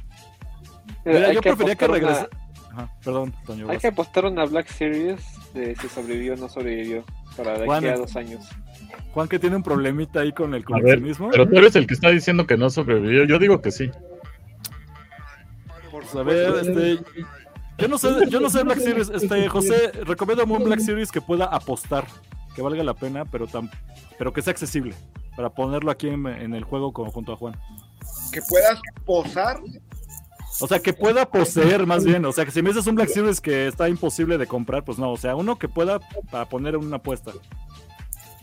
Mira, 1.05 1.33
yo 1.33 1.41
prefería 1.41 1.75
que 1.75 1.87
regrese. 1.87 2.29
Ajá, 2.71 2.93
perdón, 3.03 3.35
Toño. 3.47 3.65
Hay 3.65 3.77
vas. 3.77 3.83
que 3.83 3.89
apostar 3.89 4.27
una 4.27 4.45
Black 4.45 4.69
Series 4.69 5.21
de 5.55 5.75
si 5.77 5.89
sobrevivió 5.89 6.35
o 6.35 6.37
no 6.37 6.49
sobrevivió 6.49 7.05
para 7.37 7.53
de 7.53 7.57
aquí 7.59 7.67
Juan. 7.67 7.87
a 7.87 7.97
dos 7.97 8.15
años. 8.17 8.49
Juan 9.12 9.28
que 9.28 9.38
tiene 9.38 9.57
un 9.57 9.62
problemita 9.62 10.20
ahí 10.20 10.32
con 10.32 10.55
el 10.55 10.62
A 10.62 10.74
ver, 10.74 10.82
coleccionismo. 10.82 11.30
pero 11.30 11.49
tú 11.49 11.57
eres 11.59 11.74
el 11.76 11.86
que 11.86 11.95
está 11.95 12.11
diciendo 12.11 12.47
que 12.47 12.57
no 12.57 12.70
sobrevivió. 12.70 13.24
Yo 13.24 13.38
digo 13.38 13.61
que 13.61 13.70
sí. 13.70 13.91
A 16.18 16.22
ver, 16.22 16.55
este. 16.66 16.99
Yo 17.78 17.88
no 17.88 17.97
sé, 17.99 18.09
yo 18.28 18.41
no 18.41 18.51
sé 18.51 18.62
Black 18.62 18.78
Series, 18.78 19.09
este 19.09 19.49
José, 19.49 19.91
recomiéndame 20.05 20.53
un 20.53 20.64
Black 20.64 20.80
Series 20.80 21.11
que 21.11 21.20
pueda 21.22 21.47
apostar, 21.47 22.05
que 22.55 22.61
valga 22.61 22.84
la 22.84 22.93
pena, 22.95 23.24
pero 23.24 23.47
tam- 23.49 23.70
pero 24.18 24.32
que 24.34 24.43
sea 24.43 24.51
accesible, 24.51 24.95
para 25.34 25.49
ponerlo 25.49 25.91
aquí 25.91 26.09
en, 26.09 26.26
en 26.26 26.55
el 26.55 26.62
juego 26.64 26.93
con- 26.93 27.11
junto 27.11 27.32
a 27.32 27.36
Juan. 27.36 27.57
Que 28.32 28.43
puedas 28.43 28.78
posar. 29.07 29.61
O 30.61 30.66
sea, 30.66 30.78
que 30.80 30.93
pueda 30.93 31.24
poseer 31.30 31.86
más 31.86 32.05
bien. 32.05 32.22
O 32.26 32.32
sea, 32.32 32.45
que 32.45 32.51
si 32.51 32.61
me 32.61 32.68
dices 32.68 32.86
un 32.86 32.97
Black 32.97 33.09
Series 33.09 33.41
que 33.41 33.66
está 33.66 33.88
imposible 33.88 34.36
de 34.36 34.47
comprar, 34.47 34.84
pues 34.84 34.99
no. 34.99 35.11
O 35.12 35.16
sea, 35.16 35.34
uno 35.34 35.57
que 35.59 35.68
pueda 35.68 36.01
para 36.30 36.45
poner 36.47 36.76
una 36.76 36.97
apuesta. 36.97 37.32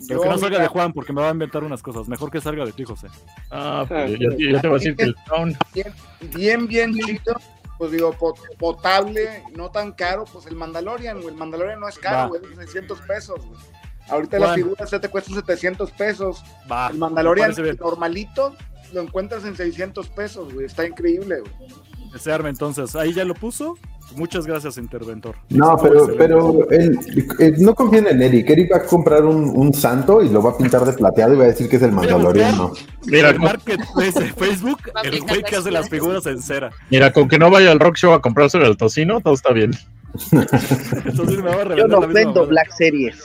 Pero 0.07 0.19
Yo, 0.19 0.21
que 0.23 0.29
no 0.29 0.37
salga 0.37 0.57
mira, 0.57 0.61
de 0.63 0.67
Juan 0.67 0.93
porque 0.93 1.13
me 1.13 1.21
va 1.21 1.29
a 1.29 1.31
inventar 1.31 1.63
unas 1.63 1.81
cosas. 1.81 2.07
Mejor 2.07 2.29
que 2.29 2.39
salga 2.41 2.65
de 2.65 2.71
ti, 2.71 2.83
José. 2.83 3.07
Ah, 3.49 3.85
pues, 3.87 4.19
yo, 4.19 4.29
te 4.35 4.67
voy 4.67 4.75
a 4.75 4.79
decir 4.79 4.95
que 4.95 5.03
el 5.03 5.15
Crown. 5.25 5.57
bien, 5.73 5.93
bien, 6.35 6.67
bien 6.67 6.93
chido. 6.93 7.35
Pues 7.77 7.91
digo, 7.91 8.11
pot- 8.13 8.39
potable, 8.57 9.43
no 9.55 9.69
tan 9.69 9.91
caro. 9.91 10.25
Pues 10.31 10.45
el 10.47 10.55
Mandalorian, 10.55 11.17
güey. 11.17 11.29
El 11.29 11.35
Mandalorian 11.35 11.79
no 11.79 11.87
es 11.87 11.99
caro, 11.99 12.29
güey. 12.29 12.41
es 12.43 12.49
de 12.57 12.65
600 12.65 12.99
pesos, 13.01 13.39
güey. 13.45 13.59
Ahorita 14.09 14.39
la 14.39 14.53
figura 14.53 14.87
se 14.87 14.99
te 14.99 15.09
cuesta 15.09 15.33
700 15.33 15.91
pesos. 15.91 16.43
Va. 16.71 16.87
El 16.89 16.97
Mandalorian 16.97 17.53
normalito 17.79 18.55
lo 18.93 19.01
encuentras 19.01 19.45
en 19.45 19.55
600 19.55 20.09
pesos, 20.09 20.53
güey. 20.53 20.65
Está 20.65 20.87
increíble, 20.87 21.41
güey. 21.41 21.53
Que 22.11 22.19
se 22.19 22.31
arme 22.31 22.49
entonces. 22.49 22.95
Ahí 22.95 23.13
ya 23.13 23.25
lo 23.25 23.33
puso. 23.33 23.77
Muchas 24.15 24.47
gracias, 24.47 24.77
interventor. 24.77 25.35
No, 25.49 25.77
pero, 25.81 26.07
pero 26.17 26.69
él, 26.71 26.97
eh, 27.39 27.53
no 27.57 27.75
confíen 27.75 28.07
en 28.07 28.21
Eric. 28.21 28.49
Eric 28.49 28.71
va 28.73 28.77
a 28.77 28.83
comprar 28.85 29.25
un, 29.25 29.49
un 29.55 29.73
santo 29.73 30.23
y 30.23 30.29
lo 30.29 30.41
va 30.41 30.51
a 30.51 30.57
pintar 30.57 30.85
de 30.85 30.93
plateado 30.93 31.33
y 31.33 31.37
va 31.37 31.43
a 31.43 31.47
decir 31.47 31.69
que 31.69 31.75
es 31.75 31.81
el 31.83 31.91
Mandaloriano. 31.91 32.73
Mira, 33.05 33.29
el 33.29 33.39
marketplace 33.39 34.19
de 34.19 34.33
Facebook, 34.33 34.79
el 35.03 35.21
güey 35.21 35.43
que 35.43 35.57
hace 35.57 35.71
las 35.71 35.89
figuras 35.89 36.25
en 36.25 36.41
cera. 36.41 36.71
mira, 36.89 37.11
con 37.11 37.27
que 37.27 37.37
no 37.37 37.51
vaya 37.51 37.71
al 37.71 37.79
rock 37.79 37.97
show 37.97 38.13
a 38.13 38.21
comprarse 38.21 38.57
el 38.57 38.77
tocino, 38.77 39.19
todo 39.21 39.33
está 39.33 39.51
bien. 39.53 39.71
Entonces 40.31 41.43
me 41.43 41.55
va 41.55 41.61
a 41.61 41.75
Yo 41.75 41.87
no 41.87 41.99
la 41.99 42.07
vendo. 42.07 42.47
Black 42.47 42.71
Series. 42.71 43.21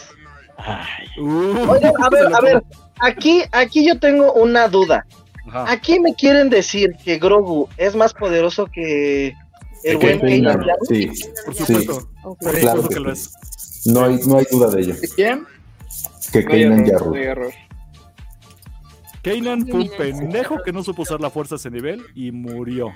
Uh, 1.18 1.70
Oigan, 1.70 1.92
a 2.00 2.10
ver, 2.10 2.34
a 2.34 2.40
ver, 2.40 2.62
aquí, 3.00 3.42
aquí 3.52 3.86
yo 3.86 3.98
tengo 3.98 4.32
una 4.34 4.68
duda. 4.68 5.06
Ajá. 5.48 5.72
Aquí 5.72 5.98
me 5.98 6.14
quieren 6.14 6.50
decir 6.50 6.94
que 7.04 7.18
Grogu 7.18 7.68
es 7.76 7.96
más 7.96 8.14
poderoso 8.14 8.66
que 8.66 9.34
el 9.84 9.98
Que 9.98 10.16
buen 10.16 10.42
Kanan 10.44 10.64
Jarrus? 10.66 10.88
Sí, 10.88 11.06
Por 11.44 11.54
sí, 11.54 11.64
supuesto. 11.64 12.10
Por 12.22 12.36
Claro 12.38 12.82
supuesto 12.82 12.88
que 12.88 12.94
que 12.94 13.00
lo 13.00 13.12
es. 13.12 13.30
no 13.86 14.04
hay, 14.04 14.20
no 14.26 14.38
hay 14.38 14.46
duda 14.50 14.70
de 14.70 14.82
ello. 14.82 14.94
¿Quién? 15.14 15.46
Que 16.32 16.42
No 16.44 17.14
hay 17.14 17.22
error. 17.22 17.52
Kanan 19.22 19.66
fue 19.68 19.80
un 19.80 19.90
pendejo 19.90 20.62
que 20.64 20.72
no 20.72 20.82
supo 20.82 21.02
usar 21.02 21.20
la 21.20 21.30
fuerza 21.30 21.54
a 21.54 21.58
ese 21.58 21.70
nivel 21.70 22.02
y 22.14 22.32
murió. 22.32 22.92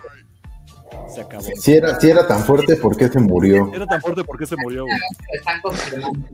Se 1.14 1.20
acabó. 1.20 1.42
Si 1.42 1.72
era, 1.74 1.98
si 2.00 2.10
era 2.10 2.26
tan 2.26 2.42
fuerte, 2.44 2.76
¿por 2.76 2.96
qué 2.96 3.08
se 3.08 3.18
murió? 3.20 3.70
Era 3.74 3.86
tan 3.86 4.00
fuerte 4.00 4.24
porque 4.24 4.46
se 4.46 4.56
murió, 4.56 4.84
güey. 4.84 4.96
Lo 4.96 5.38
están 5.38 5.60
confirmando. 5.60 6.28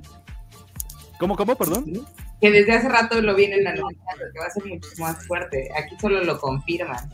¿Cómo, 1.18 1.36
cómo, 1.36 1.54
perdón? 1.56 2.06
Que 2.40 2.50
desde 2.50 2.72
hace 2.72 2.88
rato 2.88 3.20
lo 3.20 3.34
vienen 3.34 3.66
anunciando, 3.66 4.24
que 4.32 4.38
va 4.40 4.46
a 4.46 4.50
ser 4.50 4.64
mucho 4.66 4.88
más 4.98 5.26
fuerte. 5.26 5.68
Aquí 5.76 5.94
solo 6.00 6.22
lo 6.24 6.38
confirman. 6.38 7.10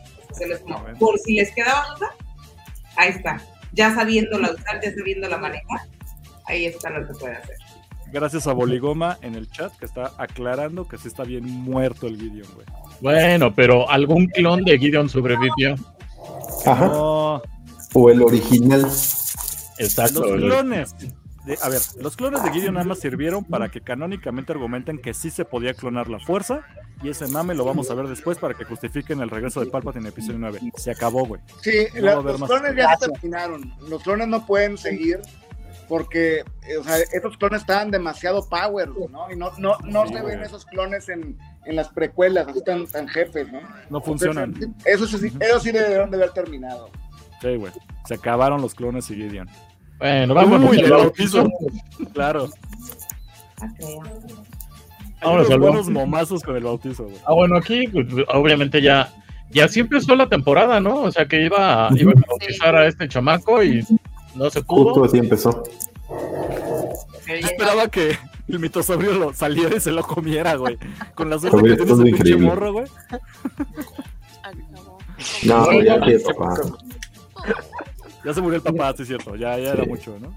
Bueno. 0.67 0.97
por 0.99 1.17
si 1.19 1.35
les 1.35 1.51
quedaba 1.53 1.85
duda, 1.95 2.11
ahí 2.99 3.09
está. 3.09 3.41
Ya 3.73 3.93
sabiéndola 3.93 4.51
usar, 4.55 4.79
ya 4.83 4.93
sabiéndola 4.93 5.37
manejar, 5.37 5.81
ahí 6.45 6.65
está 6.65 6.89
lo 6.91 7.07
que 7.07 7.13
puede 7.13 7.35
hacer. 7.35 7.55
Gracias 8.11 8.47
a 8.47 8.53
Boligoma 8.53 9.17
en 9.21 9.35
el 9.35 9.49
chat 9.51 9.71
que 9.77 9.85
está 9.85 10.11
aclarando 10.17 10.87
que 10.87 10.97
sí 10.97 11.07
está 11.07 11.23
bien 11.23 11.45
muerto 11.45 12.07
el 12.07 12.17
Gideon, 12.17 12.47
güey. 12.55 12.65
Bueno, 13.01 13.53
pero 13.53 13.89
algún 13.89 14.25
clon 14.27 14.63
de 14.63 14.79
Gideon 14.79 15.09
sobrevivió. 15.09 15.75
Ajá. 16.65 16.87
No, 16.87 17.41
O 17.93 18.09
el 18.09 18.21
original. 18.23 18.81
Exacto. 19.77 20.25
los 20.25 20.41
clones. 20.41 20.95
De- 21.49 21.57
a 21.61 21.69
ver, 21.69 21.81
los 21.99 22.15
clones 22.15 22.43
de 22.43 22.51
Gideon 22.51 22.73
nada 22.75 22.85
más 22.85 22.99
sirvieron 22.99 23.43
para 23.43 23.69
que 23.69 23.81
canónicamente 23.81 24.51
argumenten 24.51 24.97
que 24.99 25.13
sí 25.13 25.29
se 25.29 25.45
podía 25.45 25.73
clonar 25.73 26.07
la 26.09 26.19
fuerza. 26.19 26.61
Y 27.01 27.09
ese 27.09 27.27
mame 27.27 27.55
lo 27.55 27.63
vamos 27.65 27.89
a 27.91 27.93
ver 27.93 28.07
después 28.07 28.37
para 28.37 28.53
que 28.53 28.65
justifiquen 28.65 29.21
el 29.21 29.29
regreso 29.29 29.59
de 29.61 29.67
Palpatine 29.67 30.03
en 30.05 30.11
episodio 30.11 30.37
9. 30.39 30.59
Se 30.77 30.91
acabó, 30.91 31.25
güey. 31.25 31.41
Sí, 31.61 31.87
No 31.95 32.01
la- 32.01 32.15
los 32.15 32.43
clones 32.43 32.75
ya 32.75 32.95
se 32.97 33.09
terminaron. 33.09 33.73
Los 33.89 34.03
clones 34.03 34.27
no 34.27 34.45
pueden 34.45 34.77
seguir 34.77 35.19
porque 35.87 36.43
eh, 36.67 36.77
o 36.79 36.83
sea, 36.83 36.97
estos 36.97 37.35
clones 37.37 37.61
estaban 37.61 37.89
demasiado 37.89 38.47
power, 38.47 38.89
¿no? 39.09 39.31
Y 39.31 39.35
no, 39.35 39.51
no, 39.57 39.77
no 39.85 40.07
se 40.07 40.21
ven 40.21 40.41
esos 40.43 40.65
clones 40.65 41.09
en, 41.09 41.37
en 41.65 41.75
las 41.75 41.89
precuelas, 41.89 42.47
así 42.47 42.63
tan, 42.63 42.85
tan 42.85 43.07
jefes, 43.07 43.51
¿no? 43.51 43.59
No 43.89 43.99
funcionan. 44.01 44.53
Entonces, 44.53 44.85
Eso 44.85 45.07
sí, 45.07 45.31
eso 45.39 45.59
sí 45.59 45.71
debieron 45.71 46.11
de 46.11 46.17
haber 46.17 46.31
terminado. 46.31 46.89
Sí, 47.41 47.55
güey. 47.55 47.71
Se 48.05 48.15
acabaron 48.15 48.61
los 48.61 48.75
clones 48.75 49.09
y 49.09 49.15
Gideon. 49.15 49.49
Bueno, 49.99 50.33
vamos 50.33 50.69
Uy, 50.71 50.79
el 50.79 50.89
bautizo. 50.91 51.47
Claro. 52.13 52.49
Ah, 53.61 53.67
Vámonos 55.21 55.47
unos 55.47 55.51
al 55.51 55.59
buenos 55.59 55.89
momazos 55.89 56.41
con 56.43 56.55
el 56.55 56.63
bautizo, 56.63 57.03
güey. 57.03 57.17
Ah, 57.25 57.33
bueno, 57.33 57.57
aquí 57.57 57.87
pues, 57.89 58.05
obviamente 58.33 58.81
ya, 58.81 59.13
ya 59.51 59.67
sí 59.67 59.81
empezó 59.81 60.15
la 60.15 60.27
temporada, 60.29 60.79
¿no? 60.79 61.01
O 61.01 61.11
sea 61.11 61.25
que 61.25 61.43
iba, 61.43 61.87
a- 61.87 61.91
iba 61.93 62.11
a 62.13 62.23
bautizar 62.27 62.75
a 62.75 62.87
este 62.87 63.07
chamaco 63.09 63.61
y 63.61 63.81
no 64.35 64.49
se 64.49 64.61
Justo 64.63 64.93
pudo. 64.93 65.03
así 65.03 65.17
empezó. 65.17 65.63
Yo 67.27 67.33
esperaba 67.35 67.89
que 67.89 68.17
el 68.47 68.59
mitosaurio 68.59 69.11
lo 69.13 69.33
saliera 69.33 69.75
y 69.75 69.79
se 69.81 69.91
lo 69.91 70.03
comiera, 70.03 70.55
güey. 70.55 70.77
Con 71.15 71.29
la 71.29 71.37
suerte 71.37 71.57
que 71.57 71.63
tiene 71.63 71.73
ese 71.83 71.91
estado 71.91 72.03
pinche 72.03 72.35
morro, 72.37 72.73
güey. 72.73 72.85
No, 75.43 75.81
ya 75.81 75.99
que 75.99 76.17
papá. 76.19 76.55
Ya 78.25 78.33
se 78.33 78.41
murió 78.41 78.57
el 78.57 78.63
papá, 78.63 78.93
sí 78.95 79.03
es 79.03 79.07
cierto. 79.07 79.35
Ya, 79.35 79.57
ya 79.57 79.73
era 79.73 79.85
mucho, 79.85 80.17
¿no? 80.19 80.33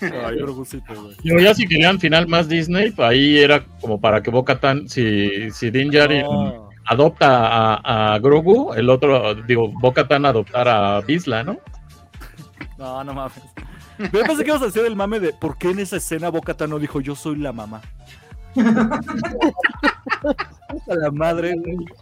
Ay, 0.00 0.36
Grogucito, 0.36 0.94
güey. 0.94 1.16
Pero 1.22 1.40
ya 1.40 1.54
si 1.54 1.66
querían 1.66 1.98
final 1.98 2.28
más 2.28 2.48
Disney, 2.48 2.90
pues 2.92 3.08
ahí 3.08 3.38
era 3.38 3.64
como 3.80 4.00
para 4.00 4.22
que 4.22 4.30
Bo-Katan, 4.30 4.88
si, 4.88 5.50
si 5.50 5.70
Din 5.70 5.90
Djarin 5.90 6.22
No. 6.22 6.70
adopta 6.86 7.48
a, 7.48 8.14
a 8.14 8.18
Grogu, 8.18 8.74
el 8.74 8.90
otro, 8.90 9.34
digo, 9.34 9.72
Bo-Katan 9.80 10.26
adoptar 10.26 10.68
a 10.68 11.00
Bisla, 11.00 11.42
¿no? 11.42 11.58
No, 12.78 13.02
no 13.02 13.12
mames. 13.12 13.34
Yo 13.98 14.22
pensé 14.22 14.44
que 14.44 14.50
ibas 14.50 14.62
a 14.62 14.66
decir 14.66 14.84
el 14.86 14.94
mame 14.94 15.18
de 15.18 15.32
por 15.32 15.58
qué 15.58 15.70
en 15.70 15.80
esa 15.80 15.96
escena 15.96 16.28
Bocata 16.28 16.68
no 16.68 16.78
dijo 16.78 17.00
yo 17.00 17.16
soy 17.16 17.34
la 17.36 17.52
mamá. 17.52 17.80
a 18.56 19.00
la 20.94 21.10
madre 21.10 21.54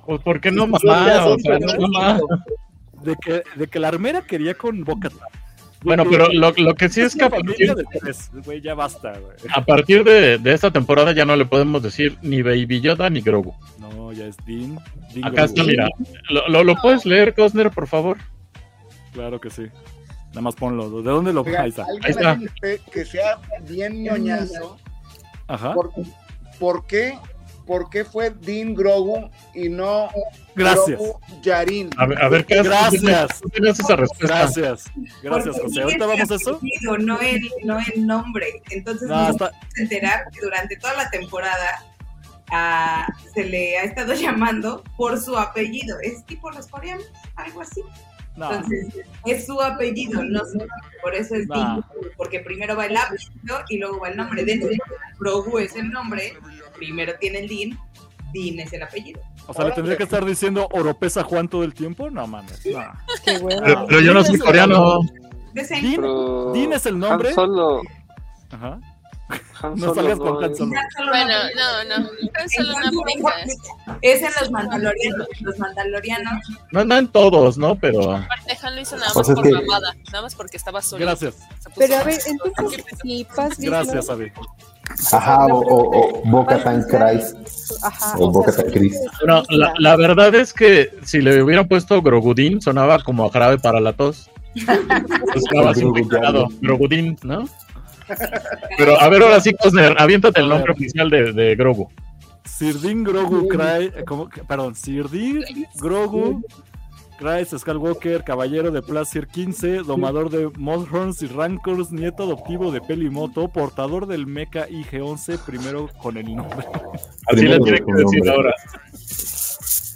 Pues 0.07 0.21
¿por 0.23 0.41
qué 0.41 0.51
no 0.51 0.67
mamá? 0.67 1.27
O 1.27 1.39
sea, 1.39 1.59
no 1.59 1.89
mamá. 1.89 2.19
De 3.07 3.17
que, 3.17 3.43
de 3.57 3.67
que 3.69 3.79
la 3.79 3.89
armera 3.89 4.23
quería 4.23 4.55
con 4.55 4.85
Bocata. 4.85 5.27
Bueno, 5.83 6.05
pero 6.11 6.29
lo, 6.33 6.53
lo 6.57 6.75
que 6.75 6.89
sí 6.89 7.01
es 7.01 7.15
que 7.15 7.25
a 7.25 7.31
partir, 7.31 7.75
de 7.75 8.61
ya 8.61 8.75
basta, 8.75 9.13
a 9.55 9.65
partir 9.65 10.03
de, 10.05 10.39
de 10.39 10.53
esta 10.53 10.71
temporada 10.71 11.13
ya 11.13 11.25
no 11.25 11.37
le 11.37 11.45
podemos 11.47 11.83
decir 11.83 12.19
ni 12.23 12.43
Baby 12.43 12.81
Yoda 12.81 13.09
ni 13.09 13.21
Grogu. 13.21 13.55
No, 13.79 14.13
ya 14.13 14.27
es 14.27 14.37
Dean. 14.47 14.79
Dean 15.15 15.25
Acá 15.27 15.43
Grogu. 15.43 15.45
está, 15.47 15.65
mira. 15.65 15.89
¿Lo, 16.31 16.49
lo, 16.49 16.65
lo 16.65 16.75
puedes 16.77 17.07
leer, 17.07 17.35
Cosner, 17.35 17.71
por 17.71 17.87
favor? 17.87 18.19
Claro 19.13 19.41
que 19.41 19.51
sí. 19.51 19.67
Nada 20.31 20.41
más 20.41 20.55
ponlo. 20.57 21.03
¿De 21.03 21.11
dónde 21.11 21.33
lo 21.33 21.43
Oiga, 21.43 21.63
Ahí 21.63 21.69
está. 21.71 21.85
Ahí 22.03 22.11
está. 22.11 22.39
que 22.93 23.05
sea 23.05 23.39
bien 23.69 24.03
ñoñazo. 24.03 24.79
Ajá. 25.47 25.73
¿Por, 25.73 25.93
por 26.59 26.87
qué, 26.87 27.17
¿Por 27.67 27.91
qué 27.91 28.05
fue 28.05 28.31
Dean 28.31 28.75
Grogu 28.75 29.29
y 29.55 29.69
no 29.69 30.09
Gracias. 30.55 30.99
Grogu 30.99 31.21
Yarin? 31.43 31.91
A 31.97 32.07
ver, 32.07 32.23
a 32.23 32.29
ver. 32.29 32.45
Gracias. 32.49 33.41
¿Tú 33.41 33.49
tienes 33.49 33.81
esa 33.81 33.97
respuesta? 33.97 34.27
Gracias. 34.27 34.85
Gracias, 35.23 35.57
Porque 35.57 35.69
José. 35.69 35.83
Ahorita 35.83 36.07
vamos 36.07 36.31
a 36.31 36.35
eso. 36.37 36.55
apellido, 36.57 36.99
No 36.99 37.21
el, 37.21 37.51
no 37.65 37.79
el 37.95 38.07
nombre. 38.07 38.63
Entonces, 38.71 39.09
No, 39.09 39.17
nos 39.17 39.31
está- 39.31 39.45
vamos 39.51 39.61
a 39.77 39.81
enterar 39.83 40.31
que 40.33 40.41
durante 40.41 40.77
toda 40.77 40.95
la 40.95 41.11
temporada 41.11 41.85
se 43.35 43.45
le 43.45 43.77
ha 43.79 43.83
estado 43.83 44.15
llamando 44.15 44.85
por 44.97 45.21
su 45.21 45.37
apellido. 45.37 45.99
Es 46.03 46.25
tipo 46.27 46.51
los 46.51 46.67
coreanos, 46.69 47.05
algo 47.35 47.63
así. 47.63 47.83
no. 48.37 48.53
Entonces, 48.53 48.87
es 49.25 49.47
su 49.47 49.61
apellido, 49.61 50.23
no 50.25 50.41
su 50.45 50.59
nombre. 50.59 50.69
Por 51.03 51.15
eso 51.15 51.35
es 51.35 51.47
No. 51.49 51.55
Dean, 51.57 51.85
porque 52.17 52.41
primero 52.41 52.77
va 52.77 52.87
el 52.87 52.97
apellido 52.97 53.59
y 53.69 53.79
luego 53.79 53.99
va 54.01 54.09
el 54.11 54.17
nombre. 54.17 54.45
Dentro 54.45 54.69
de 54.69 54.79
Grogu 55.19 55.59
es 55.59 55.75
el 55.75 55.91
nombre, 55.91 56.35
primero 56.77 57.15
tiene 57.21 57.41
el 57.41 57.49
Dean, 57.49 57.79
Dean 58.33 58.61
es 58.61 58.73
el 58.73 58.83
apellido. 58.83 59.21
O 59.49 59.55
sea, 59.55 59.65
le 59.67 59.73
tendría 59.73 59.97
que 59.97 60.03
estar 60.03 60.25
diciendo 60.25 60.69
Oropesa 60.73 61.23
Juan 61.23 61.49
todo 61.49 61.63
el 61.65 61.73
tiempo. 61.75 62.11
No 62.11 62.27
mames. 62.27 62.65
No. 62.67 62.85
Qué 63.25 63.39
bueno. 63.39 63.63
Pero, 63.65 63.87
pero 63.87 64.01
yo 64.01 64.13
no 64.15 64.25
soy 64.25 64.39
coreano. 64.39 65.01
Dean 65.55 66.73
es 66.73 66.87
el 66.87 66.99
nombre. 66.99 67.29
Han 67.31 67.35
Solo, 67.35 67.83
Ajá. 68.51 68.81
Han 69.63 69.75
No 69.75 69.93
salgas 69.95 70.19
no 70.19 70.25
con 70.25 70.45
Han 70.45 70.55
Solo. 70.55 70.73
Bueno, 71.09 71.35
no, 71.57 71.99
no. 72.01 72.09
Es 72.43 72.55
solo 72.55 72.73
en 74.03 74.35
los 74.41 74.51
mandalorianos. 74.51 75.29
Los 75.41 75.59
mandalorianos 75.59 76.43
No 76.73 76.81
andan 76.81 77.09
todos, 77.09 77.57
¿no? 77.59 77.75
Pero 77.77 78.13
Aparte, 78.17 78.59
Han 78.63 78.75
lo 78.77 78.81
hizo 78.83 78.97
nada 78.97 79.13
O 79.15 79.19
más 79.19 79.27
por 79.31 79.43
que- 79.43 79.51
mamada. 79.53 79.97
Nada 80.13 80.23
más 80.23 80.35
porque 80.35 80.57
estaba 80.57 80.83
solo. 80.83 81.05
Gracias. 81.05 81.37
Pero 81.77 81.97
a 81.97 82.05
ver, 82.05 82.21
entonces, 82.27 82.85
si 83.03 83.25
Paz 83.25 83.59
Gracias, 83.59 84.11
Avi. 84.11 84.33
Ajá, 85.13 85.47
o, 85.47 85.59
o, 85.59 86.21
o 86.21 86.23
Boca 86.25 86.63
Tan 86.63 86.83
Christ. 86.85 87.37
Ajá, 87.83 88.17
o 88.19 88.27
o 88.27 88.31
Boca 88.33 88.53
sea, 88.53 88.65
Tan 88.65 88.73
Christ. 88.73 88.97
Vizsla. 89.01 89.43
la, 89.51 89.73
la 89.79 89.97
verdad 89.97 90.35
es 90.35 90.53
que 90.53 90.91
si 91.03 91.21
le 91.21 91.43
hubieran 91.43 91.69
puesto 91.69 92.01
Grogudín 92.03 92.61
sonaba 92.61 93.03
como 93.03 93.25
a 93.25 93.31
jarabe 93.31 93.59
para 93.59 93.81
la 93.81 93.93
tos. 93.93 94.31
Estaba 95.35 95.73
Grogudín, 96.61 97.17
¿no? 97.23 97.49
Pero 98.79 99.01
a 99.01 99.09
ver, 99.09 99.23
ahora 99.23 99.41
sí, 99.41 99.53
Cosner, 99.55 99.95
aviéntate 99.99 100.41
el 100.41 100.49
nombre 100.49 100.73
oficial 100.73 101.11
de, 101.11 101.33
de 101.33 101.57
Grogu. 101.57 101.91
Sirdin 102.45 103.05
Grogu 103.05 103.49
Cry, 103.49 103.87
eh, 103.95 104.05
perdón, 104.47 104.75
Sirdin 104.75 105.45
Grogu 105.75 106.43
Christ 107.19 107.57
Skywalker, 107.57 108.25
caballero 108.25 108.71
de 108.71 108.83
Placer 108.83 109.27
15, 109.27 109.79
domador 109.79 110.31
de 110.31 110.51
Modhorns 110.59 111.23
y 111.23 111.27
Rancors, 111.27 111.91
nieto 111.91 112.25
adoptivo 112.25 112.71
de 112.71 112.81
Pelimoto, 112.81 113.49
portador 113.49 114.07
del 114.07 114.27
Mecha 114.27 114.69
IG-11, 114.69 115.39
primero 115.45 115.89
con 116.03 116.17
el 116.17 116.37
nombre. 116.37 116.67
Así 117.27 117.43
le 117.43 117.59
tiene 117.61 117.79
que 117.79 117.93
decir 117.93 118.29
ahora. 118.29 118.55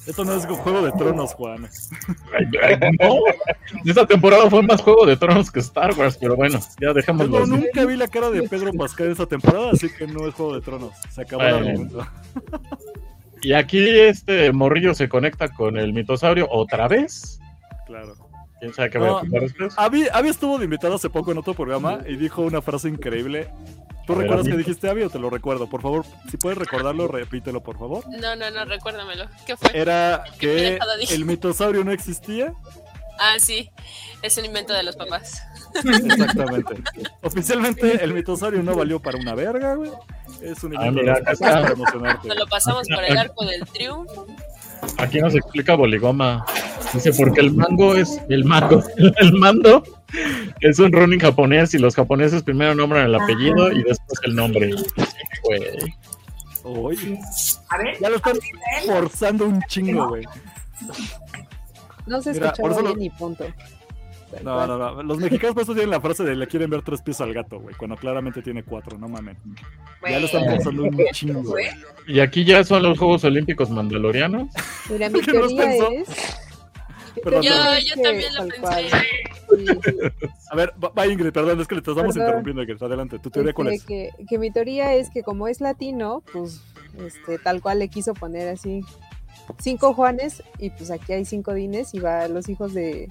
Esto 0.06 0.24
no 0.24 0.34
es 0.34 0.44
un 0.44 0.56
Juego 0.56 0.82
de 0.82 0.92
Tronos, 0.92 1.34
Juan. 1.34 1.68
Ay, 2.36 2.46
ay, 2.62 2.90
no, 2.98 3.16
esta 3.84 4.06
temporada 4.06 4.48
fue 4.50 4.62
más 4.62 4.80
Juego 4.80 5.06
de 5.06 5.16
Tronos 5.16 5.50
que 5.50 5.60
Star 5.60 5.96
Wars, 5.96 6.16
pero 6.20 6.34
bueno, 6.34 6.58
ya 6.80 6.92
dejémoslo 6.92 7.40
Yo 7.40 7.46
nunca 7.46 7.84
vi 7.84 7.96
la 7.96 8.08
cara 8.08 8.30
de 8.30 8.48
Pedro 8.48 8.72
Pascal 8.72 9.12
esta 9.12 9.26
temporada, 9.26 9.70
así 9.72 9.88
que 9.88 10.06
no 10.06 10.26
es 10.26 10.34
Juego 10.34 10.54
de 10.54 10.62
Tronos. 10.62 10.92
Se 11.10 11.22
acabó 11.22 11.42
el 11.42 11.54
argumento. 11.54 12.06
Y 13.42 13.52
aquí 13.52 13.88
este 13.98 14.52
morrillo 14.52 14.94
se 14.94 15.08
conecta 15.08 15.48
con 15.48 15.78
el 15.78 15.92
mitosaurio 15.92 16.48
otra 16.50 16.88
vez. 16.88 17.38
Claro. 17.86 18.14
¿Quién 18.60 18.74
sabe 18.74 18.90
qué 18.90 18.98
va 18.98 19.06
a 19.06 19.10
No, 19.10 19.20
pasar 19.20 19.40
después? 19.40 19.74
Avi, 19.76 20.06
Avi 20.12 20.28
estuvo 20.28 20.58
de 20.58 20.64
invitado 20.64 20.94
hace 20.94 21.08
poco 21.08 21.32
en 21.32 21.38
otro 21.38 21.54
programa 21.54 22.00
y 22.06 22.16
dijo 22.16 22.42
una 22.42 22.60
frase 22.60 22.88
increíble. 22.88 23.48
¿Tú 24.06 24.12
A 24.12 24.16
ver, 24.16 24.24
recuerdas 24.24 24.48
que 24.48 24.56
dijiste 24.56 24.88
Avi 24.90 25.02
o 25.02 25.10
te 25.10 25.18
lo 25.18 25.30
recuerdo? 25.30 25.68
Por 25.70 25.80
favor, 25.80 26.04
si 26.30 26.36
puedes 26.36 26.58
recordarlo, 26.58 27.08
repítelo, 27.08 27.62
por 27.62 27.78
favor. 27.78 28.04
No, 28.08 28.36
no, 28.36 28.50
no, 28.50 28.64
recuérdamelo. 28.66 29.26
¿Qué 29.46 29.56
fue? 29.56 29.70
Era 29.72 30.24
que 30.38 30.78
el 31.10 31.24
mitosaurio 31.24 31.84
no 31.84 31.92
existía. 31.92 32.52
Ah, 33.18 33.36
sí. 33.38 33.70
Es 34.22 34.36
un 34.36 34.44
invento 34.44 34.72
de 34.72 34.82
los 34.82 34.96
papás. 34.96 35.42
Exactamente. 35.74 36.74
Oficialmente, 37.22 38.02
el 38.04 38.14
mitosaurio 38.14 38.62
no 38.62 38.74
valió 38.74 39.00
para 39.00 39.18
una 39.18 39.34
verga, 39.34 39.74
güey. 39.74 39.90
Es 40.42 40.62
un 40.64 40.76
Ah, 40.76 40.90
mira, 40.90 41.14
acá 41.14 41.32
está. 41.32 41.62
para 41.62 41.72
emocionarte. 41.72 42.28
Nos 42.28 42.36
lo 42.38 42.46
pasamos 42.46 42.86
por 42.88 43.04
el 43.04 43.16
arco 43.16 43.44
del 43.44 43.64
triunfo. 43.66 44.26
Aquí 44.98 45.20
nos 45.20 45.34
explica 45.34 45.74
Boligoma. 45.74 46.44
Dice, 46.94 47.12
porque 47.12 47.40
el 47.40 47.54
mango 47.54 47.94
es 47.94 48.20
el 48.28 48.44
mango. 48.44 48.82
El 49.18 49.32
mando 49.34 49.82
es 50.60 50.78
un 50.80 50.90
running 50.92 51.20
japonés 51.20 51.72
y 51.74 51.78
los 51.78 51.94
japoneses 51.94 52.42
primero 52.42 52.74
nombran 52.74 53.04
el 53.06 53.14
apellido 53.14 53.70
y 53.70 53.82
después 53.84 54.18
el 54.24 54.34
nombre. 54.34 54.72
Güey. 55.44 55.94
Uy, 56.64 57.18
A 57.68 57.78
ver, 57.78 57.96
ya 58.00 58.10
lo 58.10 58.16
están 58.16 58.36
forzando 58.86 59.46
un 59.46 59.62
chingo, 59.68 60.08
güey. 60.08 60.24
No 62.06 62.20
se 62.22 62.32
escuchaba 62.32 62.82
bien 62.82 63.02
y 63.02 63.10
punto. 63.10 63.44
No, 64.42 64.66
no, 64.66 64.78
no. 64.78 65.02
Los 65.02 65.18
mexicanos 65.18 65.54
por 65.54 65.62
eso 65.64 65.72
tienen 65.72 65.90
la 65.90 66.00
frase 66.00 66.24
de 66.24 66.36
le 66.36 66.46
quieren 66.46 66.70
ver 66.70 66.82
tres 66.82 67.02
pies 67.02 67.20
al 67.20 67.34
gato, 67.34 67.58
güey. 67.60 67.74
Cuando 67.74 67.96
claramente 67.96 68.42
tiene 68.42 68.62
cuatro, 68.62 68.96
no 68.98 69.08
mames. 69.08 69.36
Ya 70.08 70.20
lo 70.20 70.26
están 70.26 70.44
forzando 70.44 70.84
un 70.84 70.96
chingo, 71.12 71.42
güey. 71.42 71.66
Y 72.06 72.20
aquí 72.20 72.44
ya 72.44 72.62
son 72.64 72.82
los 72.82 72.98
Juegos 72.98 73.24
Olímpicos 73.24 73.70
Mandalorianos. 73.70 74.48
Mira, 74.88 75.08
mi 75.10 75.20
¿Por 75.20 75.24
qué 75.26 75.32
no 75.32 75.44
has 75.44 75.54
teoría 75.54 76.00
es. 76.00 76.08
Perdón, 77.24 77.42
Yo 77.42 77.50
que 77.94 78.02
también 78.02 78.34
lo 78.34 78.46
pensé. 78.46 78.90
sí, 79.48 79.66
A 80.52 80.54
ver, 80.56 80.72
va, 80.96 81.06
Ingrid, 81.08 81.32
perdón, 81.32 81.60
es 81.60 81.66
que 81.66 81.74
le 81.74 81.80
estamos 81.80 82.00
Perdón. 82.02 82.18
interrumpiendo, 82.18 82.62
Ingrid. 82.62 82.82
Adelante, 82.82 83.18
¿tu 83.18 83.30
teoría 83.30 83.52
cuál 83.52 83.68
es? 83.68 83.80
este, 83.80 84.12
que, 84.16 84.26
que 84.26 84.38
mi 84.38 84.52
teoría 84.52 84.94
es 84.94 85.10
que 85.10 85.24
como 85.24 85.48
es 85.48 85.60
latino, 85.60 86.22
pues 86.32 86.62
este, 87.04 87.38
tal 87.38 87.60
cual 87.60 87.80
le 87.80 87.88
quiso 87.88 88.14
poner 88.14 88.48
así 88.48 88.82
cinco 89.58 89.92
Juanes 89.92 90.42
y 90.58 90.70
pues 90.70 90.90
aquí 90.92 91.12
hay 91.12 91.24
cinco 91.24 91.52
Dines 91.52 91.94
y 91.94 91.98
va 91.98 92.28
los 92.28 92.48
hijos 92.48 92.72
de 92.74 93.08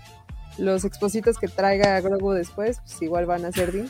los 0.59 0.85
expositos 0.85 1.37
que 1.37 1.47
traiga 1.47 1.99
Grogu 2.01 2.31
después, 2.33 2.79
pues 2.85 3.01
igual 3.01 3.25
van 3.25 3.45
a 3.45 3.51
ser 3.51 3.71
Din. 3.71 3.89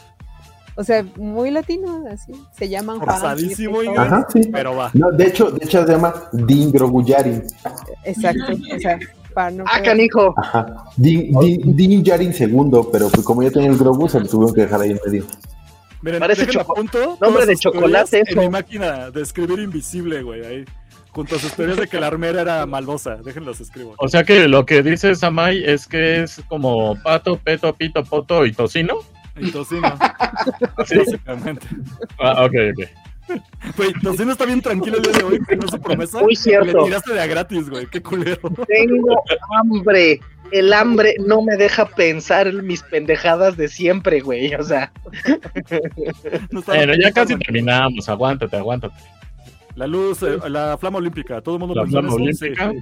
O 0.75 0.83
sea, 0.83 1.05
muy 1.17 1.51
latino, 1.51 2.05
así. 2.09 2.31
Se 2.57 2.69
llaman 2.69 2.99
Juan. 2.99 3.09
Forzadísimo, 3.19 3.81
y- 3.83 3.87
Ingrid. 3.87 3.99
Ajá, 3.99 4.27
sí. 4.31 4.41
Pero 4.51 4.75
va. 4.77 4.89
No, 4.93 5.11
de 5.11 5.25
hecho, 5.25 5.51
de 5.51 5.65
hecho 5.65 5.85
se 5.85 5.91
llama 5.91 6.13
Din 6.31 6.71
Groguyarin. 6.71 7.43
Exacto. 8.05 8.53
O 8.75 8.79
sea, 8.79 8.97
para 9.33 9.51
no 9.51 9.63
Ah, 9.67 9.71
poder- 9.79 9.83
canijo. 9.85 10.33
Ajá. 10.37 10.85
Din, 10.95 11.37
Din, 11.39 11.75
Din 11.75 12.03
Yarin 12.03 12.33
segundo, 12.33 12.89
pero 12.91 13.09
pues 13.09 13.25
como 13.25 13.43
ya 13.43 13.51
tenía 13.51 13.69
el 13.69 13.77
Grogu, 13.77 14.07
se 14.07 14.19
lo 14.21 14.27
tuvieron 14.27 14.55
que 14.55 14.61
dejar 14.61 14.81
ahí 14.81 14.91
en 14.91 14.99
medio. 15.05 15.25
Miren, 16.01 16.19
Parece 16.21 16.47
choco- 16.47 16.71
apunto 16.71 17.17
nombre 17.19 17.45
de 17.45 17.57
chocolate. 17.57 18.23
En 18.25 18.39
mi 18.39 18.47
máquina 18.49 19.11
de 19.11 19.21
escribir 19.21 19.59
invisible, 19.59 20.23
güey, 20.23 20.45
ahí. 20.45 20.65
Junto 21.11 21.35
a 21.35 21.39
sus 21.39 21.53
teorías 21.53 21.77
de 21.77 21.87
que 21.87 21.99
la 21.99 22.07
armera 22.07 22.41
era 22.41 22.65
malvosa. 22.65 23.15
Déjenlas 23.17 23.59
escribo. 23.59 23.95
O 23.97 24.07
sea 24.07 24.23
que 24.23 24.47
lo 24.47 24.65
que 24.65 24.83
dice 24.83 25.15
Samai 25.15 25.63
es 25.65 25.87
que 25.87 26.23
es 26.23 26.41
como 26.47 27.01
pato, 27.01 27.37
peto, 27.37 27.73
pito, 27.73 28.03
poto 28.03 28.45
y 28.45 28.53
tocino. 28.53 28.99
Y 29.39 29.51
Tocino. 29.51 29.97
¿Sí? 30.85 30.97
Básicamente. 30.97 31.67
Ah, 32.19 32.45
ok, 32.45 32.53
ok. 32.73 32.89
Güey, 33.77 33.93
Tocino 34.01 34.31
está 34.31 34.45
bien 34.45 34.61
tranquilo 34.61 34.97
el 34.97 35.03
día 35.03 35.11
de 35.13 35.23
hoy, 35.23 35.39
no 35.61 35.67
su 35.67 35.79
promesa. 35.79 36.19
Muy 36.19 36.35
cierto. 36.35 36.79
Le 36.79 36.85
tiraste 36.85 37.13
de 37.13 37.21
a 37.21 37.27
gratis, 37.27 37.69
güey. 37.69 37.85
Qué 37.87 38.01
culero. 38.01 38.41
Tengo 38.67 39.23
hambre. 39.57 40.19
El 40.51 40.73
hambre 40.73 41.15
no 41.25 41.43
me 41.43 41.55
deja 41.57 41.85
pensar 41.85 42.47
en 42.47 42.65
mis 42.65 42.81
pendejadas 42.81 43.55
de 43.55 43.67
siempre, 43.67 44.19
güey. 44.19 44.53
O 44.55 44.63
sea, 44.63 44.91
No 46.49 46.63
Bueno, 46.63 46.93
ya 46.95 47.11
casi 47.11 47.35
terminamos. 47.37 48.09
Aguántate, 48.09 48.57
aguántate. 48.57 48.95
La 49.75 49.87
luz, 49.87 50.21
eh, 50.23 50.37
la 50.49 50.77
flama 50.77 50.97
olímpica. 50.97 51.41
Todo 51.41 51.55
el 51.55 51.59
mundo 51.59 51.75
La 51.75 51.83
pensó 51.83 51.99
en 51.99 52.05
flama 52.09 52.29
eso? 52.29 52.45
olímpica. 52.45 52.71
Sí. 52.71 52.77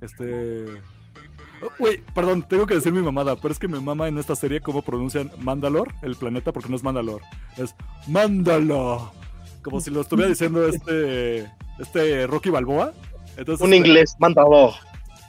Este. 0.00 0.64
Oh, 1.62 1.68
Güey, 1.78 1.98
perdón, 2.14 2.42
tengo 2.48 2.66
que 2.66 2.74
decir 2.74 2.92
mi 2.92 3.02
mamada, 3.02 3.36
pero 3.36 3.52
es 3.52 3.58
que 3.58 3.68
mi 3.68 3.78
mamá 3.78 4.08
en 4.08 4.16
esta 4.18 4.34
serie 4.34 4.60
cómo 4.60 4.80
pronuncian 4.80 5.30
Mandalor, 5.40 5.92
el 6.02 6.16
planeta, 6.16 6.52
porque 6.52 6.70
no 6.70 6.76
es 6.76 6.82
Mandalor, 6.82 7.20
es 7.58 7.74
Mandala. 8.08 9.10
Como 9.62 9.78
si 9.80 9.90
lo 9.90 10.00
estuviera 10.00 10.30
diciendo 10.30 10.66
este 10.66 11.50
este 11.78 12.26
Rocky 12.26 12.48
Balboa. 12.48 12.94
Entonces, 13.36 13.66
un 13.66 13.74
inglés, 13.74 14.16
mándalo. 14.18 14.72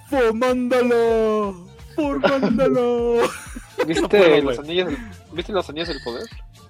¡For 0.10 0.34
Mandala! 0.34 1.54
¡For 1.96 2.20
Mandala! 2.20 3.28
¿Viste, 3.86 4.02
No 4.02 4.10
puedo, 4.10 4.42
los 4.42 4.60
anillos 4.60 4.94
¿Viste 5.34 5.52
los 5.54 5.70
anillos 5.70 5.90
del 5.90 6.02
poder? 6.04 6.28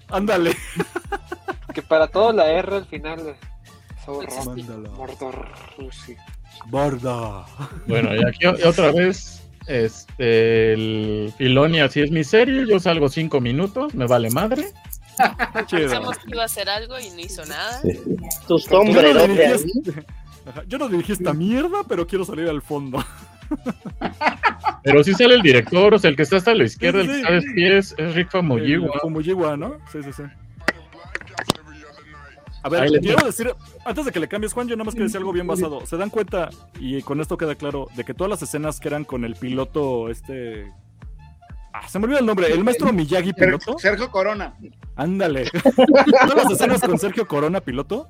Ándale. 0.09 0.55
Que 1.73 1.81
para 1.81 2.07
todo 2.07 2.33
la 2.33 2.49
R 2.51 2.75
al 2.75 2.85
final. 2.85 3.35
Mordor, 4.97 5.47
sí. 6.05 6.15
Bueno, 7.87 8.15
y 8.15 8.25
aquí 8.25 8.45
otra 8.45 8.91
vez, 8.91 9.41
este, 9.67 10.73
el 10.73 11.33
Filoni 11.37 11.79
así 11.79 12.01
es 12.01 12.11
mi 12.11 12.23
serie, 12.23 12.65
yo 12.67 12.79
salgo 12.79 13.09
cinco 13.09 13.39
minutos, 13.39 13.93
me 13.93 14.07
vale 14.07 14.29
madre. 14.31 14.65
Chido. 15.67 15.81
Pensamos 15.81 16.17
que 16.17 16.31
iba 16.31 16.41
a 16.41 16.45
hacer 16.45 16.69
algo 16.69 16.99
y 16.99 17.09
no 17.11 17.19
hizo 17.19 17.45
nada. 17.45 17.79
Sí. 17.81 17.99
Tus 18.47 18.65
Yo 18.65 18.83
no, 18.83 18.85
sombreros 18.85 19.27
dirigí, 19.27 19.81
yo 20.67 20.77
no 20.77 20.89
dirigí 20.89 21.11
esta 21.11 21.33
mierda, 21.33 21.83
pero 21.87 22.07
quiero 22.07 22.25
salir 22.25 22.49
al 22.49 22.61
fondo. 22.61 23.03
Pero 24.83 25.03
sí 25.03 25.13
sale 25.13 25.35
el 25.35 25.41
director, 25.41 25.93
o 25.93 25.99
sea, 25.99 26.09
el 26.09 26.15
que 26.15 26.23
está 26.23 26.37
hasta 26.37 26.55
la 26.55 26.63
izquierda, 26.63 27.03
Sí, 27.03 27.09
el 27.09 27.13
que 27.13 27.21
está 27.21 27.33
de 27.33 27.53
pies, 27.53 27.95
es 27.97 28.15
Rick 28.15 28.31
Famuyiwa. 28.31 28.99
Famuyiwa, 28.99 29.57
¿no? 29.57 29.77
Sí, 29.91 30.01
sí, 30.01 30.11
sí. 30.11 30.23
A 32.63 32.69
ver, 32.69 32.83
Ahí 32.83 32.89
le- 32.89 32.99
quiero 32.99 33.25
decir, 33.25 33.53
antes 33.85 34.05
de 34.05 34.11
que 34.11 34.19
le 34.19 34.27
cambies, 34.27 34.53
Juan, 34.53 34.67
yo 34.67 34.75
nada 34.75 34.85
más 34.85 34.93
quiero 34.93 35.05
decir 35.07 35.17
algo 35.17 35.31
bien 35.33 35.47
basado. 35.47 35.85
¿Se 35.85 35.97
dan 35.97 36.09
cuenta, 36.09 36.49
y 36.79 37.01
con 37.01 37.19
esto 37.19 37.37
queda 37.37 37.55
claro, 37.55 37.87
de 37.95 38.03
que 38.03 38.13
todas 38.13 38.29
las 38.29 38.41
escenas 38.43 38.79
que 38.79 38.87
eran 38.87 39.03
con 39.03 39.25
el 39.25 39.35
piloto, 39.35 40.09
este... 40.09 40.71
Ah, 41.73 41.87
se 41.87 41.97
me 41.99 42.05
olvida 42.05 42.19
el 42.19 42.25
nombre, 42.25 42.51
el 42.51 42.63
maestro 42.63 42.91
Miyagi 42.91 43.33
piloto. 43.33 43.77
Sergio 43.79 44.11
Corona. 44.11 44.55
Ándale. 44.95 45.49
Todas 45.75 46.35
las 46.43 46.51
escenas 46.51 46.81
con 46.81 46.99
Sergio 46.99 47.27
Corona 47.27 47.61
piloto, 47.61 48.09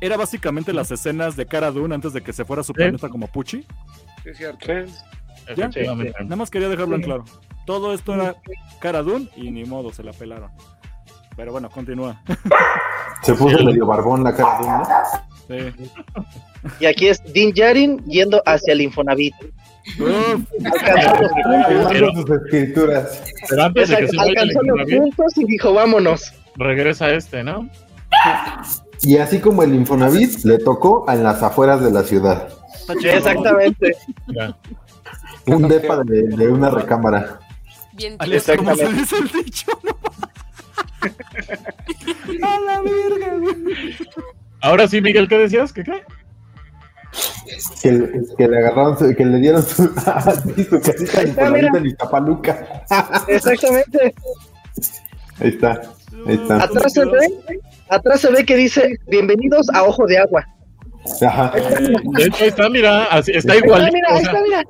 era 0.00 0.16
básicamente 0.16 0.72
las 0.72 0.90
escenas 0.90 1.36
de 1.36 1.46
Cara 1.46 1.70
Dune 1.70 1.94
antes 1.94 2.12
de 2.14 2.22
que 2.22 2.32
se 2.32 2.44
fuera 2.44 2.60
a 2.60 2.64
su 2.64 2.72
Sí. 2.72 2.76
planeta 2.78 3.08
como 3.10 3.26
Pucci. 3.28 3.66
Sí, 4.24 4.30
es 4.30 4.36
cierto. 4.38 4.66
Sí. 4.66 5.80
Nada 6.24 6.36
más 6.36 6.50
quería 6.50 6.68
dejarlo 6.68 6.96
en 6.96 7.02
claro. 7.02 7.24
Todo 7.66 7.92
esto 7.92 8.14
era 8.14 8.36
Cara 8.80 9.02
Dune 9.02 9.28
y 9.36 9.50
ni 9.50 9.64
modo, 9.64 9.92
se 9.92 10.02
la 10.02 10.12
pelaron. 10.12 10.50
Pero 11.36 11.52
bueno, 11.52 11.68
continúa. 11.70 12.20
Se 13.22 13.34
puso 13.34 13.62
medio 13.64 13.86
barbón 13.86 14.24
la 14.24 14.34
cara 14.34 14.58
de 14.58 14.64
uno. 14.64 14.88
Sí. 15.48 15.90
Y 16.80 16.86
aquí 16.86 17.08
es 17.08 17.22
Din 17.32 17.52
Djarin 17.52 17.98
yendo 18.06 18.42
hacia 18.46 18.72
el 18.72 18.80
Infonavit. 18.80 19.34
Alcanzó 20.00 21.22
los 21.22 21.32
puntos, 21.32 21.92
Pero- 21.92 22.12
sus 22.12 22.30
escrituras. 22.30 23.22
Pero 23.48 23.62
antes 23.64 23.88
de 23.88 23.96
que 23.98 24.08
se 24.08 24.20
alcanzó 24.20 24.62
los 24.62 24.90
puntos 24.90 25.36
y 25.36 25.44
dijo, 25.44 25.72
vámonos. 25.74 26.32
regresa 26.56 27.10
este, 27.10 27.44
¿no? 27.44 27.68
Y 29.02 29.18
así 29.18 29.38
como 29.40 29.62
el 29.62 29.74
Infonavit, 29.74 30.42
le 30.44 30.58
tocó 30.58 31.04
en 31.10 31.22
las 31.22 31.42
afueras 31.42 31.82
de 31.82 31.92
la 31.92 32.02
ciudad. 32.02 32.48
Exactamente. 33.04 33.92
Ya. 34.28 34.56
Un 35.46 35.68
depa 35.68 36.02
de, 36.02 36.22
de 36.22 36.48
una 36.48 36.70
recámara. 36.70 37.38
Bien 37.92 38.16
tío. 38.18 38.18
como 38.18 38.30
se 38.30 38.36
Exactamente. 38.36 39.00
dice 39.00 39.16
el 39.18 39.44
dicho. 39.44 39.72
A 42.42 42.60
la 42.60 42.80
verga, 42.82 43.34
güey. 43.38 43.96
Ahora 44.60 44.88
sí, 44.88 45.00
Miguel, 45.00 45.28
¿qué 45.28 45.38
decías? 45.38 45.72
¿Qué 45.72 45.84
qué? 45.84 46.02
Que, 47.82 47.92
le- 47.92 48.10
que 48.36 48.48
le 48.48 48.58
agarraron, 48.58 48.98
su- 48.98 49.14
que 49.14 49.24
le 49.24 49.38
dieron 49.38 49.62
su, 49.62 49.84
su 49.84 49.92
casita 50.80 51.22
en 51.22 51.86
Iztapaluca. 51.86 52.82
Exactamente. 53.28 54.14
Ahí 55.40 55.48
está, 55.48 55.80
ahí 56.26 56.34
está. 56.34 56.62
Atrás 56.64 56.92
se 56.92 57.04
ve, 57.04 57.60
atrás 57.88 58.20
se 58.20 58.30
ve 58.32 58.44
que 58.44 58.56
dice 58.56 58.98
bienvenidos 59.06 59.68
a 59.74 59.84
Ojo 59.84 60.06
de 60.06 60.18
Agua. 60.18 60.44
Ajá. 61.26 61.52
De 61.54 62.24
hecho, 62.24 62.42
ahí 62.44 62.48
está, 62.48 62.68
mira, 62.68 63.04
así, 63.04 63.32
está 63.34 63.52
Ahí 63.52 63.58
está, 63.58 63.66
igual. 63.68 63.90
mira, 63.92 64.08
ahí 64.10 64.22
está, 64.22 64.40
mira. 64.42 64.64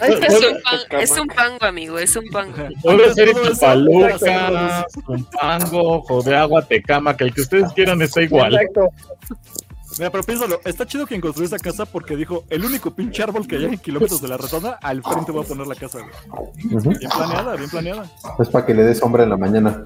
Ahí 0.00 0.12
está. 0.12 0.26
Es 0.26 0.34
un, 0.44 0.62
pan- 0.62 1.00
es 1.00 1.10
un 1.18 1.26
pango, 1.28 1.64
amigo, 1.66 1.98
es 1.98 2.16
un 2.16 2.24
pango. 2.32 2.54
Puede 2.82 3.14
ser 3.14 3.28
Iztapaluca, 3.28 4.86
Zumpango, 4.92 5.82
Ojo 5.98 6.22
de 6.22 6.36
Agua, 6.36 6.62
Tecama, 6.62 7.16
que 7.16 7.24
el 7.24 7.34
que 7.34 7.40
ustedes 7.42 7.72
quieran 7.72 8.00
está 8.02 8.22
igual. 8.22 8.54
Exacto. 8.54 8.88
Mira, 9.98 10.10
pero 10.10 10.24
piénsalo, 10.24 10.60
está 10.64 10.84
chido 10.84 11.06
quien 11.06 11.22
construyó 11.22 11.46
esa 11.46 11.58
casa 11.58 11.86
porque 11.86 12.16
dijo, 12.16 12.44
el 12.50 12.64
único 12.64 12.94
pinche 12.94 13.22
árbol 13.22 13.46
que 13.46 13.56
hay 13.56 13.64
en 13.64 13.78
kilómetros 13.78 14.20
de 14.20 14.28
la 14.28 14.36
rotonda, 14.36 14.78
al 14.82 15.02
frente 15.02 15.32
voy 15.32 15.42
a 15.42 15.48
poner 15.48 15.66
la 15.66 15.74
casa, 15.74 16.00
güey. 16.00 16.74
Ujú. 16.76 16.90
Bien 16.90 17.10
planeada, 17.10 17.56
bien 17.56 17.70
planeada. 17.70 18.06
Es 18.38 18.48
para 18.50 18.66
que 18.66 18.74
le 18.74 18.82
dé 18.82 18.94
sombra 18.94 19.22
en 19.24 19.30
la 19.30 19.36
mañana. 19.38 19.84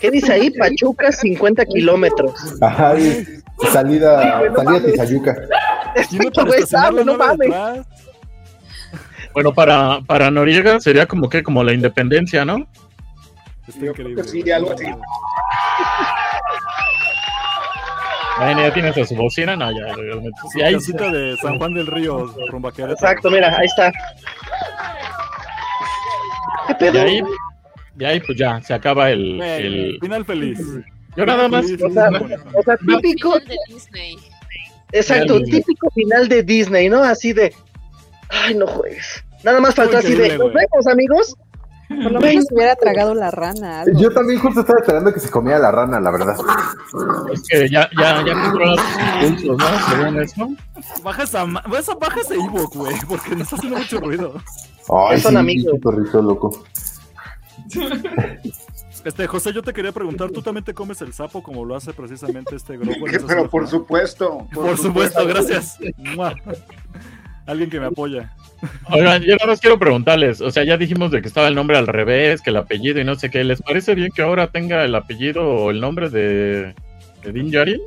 ¿Qué 0.00 0.10
dice 0.10 0.32
ahí? 0.32 0.50
Pachuca, 0.50 1.12
50 1.12 1.66
kilómetros. 1.66 2.32
Ajá, 2.62 2.94
y 3.62 3.66
salida, 3.66 4.40
salida 4.54 4.76
a 4.76 4.84
Tizayuca. 4.84 5.36
No 7.04 7.16
nave 7.16 7.16
mames. 7.16 7.38
detrás. 7.38 7.86
Bueno, 9.32 9.52
para, 9.52 10.00
para 10.06 10.30
Noriega 10.30 10.80
sería 10.80 11.06
como 11.06 11.28
que 11.28 11.42
como 11.42 11.62
la 11.64 11.72
independencia, 11.72 12.44
¿no? 12.44 12.66
Está 13.66 13.86
increíble. 13.86 14.22
sí, 14.24 14.50
algo 14.50 14.72
así. 14.72 14.86
Bueno, 18.38 18.62
ya 18.62 18.74
tienes 18.74 18.98
a 18.98 19.04
su 19.04 19.14
bocina, 19.14 19.56
no, 19.56 19.70
ya. 19.70 19.94
realmente. 19.94 20.40
Sí, 20.52 20.60
ahí- 20.62 20.74
casita 20.74 21.10
de 21.10 21.36
San 21.36 21.56
Juan 21.58 21.72
del 21.74 21.86
Río, 21.86 22.26
rumbo 22.50 22.68
a 22.68 22.72
Querétaro. 22.72 22.94
Exacto, 22.94 23.30
mira, 23.30 23.56
ahí 23.56 23.66
está. 23.66 23.92
¿Qué 26.66 26.72
y 26.72 26.74
pedo? 26.74 27.00
ahí, 27.02 27.22
y 27.98 28.04
ahí, 28.04 28.20
pues 28.20 28.36
ya, 28.38 28.60
se 28.62 28.74
acaba 28.74 29.10
el. 29.10 29.40
El... 29.40 29.98
Final 30.00 30.24
feliz. 30.24 30.58
Yo 31.16 31.26
nada 31.26 31.48
más. 31.48 31.64
O 31.66 31.90
sea, 31.92 32.10
o 32.74 32.86
típico, 33.00 33.32
Final 33.32 33.48
de 33.48 33.56
Disney. 33.74 34.16
exacto, 34.92 35.42
típico 35.42 35.90
final 35.90 36.28
de 36.28 36.42
Disney, 36.42 36.88
¿no? 36.88 37.02
Así 37.02 37.32
de, 37.32 37.54
ay, 38.30 38.54
no 38.54 38.66
juegues. 38.66 39.24
Nada 39.44 39.60
más 39.60 39.74
faltó 39.74 39.98
así 39.98 40.14
de, 40.14 40.38
nos 40.38 40.52
vemos, 40.52 40.86
amigos. 40.90 41.36
Por 41.86 42.12
lo 42.12 42.20
menos 42.20 42.46
hubiera 42.50 42.74
tragado 42.76 43.14
la 43.14 43.30
rana. 43.30 43.82
algo. 43.82 44.00
Yo 44.00 44.10
también 44.10 44.40
justo 44.40 44.60
estaba 44.60 44.78
esperando 44.80 45.12
que 45.12 45.20
se 45.20 45.28
comía 45.30 45.58
la 45.58 45.70
rana, 45.70 46.00
la 46.00 46.10
verdad. 46.10 46.34
Es 47.32 47.42
que 47.46 47.68
ya, 47.68 47.88
ya, 48.00 48.24
ya 48.24 48.32
controlas 48.32 48.80
tus 49.30 49.30
pulsos, 49.30 49.58
¿no? 49.58 49.90
Según 49.90 50.22
eso. 50.22 50.48
Baja 51.02 51.22
esa, 51.24 51.44
ma- 51.44 51.62
esa- 51.78 51.94
baja 51.94 52.20
ese 52.20 52.34
ebook, 52.34 52.74
güey, 52.74 52.96
porque 53.06 53.30
nos 53.32 53.42
está 53.42 53.56
haciendo 53.56 53.78
mucho 53.78 54.00
ruido. 54.00 54.32
Ay, 55.10 55.20
son 55.20 55.32
sí, 55.32 55.36
amigos. 55.38 55.74
perrito 55.84 56.22
loco. 56.22 56.64
Este, 59.04 59.26
José, 59.26 59.52
yo 59.52 59.62
te 59.62 59.72
quería 59.72 59.92
preguntar, 59.92 60.30
¿tú 60.30 60.40
también 60.40 60.64
te 60.64 60.72
comes 60.72 61.00
el 61.02 61.12
sapo 61.12 61.42
como 61.42 61.64
lo 61.64 61.76
hace 61.76 61.92
precisamente 61.92 62.56
este 62.56 62.74
esa 63.12 63.26
Pero 63.26 63.50
por 63.50 63.68
supuesto. 63.68 64.46
Por 64.54 64.78
supuesto, 64.78 65.26
gracias. 65.26 65.78
Alguien 67.46 67.68
que 67.68 67.78
me 67.78 67.86
apoya. 67.86 68.32
Oigan, 68.90 69.20
yo 69.22 69.36
nada 69.36 69.46
más 69.48 69.60
quiero 69.60 69.78
preguntarles, 69.78 70.40
o 70.40 70.50
sea, 70.50 70.64
ya 70.64 70.78
dijimos 70.78 71.10
de 71.10 71.20
que 71.20 71.28
estaba 71.28 71.48
el 71.48 71.54
nombre 71.54 71.76
al 71.76 71.86
revés, 71.86 72.40
que 72.40 72.48
el 72.48 72.56
apellido 72.56 72.98
y 72.98 73.04
no 73.04 73.14
sé 73.16 73.30
qué, 73.30 73.44
¿les 73.44 73.60
parece 73.60 73.94
bien 73.94 74.08
que 74.14 74.22
ahora 74.22 74.46
tenga 74.46 74.82
el 74.82 74.94
apellido 74.94 75.46
o 75.46 75.70
el 75.70 75.78
nombre 75.82 76.08
de, 76.08 76.74
de 77.22 77.32
Din 77.32 77.50
Djarin? 77.50 77.80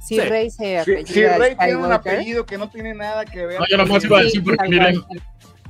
Si 0.00 0.14
Sí. 0.14 0.20
Rey 0.20 0.50
se 0.50 0.84
Si, 0.84 0.92
apellida 0.92 1.06
si 1.06 1.38
Rey 1.40 1.56
tiene 1.56 1.76
un 1.76 1.92
apellido 1.92 2.46
que 2.46 2.58
no 2.58 2.70
tiene 2.70 2.94
nada 2.94 3.24
que 3.24 3.44
ver. 3.44 3.58
No, 3.58 3.66
yo 3.68 3.76
nomás 3.76 4.04
iba 4.04 4.18
a 4.18 4.22
decir 4.22 4.40
Sí, 4.40 4.46
porque 4.46 4.68
miren, 4.68 5.00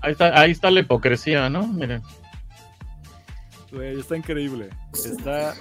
ahí 0.03 0.13
está, 0.13 0.39
ahí 0.39 0.51
está 0.51 0.71
la 0.71 0.81
hipocresía, 0.81 1.49
¿no? 1.49 1.67
Miren. 1.67 2.03
Güey, 3.73 4.01
está 4.01 4.17
increíble. 4.17 4.71
Está. 4.93 5.55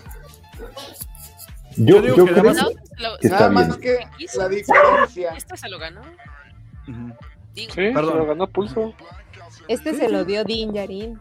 Yo, 1.78 2.02
digo 2.02 2.16
yo 2.18 2.26
que 2.26 2.32
creo 2.34 2.54
nada 2.54 2.64
No, 3.00 3.18
que 3.22 3.30
Nada 3.30 3.50
bien. 3.50 3.54
más 3.68 3.78
que 3.78 4.00
la 4.36 4.50
diferencia. 4.50 5.32
Este 5.38 5.56
se 5.58 5.70
lo 5.70 5.80
ganó. 5.80 6.02
Ujú. 6.02 7.14
Digo, 7.54 7.74
Sí. 7.74 7.76
Se 7.76 7.82
lo 7.90 7.94
Perdón, 7.94 8.28
ganó 8.28 8.48
pulso. 8.48 8.94
este 9.68 9.94
se 9.94 10.10
lo 10.10 10.26
dio 10.26 10.44
Din 10.44 10.72
Djarin. 10.74 11.20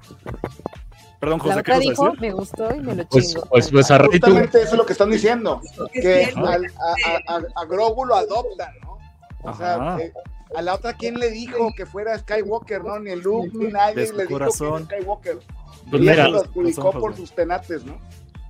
perdón, 1.20 1.38
La 1.38 1.44
José, 1.44 1.54
¿qué 1.54 1.60
otra 1.60 1.74
vas 1.74 1.78
a 1.86 1.90
dijo, 1.90 2.04
decir? 2.06 2.20
me 2.20 2.30
gustó 2.32 2.74
y 2.74 2.80
me 2.80 2.94
lo 2.94 3.06
Pues, 3.08 3.28
chingo. 3.32 3.46
pues, 3.50 3.70
pues 3.70 3.90
a 3.90 4.04
Justamente 4.04 4.62
eso 4.62 4.72
es 4.72 4.78
lo 4.78 4.86
que 4.86 4.92
están 4.92 5.10
diciendo. 5.10 5.60
Que 5.92 6.32
al- 6.36 6.66
a, 6.66 7.32
a, 7.34 7.42
a- 7.60 7.64
Grogu 7.66 8.04
lo 8.06 8.14
adoptan, 8.16 8.72
¿no? 8.82 8.98
O 9.42 9.54
sea, 9.56 9.98
eh, 10.00 10.12
a 10.56 10.62
la 10.62 10.74
otra, 10.74 10.94
¿quién 10.94 11.18
le 11.18 11.30
dijo 11.30 11.72
que 11.76 11.86
fuera 11.86 12.18
Skywalker, 12.18 12.82
no? 12.84 12.98
Ni 12.98 13.10
el 13.10 13.20
Luke, 13.20 13.50
ni 13.52 13.66
nadie 13.70 13.94
le 14.12 14.22
dijo 14.24 14.32
corazón. 14.32 14.86
que 14.86 14.94
era 14.94 15.02
Skywalker. 15.02 15.38
Pues 15.90 16.02
y 16.02 16.06
mira, 16.06 16.22
eso 16.24 16.30
lo 16.32 16.40
adjudicó 16.40 16.82
Corazón, 16.82 17.00
por 17.00 17.16
sus 17.16 17.32
tenates, 17.32 17.84
¿no? 17.84 17.98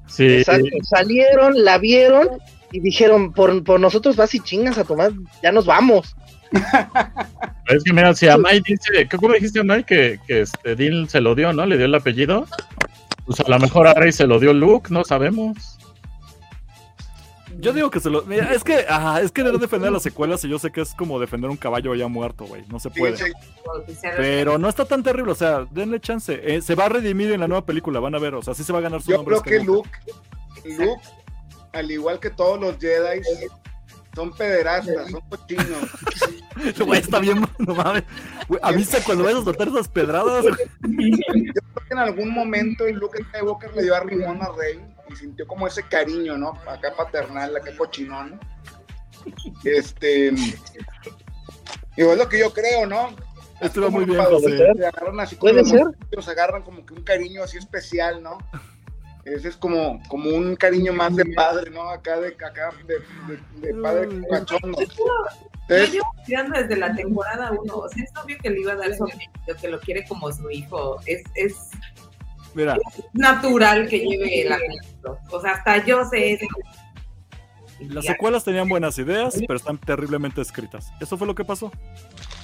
sí, 0.07 0.27
Exacto, 0.39 0.67
salieron, 0.83 1.65
la 1.65 1.79
vieron 1.79 2.29
y 2.73 2.81
dijeron, 2.81 3.33
por, 3.33 3.63
por 3.65 3.81
nosotros 3.81 4.17
vas 4.17 4.35
y 4.35 4.41
chingas 4.41 4.79
a 4.79 4.85
tomar, 4.85 5.13
ya 5.43 5.53
nos 5.53 5.67
vamos. 5.67 6.15
es 7.69 7.85
que 7.85 7.93
mira, 7.93 8.15
si 8.15 8.27
Amai 8.29 8.61
dice, 8.61 9.07
¿qué- 9.09 9.17
¿cómo 9.17 9.35
dijiste 9.35 9.61
Amai 9.61 9.85
que, 9.85 10.19
que 10.27 10.43
este 10.43 10.75
Din 10.77 11.09
se 11.09 11.21
lo 11.21 11.35
dio, 11.35 11.53
¿no? 11.53 11.67
Le 11.67 11.77
dio 11.77 11.87
el 11.87 11.95
apellido. 11.95 12.47
Pues 13.27 13.41
a 13.41 13.49
lo 13.49 13.59
mejor 13.59 13.87
a 13.87 13.93
Rey 13.95 14.11
se 14.13 14.27
lo 14.27 14.39
dio 14.41 14.55
Luke, 14.55 14.89
no 14.91 15.05
sabemos. 15.05 15.78
Yo 17.61 17.73
digo 17.73 17.91
que 17.91 17.99
se 17.99 18.09
lo. 18.09 18.23
Mira, 18.23 18.53
es 18.53 18.63
que, 18.63 18.87
ajá, 18.89 19.21
es 19.21 19.33
querer 19.33 19.59
defender 19.59 19.91
las 19.91 20.05
secuelas 20.05 20.45
y 20.45 20.49
yo 20.49 20.61
sé 20.61 20.71
que 20.71 20.81
es 20.81 20.95
como 20.95 21.19
defender 21.19 21.51
un 21.51 21.57
caballo 21.57 21.93
ya 21.97 22.07
muerto, 22.07 22.45
güey. 22.45 22.65
No 22.69 22.79
se 22.79 22.89
puede. 22.89 23.17
Pero 24.17 24.59
no 24.59 24.69
está 24.69 24.85
tan 24.85 25.03
terrible, 25.03 25.33
o 25.33 25.35
sea, 25.35 25.67
denle 25.71 26.01
chance. 26.01 26.41
Eh, 26.43 26.63
se 26.63 26.77
va 26.77 26.87
a 26.87 26.89
redimir 26.89 27.33
en 27.33 27.41
la 27.41 27.49
nueva 27.49 27.67
película, 27.67 27.99
van 27.99 28.15
a 28.15 28.19
ver, 28.21 28.35
o 28.35 28.43
sea, 28.43 28.55
sí 28.55 28.63
se 28.63 28.73
va 28.73 28.79
a 28.79 28.83
ganar 28.83 29.03
su 29.03 29.11
Yo 29.11 29.17
nombre. 29.17 29.41
creo 29.41 29.43
que 29.43 29.59
Skywalker. 29.61 29.91
Luke, 30.65 30.85
Luke, 30.85 31.03
al 31.73 31.91
igual 31.91 32.21
que 32.21 32.31
todos 32.31 32.61
los 32.61 32.79
Jedi, 32.79 33.21
son 34.15 34.33
pederastas, 34.37 35.11
son 35.11 35.21
cochinos. 35.29 35.67
Güey, 36.85 37.01
está 37.01 37.21
bien, 37.21 37.41
no 37.59 37.75
mames. 37.75 38.03
Güey, 38.49 38.61
avisa 38.65 38.99
cuando 39.05 39.23
vayas 39.23 39.43
a 39.43 39.45
soltar 39.45 39.69
esas 39.69 39.87
pedradas. 39.89 40.45
Yo 40.45 40.51
creo 40.53 41.87
que 41.87 41.93
en 41.93 41.99
algún 41.99 42.31
momento 42.31 42.85
el 42.87 42.97
Luke 42.97 43.23
Skywalker 43.29 43.75
le 43.77 43.83
dio 43.85 43.95
a 43.95 44.01
Rimón 44.01 44.43
a 44.43 44.49
Rey 44.59 44.81
y 45.11 45.17
sintió 45.17 45.47
como 45.47 45.67
ese 45.67 45.83
cariño, 45.85 46.37
¿no? 46.37 46.51
Acá 46.67 46.95
paternal, 46.97 47.57
acá 47.57 47.71
cochinón. 47.77 48.39
Este. 49.65 50.33
Digo, 51.97 52.13
es 52.13 52.19
lo 52.19 52.29
que 52.29 52.39
yo 52.39 52.53
creo, 52.53 52.87
¿no? 52.87 53.11
Esto 53.61 53.81
va 53.81 53.89
Así 53.89 53.97
muy 53.97 54.05
bien, 54.05 54.25
José. 54.25 54.57
Se 54.77 54.87
agarran 54.87 55.21
así 55.21 55.37
como 55.37 55.53
Puede 55.53 55.63
los 56.13 56.29
agarran 56.29 56.63
como 56.63 56.87
que 56.87 56.95
un 56.95 57.03
cariño 57.03 57.43
así 57.43 57.59
especial, 57.59 58.23
¿no? 58.23 58.39
Ese 59.25 59.49
es 59.49 59.57
como, 59.57 60.01
como 60.09 60.31
un 60.31 60.57
cariño 60.57 60.93
más 60.93 61.15
de 61.17 61.25
padre, 61.35 61.71
¿no? 61.71 61.91
Acá 61.91 62.19
de, 62.21 62.29
acá 62.29 62.71
de, 62.87 62.95
de- 63.27 63.67
de 63.75 63.83
padre 63.83 64.09
cachondo. 64.31 64.79
Yo 65.69 66.03
desde 66.55 66.77
la 66.77 66.95
temporada 66.95 67.51
1. 67.51 67.77
O 67.77 67.89
sea, 67.89 68.05
es 68.05 68.11
obvio 68.23 68.39
que 68.43 68.49
le 68.51 68.61
iba 68.61 68.73
a 68.73 68.77
dar 68.77 68.95
su 68.95 69.05
que 69.61 69.69
lo 69.69 69.79
quiere 69.81 70.07
como 70.07 70.33
su 70.33 70.49
hijo. 70.51 70.99
Es, 71.05 71.23
es 71.35 71.57
Mira, 72.59 72.77
natural 73.13 73.87
que 73.89 73.99
lleve 74.01 74.43
el 74.43 74.53
apellido. 74.53 75.19
O 75.31 75.41
sea, 75.41 75.53
hasta 75.53 75.85
yo 75.87 76.05
sé 76.05 76.33
eso. 76.33 76.47
las 77.89 78.05
secuelas 78.05 78.43
tenían 78.43 78.69
buenas 78.69 78.99
ideas, 78.99 79.39
pero 79.47 79.57
están 79.57 79.79
terriblemente 79.79 80.41
escritas. 80.41 80.91
Eso 81.01 81.17
fue 81.17 81.27
lo 81.29 81.35
que 81.37 81.45
pasó. 81.45 81.71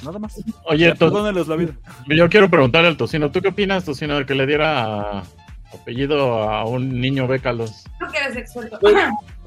Nada 0.05 0.19
más. 0.20 0.41
Oye, 0.66 0.95
Perdónenles 0.95 1.49
la 1.49 1.57
vida. 1.57 1.73
yo 2.09 2.28
quiero 2.28 2.49
preguntarle 2.49 2.89
al 2.89 2.97
Tocino, 2.97 3.31
¿tú 3.32 3.41
qué 3.43 3.49
opinas, 3.49 3.85
Tocino, 3.85 4.16
de 4.19 4.24
que 4.27 4.35
le 4.36 4.47
diera 4.47 5.24
apellido 5.73 6.35
a 6.49 6.65
un 6.65 7.01
niño 7.01 7.27
bécalos? 7.27 7.82
Tú 7.99 8.07
que 8.12 8.19
eres 8.19 8.36
experto. 8.36 8.78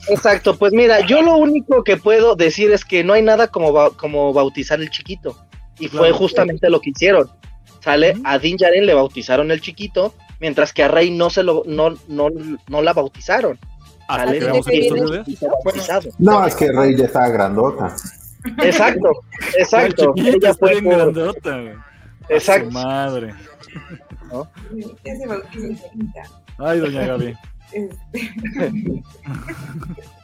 Exacto, 0.10 0.58
pues 0.58 0.74
mira, 0.74 1.00
yo 1.06 1.22
lo 1.22 1.38
único 1.38 1.82
que 1.84 1.96
puedo 1.96 2.36
decir 2.36 2.72
es 2.74 2.84
que 2.84 3.04
no 3.06 3.14
hay 3.14 3.22
nada 3.22 3.48
como, 3.48 3.72
ba- 3.72 3.92
como 3.92 4.34
bautizar 4.34 4.82
el 4.82 4.90
chiquito. 4.90 5.38
Y 5.80 5.88
fue 5.88 6.12
justamente 6.12 6.70
lo 6.70 6.82
que 6.82 6.90
hicieron. 6.90 7.30
Sale, 7.82 8.16
a 8.26 8.38
Din 8.40 8.58
Djarin 8.58 8.86
le 8.86 8.94
bautizaron 8.96 9.52
el 9.52 9.62
chiquito, 9.62 10.14
mientras 10.40 10.74
que 10.74 10.84
a 10.84 10.88
Rey 10.88 11.12
no 11.12 11.30
se 11.30 11.44
lo, 11.44 11.64
no, 11.66 11.92
no, 12.08 12.28
no 12.68 12.82
la 12.82 12.94
bautizaron. 12.94 13.58
Bautizado. 15.64 16.10
No, 16.18 16.46
es 16.46 16.56
que 16.56 16.72
Rey 16.72 16.96
ya 16.96 17.06
estaba 17.06 17.28
grandota. 17.30 17.94
Exacto, 18.64 19.12
exacto. 19.58 20.14
Ella 20.16 20.54
fue 20.54 20.82
por- 20.82 20.94
grandota, 20.96 21.60
Exacto. 22.30 22.68
su 22.68 22.72
madre. 22.72 23.34
Ay, 26.58 26.80
doña 26.80 27.06
Gaby. 27.08 27.36
Este, 27.74 29.04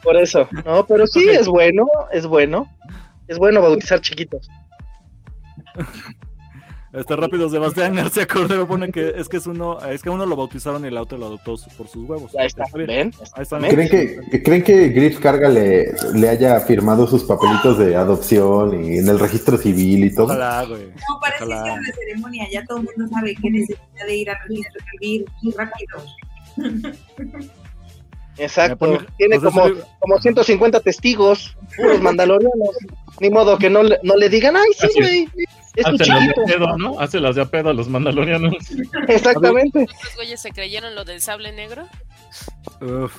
Por 0.02 0.16
eso, 0.18 0.48
no, 0.66 0.86
pero 0.86 1.06
sí 1.08 1.28
es 1.30 1.48
bueno, 1.48 1.86
es 2.12 2.26
bueno. 2.26 2.70
Es 3.28 3.38
bueno 3.38 3.62
bautizar 3.62 4.00
chiquitos. 4.02 4.50
Este 6.94 7.16
rápido 7.16 7.50
Sebastián 7.50 7.96
García 7.96 8.28
Cordero 8.28 8.68
pone 8.68 8.92
que 8.92 9.14
es 9.18 9.28
que 9.28 9.38
es 9.38 9.48
uno, 9.48 9.80
es 9.84 10.04
que 10.04 10.12
uno 10.12 10.28
lo 10.28 10.36
bautizaron 10.36 10.86
y 10.86 10.90
el 10.90 10.98
otro 10.98 11.18
lo 11.18 11.26
adoptó 11.26 11.56
por 11.76 11.88
sus 11.88 12.08
huevos. 12.08 12.36
Ahí 12.36 12.46
está, 12.46 12.66
bien. 12.76 12.86
¿ven? 12.88 13.14
Ahí 13.34 13.42
está. 13.42 13.58
¿Creen 13.58 13.90
que, 13.90 14.44
¿Creen 14.44 14.64
que 14.64 14.90
Grips 14.90 15.20
Carga 15.20 15.50
le, 15.50 15.92
le 16.14 16.30
haya 16.30 16.60
firmado 16.60 17.08
sus 17.08 17.24
papelitos 17.24 17.80
de 17.80 17.96
adopción 17.96 18.84
y 18.84 19.00
en 19.00 19.08
el 19.08 19.20
registro 19.20 19.58
civil 19.58 20.06
y 20.06 20.14
todo? 20.14 20.26
Ojalá, 20.28 20.66
güey. 20.66 20.86
No, 20.86 21.20
para 21.20 21.36
eso 21.36 21.46
Ojalá. 21.46 21.62
hicieron 21.62 21.84
la 21.84 21.94
ceremonia, 21.96 22.48
ya 22.52 22.64
todo 22.66 22.78
el 22.78 22.84
mundo 22.84 23.08
sabe 23.12 23.36
que 23.36 23.50
necesita 23.50 24.06
de 24.06 24.16
ir 24.16 24.30
al 24.30 24.38
registro 24.48 24.82
civil 24.92 25.26
rápido. 25.58 25.98
Exacto. 28.38 28.78
Pone- 28.78 29.06
Tiene 29.18 29.38
José 29.38 29.46
como, 29.48 29.66
Silva- 29.68 29.88
como 30.00 30.20
150 30.20 30.80
testigos, 30.80 31.56
puros 31.78 32.02
mandalorianos. 32.02 32.70
Ni 33.20 33.30
modo 33.30 33.58
que 33.58 33.70
no 33.70 33.84
le, 33.84 34.00
no 34.04 34.16
le 34.16 34.28
digan, 34.30 34.56
ay, 34.58 34.70
sí, 34.80 34.88
güey. 35.00 35.30
Es 35.76 35.86
un 35.88 35.96
Hace 35.96 36.06
las 36.08 36.20
de 36.20 36.28
chiquito. 36.34 36.46
pedo, 36.46 36.78
¿no? 36.78 37.00
Hace 37.00 37.20
las 37.20 37.36
de 37.36 37.42
a 37.42 37.46
pedo 37.46 37.70
a 37.70 37.74
los 37.74 37.88
mandalorianos. 37.90 38.54
Exactamente. 39.08 39.84
¿Estos 39.84 40.16
güeyes 40.16 40.42
se 40.42 40.52
creyeron 40.52 40.96
lo 40.96 41.04
del 41.06 41.22
sable 41.22 41.52
negro? 41.52 41.88
Uf. 42.82 43.14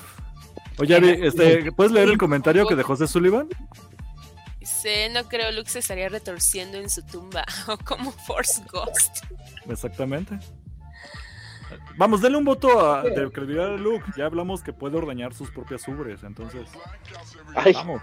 Oye, 0.77 1.25
este, 1.27 1.71
¿puedes 1.71 1.93
leer 1.93 2.09
el 2.09 2.17
comentario 2.17 2.65
que 2.67 2.75
dejó 2.75 2.89
José 2.93 3.07
Sullivan? 3.07 3.47
Dice, 4.59 5.09
no 5.09 5.23
creo 5.29 5.51
Luke 5.51 5.69
se 5.69 5.79
estaría 5.79 6.09
retorciendo 6.09 6.77
en 6.77 6.89
su 6.89 7.01
tumba 7.05 7.45
o 7.67 7.77
como 7.77 8.11
Force 8.11 8.61
Ghost. 8.71 9.23
Exactamente. 9.69 10.37
Vamos, 11.97 12.21
denle 12.21 12.37
un 12.37 12.45
voto 12.45 12.93
a, 12.93 13.03
de 13.03 13.31
credibilidad 13.31 13.73
a 13.73 13.77
Luke. 13.77 14.05
Ya 14.17 14.25
hablamos 14.25 14.61
que 14.61 14.73
puede 14.73 14.97
ordeñar 14.97 15.33
sus 15.33 15.51
propias 15.51 15.87
ubres, 15.87 16.23
entonces. 16.23 16.69
Ay, 17.55 17.73
Vamos. 17.73 18.01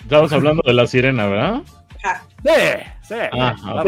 Estamos 0.00 0.32
hablando 0.32 0.62
de 0.64 0.72
la 0.72 0.86
sirena, 0.86 1.26
¿verdad? 1.26 1.62
Sí, 2.42 2.50
sí. 3.02 3.14
Ah, 3.32 3.54
ok. 3.80 3.86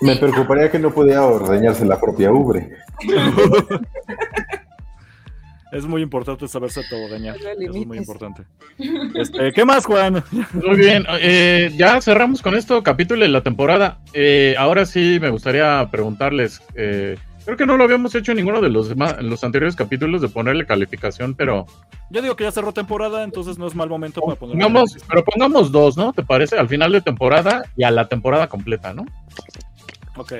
Me 0.00 0.16
preocuparía 0.16 0.70
que 0.70 0.78
no 0.78 0.90
pudiera 0.90 1.24
ordeñarse 1.24 1.84
la 1.84 2.00
propia 2.00 2.32
ubre. 2.32 2.76
Es 5.70 5.84
muy 5.84 6.00
importante 6.00 6.48
saberse 6.48 6.80
todo 6.88 7.04
ordeñar. 7.04 7.36
No 7.58 7.80
es 7.80 7.86
muy 7.86 7.98
importante. 7.98 8.42
Este, 9.14 9.52
¿Qué 9.52 9.64
más, 9.66 9.84
Juan? 9.84 10.24
Muy 10.54 10.76
bien, 10.76 11.04
eh, 11.20 11.70
ya 11.76 12.00
cerramos 12.00 12.40
con 12.40 12.54
esto 12.56 12.82
capítulo 12.82 13.22
de 13.22 13.28
la 13.28 13.42
temporada. 13.42 13.98
Eh, 14.14 14.54
ahora 14.56 14.86
sí 14.86 15.18
me 15.20 15.28
gustaría 15.28 15.86
preguntarles, 15.90 16.62
eh, 16.74 17.18
creo 17.48 17.56
que 17.56 17.64
no 17.64 17.78
lo 17.78 17.84
habíamos 17.84 18.14
hecho 18.14 18.32
en 18.32 18.36
ninguno 18.36 18.60
de 18.60 18.68
los, 18.68 18.94
los 19.22 19.42
anteriores 19.42 19.74
capítulos 19.74 20.20
de 20.20 20.28
ponerle 20.28 20.66
calificación, 20.66 21.34
pero 21.34 21.64
Yo 22.10 22.20
digo 22.20 22.36
que 22.36 22.44
ya 22.44 22.52
cerró 22.52 22.72
temporada, 22.72 23.24
entonces 23.24 23.56
no 23.56 23.66
es 23.66 23.74
mal 23.74 23.88
momento 23.88 24.20
para 24.20 24.36
poner. 24.36 24.52
pongamos, 24.52 24.98
pero 25.08 25.24
pongamos 25.24 25.72
dos, 25.72 25.96
¿no? 25.96 26.12
¿Te 26.12 26.22
parece? 26.22 26.58
Al 26.58 26.68
final 26.68 26.92
de 26.92 27.00
temporada 27.00 27.62
y 27.74 27.84
a 27.84 27.90
la 27.90 28.06
temporada 28.06 28.48
completa, 28.48 28.92
¿no? 28.92 29.06
Ok. 30.16 30.34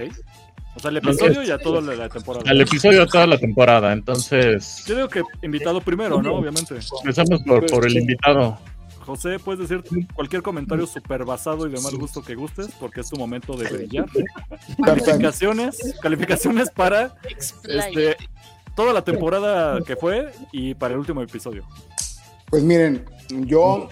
O 0.76 0.80
sea, 0.80 0.90
el 0.90 0.98
episodio 0.98 1.42
y 1.42 1.50
a 1.50 1.56
toda 1.56 1.80
la, 1.80 2.10
temporada. 2.10 2.44
Al 2.46 2.60
episodio 2.60 3.00
de 3.00 3.06
toda 3.06 3.26
la 3.26 3.38
temporada, 3.38 3.94
entonces 3.94 4.84
Yo 4.86 4.94
digo 4.94 5.08
que 5.08 5.22
invitado 5.40 5.80
primero, 5.80 6.20
¿no? 6.20 6.34
Obviamente. 6.34 6.74
empezamos 7.04 7.42
por, 7.42 7.64
por 7.64 7.86
el 7.86 7.96
invitado. 7.96 8.58
José, 9.08 9.38
puedes 9.38 9.66
decir 9.66 9.82
cualquier 10.14 10.42
comentario 10.42 10.86
súper 10.86 11.24
basado 11.24 11.66
y 11.66 11.70
de 11.70 11.80
mal 11.80 11.96
gusto 11.96 12.22
que 12.22 12.34
gustes, 12.34 12.68
porque 12.78 13.00
es 13.00 13.08
tu 13.08 13.16
momento 13.16 13.56
de 13.56 13.66
brillar. 13.70 14.04
Calificaciones, 14.84 15.94
calificaciones 16.02 16.70
para 16.70 17.14
este, 17.64 18.18
toda 18.76 18.92
la 18.92 19.02
temporada 19.02 19.80
que 19.82 19.96
fue 19.96 20.30
y 20.52 20.74
para 20.74 20.92
el 20.92 21.00
último 21.00 21.22
episodio. 21.22 21.66
Pues 22.50 22.62
miren, 22.62 23.06
yo 23.30 23.88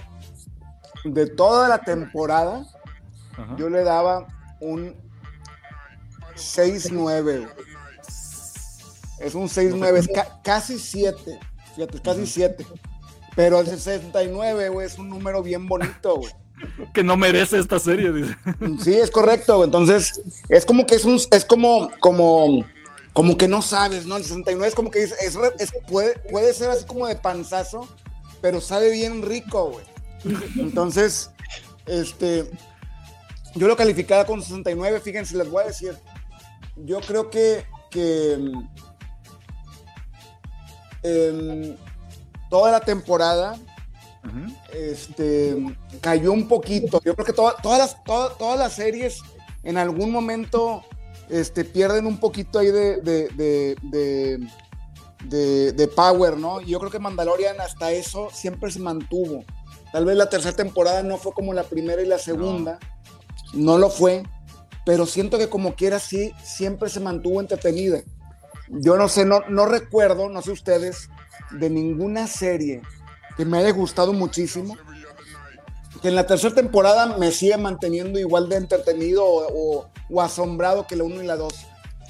de 1.04 1.26
toda 1.28 1.66
la 1.66 1.78
temporada, 1.78 2.66
Ajá. 3.38 3.56
yo 3.56 3.70
le 3.70 3.84
daba 3.84 4.26
un 4.60 4.94
6-9. 6.34 7.22
güey. 7.22 7.46
Es 9.20 9.34
un 9.34 9.48
6-9, 9.48 9.96
es 9.96 10.08
ca- 10.08 10.40
casi 10.44 10.78
7. 10.78 11.40
Fíjate, 11.74 11.96
es 11.96 12.02
casi 12.02 12.26
7. 12.26 12.66
Pero 13.36 13.60
el 13.60 13.66
69, 13.66 14.70
güey, 14.70 14.86
es 14.86 14.98
un 14.98 15.08
número 15.10 15.42
bien 15.42 15.68
bonito, 15.68 16.16
güey. 16.16 16.32
Que 16.94 17.04
no 17.04 17.18
merece 17.18 17.58
esta 17.58 17.78
serie, 17.78 18.10
dice. 18.12 18.34
Sí, 18.82 18.94
es 18.94 19.10
correcto. 19.10 19.56
güey. 19.56 19.66
Entonces, 19.66 20.22
es 20.48 20.64
como 20.64 20.86
que 20.86 20.94
es 20.94 21.04
un, 21.04 21.20
es 21.30 21.44
como, 21.44 21.90
como, 22.00 22.64
como 23.12 23.36
que 23.36 23.46
no 23.46 23.60
sabes, 23.60 24.06
¿no? 24.06 24.16
El 24.16 24.22
69 24.22 24.68
es 24.68 24.74
como 24.74 24.90
que 24.90 25.00
dice- 25.00 25.16
es, 25.20 25.36
puede, 25.86 26.18
puede 26.30 26.54
ser 26.54 26.70
así 26.70 26.86
como 26.86 27.06
de 27.06 27.16
panzazo, 27.16 27.86
pero 28.40 28.62
sabe 28.62 28.90
bien 28.90 29.20
rico, 29.22 29.70
güey. 29.72 29.84
Entonces, 30.56 31.30
este, 31.84 32.50
yo 33.54 33.68
lo 33.68 33.76
calificaba 33.76 34.24
con 34.24 34.40
69, 34.40 35.00
fíjense, 35.00 35.36
les 35.36 35.50
voy 35.50 35.62
a 35.62 35.66
decir, 35.66 35.94
yo 36.86 37.00
creo 37.02 37.28
que, 37.28 37.66
que 37.90 38.38
em, 41.02 41.76
toda 42.56 42.72
la 42.72 42.80
temporada 42.80 43.54
este, 44.72 45.56
cayó 46.00 46.32
un 46.32 46.48
poquito. 46.48 47.00
Yo 47.04 47.14
creo 47.14 47.26
que 47.26 47.34
toda- 47.34 47.54
todas, 47.62 47.78
las, 47.78 48.02
todas, 48.04 48.38
todas 48.38 48.58
las 48.58 48.72
series 48.72 49.20
en 49.62 49.76
algún 49.76 50.10
momento 50.10 50.82
este, 51.28 51.64
pierden 51.64 52.06
un 52.06 52.18
poquito 52.18 52.58
ahí 52.58 52.68
de, 52.68 52.96
de, 53.02 53.28
de, 53.28 53.76
de, 53.82 54.48
de- 55.24 55.72
de 55.72 55.88
power, 55.88 56.38
¿no? 56.38 56.62
Y 56.62 56.66
yo 56.70 56.78
creo 56.78 56.90
que 56.90 56.98
Mandalorian 56.98 57.60
hasta 57.60 57.92
eso 57.92 58.28
siempre 58.32 58.70
se 58.70 58.78
mantuvo. 58.80 59.44
Tal 59.92 60.06
vez 60.06 60.16
la 60.16 60.30
tercera 60.30 60.56
temporada 60.56 61.02
no 61.02 61.18
fue 61.18 61.32
como 61.32 61.52
la 61.52 61.62
primera 61.64 62.00
y 62.00 62.06
la 62.06 62.18
segunda, 62.18 62.78
no, 63.52 63.76
lo 63.76 63.90
fue, 63.90 64.22
pero 64.86 65.04
siento 65.04 65.36
que 65.36 65.48
como 65.50 65.74
quiera 65.74 65.98
sí, 65.98 66.32
siempre 66.42 66.88
se 66.88 67.00
mantuvo 67.00 67.40
entretenida. 67.40 68.00
Yo 68.68 68.96
no 68.96 69.08
sé, 69.08 69.24
no, 69.26 69.40
no 69.48 69.66
recuerdo, 69.66 70.28
no 70.30 70.40
sé 70.42 70.50
ustedes, 70.52 71.08
de 71.52 71.70
ninguna 71.70 72.26
serie 72.26 72.82
que 73.36 73.44
me 73.44 73.58
haya 73.58 73.70
gustado 73.72 74.12
muchísimo, 74.12 74.76
que 76.02 76.08
en 76.08 76.14
la 76.14 76.26
tercera 76.26 76.54
temporada 76.54 77.16
me 77.18 77.30
sigue 77.32 77.56
manteniendo 77.56 78.18
igual 78.18 78.48
de 78.48 78.56
entretenido 78.56 79.24
o, 79.24 79.46
o- 79.80 79.88
o 80.08 80.22
asombrado 80.22 80.86
que 80.86 80.96
la 80.96 81.04
1 81.04 81.22
y 81.22 81.26
la 81.26 81.36
2. 81.36 81.52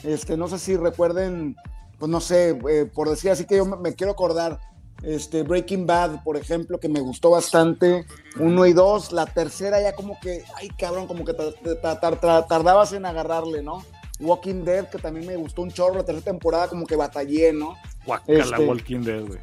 Este, 0.04 0.36
no 0.36 0.48
sé 0.48 0.58
si 0.58 0.76
recuerden, 0.76 1.56
pues 1.98 2.10
no 2.10 2.20
sé, 2.20 2.58
eh, 2.68 2.86
por 2.92 3.08
decir 3.08 3.30
así 3.30 3.44
que 3.46 3.56
yo 3.56 3.64
me, 3.64 3.76
me 3.76 3.94
quiero 3.94 4.12
acordar, 4.12 4.60
este, 5.02 5.42
Breaking 5.42 5.86
Bad, 5.86 6.22
por 6.24 6.36
ejemplo, 6.36 6.78
que 6.80 6.88
me 6.88 7.00
gustó 7.00 7.30
bastante, 7.30 8.04
1 8.38 8.66
y 8.66 8.72
2, 8.72 9.12
la 9.12 9.26
tercera 9.26 9.80
ya 9.80 9.94
como 9.94 10.18
que, 10.20 10.44
ay 10.56 10.68
cabrón, 10.78 11.06
como 11.06 11.24
que 11.24 11.32
ta- 11.34 11.52
ta- 11.80 12.00
ta- 12.00 12.20
ta- 12.20 12.46
tardabas 12.46 12.92
en 12.92 13.06
agarrarle, 13.06 13.62
¿no? 13.62 13.84
Walking 14.20 14.64
Dead, 14.64 14.88
que 14.88 14.98
también 14.98 15.26
me 15.26 15.36
gustó 15.36 15.62
un 15.62 15.70
chorro, 15.70 15.94
la 15.96 16.04
tercera 16.04 16.24
temporada 16.32 16.68
como 16.68 16.86
que 16.86 16.96
batallé, 16.96 17.52
¿no? 17.52 17.76
Guacala 18.06 18.38
Este- 18.44 18.64
Walking 18.64 19.00
Dead, 19.02 19.26
güey. 19.26 19.38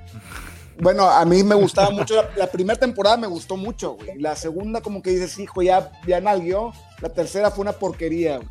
Bueno, 0.80 1.07
a 1.07 1.23
mí 1.26 1.44
me 1.44 1.53
gustaba 1.53 1.91
mucho, 1.91 2.15
la, 2.15 2.30
la 2.35 2.48
primera 2.48 2.80
temporada 2.80 3.15
me 3.15 3.27
gustó 3.27 3.57
mucho, 3.57 3.94
güey. 3.94 4.18
La 4.19 4.35
segunda 4.35 4.81
como 4.81 5.03
que 5.03 5.11
dices, 5.11 5.38
hijo, 5.38 5.61
ya, 5.61 5.91
ya 6.07 6.19
nalguió. 6.19 6.73
La 6.99 7.10
tercera 7.10 7.52
fue 7.52 7.61
una 7.61 7.73
porquería, 7.73 8.38
güey. 8.38 8.49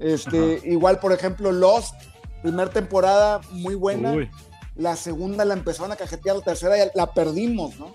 Este, 0.00 0.60
igual, 0.64 0.98
por 0.98 1.12
ejemplo, 1.12 1.52
Lost, 1.52 1.94
primera 2.42 2.70
temporada 2.70 3.40
muy 3.52 3.74
buena. 3.74 4.12
Uy. 4.12 4.30
La 4.74 4.96
segunda 4.96 5.44
la 5.44 5.54
empezaron 5.54 5.92
a 5.92 5.96
cajetear, 5.96 6.36
la 6.36 6.42
tercera 6.42 6.76
ya 6.76 6.90
la 6.94 7.12
perdimos, 7.12 7.78
¿no? 7.78 7.92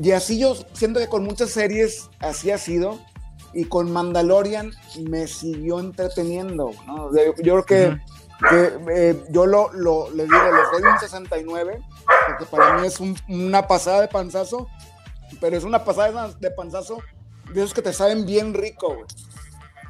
Y 0.00 0.12
así 0.12 0.38
yo 0.38 0.54
siento 0.72 1.00
que 1.00 1.08
con 1.08 1.24
muchas 1.24 1.50
series 1.50 2.10
así 2.20 2.50
ha 2.50 2.58
sido. 2.58 3.00
Y 3.52 3.64
con 3.64 3.90
Mandalorian 3.90 4.70
me 5.08 5.26
siguió 5.26 5.80
entreteniendo, 5.80 6.70
¿no? 6.86 7.10
Yo 7.12 7.34
creo 7.34 7.64
que, 7.64 7.98
que, 8.48 8.72
eh, 8.94 9.24
yo 9.30 9.46
lo, 9.46 9.72
lo, 9.72 10.10
le 10.10 10.24
digo, 10.24 10.36
le 10.36 10.80
doy 10.80 10.90
un 10.92 10.98
69, 10.98 11.80
porque 12.28 12.44
para 12.46 12.78
mí 12.78 12.86
es 12.86 12.98
un- 13.00 13.16
una 13.28 13.66
pasada 13.66 14.00
de 14.02 14.08
panzazo, 14.08 14.68
pero 15.40 15.56
es 15.56 15.64
una 15.64 15.84
pasada 15.84 16.28
de- 16.28 16.34
de 16.40 16.50
panzazo 16.50 16.98
de 17.52 17.60
esos 17.60 17.74
que 17.74 17.82
te 17.82 17.92
saben 17.92 18.24
bien 18.26 18.54
rico, 18.54 18.94
güey. 18.94 19.06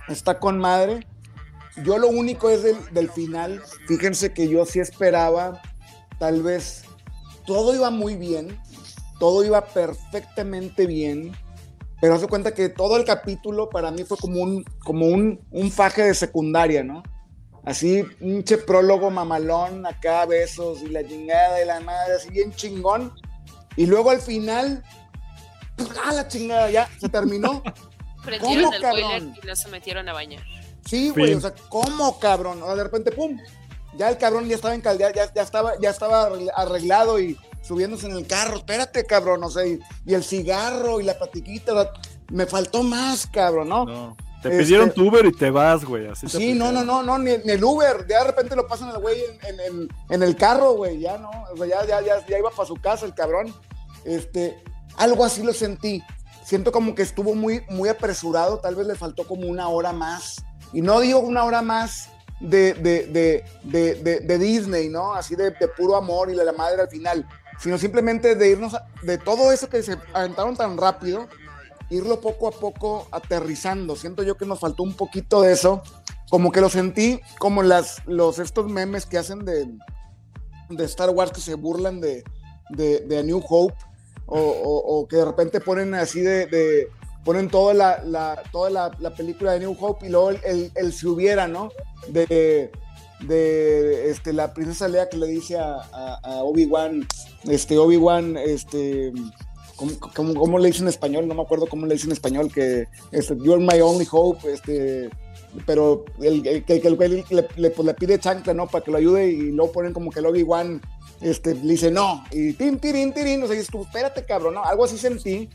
Está 0.08 0.38
con 0.38 0.58
madre. 0.58 1.06
Yo 1.84 1.98
lo 1.98 2.08
único 2.08 2.50
es 2.50 2.62
del, 2.62 2.76
del 2.92 3.10
final. 3.10 3.62
Fíjense 3.86 4.32
que 4.32 4.48
yo 4.48 4.66
sí 4.66 4.80
esperaba, 4.80 5.62
tal 6.18 6.42
vez, 6.42 6.84
todo 7.46 7.74
iba 7.74 7.90
muy 7.90 8.16
bien, 8.16 8.60
todo 9.20 9.44
iba 9.44 9.64
perfectamente 9.66 10.86
bien, 10.86 11.32
pero 12.00 12.14
hace 12.14 12.26
cuenta 12.26 12.54
que 12.54 12.68
todo 12.68 12.96
el 12.96 13.04
capítulo 13.04 13.68
para 13.70 13.90
mí 13.90 14.04
fue 14.04 14.16
como 14.16 14.40
un, 14.42 14.64
como 14.84 15.06
un, 15.06 15.40
un 15.50 15.70
faje 15.70 16.02
de 16.02 16.14
secundaria, 16.14 16.82
¿no? 16.82 17.02
Así, 17.64 18.04
un 18.20 18.42
che 18.42 18.56
prólogo 18.58 19.10
mamalón, 19.10 19.86
acá 19.86 20.24
besos 20.26 20.80
y 20.82 20.88
la 20.88 21.06
chingada 21.06 21.62
y 21.62 21.66
la 21.66 21.80
madre, 21.80 22.14
así 22.14 22.30
bien 22.30 22.52
chingón. 22.54 23.12
Y 23.76 23.86
luego 23.86 24.10
al 24.10 24.20
final, 24.20 24.82
¡ah, 26.04 26.12
la 26.12 26.26
chingada! 26.26 26.70
Ya, 26.70 26.88
se 27.00 27.08
terminó. 27.08 27.62
Prendieron 28.24 28.64
¿Cómo, 28.72 28.74
el 28.76 28.82
boiler 28.90 29.22
y 29.42 29.46
no 29.46 29.56
se 29.56 29.68
metieron 29.68 30.08
a 30.08 30.12
bañar. 30.12 30.42
Sí, 30.86 31.10
güey, 31.10 31.34
o 31.34 31.40
sea, 31.40 31.54
¿cómo, 31.68 32.18
cabrón? 32.18 32.62
O 32.62 32.66
sea, 32.66 32.74
de 32.76 32.84
repente, 32.84 33.12
¡pum! 33.12 33.38
Ya 33.96 34.08
el 34.08 34.18
cabrón 34.18 34.48
ya 34.48 34.56
estaba 34.56 34.74
encaldeado, 34.74 35.12
ya, 35.14 35.32
ya 35.32 35.42
estaba, 35.42 35.72
ya 35.80 35.90
estaba 35.90 36.28
arregl- 36.30 36.52
arreglado 36.54 37.20
y 37.20 37.38
subiéndose 37.62 38.06
en 38.06 38.16
el 38.16 38.26
carro. 38.26 38.56
Espérate, 38.56 39.04
cabrón, 39.04 39.44
o 39.44 39.50
sea, 39.50 39.66
y, 39.66 39.78
y 40.06 40.14
el 40.14 40.24
cigarro 40.24 41.00
y 41.00 41.04
la 41.04 41.18
platiquita, 41.18 41.74
o 41.74 41.82
sea, 41.82 41.92
me 42.30 42.46
faltó 42.46 42.82
más, 42.82 43.26
cabrón, 43.26 43.68
¿no? 43.68 43.84
No. 43.84 44.16
Te 44.42 44.48
Este- 44.48 44.62
pidieron 44.62 44.90
tu 44.92 45.08
Uber 45.08 45.26
y 45.26 45.32
te 45.32 45.50
vas, 45.50 45.84
güey. 45.84 46.06
Así 46.06 46.26
te 46.26 46.38
Sí, 46.38 46.54
no, 46.54 46.72
no, 46.72 46.82
no, 46.84 47.02
no, 47.02 47.18
ni, 47.18 47.36
ni 47.44 47.50
el 47.52 47.62
Uber. 47.62 48.06
Ya 48.08 48.20
de 48.20 48.24
repente 48.24 48.56
lo 48.56 48.66
pasan 48.66 48.88
al 48.88 48.98
güey 48.98 49.22
en, 49.42 49.48
en- 49.54 49.60
en- 49.60 49.88
en 50.08 50.22
el 50.22 50.34
carro, 50.36 50.72
güey. 50.72 50.98
Ya 51.00 51.18
no. 51.18 51.30
O 51.52 51.56
sea, 51.56 51.66
ya, 51.66 51.86
ya, 51.86 52.00
ya, 52.00 52.26
ya 52.26 52.38
iba 52.38 52.50
para 52.50 52.66
su 52.66 52.76
casa 52.76 53.04
el 53.06 53.14
cabrón. 53.14 53.54
Este, 54.04 54.62
algo 54.96 55.24
así 55.24 55.42
lo 55.42 55.52
sentí. 55.52 56.02
Siento 56.44 56.72
como 56.72 56.94
que 56.94 57.02
estuvo 57.02 57.34
muy, 57.34 57.62
muy 57.68 57.88
apresurado. 57.90 58.58
Tal 58.58 58.74
vez 58.76 58.86
le 58.86 58.94
faltó 58.94 59.26
como 59.26 59.46
una 59.46 59.68
hora 59.68 59.92
más. 59.92 60.42
Y 60.72 60.80
no 60.80 61.00
digo 61.00 61.18
una 61.20 61.44
hora 61.44 61.60
más 61.62 62.08
de, 62.40 62.72
de, 62.74 63.44
de, 63.64 64.20
de, 64.20 64.38
Disney, 64.38 64.88
¿no? 64.88 65.12
Así 65.14 65.36
de, 65.36 65.50
de 65.50 65.68
puro 65.68 65.96
amor 65.96 66.30
y 66.30 66.34
la, 66.34 66.44
la 66.44 66.52
madre 66.52 66.80
al 66.80 66.88
final. 66.88 67.26
Sino 67.60 67.76
simplemente 67.76 68.34
de 68.36 68.48
irnos 68.48 68.72
a- 68.72 68.86
de 69.02 69.18
todo 69.18 69.52
eso 69.52 69.68
que 69.68 69.82
se 69.82 69.98
aventaron 70.14 70.56
tan 70.56 70.78
rápido 70.78 71.28
irlo 71.90 72.20
poco 72.20 72.48
a 72.48 72.52
poco 72.52 73.06
aterrizando. 73.10 73.96
Siento 73.96 74.22
yo 74.22 74.36
que 74.36 74.46
nos 74.46 74.60
faltó 74.60 74.82
un 74.82 74.94
poquito 74.94 75.42
de 75.42 75.52
eso. 75.52 75.82
Como 76.30 76.52
que 76.52 76.60
lo 76.60 76.68
sentí 76.70 77.20
como 77.38 77.62
las, 77.62 78.06
los, 78.06 78.38
estos 78.38 78.68
memes 78.68 79.04
que 79.06 79.18
hacen 79.18 79.44
de, 79.44 79.66
de 80.68 80.84
Star 80.84 81.10
Wars 81.10 81.32
que 81.32 81.40
se 81.40 81.54
burlan 81.54 82.00
de, 82.00 82.22
de, 82.70 83.00
New 83.24 83.42
Hope. 83.48 83.74
O, 84.26 84.38
o- 84.38 85.08
que 85.08 85.16
de 85.16 85.24
repente 85.24 85.60
ponen 85.60 85.92
así 85.94 86.20
de. 86.20 86.88
ponen 87.24 87.48
toda 87.48 87.74
la, 87.74 88.00
la- 88.04 88.40
toda 88.52 88.70
la, 88.70 88.90
la 89.00 89.10
película 89.10 89.52
de 89.52 89.58
New 89.60 89.76
Hope 89.80 90.06
y 90.06 90.08
luego 90.10 90.30
el, 90.30 90.40
el, 90.44 90.72
el 90.76 90.92
si 90.92 91.08
hubiera, 91.08 91.48
¿no? 91.48 91.70
De, 92.08 92.70
de 93.26 94.08
este, 94.10 94.32
la 94.32 94.54
princesa 94.54 94.86
Lea 94.86 95.08
que 95.08 95.16
le 95.16 95.26
dice 95.26 95.58
a, 95.58 95.74
a- 95.92 96.20
a 96.22 96.44
Obi-Wan, 96.44 97.06
este, 97.44 97.76
Obi-Wan, 97.76 98.36
este, 98.36 99.12
¿cómo, 100.14 100.34
cómo, 100.34 100.58
le 100.58 100.68
dice 100.68 100.82
en 100.82 100.88
español? 100.88 101.26
No 101.26 101.34
me 101.34 101.42
acuerdo 101.42 101.66
cómo 101.66 101.86
le 101.86 101.94
dice 101.94 102.06
en 102.06 102.12
español, 102.12 102.52
que 102.52 102.86
este, 103.12 103.36
you're 103.38 103.58
my 103.58 103.80
only 103.80 104.06
hope, 104.10 104.50
este, 104.52 105.10
pero 105.66 106.04
el, 106.20 106.64
que, 106.64 106.76
el 106.76 106.96
güey 106.96 107.24
pues, 107.24 107.86
le 107.86 107.94
pide 107.94 108.18
chancla, 108.18 108.54
¿no? 108.54 108.66
Para 108.66 108.84
que 108.84 108.90
lo 108.90 108.98
ayude 108.98 109.28
y 109.28 109.50
luego 109.50 109.72
ponen 109.72 109.92
como 109.92 110.10
que 110.10 110.20
el 110.20 110.26
Obi-Wan 110.26 110.80
este, 111.20 111.54
le 111.54 111.72
dice 111.72 111.90
no, 111.90 112.24
y 112.30 112.52
tin, 112.54 112.78
tirín, 112.78 113.12
tirín, 113.12 113.42
o 113.42 113.46
sea, 113.46 113.56
dices 113.56 113.74
espérate, 113.74 114.24
cabrón, 114.24 114.54
¿no? 114.54 114.64
Algo 114.64 114.84
así 114.84 114.96
sentí 114.96 115.50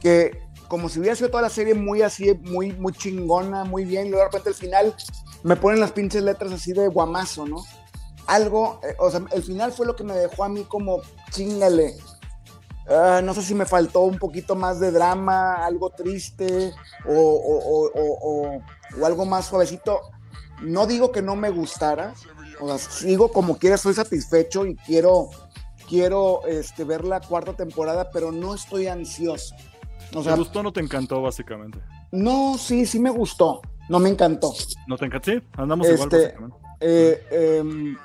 que 0.00 0.48
como 0.68 0.88
si 0.88 1.00
hubiera 1.00 1.16
sido 1.16 1.30
toda 1.30 1.42
la 1.42 1.50
serie 1.50 1.74
muy 1.74 2.02
así, 2.02 2.32
muy, 2.34 2.72
muy 2.72 2.92
chingona, 2.92 3.64
muy 3.64 3.84
bien, 3.84 4.06
y 4.06 4.10
luego 4.10 4.24
de 4.24 4.30
repente 4.30 4.50
al 4.50 4.54
final 4.54 4.94
me 5.42 5.56
ponen 5.56 5.80
las 5.80 5.92
pinches 5.92 6.22
letras 6.22 6.52
así 6.52 6.72
de 6.72 6.88
guamazo, 6.88 7.46
¿no? 7.46 7.64
Algo, 8.26 8.80
eh, 8.82 8.94
o 8.98 9.10
sea, 9.10 9.22
el 9.32 9.42
final 9.42 9.72
fue 9.72 9.86
lo 9.86 9.96
que 9.96 10.04
me 10.04 10.14
dejó 10.14 10.44
a 10.44 10.48
mí 10.48 10.64
como 10.64 11.00
chingale. 11.30 11.94
Ah, 12.90 13.20
no 13.22 13.34
sé 13.34 13.42
si 13.42 13.54
me 13.54 13.66
faltó 13.66 14.00
un 14.00 14.18
poquito 14.18 14.54
más 14.54 14.80
de 14.80 14.90
drama, 14.90 15.64
algo 15.66 15.90
triste 15.90 16.72
o, 17.06 17.12
o- 17.12 17.90
o- 17.94 18.60
o- 19.00 19.04
algo 19.04 19.26
más 19.26 19.46
suavecito. 19.46 20.00
No 20.62 20.86
digo 20.86 21.12
que 21.12 21.20
no 21.22 21.36
me 21.36 21.50
gustara, 21.50 22.14
o 22.60 22.66
sea, 22.66 22.78
sigo 22.78 23.30
como 23.30 23.58
quiera, 23.58 23.76
soy 23.76 23.94
satisfecho 23.94 24.64
y 24.66 24.74
quiero, 24.74 25.28
quiero 25.88 26.44
este, 26.46 26.84
ver 26.84 27.04
la 27.04 27.20
cuarta 27.20 27.52
temporada, 27.52 28.10
pero 28.10 28.32
no 28.32 28.54
estoy 28.54 28.86
ansioso. 28.88 29.54
O 30.14 30.22
sea, 30.22 30.32
¿Te 30.32 30.38
gustó 30.38 30.60
o 30.60 30.62
no 30.62 30.72
te 30.72 30.80
encantó, 30.80 31.20
básicamente? 31.22 31.78
no, 32.10 32.56
sí, 32.58 32.86
sí 32.86 32.98
me 32.98 33.10
gustó, 33.10 33.60
no 33.90 33.98
me 33.98 34.08
encantó. 34.08 34.52
¿No 34.86 34.96
te 34.96 35.04
encantó? 35.04 35.30
Sí, 35.30 35.38
andamos 35.58 35.86
igual, 35.90 36.08
Este, 36.10 36.22
básicamente. 36.24 36.56
eh, 36.80 37.58
em, 37.60 37.96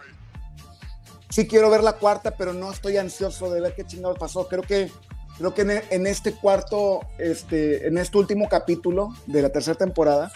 sí 1.33 1.47
quiero 1.47 1.69
ver 1.69 1.83
la 1.83 1.93
cuarta, 1.93 2.31
pero 2.37 2.53
no 2.53 2.71
estoy 2.71 2.97
ansioso 2.97 3.49
de 3.51 3.59
ver 3.61 3.73
qué 3.75 3.85
chingados 3.85 4.17
pasó. 4.19 4.47
Creo 4.47 4.61
que, 4.61 4.91
creo 5.37 5.53
que 5.53 5.61
en, 5.63 5.71
e- 5.71 5.83
en 5.89 6.05
este 6.07 6.33
cuarto, 6.33 7.01
este, 7.17 7.87
en 7.87 7.97
este 7.97 8.17
último 8.17 8.47
capítulo 8.49 9.09
de 9.25 9.41
la 9.41 9.49
tercera 9.49 9.77
temporada, 9.77 10.31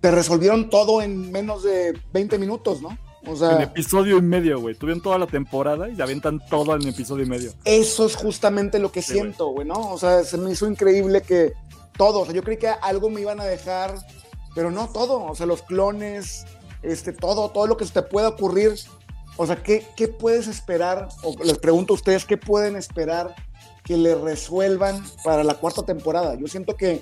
te 0.00 0.10
resolvieron 0.10 0.70
todo 0.70 1.02
en 1.02 1.30
menos 1.30 1.62
de 1.62 1.98
20 2.12 2.38
minutos, 2.38 2.80
¿no? 2.80 2.96
O 3.26 3.32
En 3.32 3.36
sea, 3.36 3.62
episodio 3.62 4.16
y 4.16 4.22
medio, 4.22 4.58
güey. 4.60 4.74
Tuvieron 4.74 5.02
toda 5.02 5.18
la 5.18 5.26
temporada 5.26 5.90
y 5.90 5.96
se 5.96 6.02
avientan 6.02 6.40
todo 6.48 6.74
en 6.74 6.88
episodio 6.88 7.24
y 7.24 7.28
medio. 7.28 7.52
eso 7.64 8.06
es 8.06 8.16
justamente 8.16 8.78
lo 8.78 8.90
que 8.90 9.02
Sí, 9.02 9.12
siento, 9.12 9.48
güey, 9.48 9.66
¿no? 9.66 9.90
O 9.92 9.98
sea, 9.98 10.24
se 10.24 10.38
me 10.38 10.50
hizo 10.50 10.66
increíble 10.66 11.20
que 11.20 11.52
todo, 11.98 12.20
o 12.20 12.24
sea, 12.24 12.34
yo 12.34 12.42
creí 12.42 12.56
que 12.56 12.68
algo 12.68 13.10
me 13.10 13.20
iban 13.20 13.38
a 13.40 13.44
dejar, 13.44 13.94
pero 14.54 14.70
no 14.70 14.88
todo, 14.88 15.22
o 15.24 15.34
sea, 15.34 15.44
los 15.44 15.60
clones, 15.60 16.46
este, 16.82 17.12
todo, 17.12 17.50
todo 17.50 17.66
lo 17.66 17.76
que 17.76 17.84
se 17.84 17.92
te 17.92 18.00
pueda 18.02 18.28
ocurrir. 18.28 18.72
O 19.42 19.46
sea, 19.46 19.56
¿qué, 19.62 19.86
qué 19.96 20.06
puedes 20.06 20.48
esperar? 20.48 21.08
O 21.22 21.34
les 21.42 21.56
pregunto 21.56 21.94
a 21.94 21.96
ustedes, 21.96 22.26
¿qué 22.26 22.36
pueden 22.36 22.76
esperar 22.76 23.34
que 23.84 23.96
le 23.96 24.14
resuelvan 24.14 25.02
para 25.24 25.42
la 25.44 25.54
cuarta 25.54 25.82
temporada? 25.82 26.34
Yo 26.34 26.46
siento 26.46 26.76
que 26.76 27.00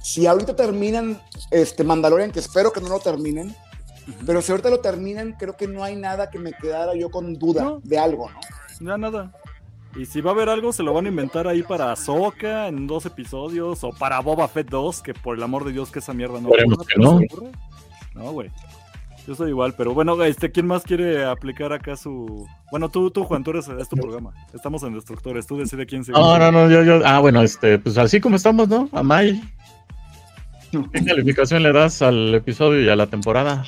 si 0.00 0.28
ahorita 0.28 0.54
terminan 0.54 1.20
este 1.50 1.82
Mandalorian, 1.82 2.30
que 2.30 2.38
espero 2.38 2.72
que 2.72 2.80
no 2.80 2.88
lo 2.88 3.00
terminen, 3.00 3.52
pero 4.26 4.40
si 4.42 4.52
ahorita 4.52 4.70
lo 4.70 4.78
terminan, 4.78 5.32
creo 5.32 5.56
que 5.56 5.66
no 5.66 5.82
hay 5.82 5.96
nada 5.96 6.30
que 6.30 6.38
me 6.38 6.52
quedara 6.52 6.94
yo 6.94 7.10
con 7.10 7.34
duda 7.34 7.64
No. 7.64 7.80
de 7.82 7.98
algo, 7.98 8.30
¿no? 8.30 8.38
Ya 8.92 8.96
nada. 8.96 9.32
Y 9.96 10.06
si 10.06 10.20
va 10.20 10.30
a 10.30 10.34
haber 10.34 10.48
algo, 10.48 10.72
se 10.72 10.84
lo 10.84 10.94
van 10.94 11.06
a 11.06 11.08
inventar 11.08 11.48
ahí 11.48 11.64
para 11.64 11.90
Ahsoka 11.90 12.68
en 12.68 12.86
dos 12.86 13.06
episodios 13.06 13.82
o 13.82 13.90
para 13.90 14.20
Boba 14.20 14.46
Fett 14.46 14.68
2, 14.70 15.02
que 15.02 15.14
por 15.14 15.36
el 15.36 15.42
amor 15.42 15.64
de 15.64 15.72
Dios 15.72 15.90
que 15.90 15.98
esa 15.98 16.12
mierda 16.14 16.40
no 16.40 16.48
ocurra, 16.48 16.84
que 16.86 17.00
no. 17.00 17.20
No, 18.14 18.32
güey. 18.32 18.52
Yo 19.28 19.34
soy 19.34 19.50
igual, 19.50 19.74
pero 19.76 19.92
bueno, 19.92 20.24
este, 20.24 20.50
¿quién 20.50 20.66
más 20.66 20.84
quiere 20.84 21.22
aplicar 21.22 21.70
acá 21.74 21.94
su... 21.98 22.48
Bueno, 22.70 22.88
tú, 22.88 23.10
tú, 23.10 23.24
Juan, 23.24 23.44
tú 23.44 23.50
eres, 23.50 23.68
es 23.68 23.86
tu 23.86 23.94
programa. 23.94 24.32
Estamos 24.54 24.82
en 24.84 24.94
Destructores, 24.94 25.46
tú 25.46 25.58
decides 25.58 25.86
quién 25.86 26.02
se... 26.02 26.12
No, 26.12 26.38
no, 26.38 26.50
no, 26.50 26.70
yo, 26.70 26.82
yo, 26.82 27.02
ah, 27.04 27.18
bueno, 27.20 27.42
este, 27.42 27.78
pues 27.78 27.98
así 27.98 28.22
como 28.22 28.36
estamos, 28.36 28.68
¿no? 28.68 28.88
A 28.90 29.02
May. 29.02 29.38
¿Qué 30.70 31.04
calificación 31.04 31.62
le 31.62 31.74
das 31.74 32.00
al 32.00 32.34
episodio 32.36 32.80
y 32.80 32.88
a 32.88 32.96
la 32.96 33.06
temporada? 33.06 33.66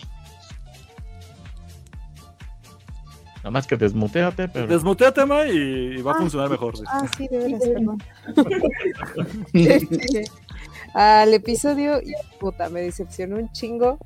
Nada 3.37 3.51
más 3.51 3.67
que 3.67 3.77
desmuteate, 3.77 4.49
pero. 4.49 4.67
Desmuteate, 4.67 5.27
Ma, 5.27 5.47
y, 5.47 5.99
y 5.99 6.01
va 6.01 6.13
a 6.13 6.15
Ah, 6.15 6.19
funcionar 6.21 6.49
mejor. 6.49 6.75
sí. 6.79 6.85
Ah, 6.87 7.07
sí, 7.19 7.29
de 7.29 7.37
veras, 7.37 7.61
perdón. 7.69 7.99
Al 10.95 11.35
episodio, 11.35 12.01
y, 12.01 12.13
puta, 12.39 12.71
me 12.71 12.81
decepcionó 12.81 13.37
un 13.37 13.53
chingo. 13.53 13.99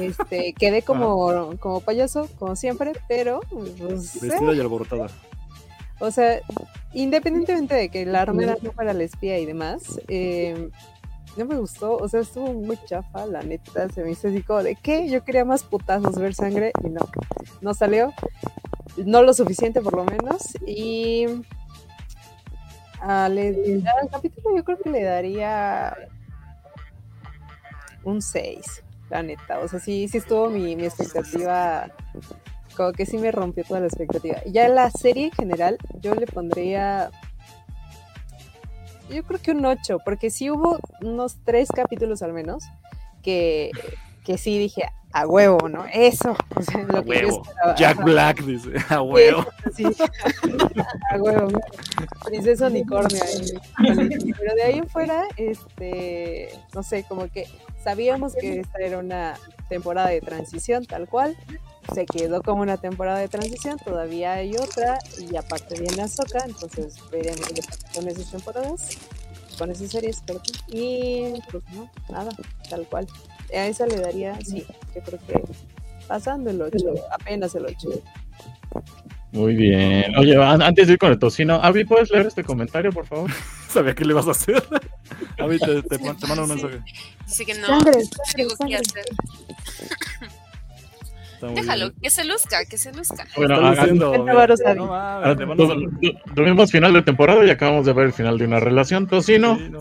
Este, 0.00 0.52
quedé 0.52 0.82
como, 0.82 1.56
como 1.58 1.80
payaso, 1.80 2.28
como 2.38 2.56
siempre, 2.56 2.92
pero 3.08 3.40
pues, 3.50 4.22
eh, 4.22 4.32
y 4.54 4.60
alborotada. 4.60 5.08
o 6.00 6.10
sea, 6.10 6.40
independientemente 6.92 7.74
de 7.74 7.88
que 7.88 8.06
la 8.06 8.22
armera 8.22 8.56
no 8.62 8.72
fuera 8.72 8.92
la 8.92 9.04
espía 9.04 9.38
y 9.38 9.46
demás, 9.46 10.00
eh, 10.08 10.70
no 11.36 11.44
me 11.44 11.56
gustó, 11.56 11.96
o 11.96 12.08
sea, 12.08 12.20
estuvo 12.20 12.52
muy 12.52 12.78
chafa, 12.84 13.26
la 13.26 13.42
neta, 13.42 13.88
se 13.88 14.02
me 14.02 14.10
hizo 14.10 14.28
así 14.28 14.42
como 14.42 14.62
de 14.62 14.76
¿qué? 14.76 15.08
Yo 15.08 15.24
quería 15.24 15.44
más 15.44 15.62
putazos, 15.62 16.18
ver 16.18 16.34
sangre, 16.34 16.72
y 16.84 16.88
no, 16.88 17.00
no 17.60 17.74
salió, 17.74 18.12
no 18.96 19.22
lo 19.22 19.32
suficiente 19.32 19.80
por 19.80 19.96
lo 19.96 20.04
menos, 20.04 20.42
y 20.66 21.26
al, 23.00 23.38
al 23.38 24.10
capítulo 24.10 24.56
yo 24.56 24.64
creo 24.64 24.78
que 24.78 24.90
le 24.90 25.02
daría 25.02 25.96
un 28.04 28.20
6, 28.20 28.82
la 29.10 29.22
neta, 29.22 29.58
o 29.58 29.68
sea, 29.68 29.80
sí, 29.80 30.08
sí 30.08 30.18
estuvo 30.18 30.48
mi, 30.48 30.76
mi 30.76 30.84
expectativa, 30.84 31.90
como 32.76 32.92
que 32.92 33.04
sí 33.04 33.18
me 33.18 33.32
rompió 33.32 33.64
toda 33.64 33.80
la 33.80 33.86
expectativa. 33.86 34.42
Ya 34.46 34.68
la 34.68 34.90
serie 34.90 35.26
en 35.26 35.32
general, 35.32 35.78
yo 36.00 36.14
le 36.14 36.26
pondría 36.26 37.10
yo 39.10 39.24
creo 39.24 39.40
que 39.40 39.50
un 39.50 39.64
8, 39.64 39.98
porque 40.04 40.30
sí 40.30 40.50
hubo 40.50 40.78
unos 41.02 41.38
tres 41.44 41.68
capítulos 41.74 42.22
al 42.22 42.32
menos 42.32 42.64
que, 43.22 43.70
que 44.24 44.38
sí 44.38 44.58
dije, 44.58 44.84
a 45.12 45.26
huevo, 45.26 45.68
¿no? 45.68 45.84
Eso, 45.92 46.36
o 46.56 46.62
sea, 46.62 46.82
lo 46.82 46.98
A 46.98 47.02
que 47.02 47.08
huevo. 47.08 47.42
Jack. 47.76 48.02
Black 48.04 48.42
dice, 48.42 48.70
a 48.88 49.02
huevo. 49.02 49.46
Sí, 49.74 49.84
a 51.10 51.16
huevo. 51.16 51.48
Princesa 52.24 52.66
unicornio. 52.66 53.22
ahí. 53.22 54.32
Pero 54.38 54.54
de 54.54 54.62
ahí 54.62 54.78
en 54.78 54.88
fuera, 54.88 55.24
este, 55.36 56.50
no 56.74 56.82
sé, 56.82 57.04
como 57.04 57.28
que 57.28 57.46
sabíamos 57.82 58.34
que 58.34 58.60
esta 58.60 58.78
era 58.78 58.98
una 58.98 59.36
temporada 59.68 60.08
de 60.08 60.20
transición, 60.20 60.84
tal 60.84 61.08
cual. 61.08 61.36
Se 61.94 62.06
quedó 62.06 62.42
como 62.42 62.62
una 62.62 62.76
temporada 62.76 63.18
de 63.18 63.26
transición, 63.26 63.76
todavía 63.78 64.34
hay 64.34 64.54
otra, 64.54 64.98
y 65.18 65.34
aparte 65.34 65.80
viene 65.80 66.02
Ahsoka, 66.02 66.44
entonces 66.44 66.98
veremos 67.10 67.48
qué 67.48 67.62
pasa 67.62 67.86
con 67.92 68.06
esas 68.06 68.30
temporadas, 68.30 68.98
con 69.58 69.70
esas 69.72 69.90
series, 69.90 70.20
perdón. 70.20 70.42
Y 70.68 71.32
pues 71.50 71.64
no, 71.72 71.90
nada, 72.08 72.30
tal 72.68 72.86
cual. 72.86 73.08
A 73.56 73.66
esa 73.66 73.86
le 73.86 73.96
daría, 74.00 74.38
sí, 74.44 74.64
yo 74.94 75.02
creo 75.02 75.18
que 75.26 75.42
pasando 76.06 76.50
el 76.50 76.60
8, 76.60 76.76
apenas 77.12 77.54
el 77.54 77.66
8. 77.66 77.88
Muy 79.32 79.54
bien. 79.54 80.16
Oye, 80.16 80.36
an- 80.42 80.60
antes 80.62 80.86
de 80.88 80.94
ir 80.94 80.98
con 80.98 81.12
el 81.12 81.18
tocino, 81.18 81.54
Avi, 81.62 81.84
¿puedes 81.84 82.10
leer 82.10 82.26
este 82.26 82.42
comentario, 82.42 82.90
por 82.92 83.06
favor? 83.06 83.30
Sabía 83.68 83.94
que 83.94 84.04
le 84.04 84.12
ibas 84.12 84.26
a 84.26 84.32
hacer. 84.32 84.62
Avi, 85.38 85.58
te, 85.58 85.82
te, 85.82 85.98
te 85.98 86.26
mando 86.26 86.42
un 86.42 86.48
mensaje. 86.48 86.80
Así 87.24 87.44
que 87.46 87.54
no, 87.54 87.66
Sangre, 87.68 87.92
no 87.92 88.00
sangre, 88.00 88.32
tengo 88.34 88.50
que 88.50 88.56
sangre. 88.56 88.76
hacer. 88.76 89.04
Déjalo, 91.48 91.90
bien. 91.90 92.00
que 92.02 92.10
se 92.10 92.24
luzca, 92.24 92.64
que 92.64 92.78
se 92.78 92.92
luzca. 92.92 93.26
Bueno, 93.36 93.54
Ari. 93.56 93.92
no 93.98 94.12
ah, 94.12 94.16
mames, 95.24 95.38
le 95.38 95.44
van 95.44 95.52
a 95.52 95.56
tu- 95.56 95.90
tu- 96.00 96.34
tuvimos 96.34 96.70
final 96.70 96.92
de 96.92 97.02
temporada 97.02 97.44
y 97.44 97.50
acabamos 97.50 97.86
de 97.86 97.92
ver 97.92 98.06
el 98.06 98.12
final 98.12 98.38
de 98.38 98.44
una 98.46 98.60
relación. 98.60 99.06
Tocino, 99.06 99.56
Sí, 99.56 99.70
no. 99.70 99.80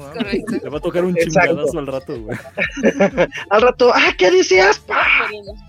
Le 0.63 0.69
va 0.69 0.77
a 0.77 0.81
tocar 0.81 1.03
un 1.05 1.15
chingadazo 1.15 1.79
al 1.79 1.87
rato, 1.87 2.19
güey. 2.19 2.37
Al 3.49 3.61
rato, 3.61 3.91
¡ah, 3.93 4.13
qué 4.17 4.31
decías! 4.31 4.81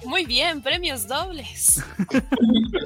Muy 0.04 0.24
bien, 0.26 0.62
premios 0.62 1.06
dobles. 1.08 1.82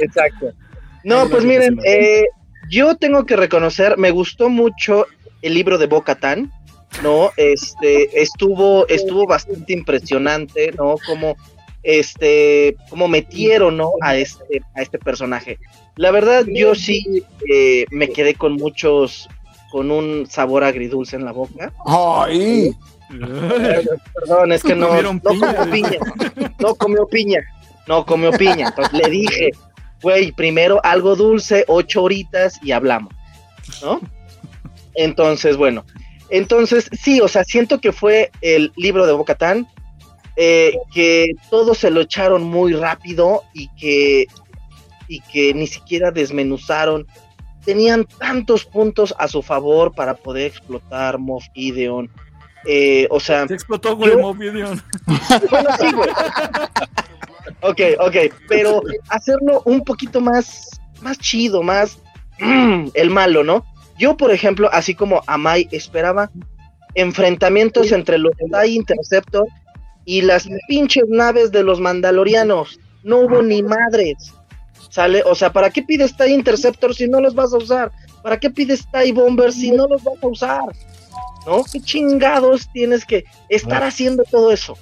Exacto. 0.01 0.53
No, 1.07 1.29
pues 1.29 1.45
miren, 1.45 1.79
eh, 1.85 2.25
yo 2.71 2.97
tengo 2.97 3.27
que 3.27 3.37
reconocer, 3.37 3.99
me 3.99 4.11
gustó 4.11 4.49
mucho 4.49 5.05
el 5.43 5.53
libro 5.53 5.77
de 5.77 5.85
Boca 5.87 6.15
Tan, 6.15 6.51
¿no? 7.03 7.31
Este, 7.37 8.23
estuvo, 8.23 8.89
estuvo 8.89 9.27
bastante 9.27 9.75
impresionante, 9.75 10.73
¿no? 10.79 10.95
Como, 11.07 11.37
este, 11.85 12.77
como 12.89 13.07
metieron, 13.07 13.77
¿no? 13.77 13.93
A 14.01 14.17
este, 14.17 14.63
a 14.75 14.83
este 14.83 14.99
personaje. 14.99 15.59
La 15.97 16.11
verdad, 16.11 16.45
yo 16.49 16.75
sí 16.75 17.23
eh, 17.49 17.85
me 17.91 18.09
quedé 18.09 18.35
con 18.35 18.55
muchos, 18.55 19.29
con 19.71 19.91
un 19.91 20.27
sabor 20.27 20.65
agridulce 20.65 21.17
en 21.17 21.25
la 21.25 21.33
boca. 21.33 21.73
¡Ay! 21.87 22.75
Perdón, 23.11 24.53
es 24.53 24.63
que 24.63 24.75
no, 24.75 25.01
no 25.01 25.21
comió 25.21 25.71
piña. 25.71 25.99
No 26.59 26.75
comió 26.75 27.07
piña. 27.07 27.41
No 27.87 28.05
comió 28.05 28.33
piña. 28.33 28.69
Entonces 28.69 28.93
le 28.95 29.11
dije, 29.11 29.51
güey, 30.03 30.33
primero 30.33 30.81
algo 30.83 31.15
dulce, 31.15 31.65
ocho 31.69 32.03
horitas 32.03 32.59
y 32.63 32.73
hablamos. 32.73 33.13
¿No? 33.83 34.01
Entonces, 34.95 35.57
bueno. 35.57 35.85
Entonces, 36.31 36.89
sí, 36.93 37.21
o 37.21 37.29
sea, 37.29 37.45
siento 37.45 37.81
que 37.81 37.93
fue 37.93 38.31
el 38.41 38.73
libro 38.77 39.07
de 39.07 39.13
Bocatán, 39.13 39.69
eh, 40.37 40.77
que 40.93 41.27
todos 41.51 41.79
se 41.79 41.91
lo 41.91 42.01
echaron 42.01 42.43
muy 42.45 42.73
rápido 42.73 43.43
y 43.53 43.69
que, 43.77 44.27
y 45.09 45.21
que 45.21 45.55
ni 45.55 45.67
siquiera 45.67 46.11
desmenuzaron. 46.11 47.07
Tenían 47.65 48.05
tantos 48.05 48.65
puntos 48.65 49.15
a 49.19 49.27
su 49.29 49.43
favor 49.43 49.95
para 49.95 50.15
poder 50.15 50.47
explotar 50.47 51.19
Moff 51.19 51.45
Gideon. 51.55 52.11
Eh, 52.67 53.07
o 53.11 53.21
sea, 53.21 53.47
Se 53.47 53.55
explotó, 53.55 53.97
güey, 53.97 54.13
Yo- 54.13 54.19
Moff 54.19 54.39
Gideon. 54.39 54.83
bueno, 55.51 55.71
sí, 55.81 55.93
güey. 55.93 56.11
Ok, 57.61 57.81
ok, 58.01 58.17
pero 58.49 58.83
hacerlo 59.09 59.63
un 59.65 59.83
poquito 59.85 60.21
más, 60.21 60.69
más 61.01 61.19
chido, 61.19 61.63
más 61.63 61.99
mm, 62.41 62.89
el 62.95 63.11
malo, 63.11 63.45
¿no? 63.45 63.65
Yo, 63.99 64.17
por 64.17 64.31
ejemplo, 64.31 64.69
así 64.73 64.95
como 64.95 65.23
Amai 65.27 65.69
esperaba 65.71 66.31
enfrentamientos 66.95 67.93
entre 67.93 68.19
los 68.19 68.33
TIE 68.37 68.73
Interceptor 68.75 69.47
y 70.05 70.23
las 70.23 70.49
pinches 70.69 71.05
naves 71.09 71.51
de 71.53 71.63
los 71.63 71.81
mandalorianos. 71.81 72.79
No 73.03 73.21
hubo 73.21 73.43
ni 73.43 73.63
madres. 73.63 74.33
¿Sale? 74.91 75.23
O 75.27 75.35
sea, 75.35 75.53
¿para 75.53 75.71
qué 75.71 75.83
pides 75.83 76.17
TIE 76.17 76.29
Interceptor 76.29 76.95
si 76.95 77.09
no 77.09 77.21
los 77.21 77.35
vas 77.35 77.53
a 77.53 77.57
usar? 77.59 77.91
¿Para 78.23 78.39
qué 78.39 78.49
pides 78.51 78.87
TIE 78.93 79.13
Bomber 79.13 79.53
si 79.53 79.71
no 79.73 79.87
los 79.89 80.03
vas 80.05 80.15
a 80.23 80.27
usar? 80.27 80.63
¿No? 81.47 81.63
¿Qué 81.71 81.81
chingados 81.81 82.69
tienes 82.73 83.05
que 83.05 83.25
estar 83.49 83.83
haciendo 83.83 84.23
todo 84.31 84.53
eso? 84.53 84.79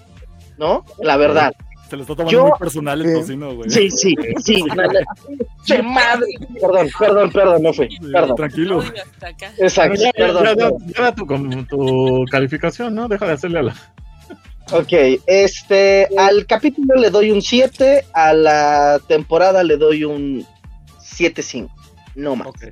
¿No? 0.59 0.85
La 1.01 1.17
verdad. 1.17 1.53
Se 1.89 1.97
lo 1.97 2.03
está 2.03 2.15
tomando 2.15 2.31
Yo- 2.31 2.47
muy 2.47 2.59
personal 2.59 3.01
el 3.03 3.09
Sí. 3.09 3.21
tocino, 3.21 3.55
güey. 3.55 3.71
Sí, 3.71 3.91
sí, 3.91 4.15
sí. 4.45 4.63
Madre. 5.83 6.27
Perdón, 6.61 6.89
perdón, 6.99 7.33
perdón, 7.33 7.63
no 7.63 7.73
fui. 7.73 7.89
Sí, 7.91 7.99
Perdón. 8.13 8.37
Tranquilo. 8.37 8.83
Exacto, 9.59 10.01
ya, 10.01 10.07
ya, 10.07 10.13
perdón. 10.39 10.79
ya, 10.89 11.05
ya 11.05 11.15
tu 11.67 12.25
calificación, 12.31 12.95
¿no? 12.95 13.09
Deja 13.09 13.27
de 13.27 13.33
hacerle 13.33 13.59
a 13.59 13.63
la. 13.65 13.75
Ok, 14.73 15.21
este, 15.27 16.09
al 16.17 16.47
capítulo 16.47 16.95
le 16.97 17.11
doy 17.11 17.31
un 17.31 17.43
7, 17.43 18.05
a 18.13 18.33
la 18.33 19.01
temporada 19.07 19.63
le 19.63 19.77
doy 19.77 20.05
un 20.05 20.47
7-5. 21.01 21.69
No 22.15 22.37
más. 22.37 22.49
Ok. 22.49 22.63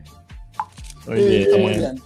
Muy 1.07 1.19
Sí, 1.23 1.37
está 1.43 1.57
muy 1.57 1.69
bien. 1.71 1.81
bien. 1.81 2.03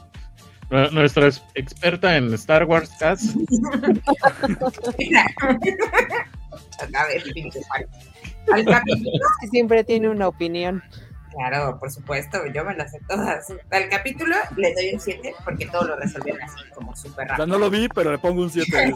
Nu- 0.70 0.90
Nuestra 0.90 1.26
ex- 1.26 1.42
experta 1.54 2.16
en 2.16 2.32
Star 2.34 2.64
Wars, 2.64 2.90
Cass. 2.98 3.34
Mira. 4.98 5.26
A 6.80 7.06
ver. 7.06 7.22
Al 8.52 8.64
capítulo, 8.64 9.10
siempre 9.50 9.84
tiene 9.84 10.08
una 10.08 10.28
opinión. 10.28 10.82
Claro, 11.36 11.78
por 11.78 11.90
supuesto, 11.90 12.38
yo 12.54 12.64
me 12.64 12.74
las 12.76 12.90
sé 12.92 13.00
todas. 13.08 13.46
Al 13.70 13.88
capítulo 13.88 14.34
le 14.56 14.74
doy 14.74 14.94
un 14.94 15.00
7 15.00 15.34
porque 15.44 15.66
todo 15.66 15.84
lo 15.84 15.96
resolvieron 15.96 16.42
así 16.42 16.62
como 16.74 16.94
súper 16.96 17.24
O 17.24 17.28
sea, 17.28 17.36
rápido. 17.36 17.46
no 17.46 17.58
lo 17.58 17.70
vi, 17.70 17.88
pero 17.88 18.12
le 18.12 18.18
pongo 18.18 18.42
un 18.42 18.50
7. 18.50 18.94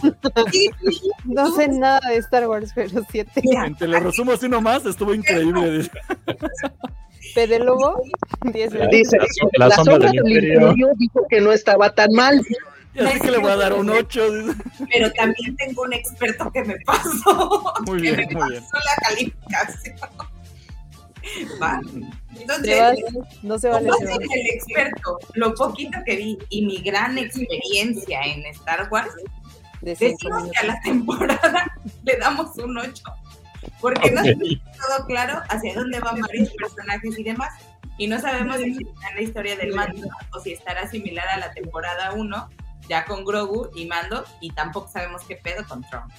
Sí, 0.52 0.70
sí, 0.90 1.10
No 1.24 1.50
sé 1.54 1.68
nada 1.68 2.00
de 2.08 2.16
Star 2.16 2.46
Wars, 2.48 2.72
pero 2.74 3.04
siete. 3.10 3.40
mira, 3.44 3.68
Te 3.78 3.86
lo 3.86 4.00
resumo 4.00 4.32
así 4.32 4.48
nomás, 4.48 4.84
estuvo 4.86 5.12
increíble. 5.14 5.90
Fede 7.34 7.58
Lobo, 7.58 8.02
10 8.42 8.70
de 8.72 8.86
Dice, 8.88 9.18
La 9.18 9.24
la 9.58 9.68
la, 9.68 9.74
sombra 9.76 9.94
sombra 9.94 10.10
del 10.10 10.16
imperio. 10.16 10.60
imperio 10.68 10.88
dijo 10.96 11.26
que 11.28 11.40
no 11.40 11.52
estaba 11.52 11.94
tan 11.94 12.10
mal. 12.12 12.40
Y 12.94 13.00
así 13.00 13.20
que 13.20 13.30
le 13.30 13.38
voy 13.38 13.50
a 13.50 13.56
dar 13.56 13.74
un 13.74 13.90
8. 13.90 14.28
pero 14.90 15.12
también 15.12 15.54
tengo 15.56 15.82
un 15.82 15.92
experto 15.92 16.50
que 16.50 16.64
me 16.64 16.76
pasó. 16.86 17.72
Muy 17.86 18.00
que 18.02 18.12
bien, 18.12 18.28
me 18.32 18.34
muy 18.40 18.50
bien. 18.50 18.62
pasó 18.64 18.76
la 18.84 19.08
calificación. 19.08 19.96
Va. 21.62 21.80
Entonces, 22.40 22.80
vas, 22.80 22.96
no 23.42 23.58
se 23.58 23.68
vale. 23.68 23.88
en 23.88 24.32
el 24.32 24.46
experto, 24.54 25.18
lo 25.34 25.54
poquito 25.54 25.98
que 26.04 26.16
vi 26.16 26.38
y 26.50 26.64
mi 26.64 26.78
gran 26.78 27.18
experiencia 27.18 28.20
en 28.22 28.46
Star 28.46 28.88
Wars, 28.90 29.14
De 29.80 29.94
decimos 29.94 30.50
que 30.50 30.58
a 30.58 30.66
la 30.66 30.80
temporada 30.80 31.72
le 32.04 32.16
damos 32.16 32.56
un 32.58 32.78
8. 32.78 33.02
Porque 33.80 34.10
no 34.10 34.22
está 34.22 34.44
todo 34.76 35.06
claro 35.06 35.42
hacia 35.48 35.74
dónde 35.74 36.00
van 36.00 36.20
varios 36.20 36.50
personajes 36.54 37.18
y 37.18 37.22
demás. 37.22 37.52
Y 37.96 38.06
no 38.06 38.20
sabemos 38.20 38.56
si 38.58 38.70
está 38.70 39.14
la 39.14 39.20
historia 39.20 39.56
del 39.56 39.74
mando 39.74 40.06
o 40.32 40.40
si 40.40 40.52
estará 40.52 40.88
similar 40.88 41.28
a 41.28 41.38
la 41.38 41.52
temporada 41.52 42.12
1, 42.12 42.48
ya 42.88 43.04
con 43.04 43.24
Grogu 43.24 43.70
y 43.74 43.86
Mando, 43.86 44.24
y 44.40 44.50
tampoco 44.52 44.88
sabemos 44.88 45.22
qué 45.26 45.36
pedo 45.36 45.66
con 45.66 45.82
Trump. 45.82 46.10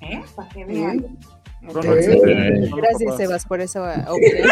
¿Eh? 0.00 0.22
Para 0.34 0.48
que 0.48 0.64
vean. 0.64 0.96
No, 0.98 1.35
Gracias. 1.62 3.16
Sebas, 3.16 3.46
por 3.46 3.60
esa 3.60 4.06
opinión. 4.10 4.48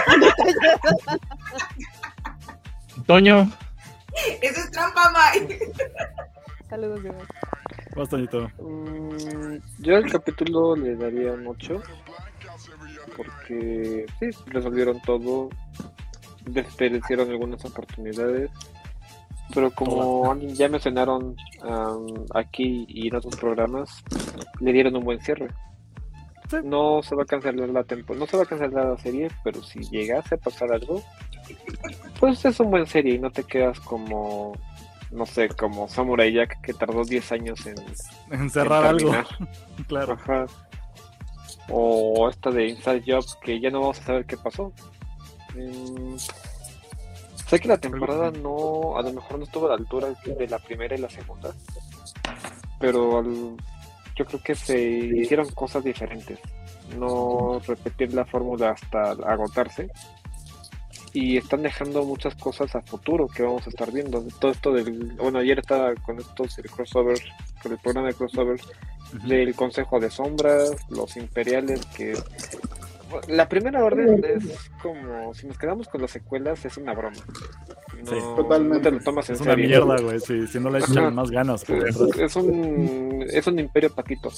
Toño, 3.07 3.51
Eso 4.41 4.61
es 4.61 4.71
trampa, 4.71 5.13
Mike. 5.35 5.59
Saludos, 6.69 7.01
Sebas. 7.03 7.29
Vas, 7.97 8.09
Toñito. 8.09 8.51
Mm, 8.59 9.57
yo 9.81 9.97
al 9.97 10.11
capítulo 10.11 10.75
le 10.77 10.97
daría 10.97 11.33
un 11.33 11.47
8 11.47 11.83
porque 13.17 14.07
sí, 14.19 14.31
resolvieron 14.47 15.01
todo, 15.01 15.51
desperdiciaron 16.47 17.31
algunas 17.31 17.65
oportunidades, 17.65 18.51
pero 19.55 19.71
como 19.71 20.31
alguien 20.31 20.55
ya 20.55 20.69
mencionaron 20.69 21.37
am, 21.63 22.07
aquí 22.35 22.87
y 22.89 23.09
en 23.09 23.17
otros 23.17 23.37
programas, 23.37 24.03
le 24.61 24.73
dieron 24.73 24.97
un 24.97 25.05
buen 25.05 25.21
cierre. 25.21 25.49
Sí. 26.63 26.67
No 26.69 27.03
se 27.03 27.15
va 27.15 27.23
a 27.23 27.27
cancelar 27.27 27.69
la 27.69 27.85
temporada, 27.85 28.25
no 28.25 28.31
se 28.31 28.37
va 28.37 28.43
a 28.45 28.47
cancelar 28.47 28.87
la 28.87 28.99
serie, 28.99 29.29
pero 29.43 29.63
si 29.63 29.81
llegase 29.81 30.35
a 30.35 30.39
pasar 30.39 30.73
algo, 30.73 31.03
pues 32.21 32.45
es 32.45 32.59
un 32.61 32.71
buen 32.71 32.87
serie 32.87 33.15
y 33.15 33.19
no 33.19 33.31
te 33.31 33.45
quedas 33.45 33.81
como, 33.81 34.53
no 35.11 35.27
sé, 35.27 35.49
como 35.49 35.89
Samurai 35.89 36.33
Jack 36.33 36.61
que 36.63 36.75
tardó 36.75 37.05
10 37.05 37.33
años 37.33 37.67
en, 37.67 37.75
Encerrar 38.31 38.83
en 38.85 38.91
algo. 38.91 39.13
Claro. 39.89 40.15
Ajá. 40.15 40.47
O 41.71 42.29
esta 42.29 42.51
de 42.51 42.69
Inside 42.69 43.03
Job 43.07 43.25
que 43.43 43.59
ya 43.61 43.71
no 43.71 43.81
vamos 43.81 44.01
a 44.01 44.05
saber 44.05 44.27
qué 44.27 44.37
pasó. 44.37 44.73
Mm, 45.55 46.17
sé 47.49 47.59
que 47.61 47.69
la 47.69 47.79
temporada 47.79 48.31
no, 48.31 48.97
a 48.99 49.03
lo 49.03 49.13
mejor 49.13 49.39
no 49.39 49.45
estuvo 49.45 49.67
a 49.67 49.71
la 49.71 49.77
altura 49.77 50.09
de 50.27 50.49
la 50.49 50.59
primera 50.59 50.95
y 50.95 50.99
la 50.99 51.09
segunda, 51.09 51.55
pero 52.79 53.19
al- 53.19 53.57
yo 54.15 54.25
creo 54.25 54.41
que 54.43 54.55
se 54.55 54.81
hicieron 54.81 55.49
cosas 55.51 55.85
diferentes. 55.85 56.39
No 56.99 57.61
repetir 57.67 58.15
la 58.15 58.25
fórmula 58.25 58.71
hasta 58.71 59.11
agotarse. 59.11 59.89
Y 61.13 61.37
están 61.37 61.63
dejando 61.63 62.05
muchas 62.05 62.35
cosas 62.35 62.75
a 62.75 62.83
futuro 62.83 63.29
que 63.29 63.45
vamos 63.45 63.67
a 63.67 63.71
estar 63.71 63.91
viendo. 63.93 64.25
Todo 64.41 64.51
esto 64.51 64.73
del. 64.73 65.13
Bueno, 65.13 65.39
ayer 65.39 65.59
estaba 65.61 65.95
con 65.95 66.19
estos 66.19 66.59
el 66.59 66.71
crossover, 66.71 67.19
con 67.63 67.73
el 67.73 67.79
programa 67.79 68.09
de 68.09 68.15
crossover 68.15 68.61
del 69.27 69.55
Consejo 69.55 70.01
de 70.01 70.11
Sombras, 70.11 70.73
los 70.91 71.17
Imperiales, 71.17 71.87
que 71.87 72.15
la 73.29 73.49
primera 73.49 73.85
orden 73.85 74.25
es 74.25 74.71
como, 74.83 75.33
si 75.35 75.47
nos 75.47 75.59
quedamos 75.59 75.89
con 75.89 76.03
las 76.03 76.11
secuelas, 76.11 76.65
es 76.65 76.77
una 76.77 76.95
broma. 76.95 77.17
No, 78.03 78.11
Sí. 78.11 78.17
Totalmente. 78.37 78.77
no 78.77 78.83
te 78.83 78.91
lo 78.91 79.01
tomas 79.05 79.29
en 79.31 79.37
Es 79.37 79.41
una 79.41 79.51
serio. 79.55 79.69
mierda, 79.87 80.03
güey. 80.05 80.21
Sí, 80.21 80.47
si 80.47 80.61
no 80.61 80.69
le 80.71 80.81
echan 80.81 81.15
más 81.15 81.31
ganas. 81.31 81.63
Es, 81.63 81.69
detrás. 81.99 82.19
es 82.19 82.37
un, 82.37 83.25
es 83.31 83.47
un 83.47 83.59
imperio 83.59 83.95
patito. 83.95 84.31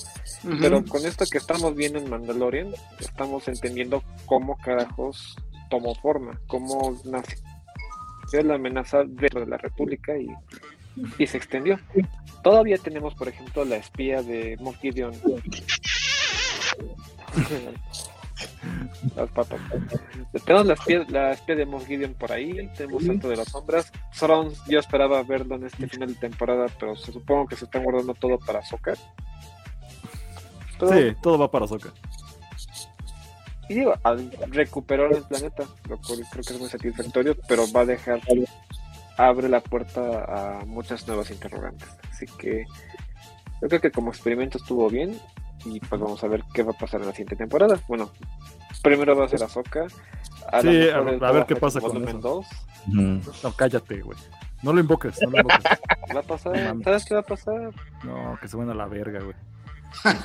Pero 0.61 0.85
con 0.85 1.05
esto 1.05 1.25
que 1.31 1.39
estamos 1.39 1.75
viendo 1.75 1.99
en 1.99 2.09
Mandalorian, 2.09 2.69
estamos 3.01 3.49
entendiendo 3.49 4.03
cómo 4.27 4.57
carajos 4.59 5.37
tomó 5.71 5.95
forma, 5.97 6.39
cómo 6.47 6.97
nació 7.07 8.43
la 8.45 8.55
amenaza 8.55 8.99
dentro 9.05 9.41
de 9.41 9.47
la 9.47 9.57
República 9.57 10.17
y, 10.17 10.29
y 11.19 11.27
se 11.27 11.37
extendió. 11.39 11.81
Todavía 12.45 12.77
tenemos, 12.79 13.15
por 13.15 13.27
ejemplo, 13.29 13.65
la 13.65 13.77
espía 13.77 14.23
de 14.23 14.57
Moff 14.61 14.77
Gideon. 14.79 15.13
Las 19.15 19.31
patas. 19.31 19.61
Tenemos 20.45 20.67
la 20.67 20.75
espía, 20.75 21.05
la 21.09 21.33
espía 21.33 21.55
de 21.57 21.67
Moff 21.67 21.87
Gideon 21.87 22.15
por 22.15 22.33
ahí, 22.33 22.69
tenemos 22.77 23.05
Santo 23.05 23.29
de 23.29 23.37
las 23.37 23.49
Sombras. 23.49 23.93
Sauron, 24.13 24.53
yo 24.69 24.79
esperaba 24.79 25.23
verlo 25.23 25.57
en 25.57 25.67
este 25.67 25.89
final 25.89 26.09
de 26.09 26.15
temporada, 26.15 26.67
pero 26.79 26.97
se 26.97 27.13
supongo 27.13 27.47
que 27.47 27.57
se 27.57 27.65
están 27.65 27.85
guardando 27.85 28.15
todo 28.15 28.39
para. 28.39 28.61
Pero- 30.79 30.93
Sí, 30.93 31.17
todo 31.23 31.39
va 31.39 31.51
para 31.51 31.67
Soca. 31.67 31.91
Y 33.69 33.75
digo, 33.75 33.95
recuperar 34.49 35.13
el 35.13 35.23
planeta, 35.25 35.65
lo 35.89 35.99
cual 35.99 36.21
creo 36.31 36.45
que 36.45 36.53
es 36.53 36.61
muy 36.61 36.69
satisfactorio, 36.69 37.37
pero 37.49 37.65
va 37.73 37.81
a 37.81 37.85
dejar, 37.87 38.21
abre 39.17 39.49
la 39.49 39.61
puerta 39.61 40.61
a 40.61 40.65
muchas 40.67 41.07
nuevas 41.09 41.31
interrogantes. 41.31 41.89
Así 42.13 42.27
que 42.39 42.65
yo 43.61 43.69
creo 43.69 43.81
que 43.81 43.91
como 43.91 44.11
experimento 44.11 44.59
estuvo 44.59 44.89
bien 44.89 45.19
y 45.67 45.81
pues 45.81 46.01
vamos 46.01 46.23
a 46.23 46.29
ver 46.29 46.43
qué 46.55 46.63
va 46.63 46.73
a 46.73 46.79
pasar 46.79 47.01
en 47.01 47.07
la 47.07 47.13
siguiente 47.13 47.37
temporada. 47.37 47.79
Bueno, 47.89 48.11
primero 48.83 49.17
va 49.17 49.25
a 49.27 49.29
ser 49.29 49.43
Ahsoka. 49.43 49.87
A 50.53 50.61
Sí, 50.61 50.89
a- 50.89 51.01
ver 51.01 51.47
qué 51.47 51.57
pasa 51.57 51.81
con 51.81 52.07
eso. 52.07 52.19
2. 52.19 52.47
No, 53.43 53.53
cállate, 53.57 54.01
güey. 54.01 54.19
No 54.63 54.73
lo 54.73 54.81
invoques, 54.81 55.19
no 55.23 55.31
lo 55.31 55.39
invoques. 55.39 55.65
Va 56.17 56.21
a 56.21 56.23
pasar. 56.23 56.77
¿sabes 56.85 57.05
qué 57.05 57.15
va 57.15 57.21
a 57.21 57.25
pasar? 57.25 57.75
No, 58.05 58.39
que 58.41 58.47
se 58.49 58.57
van 58.57 58.71
a 58.71 58.75
la 58.75 58.87
verga, 58.87 59.21
güey. 59.21 59.35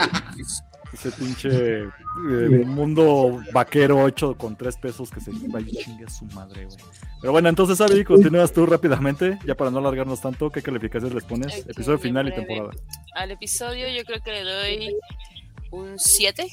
Ese 0.93 1.09
pinche 1.11 1.83
eh, 1.83 2.63
mundo 2.65 3.41
vaquero 3.53 4.07
hecho 4.09 4.35
con 4.37 4.57
tres 4.57 4.75
pesos 4.75 5.09
que 5.09 5.21
se 5.21 5.31
vaya 5.47 5.65
y 5.69 5.71
chingue 5.77 6.05
a 6.05 6.09
su 6.09 6.25
madre, 6.25 6.65
güey. 6.65 6.77
Pero 7.21 7.31
bueno, 7.31 7.47
entonces, 7.47 7.79
Abby, 7.79 8.03
continúas 8.03 8.51
tú 8.51 8.65
rápidamente, 8.65 9.39
ya 9.45 9.55
para 9.55 9.71
no 9.71 9.79
alargarnos 9.79 10.19
tanto. 10.19 10.49
¿Qué 10.49 10.61
calificaciones 10.61 11.15
les 11.15 11.23
pones? 11.23 11.65
Episodio 11.67 11.97
final 11.97 12.27
y 12.27 12.35
temporada. 12.35 12.71
Al 13.15 13.31
episodio 13.31 13.87
yo 13.89 14.03
creo 14.03 14.21
que 14.21 14.31
le 14.31 14.43
doy 14.43 14.95
un 15.71 15.97
7 15.99 16.47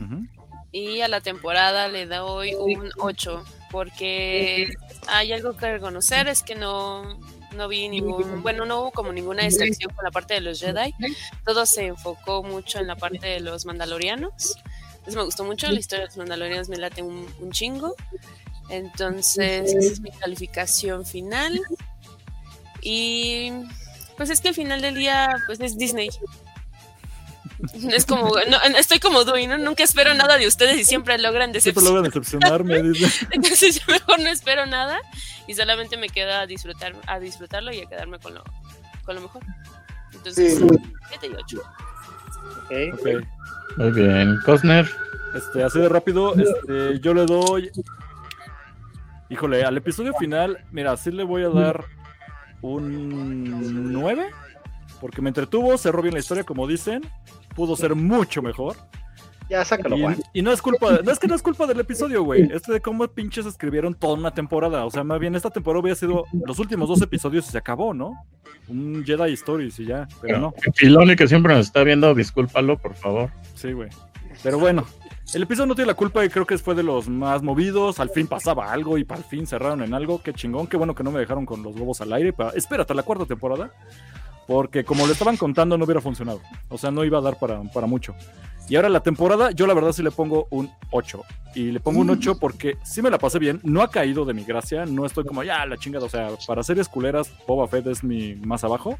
Ujú. 0.00 0.26
y 0.72 1.00
a 1.00 1.08
la 1.08 1.20
temporada 1.20 1.88
le 1.88 2.06
doy 2.06 2.54
un 2.54 2.90
8 2.98 3.44
porque 3.70 4.68
hay 5.08 5.32
algo 5.32 5.56
que 5.56 5.72
reconocer 5.72 6.28
es 6.28 6.42
que 6.42 6.54
no 6.54 7.18
no 7.56 7.66
vi 7.68 7.88
ningún 7.88 8.42
bueno 8.42 8.64
no 8.64 8.80
hubo 8.80 8.90
como 8.92 9.12
ninguna 9.12 9.42
distracción 9.44 9.92
con 9.94 10.04
la 10.04 10.10
parte 10.12 10.34
de 10.34 10.40
los 10.40 10.60
Jedi. 10.60 10.94
Todo 11.44 11.66
se 11.66 11.86
enfocó 11.86 12.42
mucho 12.44 12.78
en 12.78 12.86
la 12.86 12.94
parte 12.96 13.26
de 13.26 13.40
los 13.40 13.66
Mandalorianos. 13.66 14.56
Entonces 14.92 15.16
me 15.16 15.24
gustó 15.24 15.44
mucho 15.44 15.66
la 15.70 15.78
historia 15.80 16.02
de 16.04 16.08
los 16.08 16.16
Mandalorianos 16.16 16.68
me 16.68 16.76
late 16.76 17.02
un, 17.02 17.26
un 17.40 17.50
chingo. 17.50 17.96
Entonces 18.68 19.74
esa 19.74 19.92
es 19.92 20.00
mi 20.00 20.10
calificación 20.12 21.04
final. 21.04 21.60
Y 22.82 23.52
pues 24.16 24.30
es 24.30 24.40
que 24.40 24.48
al 24.48 24.54
final 24.54 24.80
del 24.80 24.94
día 24.94 25.36
pues 25.46 25.58
es 25.60 25.76
Disney 25.76 26.08
es 27.92 28.06
como, 28.06 28.30
no, 28.48 28.76
estoy 28.78 28.98
como 29.00 29.24
Dewey, 29.24 29.46
¿no? 29.46 29.58
Nunca 29.58 29.84
espero 29.84 30.14
nada 30.14 30.38
de 30.38 30.46
ustedes 30.46 30.78
y 30.78 30.84
siempre 30.84 31.18
logran 31.18 31.52
Siempre 31.52 31.82
decepcionar. 31.82 31.90
logran 31.92 32.04
decepcionarme, 32.04 32.82
dice. 32.82 33.26
Entonces 33.30 33.80
yo 33.80 33.92
mejor 33.92 34.20
no 34.20 34.28
espero 34.28 34.66
nada 34.66 34.98
y 35.46 35.54
solamente 35.54 35.96
me 35.96 36.08
queda 36.08 36.40
a 36.40 36.46
disfrutar, 36.46 36.94
a 37.06 37.18
disfrutarlo 37.18 37.72
y 37.72 37.80
a 37.80 37.86
quedarme 37.86 38.18
con 38.18 38.34
lo, 38.34 38.44
con 39.04 39.14
lo 39.16 39.22
mejor. 39.22 39.42
Entonces, 40.12 40.58
Sí. 40.58 40.66
7 41.08 41.26
y 41.26 41.34
8. 41.34 41.62
Ok. 42.92 43.26
Muy 43.76 43.90
bien. 43.92 44.38
Cosner. 44.44 44.90
Este, 45.34 45.62
así 45.62 45.78
de 45.78 45.88
rápido, 45.88 46.34
este, 46.34 46.98
yo 47.00 47.14
le 47.14 47.24
doy. 47.24 47.70
Híjole, 49.28 49.62
al 49.64 49.76
episodio 49.76 50.12
final, 50.14 50.58
mira, 50.72 50.96
sí 50.96 51.12
le 51.12 51.22
voy 51.22 51.44
a 51.44 51.48
dar 51.50 51.84
un 52.62 53.92
9. 53.92 54.28
Porque 55.00 55.22
me 55.22 55.28
entretuvo, 55.30 55.78
cerró 55.78 56.02
bien 56.02 56.14
la 56.14 56.20
historia, 56.20 56.44
como 56.44 56.66
dicen. 56.66 57.02
Pudo 57.60 57.76
ser 57.76 57.94
mucho 57.94 58.40
mejor. 58.40 58.74
Ya, 59.50 59.62
sácalo, 59.66 59.94
Y, 59.98 60.00
Juan. 60.00 60.16
y 60.32 60.40
no 60.40 60.50
es 60.50 60.62
culpa, 60.62 61.00
no 61.04 61.12
es 61.12 61.18
que 61.18 61.26
no 61.26 61.34
es 61.34 61.42
culpa 61.42 61.66
del 61.66 61.78
episodio, 61.78 62.22
güey. 62.22 62.48
Es 62.50 62.62
de 62.62 62.80
cómo 62.80 63.06
pinches 63.06 63.44
escribieron 63.44 63.92
toda 63.92 64.14
una 64.14 64.30
temporada. 64.32 64.86
O 64.86 64.90
sea, 64.90 65.04
más 65.04 65.20
bien 65.20 65.34
esta 65.34 65.50
temporada 65.50 65.82
hubiera 65.82 65.94
sido 65.94 66.24
los 66.46 66.58
últimos 66.58 66.88
dos 66.88 67.02
episodios 67.02 67.46
y 67.46 67.50
se 67.50 67.58
acabó, 67.58 67.92
¿no? 67.92 68.14
Un 68.66 69.04
Jedi 69.04 69.34
Stories 69.34 69.78
y 69.78 69.84
ya. 69.84 70.08
Pero 70.22 70.38
no. 70.38 70.54
Filoni, 70.74 71.16
que 71.16 71.28
siempre 71.28 71.52
nos 71.52 71.66
está 71.66 71.84
viendo, 71.84 72.14
discúlpalo, 72.14 72.78
por 72.78 72.94
favor. 72.94 73.28
Sí, 73.54 73.72
güey. 73.72 73.90
Pero 74.42 74.58
bueno, 74.58 74.86
el 75.34 75.42
episodio 75.42 75.66
no 75.66 75.74
tiene 75.74 75.88
la 75.88 75.94
culpa 75.94 76.24
y 76.24 76.30
creo 76.30 76.46
que 76.46 76.56
fue 76.56 76.74
de 76.74 76.82
los 76.82 77.10
más 77.10 77.42
movidos. 77.42 78.00
Al 78.00 78.08
fin 78.08 78.26
pasaba 78.26 78.72
algo 78.72 78.96
y 78.96 79.06
al 79.06 79.24
fin 79.24 79.46
cerraron 79.46 79.82
en 79.82 79.92
algo. 79.92 80.22
Qué 80.22 80.32
chingón, 80.32 80.66
qué 80.66 80.78
bueno 80.78 80.94
que 80.94 81.04
no 81.04 81.10
me 81.10 81.20
dejaron 81.20 81.44
con 81.44 81.62
los 81.62 81.76
huevos 81.76 82.00
al 82.00 82.10
aire. 82.14 82.32
Para... 82.32 82.52
Espérate, 82.52 82.94
la 82.94 83.02
cuarta 83.02 83.26
temporada. 83.26 83.70
Porque 84.50 84.82
como 84.82 85.06
lo 85.06 85.12
estaban 85.12 85.36
contando, 85.36 85.78
no 85.78 85.84
hubiera 85.84 86.00
funcionado. 86.00 86.40
O 86.68 86.76
sea, 86.76 86.90
no 86.90 87.04
iba 87.04 87.18
a 87.18 87.20
dar 87.20 87.38
para, 87.38 87.62
para 87.72 87.86
mucho. 87.86 88.16
Y 88.68 88.74
ahora 88.74 88.88
la 88.88 89.00
temporada, 89.00 89.52
yo 89.52 89.64
la 89.68 89.74
verdad 89.74 89.92
sí 89.92 90.02
le 90.02 90.10
pongo 90.10 90.48
un 90.50 90.68
8. 90.90 91.22
Y 91.54 91.70
le 91.70 91.78
pongo 91.78 92.00
un 92.00 92.10
8 92.10 92.36
porque 92.40 92.76
sí 92.82 93.00
me 93.00 93.10
la 93.10 93.18
pasé 93.18 93.38
bien. 93.38 93.60
No 93.62 93.80
ha 93.80 93.90
caído 93.92 94.24
de 94.24 94.34
mi 94.34 94.42
gracia. 94.42 94.86
No 94.86 95.06
estoy 95.06 95.24
como, 95.24 95.44
ya, 95.44 95.64
la 95.66 95.76
chingada. 95.76 96.04
O 96.06 96.08
sea, 96.08 96.30
para 96.48 96.64
series 96.64 96.88
culeras, 96.88 97.30
Boba 97.46 97.68
Fett 97.68 97.86
es 97.86 98.02
mi 98.02 98.34
más 98.34 98.64
abajo. 98.64 98.98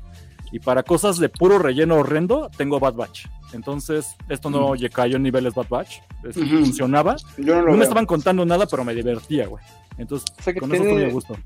Y 0.53 0.61
para 0.61 0.85
cosas 0.85 1.19
de 1.19 1.29
puro 1.29 1.59
relleno 1.59 1.97
horrendo, 1.97 2.49
tengo 2.57 2.79
Bad 2.79 2.95
Batch. 2.95 3.27
Entonces, 3.53 4.15
esto 4.29 4.51
no 4.51 4.71
lle- 4.77 4.91
cayó 4.93 5.17
en 5.17 5.25
niveles 5.25 5.55
Bad 5.55 5.69
Batch. 5.69 5.97
Funcionaba. 6.33 7.17
Yo 7.39 7.57
no 7.57 7.67
me 7.67 7.73
veo. 7.73 7.83
estaban 7.83 8.07
contando 8.07 8.45
nada, 8.47 8.67
pero 8.67 8.85
me 8.85 8.95
divertía, 8.95 9.49
güey. 9.49 9.65
Entonces, 9.99 10.31
O 10.39 10.43
sea 10.43 10.53
que 10.55 10.61
con 10.61 10.73
eso 10.73 10.83
tiene- 10.85 10.97
estoy 10.99 11.11
a 11.11 11.13
gusto. 11.13 11.37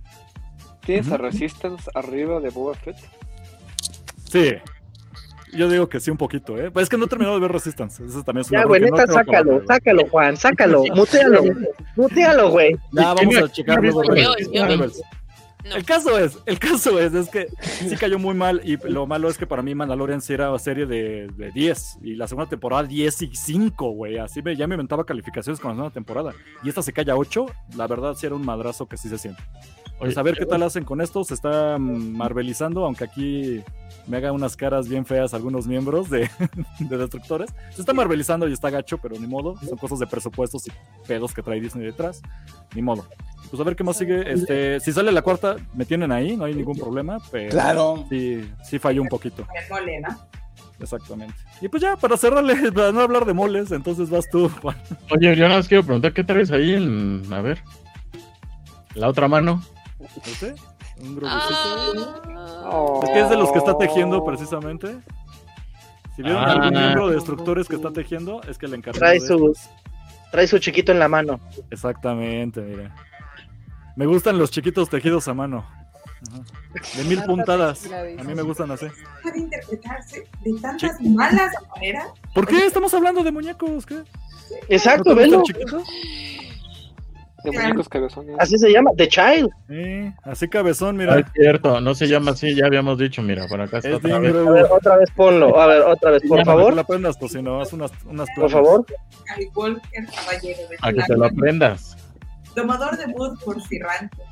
¿Tienes 0.85 1.11
a 1.11 1.15
Ujú. 1.15 1.23
Resistance 1.23 1.91
arriba 1.95 2.41
de 2.41 2.51
Boba 2.51 2.75
Fett? 2.75 2.97
Sí. 4.35 4.53
Yo 5.53 5.69
digo 5.69 5.89
que 5.89 6.01
sí, 6.01 6.11
un 6.11 6.17
poquito, 6.17 6.59
¿eh? 6.59 6.73
Pues 6.73 6.85
es 6.85 6.89
que 6.89 6.99
no 6.99 7.05
he 7.05 7.09
terminado 7.09 7.37
de 7.37 7.41
ver 7.41 7.53
Resistance. 7.53 8.05
Eso 8.05 8.25
también 8.25 8.41
es 8.41 8.51
un 8.51 8.59
Ya, 8.59 8.65
güey, 8.65 8.81
no 8.81 8.89
neta, 8.89 9.07
sácalo, 9.07 9.63
sácalo, 9.65 10.09
Juan, 10.11 10.37
sácalo. 10.37 10.83
Mutealo, 10.97 11.43
mutealo, 11.95 12.51
güey. 12.51 12.77
Ya, 12.91 13.15
vamos 13.15 13.37
a 13.37 13.53
checar 13.53 13.81
luego. 13.81 14.03
No. 14.03 14.87
El 15.73 15.85
caso 15.85 16.19
es, 16.19 16.37
el 16.45 16.59
caso 16.59 16.99
es, 16.99 17.15
es 17.15 17.31
que 17.31 17.49
sí 17.63 17.97
cayó 17.97 18.19
muy 18.19 18.35
mal 18.35 18.61
y 18.65 18.77
lo 18.89 19.07
malo 19.07 19.31
es 19.31 19.39
que 19.39 19.47
para 19.47 19.63
mí 19.63 19.75
Mandalorian 19.75 20.21
sí 20.21 20.35
era 20.35 20.59
serie 20.59 20.85
de, 20.85 21.29
de 21.29 21.53
10 21.53 22.01
y 22.03 22.17
la 22.17 22.27
segunda 22.27 22.51
temporada 22.51 22.83
10 22.83 23.23
y 23.23 23.35
5, 23.35 23.91
güey, 23.93 24.19
así 24.19 24.43
me, 24.43 24.57
ya 24.57 24.67
me 24.67 24.75
inventaba 24.75 25.07
calificaciones 25.07 25.61
con 25.61 25.71
la 25.71 25.77
segunda 25.77 25.95
temporada 25.95 26.35
y 26.63 26.69
esta 26.69 26.83
se 26.83 26.93
cae 26.93 27.11
a 27.11 27.17
8, 27.17 27.47
la 27.77 27.87
verdad 27.87 28.13
sí 28.15 28.27
era 28.27 28.35
un 28.35 28.45
madrazo 28.45 28.87
que 28.87 28.99
sí 28.99 29.09
se 29.09 29.17
siente. 29.17 29.43
Pues 29.99 30.19
a 30.19 30.23
ver 30.23 30.37
qué 30.37 30.45
tal 30.45 30.63
hacen 30.63 30.85
con 30.85 31.01
esto, 31.01 31.25
se 31.25 31.35
está 31.35 31.79
marvelizando, 31.79 32.85
aunque 32.85 33.05
aquí 33.05 33.63
me 34.07 34.17
haga 34.19 34.33
unas 34.33 34.57
caras 34.57 34.89
bien 34.89 35.07
feas 35.07 35.33
algunos 35.35 35.67
miembros 35.67 36.11
de, 36.11 36.29
de 36.81 36.99
destructores, 36.99 37.55
se 37.71 37.81
está 37.81 37.95
marvelizando 37.95 38.49
y 38.49 38.53
está 38.53 38.71
gacho, 38.71 38.99
pero 38.99 39.19
ni 39.19 39.27
modo, 39.27 39.57
son 39.67 39.79
cosas 39.79 40.01
de 40.01 40.07
presupuestos 40.07 40.67
y 40.67 40.73
pedos 41.07 41.33
que 41.33 41.43
trae 41.43 41.61
Disney 41.61 41.85
detrás, 41.87 42.21
ni 42.75 42.83
modo. 42.83 43.07
Pues 43.51 43.61
a 43.61 43.65
ver 43.65 43.77
qué 43.77 43.85
más 43.85 43.97
sigue. 43.97 44.33
Este, 44.33 44.81
si 44.81 44.91
sale 44.93 45.13
la 45.13 45.23
cuarta, 45.23 45.57
me 45.75 45.85
tienen 45.85 46.11
ahí, 46.11 46.37
no 46.37 46.45
hay 46.45 46.55
ningún 46.55 46.77
problema. 46.77 47.19
Pero 47.31 47.51
Claro. 47.51 48.05
sí, 48.11 48.51
sí 48.65 48.79
falló 48.81 49.01
un 49.01 49.09
poquito. 49.09 49.47
El 49.55 49.71
mole, 49.71 50.01
¿no? 50.01 50.09
Exactamente. 50.81 51.35
Y 51.61 51.69
pues 51.69 51.83
ya, 51.83 51.97
para 51.97 52.17
cerrarle, 52.17 52.73
para 52.73 52.91
no 52.91 53.01
hablar 53.01 53.25
de 53.27 53.33
moles, 53.33 53.71
entonces 53.71 54.11
vas 54.11 54.29
tú, 54.29 54.49
Juan. 54.61 54.77
Oye, 55.13 55.37
yo 55.37 55.45
nada 55.45 55.59
más 55.59 55.69
quiero 55.69 55.85
preguntar, 55.85 56.13
¿qué 56.13 56.25
traes 56.25 56.51
ahí 56.51 56.75
en, 56.75 57.23
a 57.33 57.41
ver, 57.43 57.63
la 58.95 59.09
otra 59.09 59.29
mano? 59.29 59.63
¿No 59.99 60.09
sé? 60.39 60.55
Un 61.01 61.17
grupo. 61.17 61.27
Ah, 61.31 63.01
Es 63.05 63.11
que 63.11 63.21
es 63.21 63.29
de 63.31 63.37
los 63.37 63.53
que 63.53 63.59
está 63.59 63.77
tejiendo 63.79 64.25
precisamente. 64.25 64.97
Si 66.17 66.23
vieron 66.23 66.43
Ah. 66.45 66.53
algún 66.53 66.71
miembro 66.71 67.09
de 67.09 67.15
destructores 67.17 67.69
que 67.69 67.77
está 67.77 67.91
tejiendo, 67.93 68.41
es 68.43 68.59
que 68.59 68.69
le 68.69 68.77
encargó. 68.77 68.99
Trae 68.99 69.15
de 69.21 69.27
su, 69.27 69.53
trae 70.31 70.47
su 70.47 70.59
chiquito 70.59 70.93
en 70.93 70.99
la 70.99 71.09
mano. 71.09 71.41
Exactamente, 71.71 72.61
mira. 72.61 72.95
Me 73.97 74.07
gustan 74.07 74.39
los 74.39 74.51
chiquitos 74.51 74.89
tejidos 74.89 75.27
a 75.29 75.35
mano. 75.35 75.65
Ajá. 76.29 76.41
De 76.97 77.05
mil 77.05 77.23
puntadas. 77.25 77.87
A 77.93 78.23
mí 78.25 78.35
me 78.35 78.43
gustan 78.43 78.71
así. 78.71 78.87
Puede 79.23 79.39
interpretarse 79.41 80.27
de 80.43 80.61
tantas 80.61 81.01
malas 81.03 81.53
maneras. 81.75 82.09
¿Por 82.35 82.47
qué 82.47 82.65
estamos 82.67 82.93
hablando 82.95 83.23
de 83.23 83.31
muñecos? 83.33 83.85
¿Qué? 83.87 84.03
Exacto, 84.69 85.11
¿No 85.11 85.17
te 85.17 85.23
velo. 85.23 85.43
chiquitos? 85.43 85.83
De 87.45 87.53
muñecos 87.53 87.89
cabezones. 87.89 88.37
Así 88.39 88.59
se 88.59 88.73
llama, 88.73 88.91
The 88.97 89.07
Child. 89.07 89.51
Sí, 89.69 90.13
así 90.23 90.49
cabezón, 90.49 90.97
mira. 90.97 91.19
es 91.19 91.27
cierto, 91.35 91.81
no 91.81 91.95
se 91.95 92.09
llama 92.09 92.31
así, 92.31 92.55
ya 92.55 92.67
habíamos 92.67 92.99
dicho, 92.99 93.21
mira, 93.23 93.47
por 93.47 93.61
acá 93.61 93.79
está 93.79 93.91
Es 93.91 93.95
otra 93.97 94.19
vez. 94.19 94.35
A 94.35 94.51
ver, 94.51 94.67
otra 94.71 94.97
vez 94.97 95.11
ponlo. 95.11 95.61
A 95.61 95.67
ver, 95.67 95.83
otra 95.83 96.11
vez, 96.13 96.23
por 96.27 96.45
favor. 96.45 96.71
No 96.71 96.77
la 96.77 96.85
prendas, 96.85 97.19
pues 97.19 97.33
si 97.33 97.43
no, 97.43 97.61
haz 97.61 97.73
unas, 97.75 97.93
unas 98.07 98.29
Por 98.35 98.51
favor. 98.51 98.87
De 98.87 99.51
A 100.81 100.93
que 100.93 101.03
te 101.03 101.17
lo 101.17 101.27
aprendas. 101.27 101.97
domador 102.57 102.97
de 102.97 103.13
Bud 103.13 103.39
por 103.45 103.61
Cirranco, 103.63 104.23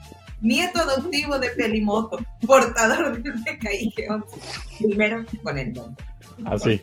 nieto 0.40 0.80
adoptivo 0.80 1.38
de 1.38 1.50
Pelimoto, 1.50 2.18
portador 2.46 3.20
PKIG 3.22 4.10
11, 4.10 4.26
primero 4.78 5.24
con 5.42 5.58
el 5.58 5.72
nombre. 5.72 6.04
Así. 6.44 6.80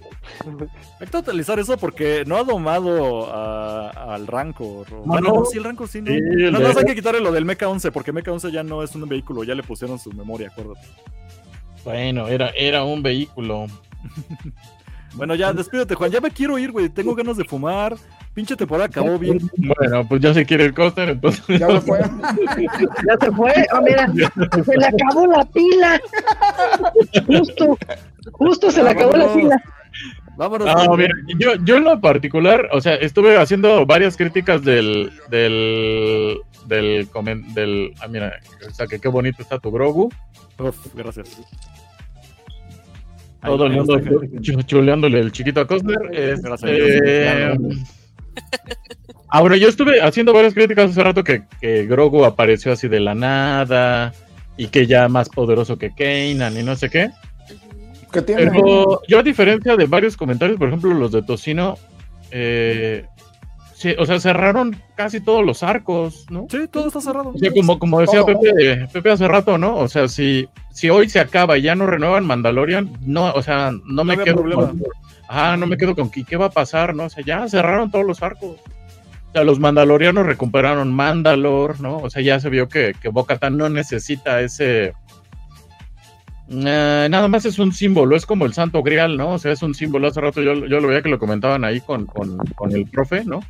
Hay 1.00 1.08
que 1.08 1.18
utilizar 1.18 1.60
eso 1.60 1.78
porque 1.78 2.24
no 2.26 2.38
ha 2.38 2.44
domado 2.44 3.32
a- 3.34 4.14
al 4.14 4.28
Rancor. 4.28 4.92
No, 4.92 5.00
Bueno, 5.04 5.30
no. 5.30 5.36
no, 5.42 5.46
sí, 5.46 5.58
el 5.58 5.64
Rancor 5.64 5.88
sí, 5.88 6.02
no. 6.02 6.08
Sí, 6.12 6.20
de- 6.20 6.52
más 6.52 6.78
hay 6.78 6.86
que 6.86 6.96
quitarle 6.96 7.20
lo 7.22 7.32
del 7.32 7.46
Mecha 7.46 7.68
11 7.70 7.92
porque 7.92 8.12
Mecha 8.12 8.32
11 8.32 8.52
ya 8.52 8.64
no 8.64 8.84
es 8.84 8.94
un 8.96 9.08
vehículo, 9.08 9.44
ya 9.44 9.56
le 9.56 9.64
pusieron 9.64 9.98
su 10.00 10.12
memoria, 10.12 10.50
acuérdate. 10.50 10.88
Bueno, 11.84 12.28
era, 12.28 12.50
era 12.50 12.84
un 12.84 13.02
vehículo. 13.04 13.68
Bueno, 15.16 15.34
ya, 15.34 15.52
despídete, 15.54 15.96
Juan. 15.96 16.12
Ya 16.12 16.22
me 16.22 16.30
quiero 16.30 16.60
ir, 16.60 16.72
güey. 16.72 16.88
Tengo 16.88 17.16
ganas 17.16 17.36
de 17.36 17.44
fumar. 17.44 17.96
Pinche 18.40 18.56
temporada 18.56 18.86
acabó 18.86 19.20
bien. 19.20 19.38
Bueno, 19.58 20.08
pues 20.08 20.22
ya 20.22 20.34
se 20.34 20.46
quiere 20.46 20.64
el 20.64 20.74
Coster, 20.74 21.10
entonces. 21.10 21.60
Ya 21.60 21.68
se 21.68 21.82
fue. 21.82 22.00
Ya 22.00 23.18
se 23.20 23.32
fue. 23.34 23.54
Oh, 23.74 23.82
mira, 23.82 24.10
se 24.64 24.78
le 24.78 24.86
acabó 24.86 25.28
la 25.28 25.44
pila. 25.44 26.02
Justo, 27.28 27.78
justo 28.32 28.72
se 28.72 28.82
le 28.82 28.92
acabó 28.92 29.18
la 29.18 29.34
pila. 29.34 29.62
Vámonos. 30.38 30.70
Ah, 30.70 30.88
mira, 30.96 31.14
yo, 31.38 31.56
yo 31.66 31.76
en 31.76 31.84
lo 31.84 32.00
particular, 32.00 32.70
o 32.72 32.80
sea, 32.80 32.96
estuve 32.96 33.36
haciendo 33.36 33.86
varias 33.86 34.16
críticas 34.16 34.64
del, 34.64 35.12
del, 35.30 36.38
del, 36.68 37.10
del, 37.54 37.94
ah, 38.00 38.08
mira, 38.08 38.40
o 38.66 38.74
sea, 38.74 38.88
que 38.88 39.00
qué 39.00 39.10
bonito 39.10 39.42
está 39.42 39.60
tu 39.60 39.70
Grogu. 39.70 40.10
Uf, 40.60 40.96
gracias. 40.96 41.42
Todo 43.44 43.66
el 43.66 43.74
mundo 43.74 44.00
chuleándole 44.66 45.20
el 45.20 45.34
chiquito 45.34 45.60
a 45.60 45.68
Costner. 45.68 46.00
Gracias. 46.42 46.72
Este, 46.72 47.99
Ahora, 49.30 49.58
yo 49.58 49.70
estuve 49.70 50.02
haciendo 50.02 50.34
varias 50.34 50.54
críticas 50.54 50.92
hace 50.92 51.04
rato 51.04 51.24
que, 51.24 51.44
que 51.62 51.86
Grogu 51.86 52.26
apareció 52.26 52.72
así 52.72 52.88
de 52.88 53.00
la 53.00 53.14
nada 53.14 54.12
y 54.58 54.68
que 54.68 54.88
ya 54.88 55.08
más 55.08 55.30
poderoso 55.30 55.78
que 55.78 55.92
Kanan 55.92 56.58
y 56.58 56.64
no 56.64 56.76
sé 56.76 56.90
qué. 56.90 57.12
¿Qué 58.12 58.22
tiene? 58.24 58.50
Pero 58.52 59.02
yo, 59.08 59.20
a 59.20 59.24
diferencia 59.24 59.76
de 59.76 59.86
varios 59.86 60.18
comentarios, 60.18 60.58
por 60.58 60.68
ejemplo, 60.68 60.94
los 60.94 61.12
de 61.12 61.22
Tocino, 61.22 61.78
eh, 62.32 63.06
sí, 63.76 63.94
o 64.00 64.06
sea, 64.06 64.20
cerraron 64.20 64.76
casi 64.96 65.22
todos 65.22 65.46
los 65.46 65.62
arcos, 65.62 66.26
¿no? 66.32 66.48
Sí, 66.50 66.68
todo 66.72 66.88
está 66.88 67.00
cerrado. 67.00 67.30
O 67.30 67.38
sea, 67.38 67.52
como, 67.52 67.78
como 67.78 68.02
decía 68.02 68.22
Todo. 68.22 68.40
Pepe, 68.40 68.88
Pepe 68.92 69.12
hace 69.12 69.28
rato, 69.28 69.60
¿no? 69.60 69.78
O 69.78 69.88
sea, 69.88 70.08
si, 70.08 70.50
si 70.74 70.90
hoy 70.90 71.08
se 71.08 71.20
acaba 71.20 71.58
y 71.58 71.62
ya 71.62 71.76
no 71.76 71.86
renuevan 71.86 72.26
Mandalorian, 72.26 72.92
no, 73.06 73.32
o 73.32 73.44
sea, 73.44 73.72
no 73.86 74.04
me 74.04 74.14
había 74.14 74.26
quedo 74.26 74.38
problema. 74.38 74.68
con. 74.70 74.84
Ah, 75.32 75.56
no 75.58 75.68
me 75.68 75.78
quedo 75.78 75.96
con 75.96 76.10
¿qué, 76.10 76.24
qué 76.24 76.38
va 76.38 76.48
a 76.48 76.50
pasar, 76.50 76.96
¿no? 76.96 77.04
O 77.04 77.10
sea, 77.10 77.24
ya 77.24 77.48
cerraron 77.48 77.92
todos 77.92 78.04
los 78.04 78.24
arcos. 78.24 78.58
O 79.30 79.32
sea, 79.32 79.44
los 79.44 79.60
mandalorianos 79.60 80.26
recuperaron 80.26 80.92
Mandalor, 80.92 81.80
¿no? 81.80 81.98
O 81.98 82.10
sea, 82.10 82.24
ya 82.24 82.40
se 82.40 82.50
vio 82.50 82.68
que, 82.68 82.96
que 83.00 83.10
Bo-Katan 83.10 83.56
no 83.56 83.70
necesita 83.70 84.42
ese. 84.42 84.94
Eh, 86.50 87.08
nada 87.12 87.28
más 87.28 87.46
es 87.46 87.60
un 87.60 87.72
símbolo, 87.72 88.16
es 88.16 88.26
como 88.26 88.48
el 88.48 88.54
Santo 88.54 88.82
Grial, 88.82 89.18
¿no? 89.18 89.34
O 89.34 89.38
sea, 89.38 89.52
es 89.52 89.62
un 89.62 89.76
símbolo. 89.76 90.08
Hace 90.08 90.20
rato 90.20 90.42
yo, 90.42 90.66
yo 90.66 90.80
lo 90.80 90.88
veía 90.88 91.04
que 91.04 91.10
lo 91.10 91.20
comentaban 91.20 91.64
ahí 91.64 91.80
con, 91.80 92.08
con, 92.08 92.38
con 92.56 92.76
el 92.76 92.88
profe, 92.88 93.24
¿no? 93.24 93.42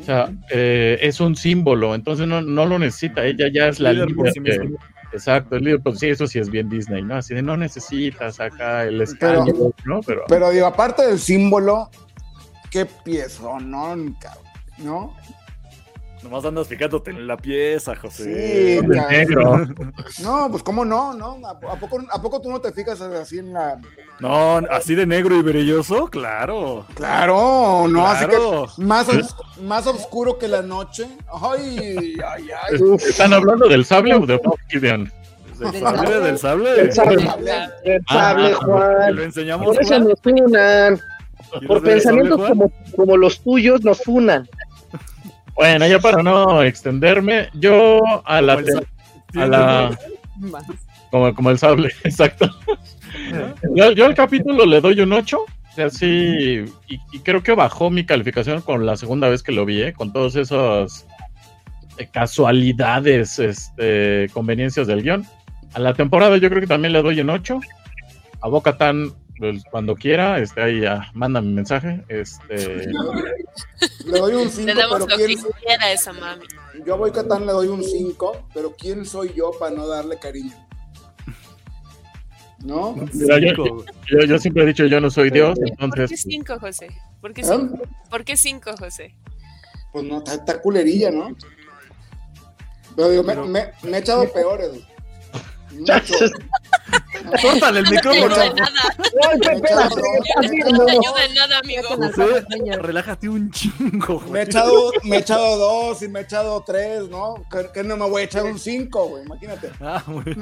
O 0.00 0.04
sea, 0.04 0.30
eh, 0.50 0.98
es 1.02 1.18
un 1.18 1.34
símbolo, 1.34 1.96
entonces 1.96 2.28
no, 2.28 2.40
no 2.40 2.64
lo 2.66 2.78
necesita, 2.78 3.24
ella 3.26 3.48
ya 3.52 3.66
es 3.66 3.80
la 3.80 3.92
Líder 3.92 4.14
sí 4.32 4.40
que-. 4.40 4.70
Exacto, 5.18 5.56
el 5.56 5.64
líder, 5.64 5.80
pues 5.82 5.98
sí, 5.98 6.08
eso 6.08 6.26
sí 6.26 6.38
es 6.38 6.50
bien 6.50 6.68
Disney, 6.68 7.02
¿no? 7.02 7.16
Así 7.16 7.34
de 7.34 7.42
no 7.42 7.56
necesitas 7.56 8.40
acá 8.40 8.84
el 8.84 9.00
escándalo, 9.00 9.74
¿no? 9.84 10.00
Pero, 10.00 10.24
Pero 10.28 10.50
digo, 10.50 10.66
aparte 10.66 11.06
del 11.06 11.18
símbolo, 11.18 11.90
qué 12.70 12.86
cabrón, 14.20 14.46
¿no? 14.78 15.14
Nomás 16.22 16.44
andas 16.44 16.66
fijándote 16.66 17.12
en 17.12 17.26
la 17.28 17.36
pieza, 17.36 17.94
José. 17.94 18.80
Sí, 18.80 18.86
negro. 18.88 19.66
No, 20.22 20.48
pues 20.50 20.62
cómo 20.64 20.84
no, 20.84 21.14
¿no? 21.14 21.38
¿A, 21.46 21.50
a 21.52 21.76
poco, 21.78 22.00
¿A 22.10 22.20
poco 22.20 22.40
tú 22.40 22.50
no 22.50 22.60
te 22.60 22.72
fijas 22.72 23.00
así 23.00 23.38
en 23.38 23.52
la... 23.52 23.78
No, 24.18 24.56
así 24.70 24.94
de 24.96 25.06
negro 25.06 25.36
y 25.36 25.42
brilloso, 25.42 26.06
claro. 26.08 26.84
Claro, 26.94 27.86
no, 27.88 28.06
así 28.06 28.26
que 28.26 28.36
más, 28.82 29.08
os- 29.08 29.36
más 29.62 29.86
oscuro 29.86 30.38
que 30.38 30.48
la 30.48 30.62
noche. 30.62 31.06
Ay, 31.32 32.16
ay, 32.26 32.48
ay. 32.50 32.80
¿Están 32.96 33.32
hablando 33.32 33.68
del 33.68 33.84
sable 33.84 34.14
o 34.14 34.26
de 34.26 34.40
Gideon? 34.68 35.12
¿Del 35.58 35.72
sable? 35.80 36.20
¿Del 36.20 36.38
sable? 36.38 36.80
El 36.80 36.92
sable, 36.92 37.24
Sable. 37.24 37.52
el 37.84 38.02
Ah, 38.08 38.14
sable, 38.32 38.48
¿Te 38.48 38.54
Juan. 38.54 39.16
lo 39.16 39.22
enseñamos? 39.22 39.66
Por 39.66 39.80
eso 39.82 39.88
Juan? 39.94 40.08
nos 40.08 40.20
funan. 40.20 41.00
¿Quieres 41.50 41.68
Por 41.68 41.78
sable, 41.78 41.92
pensamientos 41.92 42.48
como, 42.48 42.72
como 42.96 43.16
los 43.16 43.40
tuyos 43.40 43.82
nos 43.84 44.02
funan. 44.02 44.48
Bueno, 45.58 45.88
ya 45.88 45.98
para 45.98 46.22
no 46.22 46.62
extenderme, 46.62 47.48
yo 47.54 48.00
a 48.24 48.40
la, 48.40 48.62
a 49.34 49.46
la 49.46 49.98
como, 51.10 51.34
como 51.34 51.50
el 51.50 51.58
sable, 51.58 51.90
exacto. 52.04 52.48
Yo, 53.74 53.90
yo 53.90 54.06
al 54.06 54.14
capítulo 54.14 54.64
le 54.64 54.80
doy 54.80 55.00
un 55.00 55.12
8, 55.12 55.36
o 55.36 55.74
sea, 55.74 55.90
sí, 55.90 56.64
y, 56.86 57.00
y 57.12 57.18
creo 57.24 57.42
que 57.42 57.56
bajó 57.56 57.90
mi 57.90 58.06
calificación 58.06 58.62
con 58.62 58.86
la 58.86 58.96
segunda 58.96 59.28
vez 59.28 59.42
que 59.42 59.50
lo 59.50 59.64
vi, 59.64 59.82
¿eh? 59.82 59.92
con 59.92 60.12
todos 60.12 60.36
esos 60.36 61.06
eh, 61.98 62.08
casualidades, 62.12 63.40
este, 63.40 64.28
conveniencias 64.32 64.86
del 64.86 65.02
guion. 65.02 65.26
A 65.74 65.80
la 65.80 65.92
temporada 65.92 66.36
yo 66.36 66.48
creo 66.48 66.60
que 66.60 66.68
también 66.68 66.92
le 66.92 67.02
doy 67.02 67.20
un 67.20 67.30
8. 67.30 67.60
A 68.40 68.48
Boca 68.48 68.78
Tan, 68.78 69.12
cuando 69.70 69.94
quiera, 69.94 70.38
este, 70.38 70.62
ahí 70.62 70.80
ya, 70.80 71.10
manda 71.14 71.40
mi 71.40 71.52
mensaje. 71.52 72.04
Este, 72.08 72.86
Le 74.04 74.18
doy 74.18 74.34
un 74.34 74.50
5, 74.50 74.66
Le 74.66 74.74
damos 74.74 74.98
pero 74.98 74.98
lo 74.98 75.06
que 75.06 75.24
¿quién, 75.26 75.38
quiera 75.64 75.84
a 75.84 75.92
esa 75.92 76.12
mami. 76.12 76.46
yo 76.84 76.94
a 76.94 76.96
Boy 76.96 77.12
Catán 77.12 77.46
le 77.46 77.52
doy 77.52 77.68
un 77.68 77.82
5, 77.82 78.48
pero 78.54 78.74
¿quién 78.76 79.04
soy 79.04 79.32
yo 79.34 79.50
para 79.58 79.74
no 79.74 79.86
darle 79.86 80.18
cariño? 80.18 80.54
¿No? 82.60 82.96
Mira, 83.12 83.38
yo, 83.38 83.48
Cinco. 83.50 83.84
yo- 84.10 84.24
yo 84.26 84.38
siempre 84.38 84.64
he 84.64 84.66
dicho 84.66 84.84
yo 84.86 85.00
no 85.00 85.10
soy 85.10 85.30
Dios, 85.30 85.56
¿Por 85.56 85.64
qué 85.64 85.74
entonces 85.84 86.22
cinco, 86.22 86.58
José? 86.58 86.88
¿Por 87.20 87.32
qué 87.32 87.42
¿Eh? 87.42 87.44
cinco? 87.44 87.78
¿Por 88.10 88.24
qué 88.24 88.36
cinco, 88.36 88.70
José? 88.76 89.14
Pues 89.92 90.04
no, 90.04 90.18
está, 90.18 90.34
está 90.34 90.60
culerilla, 90.60 91.10
¿no? 91.12 91.36
Pero 92.96 93.10
digo, 93.10 93.22
me, 93.22 93.36
me- 93.36 93.70
me 93.84 93.96
he 93.96 94.00
echado 94.00 94.28
peores. 94.32 94.70
Mucho. 95.72 96.14
Córtale 97.42 97.80
el 97.80 97.84
No 97.84 97.90
micrófono. 97.90 98.28
No. 98.28 98.44
No 100.72 100.88
ayuda 100.88 101.24
en 101.24 101.34
nada, 101.34 101.58
amigo. 101.58 101.88
José, 101.88 102.44
relájate 102.80 103.28
un 103.28 103.50
chingo, 103.50 104.20
güey. 104.20 104.30
Me 104.32 104.40
he 104.40 104.42
echado, 104.44 104.92
me 105.04 105.16
he 105.16 105.20
echado 105.20 105.56
dos 105.58 106.02
y 106.02 106.08
me 106.08 106.20
he 106.20 106.22
echado 106.22 106.62
tres, 106.66 107.08
¿no? 107.08 107.44
Que, 107.50 107.68
que 107.72 107.82
no 107.84 107.96
me 107.96 108.08
voy 108.08 108.22
a 108.22 108.24
echar 108.24 108.44
un 108.44 108.58
cinco, 108.58 109.08
güey, 109.08 109.24
imagínate. 109.24 109.70
Ah, 109.80 110.02
güey. 110.06 110.24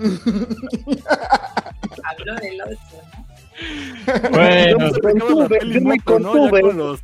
Hablo 2.05 2.35
del 2.37 2.61
8, 2.63 2.81
¿no? 6.21 6.97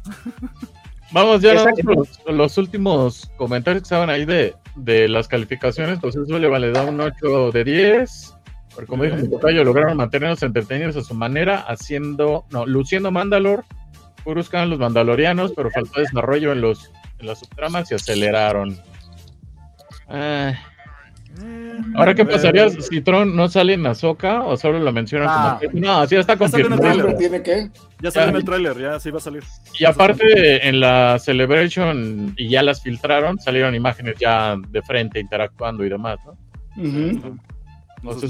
Vamos 1.12 1.42
ya 1.42 1.54
los, 1.54 2.20
los 2.26 2.58
últimos 2.58 3.30
comentarios 3.36 3.82
que 3.82 3.86
estaban 3.86 4.08
ahí 4.10 4.24
de, 4.24 4.54
de 4.76 5.08
las 5.08 5.28
calificaciones. 5.28 5.98
Pues 6.00 6.16
eso 6.16 6.38
le 6.38 6.48
vale 6.48 6.70
da 6.70 6.84
un 6.84 7.00
8 7.00 7.52
de 7.52 7.64
10. 7.64 8.34
Porque 8.74 8.86
como 8.88 9.04
dijo 9.04 9.16
mi 9.16 9.28
tocayo, 9.28 9.64
lograron 9.64 9.96
mantenernos 9.96 10.42
entretenidos 10.42 10.96
a 10.96 11.02
su 11.02 11.14
manera, 11.14 11.60
haciendo, 11.60 12.44
no, 12.50 12.66
luciendo 12.66 13.10
Mandalor. 13.10 13.64
Buscaban 14.24 14.70
los 14.70 14.78
mandalorianos, 14.78 15.52
pero 15.56 15.68
faltó 15.70 16.00
desarrollo 16.00 16.52
en 16.52 16.60
los 16.60 16.90
en 17.18 17.26
las 17.26 17.40
subtramas 17.40 17.90
y 17.90 17.94
aceleraron. 17.96 18.78
Ah, 20.08 20.52
Ahora, 21.94 22.14
¿qué 22.14 22.24
pasaría 22.26 22.68
si 22.68 23.00
Tron 23.00 23.34
no 23.34 23.48
sale 23.48 23.72
en 23.72 23.86
Ahsoka 23.86 24.42
o 24.42 24.56
solo 24.58 24.78
lo 24.78 24.92
mencionan 24.92 25.28
Ah. 25.30 25.56
como 25.58 25.72
que- 25.72 25.80
No, 25.80 26.00
así 26.02 26.14
ya 26.14 26.20
está 26.20 26.36
Ya 26.36 26.48
salió 26.48 26.66
en 26.66 26.72
el 26.74 26.78
confirmado. 26.78 27.14
tráiler. 27.14 27.18
¿Tiene 27.30 27.42
que? 27.42 27.70
Ya 28.02 28.10
salió 28.10 28.28
en 28.30 28.36
el 28.36 28.44
tráiler, 28.44 28.78
ya 28.78 29.00
sí 29.00 29.10
va 29.10 29.16
a 29.18 29.20
salir. 29.20 29.42
Y 29.78 29.84
aparte, 29.86 30.68
en 30.68 30.78
la 30.80 31.18
Celebration, 31.18 32.34
y 32.36 32.48
ya 32.50 32.62
las 32.62 32.82
filtraron, 32.82 33.38
salieron 33.40 33.74
imágenes 33.74 34.16
ya 34.20 34.56
de 34.68 34.82
frente 34.82 35.20
interactuando 35.20 35.84
y 35.84 35.88
demás, 35.88 36.18
¿no? 36.26 36.32
Ujú. 36.76 37.38
No 38.02 38.12
se 38.14 38.26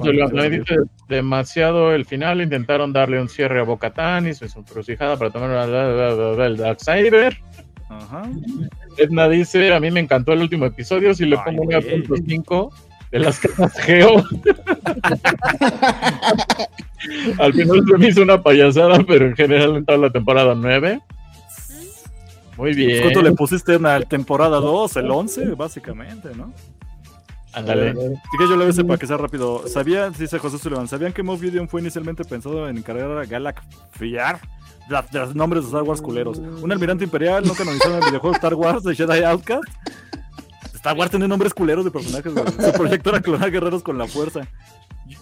demasiado 1.08 1.92
el 1.92 2.04
final, 2.04 2.42
intentaron 2.42 2.92
darle 2.92 3.20
un 3.20 3.28
cierre 3.28 3.60
a 3.60 3.64
Bocatán 3.64 4.28
y 4.28 4.34
su 4.34 4.44
encrucijada 4.44 5.16
para 5.16 5.30
tomar 5.30 5.50
la- 5.50 5.66
la- 5.66 5.88
la- 5.88 6.14
la- 6.14 6.32
la- 6.36 6.46
el 6.46 6.56
Darksaber. 6.58 7.38
Ajá. 7.88 8.22
Edna 8.98 9.28
dice, 9.28 9.72
a 9.72 9.80
mí 9.80 9.90
me 9.90 10.00
encantó 10.00 10.32
el 10.32 10.40
último 10.40 10.66
episodio, 10.66 11.14
si 11.14 11.24
le 11.26 11.36
pongo 11.38 11.64
güey. 11.64 11.80
9.5 11.82 12.70
de 13.10 13.18
las 13.18 13.38
caras 13.38 13.72
Geo. 13.80 14.16
Al 17.38 17.52
final 17.52 17.82
se 17.90 17.98
me 17.98 18.08
hizo 18.08 18.22
una 18.22 18.42
payasada, 18.42 18.98
pero 19.06 19.26
en 19.26 19.36
general 19.36 19.76
en 19.76 19.84
toda 19.84 19.98
la 19.98 20.10
temporada 20.10 20.54
9. 20.54 21.00
Muy 22.56 22.74
bien. 22.74 23.02
¿Cuánto 23.02 23.22
le 23.22 23.32
pusiste 23.32 23.74
en 23.74 23.82
la 23.82 24.00
temporada 24.02 24.60
2? 24.60 24.96
El 24.98 25.10
11, 25.10 25.54
básicamente, 25.54 26.28
¿no? 26.36 26.52
Ándale. 27.52 27.90
Así 27.90 28.38
que 28.38 28.48
yo 28.48 28.56
le 28.56 28.70
voy 28.70 28.84
para 28.84 28.98
que 28.98 29.06
sea 29.06 29.16
rápido. 29.16 29.66
¿Sabían, 29.68 30.12
dice 30.12 30.38
José 30.38 30.58
Sullivan, 30.58 30.88
¿sabían 30.88 31.12
que 31.12 31.22
Moff 31.22 31.40
Gideon 31.40 31.68
fue 31.68 31.80
inicialmente 31.80 32.24
pensado 32.24 32.68
en 32.68 32.78
encargar 32.78 33.10
a 33.10 33.24
Galak 33.24 33.62
Fiar? 33.92 34.40
De 35.10 35.18
los 35.18 35.34
nombres 35.34 35.62
de 35.62 35.68
Star 35.68 35.82
Wars 35.82 36.02
culeros. 36.02 36.38
Un 36.38 36.70
almirante 36.72 37.04
imperial 37.04 37.46
no 37.46 37.54
canonizado 37.54 37.96
en 37.96 38.02
el 38.02 38.08
videojuego 38.08 38.34
Star 38.36 38.54
Wars 38.54 38.82
de 38.82 38.94
Jedi 38.94 39.22
Outcast. 39.22 39.64
Star 40.74 40.96
Wars 40.96 41.10
tiene 41.10 41.28
nombres 41.28 41.54
culeros 41.54 41.84
de 41.84 41.90
personajes. 41.90 42.32
Su 42.32 42.72
proyecto 42.72 43.10
era 43.10 43.20
clonar 43.20 43.50
guerreros 43.50 43.82
con 43.82 43.96
la 43.96 44.06
fuerza. 44.06 44.40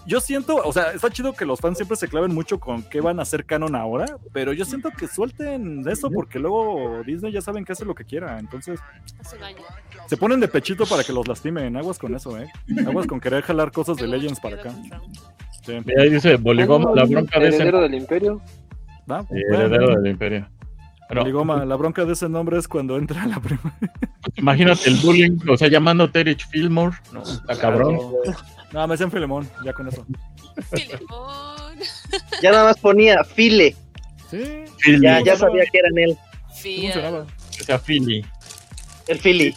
Yo 0.06 0.20
siento, 0.20 0.56
o 0.56 0.72
sea, 0.72 0.92
está 0.92 1.10
chido 1.10 1.34
que 1.34 1.44
los 1.44 1.60
fans 1.60 1.76
siempre 1.76 1.96
se 1.96 2.08
claven 2.08 2.34
mucho 2.34 2.58
con 2.58 2.82
qué 2.82 3.00
van 3.00 3.18
a 3.18 3.22
hacer 3.22 3.44
canon 3.44 3.74
ahora, 3.74 4.06
pero 4.32 4.52
yo 4.52 4.64
siento 4.64 4.90
que 4.90 5.06
suelten 5.06 5.86
eso 5.88 6.10
porque 6.10 6.38
luego 6.38 7.02
Disney 7.04 7.32
ya 7.32 7.40
saben 7.40 7.64
que 7.64 7.72
hace 7.72 7.84
lo 7.84 7.94
que 7.94 8.04
quiera. 8.04 8.38
Entonces, 8.38 8.80
Hace 9.20 9.38
daño. 9.38 9.62
Se 10.10 10.16
ponen 10.16 10.40
de 10.40 10.48
pechito 10.48 10.86
para 10.86 11.04
que 11.04 11.12
los 11.12 11.28
lastimen. 11.28 11.76
Aguas 11.76 11.96
con 11.96 12.12
eso, 12.16 12.36
¿eh? 12.36 12.48
Aguas 12.84 13.06
con 13.06 13.20
querer 13.20 13.44
jalar 13.44 13.70
cosas 13.70 13.96
de 13.96 14.08
Legends 14.08 14.40
para 14.40 14.56
acá. 14.56 14.74
Sí. 15.64 15.72
Y 15.86 16.00
ahí 16.00 16.10
dice 16.10 16.34
Boligoma, 16.34 16.90
la 16.96 17.04
bronca 17.04 17.38
de 17.38 17.46
ese 17.48 17.58
Heredero 17.58 17.80
del 17.82 17.94
imperio. 17.94 18.42
¿Va? 19.08 19.22
Sí, 19.22 19.36
heredero 19.52 19.94
del 20.00 20.10
imperio. 20.10 20.48
Pero 21.08 21.24
Ligoma, 21.24 21.64
la 21.64 21.76
bronca 21.76 22.04
de 22.04 22.12
ese 22.14 22.28
nombre 22.28 22.58
es 22.58 22.66
cuando 22.66 22.96
entra 22.96 23.24
la 23.24 23.38
prima. 23.38 23.72
imagínate 24.36 24.90
el 24.90 24.96
bullying, 24.96 25.38
o 25.48 25.56
sea, 25.56 25.68
llamando 25.68 26.10
Terich 26.10 26.48
Fillmore, 26.48 26.96
no, 27.12 27.22
está 27.22 27.56
cabrón. 27.56 27.96
No, 28.72 28.86
me 28.88 28.94
decían 28.94 29.12
Filemón, 29.12 29.48
ya 29.64 29.72
con 29.72 29.86
eso. 29.86 30.04
Filemón. 30.72 31.78
Ya 32.42 32.50
nada 32.50 32.64
más 32.64 32.78
ponía 32.80 33.22
File. 33.22 33.76
Sí, 34.28 34.64
Ya, 35.00 35.22
ya 35.24 35.36
sabía 35.36 35.64
que 35.70 35.78
eran 35.78 35.98
él. 35.98 36.16
sí 36.52 36.80
Fia. 36.80 36.92
funcionaba. 36.92 37.26
que 37.56 37.64
sea 37.64 37.78
Philly. 37.78 38.24
El 39.06 39.18
Philly. 39.18 39.54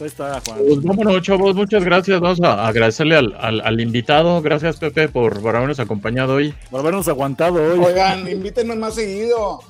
Ahí 0.00 0.06
está, 0.06 0.40
Juan. 0.46 0.58
Pues 0.66 0.82
vámonos, 0.82 1.20
chavos, 1.22 1.54
muchas 1.54 1.84
gracias. 1.84 2.20
Vamos 2.20 2.40
a 2.42 2.66
agradecerle 2.66 3.16
al, 3.16 3.36
al, 3.38 3.60
al 3.60 3.80
invitado. 3.80 4.40
Gracias, 4.40 4.76
Pepe, 4.78 5.08
por, 5.08 5.42
por 5.42 5.54
habernos 5.54 5.78
acompañado 5.78 6.34
hoy. 6.34 6.54
Por 6.70 6.80
habernos 6.80 7.06
aguantado 7.08 7.62
hoy. 7.62 7.78
Oigan, 7.78 8.28
invítenme 8.28 8.76
más 8.76 8.94
seguido. 8.94 9.60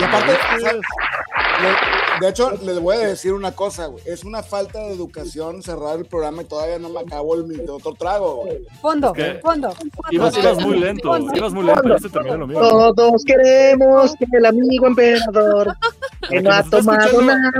Y 0.00 0.02
aparte, 0.02 0.32
de 2.22 2.30
hecho, 2.30 2.52
les 2.62 2.78
voy 2.78 2.96
a 2.96 3.00
decir 3.08 3.32
una 3.32 3.52
cosa, 3.52 3.86
güey. 3.86 4.02
Es 4.06 4.24
una 4.24 4.42
falta 4.42 4.78
de 4.78 4.92
educación 4.92 5.62
cerrar 5.62 5.98
el 5.98 6.04
programa 6.04 6.42
y 6.42 6.44
todavía 6.44 6.78
no 6.78 6.88
me 6.88 7.00
acabo 7.00 7.34
el 7.34 7.68
otro 7.68 7.94
trago, 7.94 8.44
güey. 8.44 8.58
Fondo, 8.80 9.12
Es 9.16 9.34
que 9.34 9.40
fondo, 9.40 9.70
fondo. 9.72 9.92
Ibas, 10.10 10.36
ibas 10.38 10.64
muy 10.64 10.78
lento, 10.78 11.08
Fondo. 11.08 11.32
ibas 11.36 11.52
muy 11.52 11.64
lento, 11.64 12.08
terminó 12.10 12.36
lo 12.36 12.46
mío. 12.46 12.60
Todos 12.94 13.24
queremos 13.24 14.14
que 14.16 14.26
el 14.32 14.46
amigo 14.46 14.86
emperador, 14.86 15.74
que 16.28 16.40
no 16.40 16.52
ha 16.52 16.62
tomado 16.62 17.00
escuchando 17.00 17.34
nada, 17.34 17.50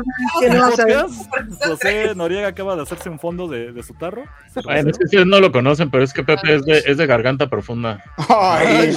que 0.41 0.51
no 0.51 0.65
ha 0.65 1.69
José 1.69 2.15
Noriega 2.15 2.49
acaba 2.49 2.77
de 2.77 2.83
hacerse 2.83 3.09
un 3.11 3.19
fondo 3.19 3.49
de, 3.49 3.73
de 3.73 3.83
su 3.83 3.95
tarro. 3.95 4.25
Bueno, 4.65 4.91
es 4.91 4.99
que 4.99 5.05
ustedes 5.05 5.27
no 5.27 5.41
lo 5.41 5.51
conocen, 5.51 5.91
pero 5.91 6.05
es 6.05 6.13
que 6.13 6.23
Pepe 6.23 6.57
es 6.57 6.65
de, 6.65 6.79
es 6.87 6.97
de 6.97 7.07
garganta 7.07 7.49
profunda. 7.49 8.03
Ay, 8.29 8.97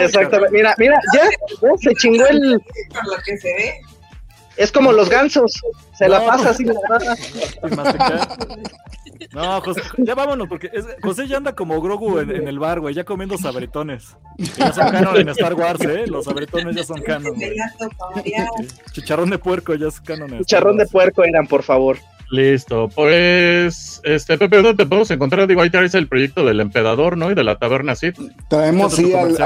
Exactamente. 0.00 0.56
Mira, 0.56 0.74
mira, 0.78 0.98
ya, 1.14 1.24
ya 1.24 1.68
se 1.78 1.94
chingó 1.94 2.26
el. 2.26 2.60
Por 2.92 3.06
lo 3.06 3.22
que 3.24 3.36
se 3.38 3.48
ve. 3.48 3.80
Es 4.58 4.72
como 4.72 4.92
los 4.92 5.08
gansos. 5.08 5.52
Se 5.96 6.08
la 6.08 6.24
pasa 6.26 6.50
así, 6.50 6.64
la 6.64 6.74
masticar. 7.76 8.28
No, 9.32 9.60
José, 9.60 9.82
ya 9.98 10.14
vámonos, 10.14 10.48
porque 10.48 10.70
es- 10.72 10.86
José 11.02 11.26
ya 11.26 11.38
anda 11.38 11.52
como 11.54 11.80
Grogu 11.82 12.20
en, 12.20 12.30
en 12.30 12.46
el 12.48 12.58
bar, 12.60 12.78
güey, 12.80 12.94
ya 12.94 13.04
comiendo 13.04 13.36
sabritones. 13.36 14.16
Ya 14.56 14.72
son 14.72 14.90
canon 14.90 15.16
en 15.16 15.28
Star 15.30 15.54
Wars, 15.54 15.80
¿eh? 15.82 16.04
Los 16.06 16.24
sabritones 16.24 16.76
ya 16.76 16.84
son 16.84 17.02
canon, 17.02 17.34
güey. 17.34 17.52
Chicharrón 18.92 19.30
de 19.30 19.38
puerco 19.38 19.74
ya 19.74 19.88
es 19.88 20.00
canon 20.00 20.28
en 20.34 20.40
Star 20.40 20.46
Charrón 20.46 20.76
de 20.78 20.86
puerco 20.86 21.24
eran, 21.24 21.46
por 21.46 21.62
favor. 21.64 21.98
Listo, 22.30 22.88
pues, 22.94 24.00
este, 24.04 24.38
Pepe, 24.38 24.56
¿dónde 24.56 24.74
te 24.74 24.86
podemos 24.88 25.10
encontrar? 25.10 25.46
Digo, 25.48 25.62
ahí 25.62 25.70
traes 25.70 25.94
el 25.94 26.06
proyecto 26.08 26.44
del 26.44 26.60
emperador, 26.60 27.16
¿no? 27.16 27.30
Y 27.30 27.34
de 27.34 27.42
la 27.44 27.58
taberna 27.58 27.96
Sith. 27.96 28.18
traemos 28.48 28.94
sí 28.94 29.12
al, 29.14 29.36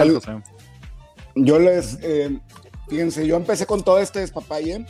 yo 1.34 1.58
les 1.58 1.98
eh, 2.02 2.38
fíjense, 2.92 3.26
yo 3.26 3.36
empecé 3.36 3.64
con 3.66 3.82
todo 3.82 3.98
este 3.98 4.20
despapalle. 4.20 4.84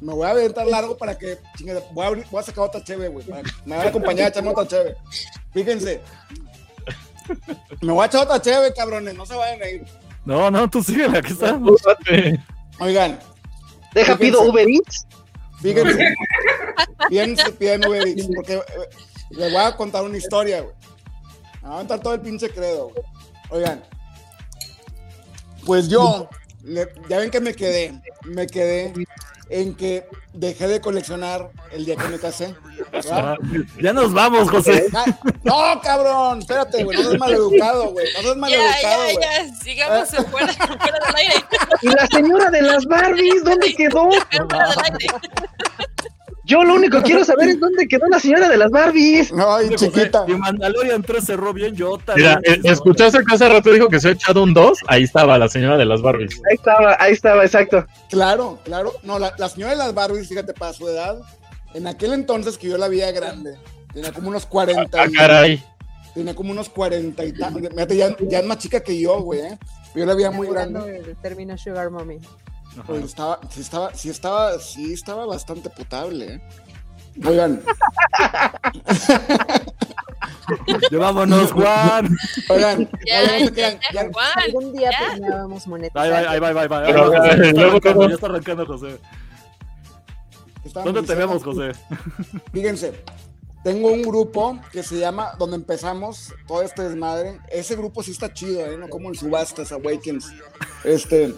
Me 0.00 0.12
voy 0.12 0.26
a 0.26 0.30
aventar 0.30 0.66
largo 0.66 0.96
para 0.96 1.16
que 1.16 1.38
chingada, 1.56 1.80
voy 1.92 2.04
a, 2.04 2.08
abrir- 2.08 2.26
voy 2.30 2.40
a 2.40 2.42
sacar 2.42 2.64
otra 2.64 2.82
cheve, 2.82 3.08
güey. 3.08 3.26
Me 3.64 3.76
van 3.76 3.86
a 3.86 3.90
acompañar 3.90 4.26
a 4.26 4.28
echarme 4.30 4.50
otra 4.50 4.66
cheve. 4.66 4.96
Fíjense. 5.52 6.00
Me 7.80 7.92
voy 7.92 8.02
a 8.02 8.06
echar 8.06 8.22
otra 8.24 8.40
cheve, 8.40 8.72
cabrones, 8.74 9.14
no 9.14 9.24
se 9.26 9.34
vayan 9.34 9.62
a 9.62 9.68
ir. 9.68 9.84
No, 10.24 10.50
no, 10.50 10.68
tú 10.68 10.82
síguela, 10.82 11.20
que 11.22 11.32
estamos. 11.32 11.80
Oigan, 12.80 13.18
Deja, 13.94 14.16
pido 14.16 14.42
Uber 14.42 14.66
Eats. 14.68 15.06
Fíjense. 15.62 16.14
Fíjense, 17.08 17.52
piden 17.52 17.86
Uber 17.86 18.06
Eats, 18.08 18.26
porque 18.34 18.54
eh, 18.54 18.62
les 19.30 19.52
voy 19.52 19.62
a 19.62 19.76
contar 19.76 20.02
una 20.02 20.16
historia, 20.16 20.60
güey. 20.62 20.74
Me 21.62 21.68
va 21.68 21.74
a 21.74 21.78
contar 21.78 22.00
todo 22.00 22.14
el 22.14 22.20
pinche 22.20 22.50
credo, 22.50 22.88
güey. 22.90 23.04
Oigan. 23.50 23.82
Pues 25.64 25.88
yo, 25.88 26.28
le- 26.64 26.88
ya 27.08 27.18
ven 27.18 27.30
que 27.30 27.40
me 27.40 27.54
quedé, 27.54 28.00
me 28.24 28.46
quedé 28.46 28.92
en 29.50 29.74
que 29.76 30.06
dejé 30.32 30.66
de 30.66 30.80
coleccionar 30.80 31.50
el 31.70 31.84
día 31.84 31.96
que 31.96 32.08
me 32.08 32.18
casé. 32.18 32.54
¿verdad? 32.90 33.36
Ya 33.80 33.92
nos 33.92 34.12
vamos, 34.12 34.50
José. 34.50 34.86
Ah, 34.94 35.04
No, 35.44 35.80
cabrón, 35.82 36.38
espérate, 36.40 36.82
güey, 36.82 36.96
no 36.96 37.04
seas 37.04 37.18
maleducado, 37.20 37.90
güey, 37.92 38.06
no 38.14 38.20
seas 38.22 38.34
Ya, 38.34 38.40
maleducado, 38.40 38.82
ya, 38.82 39.12
güey. 39.12 39.16
ya. 39.20 39.54
Sigamos 39.62 40.08
fuera, 40.30 40.52
fuera 40.54 40.98
del 41.06 41.16
aire. 41.16 41.34
Y 41.82 41.88
la 41.88 42.06
señora 42.06 42.50
de 42.50 42.62
las 42.62 42.84
Barbies, 42.86 43.44
¿dónde 43.44 43.74
quedó? 43.74 44.08
Fuera 44.10 44.68
del 44.70 44.78
aire. 44.84 45.06
Yo 46.44 46.62
lo 46.62 46.74
único 46.74 46.98
que 46.98 47.04
quiero 47.04 47.24
saber 47.24 47.48
es 47.48 47.60
dónde 47.60 47.88
quedó 47.88 48.06
la 48.08 48.20
señora 48.20 48.48
de 48.48 48.56
las 48.58 48.70
Barbies. 48.70 49.32
Ay, 49.32 49.68
José, 49.70 49.76
chiquita. 49.90 50.24
Y 50.28 50.32
Mandalorian 50.32 51.02
3 51.02 51.24
cerró 51.24 51.52
bien, 51.54 51.74
yo 51.74 51.98
Mira, 52.16 52.34
también. 52.34 52.60
eh, 52.66 52.70
¿escuchaste 52.70 53.18
que 53.24 53.34
hace 53.34 53.48
rato 53.48 53.72
dijo 53.72 53.88
que 53.88 53.98
se 54.00 54.08
ha 54.08 54.12
echado 54.12 54.42
un 54.42 54.52
2? 54.52 54.78
Ahí 54.86 55.04
estaba 55.04 55.38
la 55.38 55.48
señora 55.48 55.76
de 55.78 55.84
las 55.86 56.02
Barbies. 56.02 56.40
Ahí 56.50 56.56
estaba, 56.56 56.96
ahí 57.00 57.12
estaba, 57.12 57.44
exacto. 57.44 57.86
Claro, 58.10 58.58
claro. 58.64 58.92
No, 59.02 59.18
la, 59.18 59.32
la 59.38 59.48
señora 59.48 59.72
de 59.72 59.78
las 59.78 59.94
Barbies, 59.94 60.28
fíjate, 60.28 60.52
para 60.52 60.72
su 60.74 60.86
edad, 60.88 61.18
en 61.72 61.86
aquel 61.86 62.12
entonces 62.12 62.58
que 62.58 62.68
yo 62.68 62.76
la 62.78 62.88
veía 62.88 63.10
grande, 63.10 63.56
tenía 63.92 64.12
como 64.12 64.28
unos 64.28 64.44
40 64.46 65.00
Ah, 65.00 65.06
y, 65.08 65.12
caray. 65.12 65.64
tenía 66.14 66.34
como 66.34 66.50
unos 66.52 66.68
40 66.68 67.24
y 67.24 67.32
tantos. 67.32 67.62
Fíjate, 67.70 67.96
ya, 67.96 68.14
ya 68.20 68.38
es 68.40 68.44
más 68.46 68.58
chica 68.58 68.80
que 68.80 69.00
yo, 69.00 69.18
güey, 69.22 69.40
¿eh? 69.40 69.58
Yo 69.94 70.04
la 70.04 70.14
veía 70.14 70.30
muy 70.30 70.46
grande. 70.48 70.80
del 71.02 71.16
término 71.22 71.56
Sugar 71.56 71.88
Mommy. 71.90 72.18
Ajá. 72.74 72.82
Pues 72.86 73.04
estaba, 73.04 73.40
sí 73.50 73.60
estaba, 73.60 73.94
sí 73.94 74.10
estaba, 74.10 74.58
sí 74.58 74.92
estaba 74.92 75.26
bastante 75.26 75.70
potable, 75.70 76.34
¿eh? 76.34 76.42
Oigan, 77.24 77.62
Llevámonos, 80.90 81.52
Juan. 81.52 82.08
oigan, 82.48 82.88
Ya, 83.06 83.20
oigan, 83.20 83.40
ya, 83.44 83.50
crean, 83.52 83.78
ya, 83.92 84.02
ya- 84.02 84.10
Juan. 84.12 84.32
Algún 84.46 84.72
día 84.72 84.90
ya. 84.90 85.10
terminábamos 85.12 85.66
monetizar. 85.66 86.02
Ahí 86.02 86.10
va, 86.10 86.18
ahí 86.48 86.54
va, 86.54 86.60
ahí 86.62 86.68
va, 86.68 86.90
eh, 86.90 86.94
Ya 88.08 88.14
está 88.14 88.26
arrancando, 88.26 88.66
José. 88.66 88.98
¿Dónde 90.84 91.02
te 91.02 91.14
vemos, 91.14 91.42
José? 91.44 91.72
Fíjense, 92.52 93.04
tengo 93.62 93.92
un 93.92 94.02
grupo 94.02 94.58
que 94.72 94.82
se 94.82 94.98
llama, 94.98 95.32
donde 95.38 95.56
empezamos 95.56 96.32
todo 96.46 96.62
este 96.62 96.82
desmadre. 96.82 97.38
Ese 97.50 97.76
grupo 97.76 98.02
sí 98.02 98.10
está 98.10 98.32
chido, 98.32 98.60
¿eh? 98.66 98.76
No 98.78 98.88
como 98.88 99.10
el 99.10 99.18
Subastas 99.18 99.72
Awakens. 99.72 100.32
Este, 100.84 101.34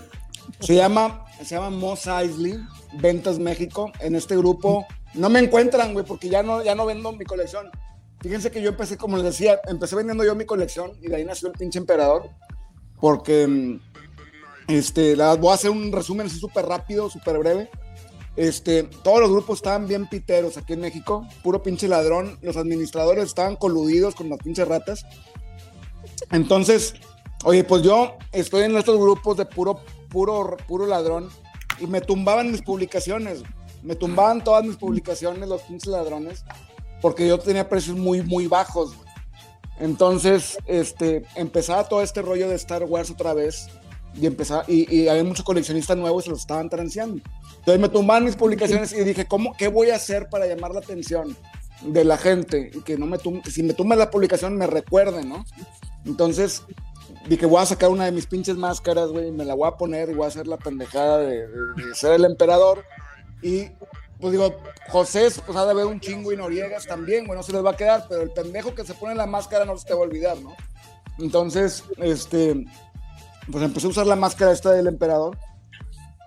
se 0.60 0.74
llama, 0.74 1.26
se 1.38 1.54
llama 1.54 1.70
Moss 1.70 2.06
Eisley, 2.06 2.58
Ventas 2.94 3.38
México. 3.38 3.92
En 4.00 4.14
este 4.14 4.36
grupo 4.36 4.86
no 5.14 5.28
me 5.28 5.40
encuentran, 5.40 5.92
güey, 5.92 6.04
porque 6.04 6.28
ya 6.28 6.42
no, 6.42 6.62
ya 6.62 6.74
no 6.74 6.86
vendo 6.86 7.12
mi 7.12 7.24
colección. 7.24 7.70
Fíjense 8.20 8.50
que 8.50 8.62
yo 8.62 8.70
empecé, 8.70 8.96
como 8.96 9.16
les 9.16 9.26
decía, 9.26 9.60
empecé 9.68 9.94
vendiendo 9.96 10.24
yo 10.24 10.34
mi 10.34 10.46
colección 10.46 10.92
y 11.02 11.08
de 11.08 11.16
ahí 11.16 11.24
nació 11.24 11.48
el 11.48 11.54
pinche 11.54 11.78
emperador. 11.78 12.30
Porque, 13.00 13.46
mm, 13.46 13.80
este, 14.68 15.16
la, 15.16 15.34
voy 15.34 15.50
a 15.50 15.54
hacer 15.54 15.70
un 15.70 15.92
resumen 15.92 16.30
súper 16.30 16.66
rápido, 16.66 17.10
súper 17.10 17.38
breve. 17.38 17.70
Este, 18.36 18.82
todos 18.82 19.20
los 19.20 19.30
grupos 19.30 19.58
estaban 19.58 19.86
bien 19.86 20.08
piteros 20.08 20.58
aquí 20.58 20.74
en 20.74 20.80
México, 20.80 21.26
puro 21.42 21.62
pinche 21.62 21.88
ladrón. 21.88 22.38
Los 22.42 22.56
administradores 22.56 23.24
estaban 23.24 23.56
coludidos 23.56 24.14
con 24.14 24.28
las 24.28 24.38
pinches 24.38 24.68
ratas. 24.68 25.06
Entonces, 26.30 26.94
oye, 27.44 27.64
pues 27.64 27.82
yo 27.82 28.16
estoy 28.32 28.64
en 28.64 28.76
estos 28.76 28.98
grupos 28.98 29.36
de 29.36 29.46
puro, 29.46 29.80
puro, 30.08 30.56
puro 30.66 30.86
ladrón 30.86 31.28
y 31.80 31.86
me 31.86 32.00
tumbaban 32.00 32.50
mis 32.50 32.62
publicaciones. 32.62 33.42
Me 33.82 33.94
tumbaban 33.94 34.42
todas 34.42 34.64
mis 34.64 34.76
publicaciones 34.76 35.48
los 35.48 35.62
pinches 35.62 35.88
ladrones 35.92 36.44
porque 37.02 37.28
yo 37.28 37.38
tenía 37.38 37.68
precios 37.68 37.96
muy, 37.96 38.22
muy 38.22 38.46
bajos. 38.46 38.94
Entonces, 39.78 40.56
este, 40.66 41.24
empezaba 41.34 41.86
todo 41.88 42.02
este 42.02 42.22
rollo 42.22 42.48
de 42.48 42.54
Star 42.56 42.84
Wars 42.84 43.10
otra 43.10 43.34
vez 43.34 43.68
y 44.18 44.24
empezaba, 44.26 44.64
y, 44.66 44.92
y 44.94 45.08
había 45.08 45.22
muchos 45.24 45.44
coleccionistas 45.44 45.96
nuevos 45.98 46.24
se 46.24 46.30
los 46.30 46.40
estaban 46.40 46.70
transeando. 46.70 47.22
Entonces 47.58 47.78
me 47.80 47.88
tumbaban 47.90 48.24
mis 48.24 48.36
publicaciones 48.36 48.92
y 48.92 49.04
dije, 49.04 49.26
¿cómo, 49.26 49.54
¿qué 49.56 49.68
voy 49.68 49.90
a 49.90 49.96
hacer 49.96 50.28
para 50.30 50.46
llamar 50.46 50.72
la 50.72 50.80
atención 50.80 51.36
de 51.82 52.04
la 52.04 52.16
gente? 52.16 52.70
Que 52.84 52.96
no 52.96 53.04
me 53.04 53.18
tum- 53.18 53.44
si 53.44 53.62
me 53.62 53.74
tumba 53.74 53.94
la 53.96 54.10
publicación 54.10 54.56
me 54.56 54.66
recuerden, 54.66 55.28
¿no? 55.28 55.44
Entonces 56.06 56.62
dije, 57.28 57.46
voy 57.46 57.60
a 57.62 57.66
sacar 57.66 57.90
una 57.90 58.04
de 58.04 58.12
mis 58.12 58.26
pinches 58.26 58.56
máscaras, 58.56 59.08
güey, 59.10 59.30
me 59.32 59.44
la 59.44 59.54
voy 59.54 59.68
a 59.68 59.76
poner 59.76 60.10
y 60.10 60.14
voy 60.14 60.24
a 60.24 60.28
hacer 60.28 60.46
la 60.46 60.56
pendejada 60.56 61.18
de, 61.18 61.46
de- 61.48 61.84
de 61.88 61.94
ser 61.94 62.12
el 62.12 62.24
emperador. 62.24 62.84
Y 63.42 63.66
pues 64.20 64.32
digo, 64.32 64.56
José, 64.88 65.28
pues 65.44 65.56
ha 65.58 65.64
de 65.64 65.70
haber 65.72 65.86
un 65.86 66.00
chingo 66.00 66.32
y 66.32 66.36
Noriegas 66.36 66.86
también, 66.86 67.26
güey, 67.26 67.36
no 67.38 67.42
se 67.42 67.52
les 67.52 67.64
va 67.64 67.70
a 67.72 67.76
quedar, 67.76 68.06
pero 68.08 68.22
el 68.22 68.30
pendejo 68.30 68.74
que 68.74 68.84
se 68.84 68.94
pone 68.94 69.14
la 69.14 69.26
máscara 69.26 69.64
no 69.64 69.76
se 69.76 69.86
te 69.86 69.92
va 69.94 70.00
a 70.00 70.02
olvidar, 70.04 70.38
¿no? 70.38 70.54
Entonces, 71.18 71.84
este, 71.98 72.64
pues 73.50 73.62
empecé 73.64 73.86
a 73.86 73.90
usar 73.90 74.06
la 74.06 74.16
máscara 74.16 74.52
esta 74.52 74.70
del 74.72 74.86
emperador 74.86 75.36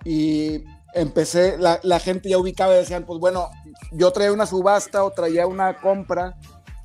y 0.05 0.63
empecé, 0.93 1.57
la, 1.57 1.79
la 1.83 1.99
gente 1.99 2.29
ya 2.29 2.37
ubicaba 2.37 2.73
y 2.75 2.77
decían, 2.79 3.05
pues 3.05 3.19
bueno, 3.19 3.49
yo 3.91 4.11
traía 4.11 4.31
una 4.31 4.45
subasta 4.45 5.03
o 5.03 5.11
traía 5.11 5.45
una 5.47 5.77
compra, 5.79 6.37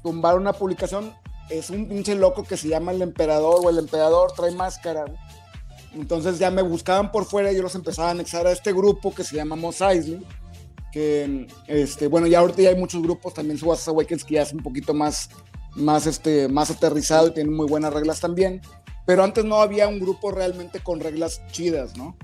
tumbar 0.02 0.36
una 0.36 0.52
publicación, 0.52 1.14
es 1.50 1.70
un 1.70 1.88
pinche 1.88 2.14
loco 2.14 2.44
que 2.44 2.56
se 2.56 2.68
llama 2.68 2.92
el 2.92 3.02
emperador 3.02 3.60
o 3.64 3.70
el 3.70 3.78
emperador 3.78 4.32
trae 4.32 4.50
máscara. 4.50 5.04
Entonces 5.94 6.38
ya 6.38 6.50
me 6.50 6.62
buscaban 6.62 7.12
por 7.12 7.24
fuera 7.24 7.52
y 7.52 7.56
yo 7.56 7.62
los 7.62 7.74
empezaba 7.74 8.08
a 8.08 8.10
anexar 8.12 8.46
a 8.46 8.52
este 8.52 8.72
grupo 8.72 9.14
que 9.14 9.24
se 9.24 9.36
llama 9.36 9.54
Mos 9.56 9.80
Eisley, 9.80 10.24
que 10.92 11.46
este, 11.66 12.08
bueno, 12.08 12.26
ya 12.26 12.40
ahorita 12.40 12.62
ya 12.62 12.70
hay 12.70 12.76
muchos 12.76 13.02
grupos, 13.02 13.34
también 13.34 13.58
Subastas 13.58 13.88
Awakens 13.88 14.24
que 14.24 14.34
ya 14.34 14.42
es 14.42 14.52
un 14.52 14.62
poquito 14.62 14.94
más, 14.94 15.28
más, 15.74 16.06
este, 16.06 16.48
más 16.48 16.70
aterrizado 16.70 17.28
y 17.28 17.34
tienen 17.34 17.54
muy 17.54 17.66
buenas 17.66 17.92
reglas 17.92 18.20
también, 18.20 18.60
pero 19.06 19.22
antes 19.22 19.44
no 19.44 19.56
había 19.56 19.86
un 19.86 20.00
grupo 20.00 20.30
realmente 20.30 20.80
con 20.80 21.00
reglas 21.00 21.42
chidas, 21.52 21.96
¿no? 21.96 22.16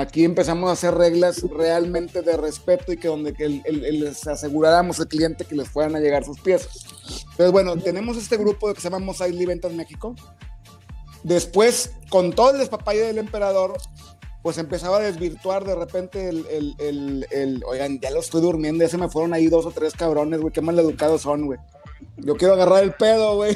Aquí 0.00 0.24
empezamos 0.24 0.70
a 0.70 0.72
hacer 0.72 0.94
reglas 0.94 1.42
realmente 1.42 2.22
de 2.22 2.36
respeto 2.36 2.92
y 2.92 2.96
que 2.96 3.08
donde 3.08 3.34
que 3.34 3.44
el- 3.44 3.62
el- 3.66 3.84
el- 3.84 4.00
les 4.04 4.26
aseguráramos 4.26 4.98
al 4.98 5.08
cliente 5.08 5.44
que 5.44 5.54
les 5.54 5.68
fueran 5.68 5.94
a 5.94 6.00
llegar 6.00 6.24
sus 6.24 6.40
piezas. 6.40 6.86
Entonces, 7.32 7.52
bueno, 7.52 7.76
tenemos 7.76 8.16
este 8.16 8.36
grupo 8.36 8.72
que 8.72 8.80
se 8.80 8.88
llama 8.88 9.04
Mosaic 9.04 9.46
Ventas 9.46 9.72
México. 9.72 10.14
Después, 11.22 11.92
con 12.08 12.32
todo 12.32 12.52
el 12.52 12.58
despapalle 12.58 13.00
del 13.02 13.18
emperador, 13.18 13.74
pues 14.42 14.56
empezaba 14.56 14.96
a 14.96 15.00
desvirtuar 15.00 15.64
de 15.64 15.74
repente 15.74 16.28
el, 16.30 16.46
el, 16.46 16.74
el, 16.78 17.26
el- 17.30 17.64
oigan, 17.66 18.00
ya 18.00 18.10
lo 18.10 18.20
estoy 18.20 18.40
durmiendo, 18.40 18.82
ya 18.82 18.88
se 18.88 18.96
me 18.96 19.10
fueron 19.10 19.34
ahí 19.34 19.48
dos 19.48 19.66
o 19.66 19.70
tres 19.70 19.92
cabrones, 19.94 20.40
güey, 20.40 20.52
qué 20.52 20.62
mal 20.62 20.78
educados 20.78 21.20
son, 21.22 21.44
güey. 21.44 21.58
Yo 22.16 22.36
quiero 22.36 22.54
agarrar 22.54 22.82
el 22.84 22.94
pedo, 22.94 23.36
güey. 23.36 23.54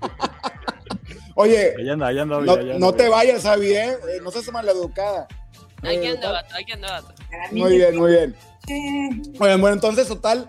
Oye, 1.36 1.74
anda, 1.90 2.06
anda, 2.08 2.24
no, 2.24 2.36
anda, 2.36 2.78
no 2.78 2.92
te 2.94 3.08
vayas, 3.08 3.44
Abby, 3.44 3.72
¿eh? 3.74 3.96
No 4.22 4.30
seas 4.30 4.50
maleducada. 4.52 5.26
Aquí 5.86 6.06
Eh, 6.06 6.10
anda, 6.10 6.32
vato, 6.32 6.54
aquí 6.56 6.72
anda, 6.72 7.00
vato. 7.00 7.14
Muy 7.52 7.76
bien, 7.76 7.96
muy 7.96 8.10
bien. 8.12 8.36
Bueno, 9.38 9.58
bueno, 9.58 9.74
entonces, 9.74 10.08
total, 10.08 10.48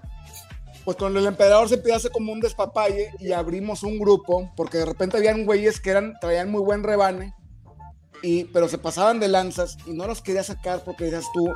pues 0.84 0.98
con 0.98 1.16
el 1.18 1.26
emperador 1.26 1.68
se 1.68 1.76
empieza 1.76 1.96
a 1.96 1.98
hacer 1.98 2.12
como 2.12 2.32
un 2.32 2.40
despapalle 2.40 3.12
y 3.20 3.32
abrimos 3.32 3.84
un 3.84 4.00
grupo, 4.00 4.52
porque 4.56 4.78
de 4.78 4.86
repente 4.86 5.18
habían 5.18 5.46
güeyes 5.46 5.82
que 5.82 5.90
eran, 5.90 6.14
traían 6.20 6.50
muy 6.50 6.62
buen 6.62 6.84
rebane, 6.84 7.34
y, 8.22 8.46
pero 8.46 8.70
se 8.70 8.78
pasaban 8.78 9.20
de 9.20 9.28
lanzas 9.28 9.78
y 9.86 9.92
no 9.92 10.08
los 10.08 10.22
quería 10.22 10.44
sacar 10.44 10.84
porque 10.84 11.06
decías 11.06 11.26
tú, 11.34 11.52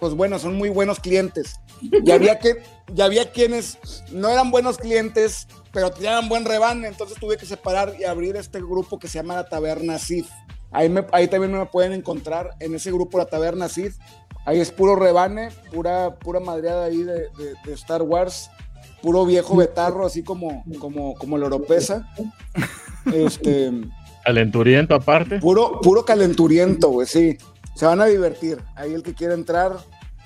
pues 0.00 0.14
bueno, 0.14 0.38
son 0.38 0.56
muy 0.56 0.68
buenos 0.68 0.98
clientes. 1.00 1.60
Y 1.80 2.10
había, 2.10 2.38
que, 2.38 2.62
y 2.94 3.00
había 3.02 3.30
quienes 3.30 3.78
no 4.10 4.30
eran 4.30 4.50
buenos 4.50 4.78
clientes, 4.78 5.46
pero 5.72 5.90
tenían 5.90 6.28
buen 6.28 6.44
rebane, 6.44 6.88
entonces 6.88 7.18
tuve 7.20 7.36
que 7.36 7.44
separar 7.46 7.94
y 8.00 8.04
abrir 8.04 8.36
este 8.36 8.60
grupo 8.60 8.98
que 8.98 9.08
se 9.08 9.18
llama 9.18 9.34
la 9.34 9.48
Taberna 9.48 9.98
Sith. 9.98 10.28
Ahí, 10.72 10.88
me- 10.88 11.06
ahí 11.12 11.28
también 11.28 11.52
me 11.52 11.66
pueden 11.66 11.92
encontrar 11.92 12.50
en 12.60 12.74
ese 12.74 12.90
grupo, 12.92 13.18
la 13.18 13.26
Taberna 13.26 13.68
Sith. 13.68 13.94
Ahí 14.44 14.60
es 14.60 14.70
puro 14.70 14.94
rebane, 14.96 15.48
pura, 15.72 16.14
pura 16.16 16.40
madreada 16.40 16.84
ahí 16.86 17.02
de, 17.02 17.12
de- 17.14 17.54
de 17.64 17.72
Star 17.72 18.02
Wars, 18.02 18.50
puro 19.02 19.24
viejo 19.26 19.56
betarro, 19.56 20.06
así 20.06 20.22
como, 20.22 20.64
como, 20.78 21.14
como 21.14 21.36
la 21.38 21.44
europeza. 21.44 22.08
Este, 23.12 23.70
Calenturiento 24.24 24.94
aparte. 24.94 25.38
puro, 25.38 25.80
puro 25.80 26.04
calenturiento, 26.04 26.88
güey, 26.90 27.06
sí. 27.06 27.38
Se 27.74 27.86
van 27.86 28.00
a 28.00 28.06
divertir. 28.06 28.58
Ahí 28.74 28.92
el 28.94 29.02
que 29.02 29.14
quiera 29.14 29.34
entrar, 29.34 29.76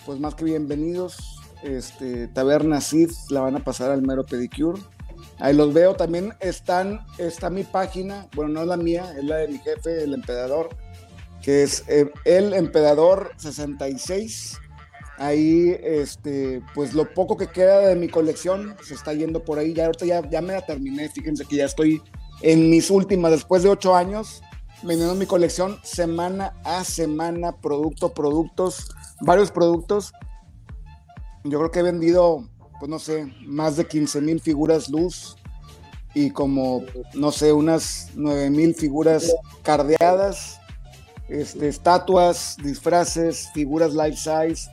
pues 0.07 0.19
más 0.21 0.35
que 0.35 0.45
bienvenidos. 0.45 1.37
Este, 1.63 2.29
Taberna 2.29 2.81
Sith, 2.81 3.13
la 3.31 3.41
van 3.41 3.57
a 3.57 3.61
pasar 3.65 3.91
al 3.91 4.03
mero 4.03 4.25
pedicure. 4.25 4.81
Ahí 5.41 5.55
los 5.55 5.73
veo. 5.73 5.95
También 5.95 6.35
están, 6.41 7.01
está 7.19 7.51
mi 7.51 7.65
página, 7.65 8.29
bueno, 8.35 8.53
no 8.53 8.63
es 8.63 8.67
la 8.67 8.77
mía, 8.77 9.15
es 9.17 9.25
la 9.25 9.37
de 9.37 9.49
mi 9.49 9.59
jefe, 9.59 10.03
el 10.03 10.15
emperador, 10.15 10.69
que 11.43 11.63
es 11.63 11.85
eh, 11.89 12.11
el 12.25 12.55
emperador 12.55 13.33
66. 13.37 14.59
Ahí, 15.19 15.77
este, 15.83 16.63
pues 16.75 16.95
lo 16.95 17.13
poco 17.13 17.37
que 17.37 17.49
queda 17.49 17.81
de 17.81 17.95
mi 17.95 18.09
colección 18.09 18.75
se 18.83 18.95
está 18.95 19.13
yendo 19.13 19.45
por 19.45 19.59
ahí. 19.59 19.75
Ya 19.75 19.87
ahorita 19.87 20.07
ya, 20.07 20.29
ya 20.31 20.41
me 20.41 20.55
la 20.55 20.65
terminé. 20.65 21.11
Fíjense 21.11 21.45
que 21.45 21.57
ya 21.57 21.67
estoy 21.67 22.03
en 22.43 22.71
mis 22.71 22.91
últimas, 22.91 23.31
después 23.31 23.63
de 23.63 23.69
ocho 23.69 23.95
años, 23.95 24.43
vendiendo 24.83 25.15
mi 25.15 25.27
colección 25.27 25.79
semana 25.83 26.55
a 26.65 26.85
semana, 26.85 27.53
producto, 27.53 28.15
productos, 28.15 28.89
varios 29.21 29.51
productos. 29.51 30.13
Yo 31.45 31.59
creo 31.59 31.71
que 31.71 31.81
he 31.81 31.83
vendido, 31.83 32.49
pues 32.81 32.91
no 32.91 32.99
sé, 32.99 33.33
más 33.45 33.77
de 33.77 33.87
15 33.87 34.21
mil 34.21 34.41
figuras 34.41 34.89
luz 34.89 35.37
y 36.15 36.31
como, 36.31 36.83
no 37.15 37.31
sé, 37.31 37.53
unas 37.53 38.09
9 38.15 38.51
mil 38.51 38.75
figuras 38.75 39.33
cardeadas, 39.63 40.59
este, 41.29 41.69
estatuas, 41.69 42.57
disfraces, 42.63 43.51
figuras 43.55 43.95
life 43.95 44.17
size, 44.17 44.69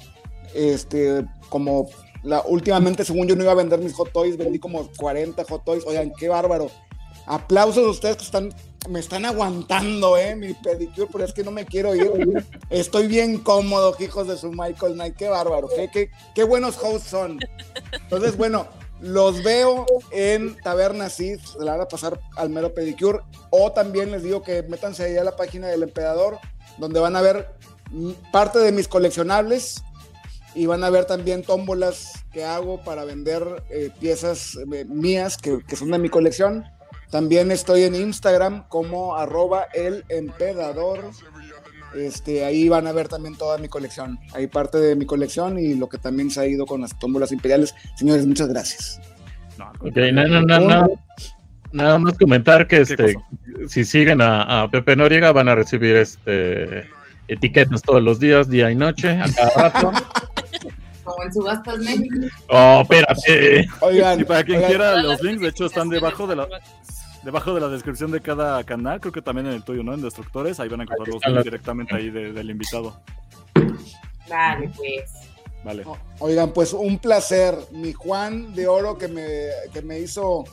este, 0.56 1.26
como 1.50 1.88
la, 2.24 2.42
últimamente, 2.48 3.06
según 3.06 3.28
yo 3.28 3.36
no 3.36 3.44
iba 3.44 3.52
a 3.52 3.56
vender 3.56 3.80
mis 3.80 3.94
hot 3.94 4.12
toys, 4.12 4.38
vendí 4.38 4.58
como 4.58 4.90
40 4.98 5.44
hot 5.44 5.64
toys. 5.64 5.84
Oigan, 5.86 6.12
qué 6.18 6.30
bárbaro. 6.30 6.72
Aplausos 7.28 7.86
a 7.86 7.90
ustedes 7.90 8.16
que 8.16 8.24
están, 8.24 8.54
me 8.90 9.00
están 9.00 9.26
aguantando, 9.26 10.18
eh, 10.18 10.36
mi 10.36 10.54
pedicure, 10.54 11.10
pero 11.12 11.26
es 11.26 11.34
que 11.34 11.44
no 11.44 11.52
me 11.52 11.66
quiero 11.66 11.94
ir. 11.94 12.46
Estoy 12.70 13.08
bien 13.08 13.40
cómodo, 13.40 13.96
hijos 14.00 14.30
de 14.30 14.38
su 14.38 14.50
Michael 14.52 14.94
Knight. 14.94 15.16
Qué 15.18 15.28
bárbaro. 15.28 15.68
Qué, 15.68 15.90
qué, 15.92 16.10
qué 16.34 16.44
buenos 16.46 16.78
hosts 16.82 17.10
son. 17.10 17.38
Entonces, 17.92 18.38
bueno, 18.38 18.68
los 19.02 19.44
veo 19.44 19.86
en 20.12 20.56
Taberna 20.62 21.10
Sith, 21.10 21.42
se 21.42 21.60
la 21.60 21.74
van 21.74 21.82
a 21.82 21.88
pasar 21.88 22.20
al 22.38 22.50
mero 22.50 22.74
pedicure. 22.74 23.20
O 23.50 23.74
también 23.74 24.12
les 24.12 24.24
digo 24.24 24.42
que 24.42 24.64
métanse 24.64 25.04
ahí 25.04 25.18
a 25.18 25.24
la 25.26 25.36
página 25.36 25.68
del 25.68 25.84
emperador, 25.84 26.40
donde 26.78 27.02
van 27.02 27.18
a 27.18 27.22
ver 27.22 27.50
parte 28.32 28.60
de 28.60 28.72
mis 28.72 28.88
coleccionables 28.88 29.84
y 30.56 30.66
van 30.66 30.84
a 30.84 30.90
ver 30.90 31.06
también 31.06 31.44
tómbolas 31.44 32.26
que 32.32 32.46
hago 32.46 32.84
para 32.84 33.04
vender 33.06 33.64
eh, 33.70 33.92
piezas 34.00 34.56
eh, 34.56 34.86
mías 34.86 35.38
que 35.38 35.76
son 35.76 35.92
de 35.92 36.00
mi 36.00 36.10
colección. 36.10 36.66
También 37.12 37.52
estoy 37.52 37.84
en 37.84 37.96
Instagram 37.96 38.68
como 38.68 39.16
arroba 39.16 39.68
el 39.74 40.04
empedador. 40.10 41.12
Este, 41.96 42.44
ahí 42.44 42.68
van 42.68 42.86
a 42.86 42.92
ver 42.92 43.08
también 43.08 43.36
toda 43.38 43.58
mi 43.58 43.70
colección. 43.70 44.20
Ahí 44.34 44.48
parte 44.48 44.78
de 44.78 44.96
mi 44.96 45.06
colección 45.06 45.58
y 45.58 45.74
lo 45.74 45.88
que 45.88 45.98
también 45.98 46.30
se 46.30 46.42
ha 46.42 46.46
ido 46.46 46.66
con 46.66 46.82
las 46.82 46.98
tómbolas 47.00 47.32
imperiales. 47.32 47.74
Señores, 47.96 48.26
muchas 48.28 48.50
gracias. 48.50 49.00
No, 49.58 49.72
na- 50.12 50.42
na- 50.42 50.60
na- 50.60 50.88
nada 51.72 51.98
más 51.98 52.18
comentar 52.18 52.68
que 52.68 52.82
este, 52.82 53.16
si 53.68 53.86
siguen 53.86 54.22
a, 54.22 54.64
a 54.64 54.70
Pepe 54.70 54.96
Noriega 54.96 55.32
van 55.32 55.48
a 55.50 55.56
recibir 55.56 55.96
este 55.96 56.86
etiquetas 57.30 57.82
todos 57.82 58.02
los 58.04 58.20
días, 58.20 58.50
día 58.50 58.70
y 58.72 58.76
noche, 58.76 59.10
a 59.10 59.26
cada 59.34 59.70
rato. 59.70 59.92
Como 61.08 61.24
en 61.24 61.34
Subastas 61.34 61.80
México. 61.80 62.16
Oh, 62.50 62.82
espérate. 62.82 63.66
Oigan, 63.80 64.20
Y 64.20 64.24
para 64.26 64.44
quien 64.44 64.58
oigan, 64.58 64.70
quiera, 64.70 65.02
los 65.02 65.22
links, 65.22 65.42
de 65.42 65.48
hecho, 65.48 65.66
están 65.68 65.88
debajo 65.88 66.28
de 66.28 66.36
la, 66.36 66.48
debajo 67.24 67.54
de 67.54 67.62
la 67.62 67.70
descripción 67.70 68.12
de 68.12 68.20
cada 68.20 68.62
canal. 68.66 69.00
Creo 69.00 69.14
que 69.14 69.22
también 69.22 69.48
en 69.48 69.54
el 69.54 69.64
tuyo, 69.64 69.84
¿no? 69.84 69.94
En 69.94 70.02
Destructores. 70.02 70.60
Ahí 70.60 70.68
van 70.68 70.82
a 70.82 70.84
encontrar 70.84 71.08
los 71.08 71.26
links 71.26 71.44
directamente 71.46 71.96
ahí 71.96 72.10
de- 72.10 72.34
del 72.34 72.50
invitado. 72.50 73.00
Dale, 74.28 74.70
pues. 74.76 75.12
Vale. 75.64 75.86
Oigan, 76.20 76.52
pues 76.52 76.74
un 76.74 77.00
placer. 77.00 77.58
Mi 77.72 77.94
Juan 77.94 78.54
de 78.54 78.68
Oro 78.68 78.98
que 78.98 79.08
me, 79.08 79.26
que 79.74 79.82
me 79.82 80.00
hizo 80.00 80.44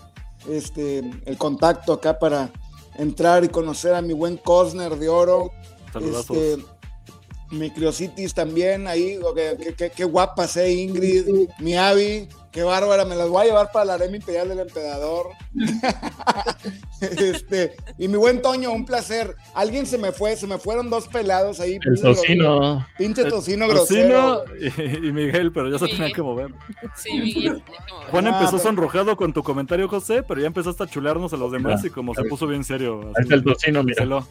este, 0.49 0.99
el 1.27 1.37
contacto 1.37 1.93
acá 1.95 2.19
para 2.19 2.51
entrar 2.97 3.43
y 3.43 3.49
conocer 3.49 3.95
a 3.95 4.03
mi 4.03 4.13
buen 4.13 4.37
Cosner 4.37 4.95
de 4.97 5.09
Oro. 5.09 5.51
Saludazos. 5.93 6.37
Este, 6.37 6.65
mi 7.59 7.71
Criositis 7.71 8.35
también 8.35 8.87
ahí, 8.87 9.19
que- 9.35 9.75
que- 9.75 9.91
qué 9.91 10.05
guapas, 10.05 10.57
eh, 10.57 10.73
Ingrid, 10.73 11.27
mi 11.61 11.75
Abby, 11.77 12.29
qué 12.55 12.63
bárbara, 12.63 13.05
me 13.05 13.17
las 13.17 13.29
voy 13.29 13.43
a 13.43 13.45
llevar 13.47 13.73
para 13.73 13.85
la 13.85 13.95
arena 13.95 14.17
imperial 14.17 14.49
del 14.49 14.61
emperador. 14.61 15.31
este, 17.01 17.75
y 17.99 18.09
mi 18.09 18.17
buen 18.17 18.41
Toño, 18.43 18.73
un 18.73 18.87
placer. 18.87 19.35
Alguien 19.55 19.87
se 19.87 19.99
me 19.99 20.13
fue, 20.13 20.37
se 20.37 20.47
me 20.47 20.59
fueron 20.59 20.89
dos 20.89 21.09
pelados 21.09 21.59
ahí. 21.61 21.79
El 21.85 22.01
tocino. 22.01 22.87
Pinche 22.97 23.25
tocino 23.25 23.67
grosero. 23.69 24.45
Tocino 24.45 25.03
y, 25.03 25.09
y 25.09 25.13
Miguel, 25.13 25.53
pero 25.53 25.69
ya 25.69 25.79
se 25.79 25.85
Miguel. 25.85 25.99
tenían 25.99 26.15
que 26.15 26.23
mover. 26.23 26.55
Sí, 26.97 27.13
Miguel, 27.19 27.63
Juan 28.11 28.27
Ah, 28.29 28.31
empezó 28.31 28.53
pero- 28.53 28.63
sonrojado 28.63 29.17
con 29.17 29.33
tu 29.33 29.43
comentario, 29.43 29.89
José, 29.89 30.23
pero 30.23 30.41
ya 30.41 30.47
empezaste 30.47 30.85
a 30.85 30.87
chulearnos 30.87 31.33
a 31.33 31.37
los 31.37 31.51
demás 31.53 31.85
y 31.85 31.91
como 31.91 32.15
se 32.15 32.23
puso 32.25 32.47
bien 32.47 32.63
serio. 32.65 33.01
Ahí 33.01 33.11
Así, 33.17 33.23
está 33.23 33.35
el 33.35 33.45
tocino, 33.45 33.83
mira. 33.83 33.97
Celo, 34.03 34.27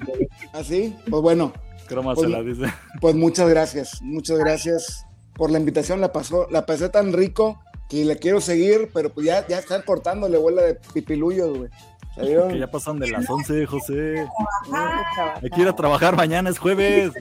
Así, 0.54 0.96
pues 1.10 1.22
bueno, 1.22 1.52
croma 1.88 2.16
Pues- 2.16 2.30
se 2.30 2.34
la 2.36 2.42
dice. 2.42 2.74
pues 3.02 3.16
muchas 3.16 3.50
gracias, 3.50 4.02
muchas 4.02 4.40
gracias 4.40 5.06
por 5.36 5.52
la 5.52 5.60
invitación. 5.60 6.00
La 6.00 6.12
pasó, 6.14 6.48
la 6.50 6.66
pasé 6.66 6.88
tan 6.90 7.12
rico 7.12 7.60
que 7.94 8.06
le 8.06 8.18
quiero 8.18 8.42
seguir, 8.42 8.90
pero 8.94 9.10
pues 9.12 9.28
ya, 9.28 9.46
ya 9.48 9.60
están 9.60 9.84
cortándole 9.84 10.38
bola 10.38 10.64
de 10.64 10.76
pipiluyos, 10.94 11.58
güey. 11.58 11.70
¿Salieron? 12.16 12.50
Que 12.50 12.60
ya 12.60 12.70
pasan 12.70 13.00
de 13.00 13.08
las 13.10 13.28
11, 13.30 13.66
José. 13.66 14.28
Hay 15.42 15.50
que 15.50 15.62
ir 15.62 15.68
a 15.68 15.76
trabajar 15.76 16.16
mañana, 16.16 16.50
es 16.50 16.60
jueves. 16.60 17.12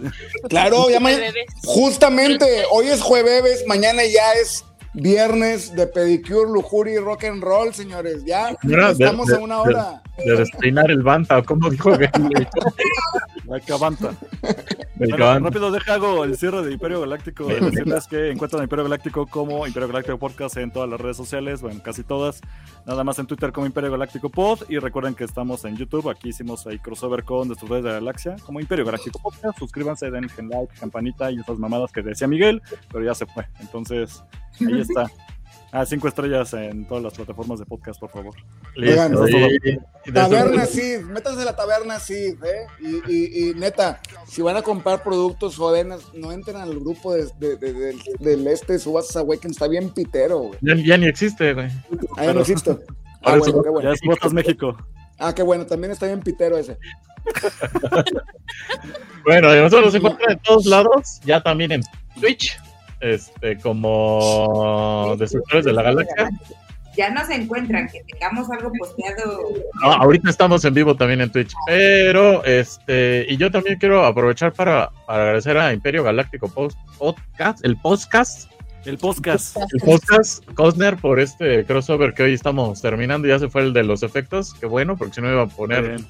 Claro, 0.48 0.88
ya 0.88 0.94
De 0.94 1.00
ma- 1.00 1.10
bebés. 1.10 1.46
justamente 1.64 2.46
hoy 2.70 2.88
es 2.88 3.00
jueves, 3.00 3.64
mañana 3.66 4.02
ya 4.04 4.32
es 4.34 4.64
viernes 4.94 5.74
de 5.74 5.86
pedicure, 5.86 6.50
lujuria 6.50 6.94
y 6.94 6.98
rock 6.98 7.24
and 7.24 7.42
roll, 7.42 7.72
señores. 7.72 8.24
Ya 8.26 8.54
Mira, 8.62 8.88
de- 8.88 8.92
estamos 9.04 9.28
de- 9.28 9.36
a 9.36 9.38
una 9.38 9.60
hora. 9.62 10.02
De 10.18 10.36
despeinar 10.36 10.90
el 10.90 11.02
banta, 11.02 11.42
como 11.42 11.70
dijo 11.70 11.96
que 11.96 12.10
La 13.52 13.60
cabanta. 13.60 14.14
Bueno, 14.94 15.40
rápido, 15.40 15.72
deja 15.72 15.94
hago 15.94 16.22
el 16.22 16.36
cierre 16.36 16.62
de 16.62 16.72
Imperio 16.72 17.00
Galáctico. 17.00 17.46
De 17.46 17.58
decirles 17.58 18.06
que 18.06 18.30
encuentran 18.30 18.62
Imperio 18.62 18.84
Galáctico 18.84 19.26
como 19.26 19.66
Imperio 19.66 19.88
Galáctico 19.88 20.16
Podcast 20.16 20.56
en 20.58 20.70
todas 20.70 20.88
las 20.88 21.00
redes 21.00 21.16
sociales, 21.16 21.60
bueno, 21.60 21.82
casi 21.82 22.04
todas. 22.04 22.40
Nada 22.86 23.02
más 23.02 23.18
en 23.18 23.26
Twitter 23.26 23.50
como 23.50 23.66
Imperio 23.66 23.90
Galáctico 23.90 24.28
Pod. 24.28 24.60
Y 24.68 24.78
recuerden 24.78 25.16
que 25.16 25.24
estamos 25.24 25.64
en 25.64 25.76
YouTube. 25.76 26.08
Aquí 26.08 26.28
hicimos 26.28 26.68
ahí 26.68 26.78
crossover 26.78 27.24
con 27.24 27.48
Destructores 27.48 27.82
de 27.82 27.90
la 27.90 27.96
Galaxia 27.96 28.36
como 28.46 28.60
Imperio 28.60 28.84
Galáctico 28.84 29.18
Podcast. 29.18 29.58
Suscríbanse, 29.58 30.08
den 30.10 30.28
like, 30.48 30.72
campanita 30.78 31.32
y 31.32 31.40
esas 31.40 31.58
mamadas 31.58 31.90
que 31.90 32.02
decía 32.02 32.28
Miguel, 32.28 32.62
pero 32.92 33.04
ya 33.04 33.14
se 33.14 33.26
fue. 33.26 33.44
Entonces, 33.60 34.22
ahí 34.60 34.80
está. 34.82 35.10
Ah, 35.74 35.86
cinco 35.86 36.06
estrellas 36.06 36.52
en 36.52 36.84
todas 36.86 37.02
las 37.02 37.14
plataformas 37.14 37.58
de 37.58 37.64
podcast, 37.64 37.98
por 37.98 38.10
favor. 38.10 38.34
Oigan, 38.76 39.12
de 39.14 39.78
Taberna 40.12 40.66
Sid, 40.66 40.98
métanse 41.00 41.40
a 41.40 41.44
la 41.46 41.56
taberna 41.56 41.98
Sid, 41.98 42.34
¿eh? 42.44 42.66
Y, 42.78 42.96
y- 43.10 43.48
y 43.50 43.54
neta, 43.54 43.98
si 44.28 44.42
van 44.42 44.56
a 44.58 44.62
comprar 44.62 45.02
productos 45.02 45.56
jodenas, 45.56 46.02
no 46.12 46.30
entren 46.30 46.56
al 46.58 46.78
grupo 46.78 47.14
de, 47.14 47.26
de- 47.38 47.56
de- 47.56 47.72
del, 47.72 47.98
del 48.20 48.46
este 48.48 48.78
Subas 48.78 49.16
Awaken, 49.16 49.52
está 49.52 49.66
bien 49.66 49.88
pitero, 49.88 50.38
güey. 50.40 50.58
Ya, 50.60 50.74
ya 50.76 50.98
ni 50.98 51.06
existe, 51.06 51.54
güey. 51.54 51.68
Ah, 52.18 52.26
ya 52.26 52.34
no 52.34 52.40
existe. 52.40 52.76
Ah, 53.24 53.36
eso- 53.36 53.52
bueno, 53.52 53.62
qué 53.62 53.70
bueno. 53.70 53.88
Ya 53.88 53.94
es 53.94 54.00
Botas 54.04 54.32
México. 54.32 54.76
Ah, 55.18 55.32
qué 55.34 55.42
bueno, 55.44 55.64
también 55.64 55.92
está 55.92 56.06
bien 56.06 56.20
pitero 56.20 56.58
ese. 56.58 56.76
Bueno, 59.24 59.54
nosotros 59.54 59.86
nos 59.86 59.94
encuentran 59.94 60.32
en 60.32 60.38
todos 60.40 60.66
lados, 60.66 61.20
ya 61.24 61.40
también 61.40 61.70
en 61.72 61.82
Twitch, 62.20 62.58
este, 63.02 63.58
como 63.58 65.14
Destructores 65.18 65.64
de 65.66 65.72
la 65.72 65.82
Galaxia. 65.82 66.30
Ya 66.94 67.08
nos 67.10 67.30
encuentran, 67.30 67.88
que 67.88 68.02
tengamos 68.04 68.50
algo 68.50 68.70
posteado. 68.78 69.48
No, 69.82 69.92
ahorita 69.92 70.28
estamos 70.28 70.62
en 70.66 70.74
vivo 70.74 70.94
también 70.94 71.22
en 71.22 71.32
Twitch. 71.32 71.54
Pero, 71.66 72.44
este, 72.44 73.24
y 73.30 73.38
yo 73.38 73.50
también 73.50 73.78
quiero 73.78 74.04
aprovechar 74.04 74.52
para, 74.52 74.90
para 75.06 75.22
agradecer 75.22 75.56
a 75.56 75.72
Imperio 75.72 76.04
Galáctico 76.04 76.48
Post- 76.48 76.76
Podcast, 76.98 77.64
el 77.64 77.78
podcast, 77.78 78.50
El 78.84 78.98
podcast. 78.98 79.56
el 79.56 79.80
podcast 79.80 80.44
Cosner 80.52 80.96
por 80.98 81.18
este 81.18 81.64
crossover 81.64 82.12
que 82.12 82.24
hoy 82.24 82.34
estamos 82.34 82.82
terminando. 82.82 83.26
Ya 83.26 83.38
se 83.38 83.48
fue 83.48 83.62
el 83.62 83.72
de 83.72 83.84
los 83.84 84.02
efectos, 84.02 84.52
qué 84.60 84.66
bueno, 84.66 84.98
porque 84.98 85.14
si 85.14 85.22
no 85.22 85.32
iba 85.32 85.42
a 85.44 85.46
poner 85.46 85.82
Bien. 85.96 86.06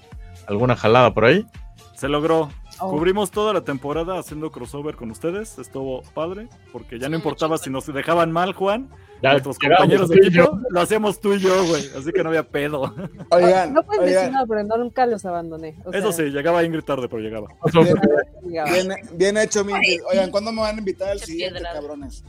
alguna 0.48 0.74
jalada 0.74 1.14
por 1.14 1.26
ahí. 1.26 1.46
Se 1.94 2.08
logró. 2.08 2.50
Oh. 2.82 2.90
Cubrimos 2.90 3.30
toda 3.30 3.52
la 3.52 3.62
temporada 3.62 4.18
haciendo 4.18 4.50
crossover 4.50 4.96
con 4.96 5.10
ustedes. 5.10 5.58
Estuvo 5.58 6.02
padre, 6.14 6.48
porque 6.72 6.98
ya 6.98 7.08
no 7.08 7.16
importaba 7.16 7.56
si 7.58 7.70
nos 7.70 7.86
dejaban 7.86 8.32
mal, 8.32 8.52
Juan. 8.54 8.88
Ya 9.22 9.32
Nuestros 9.32 9.56
compañeros 9.56 10.08
de 10.08 10.16
equipo 10.16 10.58
lo 10.68 10.80
hacíamos 10.80 11.20
tú 11.20 11.34
y 11.34 11.38
yo, 11.38 11.64
güey. 11.66 11.84
Así 11.96 12.10
que 12.12 12.24
no 12.24 12.30
había 12.30 12.42
pedo. 12.42 12.92
Oigan, 13.30 13.72
No 13.72 13.84
puedes 13.84 14.12
decir 14.12 14.32
nada, 14.32 14.46
pero 14.48 14.64
no, 14.64 14.76
nunca 14.78 15.06
los 15.06 15.24
abandoné. 15.24 15.76
O 15.84 15.92
Eso 15.92 16.10
sea, 16.10 16.26
sí, 16.26 16.32
llegaba 16.32 16.64
Ingrid 16.64 16.82
tarde, 16.82 17.08
pero 17.08 17.22
llegaba. 17.22 17.46
bien, 18.42 18.66
bien, 18.66 18.88
bien 19.12 19.36
hecho, 19.36 19.64
Mindy. 19.64 20.00
Oigan, 20.10 20.30
¿cuándo 20.32 20.50
me 20.50 20.62
van 20.62 20.74
a 20.74 20.78
invitar 20.80 21.10
al 21.10 21.20
siguiente, 21.20 21.62
cabrones? 21.62 22.24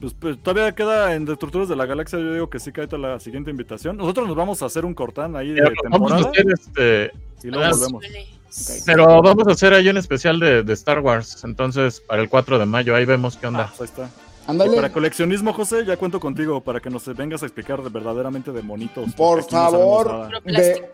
Pues, 0.00 0.14
pues, 0.14 0.42
todavía 0.42 0.74
queda 0.74 1.14
en 1.14 1.24
Destructores 1.24 1.68
de 1.68 1.76
la 1.76 1.86
Galaxia. 1.86 2.18
Yo 2.18 2.32
digo 2.32 2.50
que 2.50 2.58
sí 2.58 2.72
cae 2.72 2.88
la 2.98 3.20
siguiente 3.20 3.50
invitación. 3.52 3.96
Nosotros 3.96 4.26
nos 4.26 4.36
vamos 4.36 4.62
a 4.62 4.66
hacer 4.66 4.84
un 4.84 4.94
cortán 4.94 5.36
ahí 5.36 5.52
de 5.52 5.62
Pero 5.62 5.74
Vamos 5.90 6.12
a 6.12 6.16
temporada 6.16 6.30
hacer 6.30 6.46
este, 6.52 7.10
y 7.44 7.50
luego 7.50 7.70
volvemos. 7.70 8.02
Vale. 8.02 8.35
Pero 8.84 9.22
vamos 9.22 9.46
a 9.48 9.52
hacer 9.52 9.74
ahí 9.74 9.88
un 9.88 9.96
especial 9.96 10.38
de, 10.40 10.62
de 10.62 10.72
Star 10.72 11.00
Wars. 11.00 11.42
Entonces, 11.44 12.00
para 12.00 12.22
el 12.22 12.28
4 12.28 12.58
de 12.58 12.66
mayo, 12.66 12.94
ahí 12.94 13.04
vemos 13.04 13.36
qué 13.36 13.46
Ah, 13.46 13.48
onda. 13.48 13.72
pues 13.76 13.90
ahí 13.90 14.02
está. 14.02 14.10
Y 14.48 14.76
para 14.76 14.92
coleccionismo, 14.92 15.52
José, 15.52 15.84
ya 15.84 15.96
cuento 15.96 16.20
contigo 16.20 16.62
para 16.62 16.78
que 16.78 16.88
nos 16.88 17.04
vengas 17.16 17.42
a 17.42 17.46
explicar 17.46 17.82
de- 17.82 17.88
verdaderamente 17.88 18.52
de 18.52 18.62
monitos. 18.62 19.12
Por 19.14 19.38
no 19.42 19.48
favor. 19.48 20.40
De, 20.44 20.88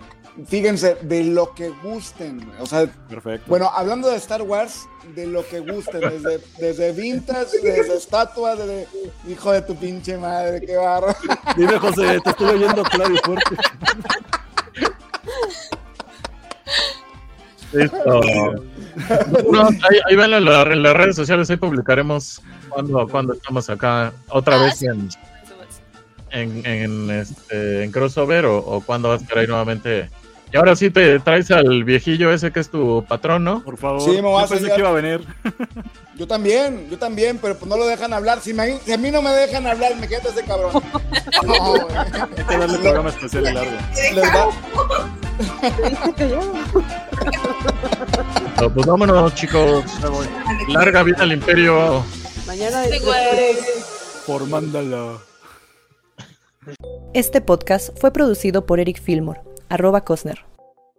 fíjense, 0.49 0.97
de 1.03 1.24
lo 1.24 1.53
que 1.53 1.69
gusten. 1.69 2.51
O 2.61 2.65
sea, 2.66 2.87
Perfecto. 3.11 3.45
bueno, 3.49 3.70
hablando 3.74 4.09
de 4.09 4.16
Star 4.16 4.41
Wars, 4.41 4.89
de 5.15 5.27
lo 5.27 5.47
que 5.47 5.61
gusten. 5.61 6.01
Desde, 6.01 6.41
desde 6.59 6.93
vintage, 6.93 7.59
desde 7.62 7.95
estatuas, 7.95 8.57
desde. 8.59 8.89
Hijo 9.29 9.53
de 9.53 9.61
tu 9.61 9.77
pinche 9.77 10.16
madre, 10.16 10.65
qué 10.65 10.77
barro. 10.79 11.15
Dime, 11.55 11.79
José, 11.79 12.20
te 12.24 12.31
estoy 12.31 12.55
oyendo 12.55 12.83
claro 12.85 13.15
y 13.15 13.19
fuerte. 13.19 13.55
Listo. 17.73 18.20
No, 19.51 19.62
ahí, 19.69 19.99
ahí 20.09 20.16
ven 20.16 20.32
en, 20.35 20.44
la- 20.44 20.62
en 20.62 20.82
las 20.82 20.94
redes 20.97 21.16
sociales, 21.16 21.49
ahí 21.51 21.57
publicaremos 21.57 22.40
cuando, 22.69 23.07
cuando 23.09 23.32
estamos 23.35 23.69
acá 23.70 24.12
otra 24.28 24.57
Ah, 24.61 24.65
vez 24.65 24.78
sí. 24.78 24.86
en, 24.86 25.09
en, 26.31 26.66
en, 26.66 27.11
este, 27.11 27.85
en 27.85 27.93
crossover 27.93 28.44
o, 28.47 28.59
o 28.59 28.81
cuando 28.82 29.09
vas 29.11 29.20
a 29.20 29.24
estar 29.24 29.39
ahí 29.39 29.47
nuevamente. 29.47 30.11
Y 30.53 30.57
ahora 30.59 30.77
sí 30.77 30.90
te 30.90 31.19
traes 31.20 31.51
al 31.51 31.82
viejillo 31.85 32.31
ese 32.31 32.51
que 32.53 32.61
es 32.61 32.69
tu 32.70 33.03
patrón, 33.09 33.43
¿no? 33.44 33.62
Por 33.62 33.78
favor. 33.78 34.03
Sí, 34.03 34.11
me 34.11 34.20
voy 34.23 34.43
a 34.43 34.47
Yo 34.47 34.51
pensé 34.51 34.70
que 34.74 34.78
iba 34.81 34.90
a 34.90 34.93
venir. 34.93 35.20
Yo 36.16 36.26
también, 36.28 36.89
yo 36.90 36.98
también, 36.98 37.39
pero 37.39 37.56
pues 37.56 37.68
no 37.68 37.76
lo 37.76 37.86
dejan 37.86 38.12
hablar. 38.12 38.40
Si, 38.40 38.52
me- 38.52 38.78
si 38.80 38.93
a 38.93 38.98
mí 38.98 39.10
no 39.10 39.22
me 39.22 39.30
dejan 39.30 39.66
hablar, 39.66 39.97
me 39.97 40.06
queda 40.09 40.28
ese 40.30 40.44
cabrón. 40.44 40.72
No, 41.44 41.55
güey. 41.72 41.97
Hay 42.36 42.44
que 42.44 42.56
darle 42.59 42.78
programa 42.78 43.09
especial 43.10 43.48
y 43.48 43.52
largo. 43.52 43.70
Les 44.14 44.24
va- 44.24 44.48
Pero, 48.56 48.72
pues 48.74 48.86
vámonos, 48.86 49.34
chicos. 49.34 49.84
Ya 50.01 50.09
voy. 50.09 50.26
Larga 50.68 51.02
vida 51.02 51.22
al 51.22 51.32
imperio. 51.32 52.05
Mañana. 52.47 52.82
Por 54.26 54.47
mándala. 54.47 55.18
Este 57.14 57.40
podcast 57.40 57.90
fue 57.98 58.12
producido 58.12 58.66
por 58.66 58.78
Eric 58.78 59.01
Fillmore, 59.02 59.40
arroba 59.68 60.02
Cosner. 60.05 60.44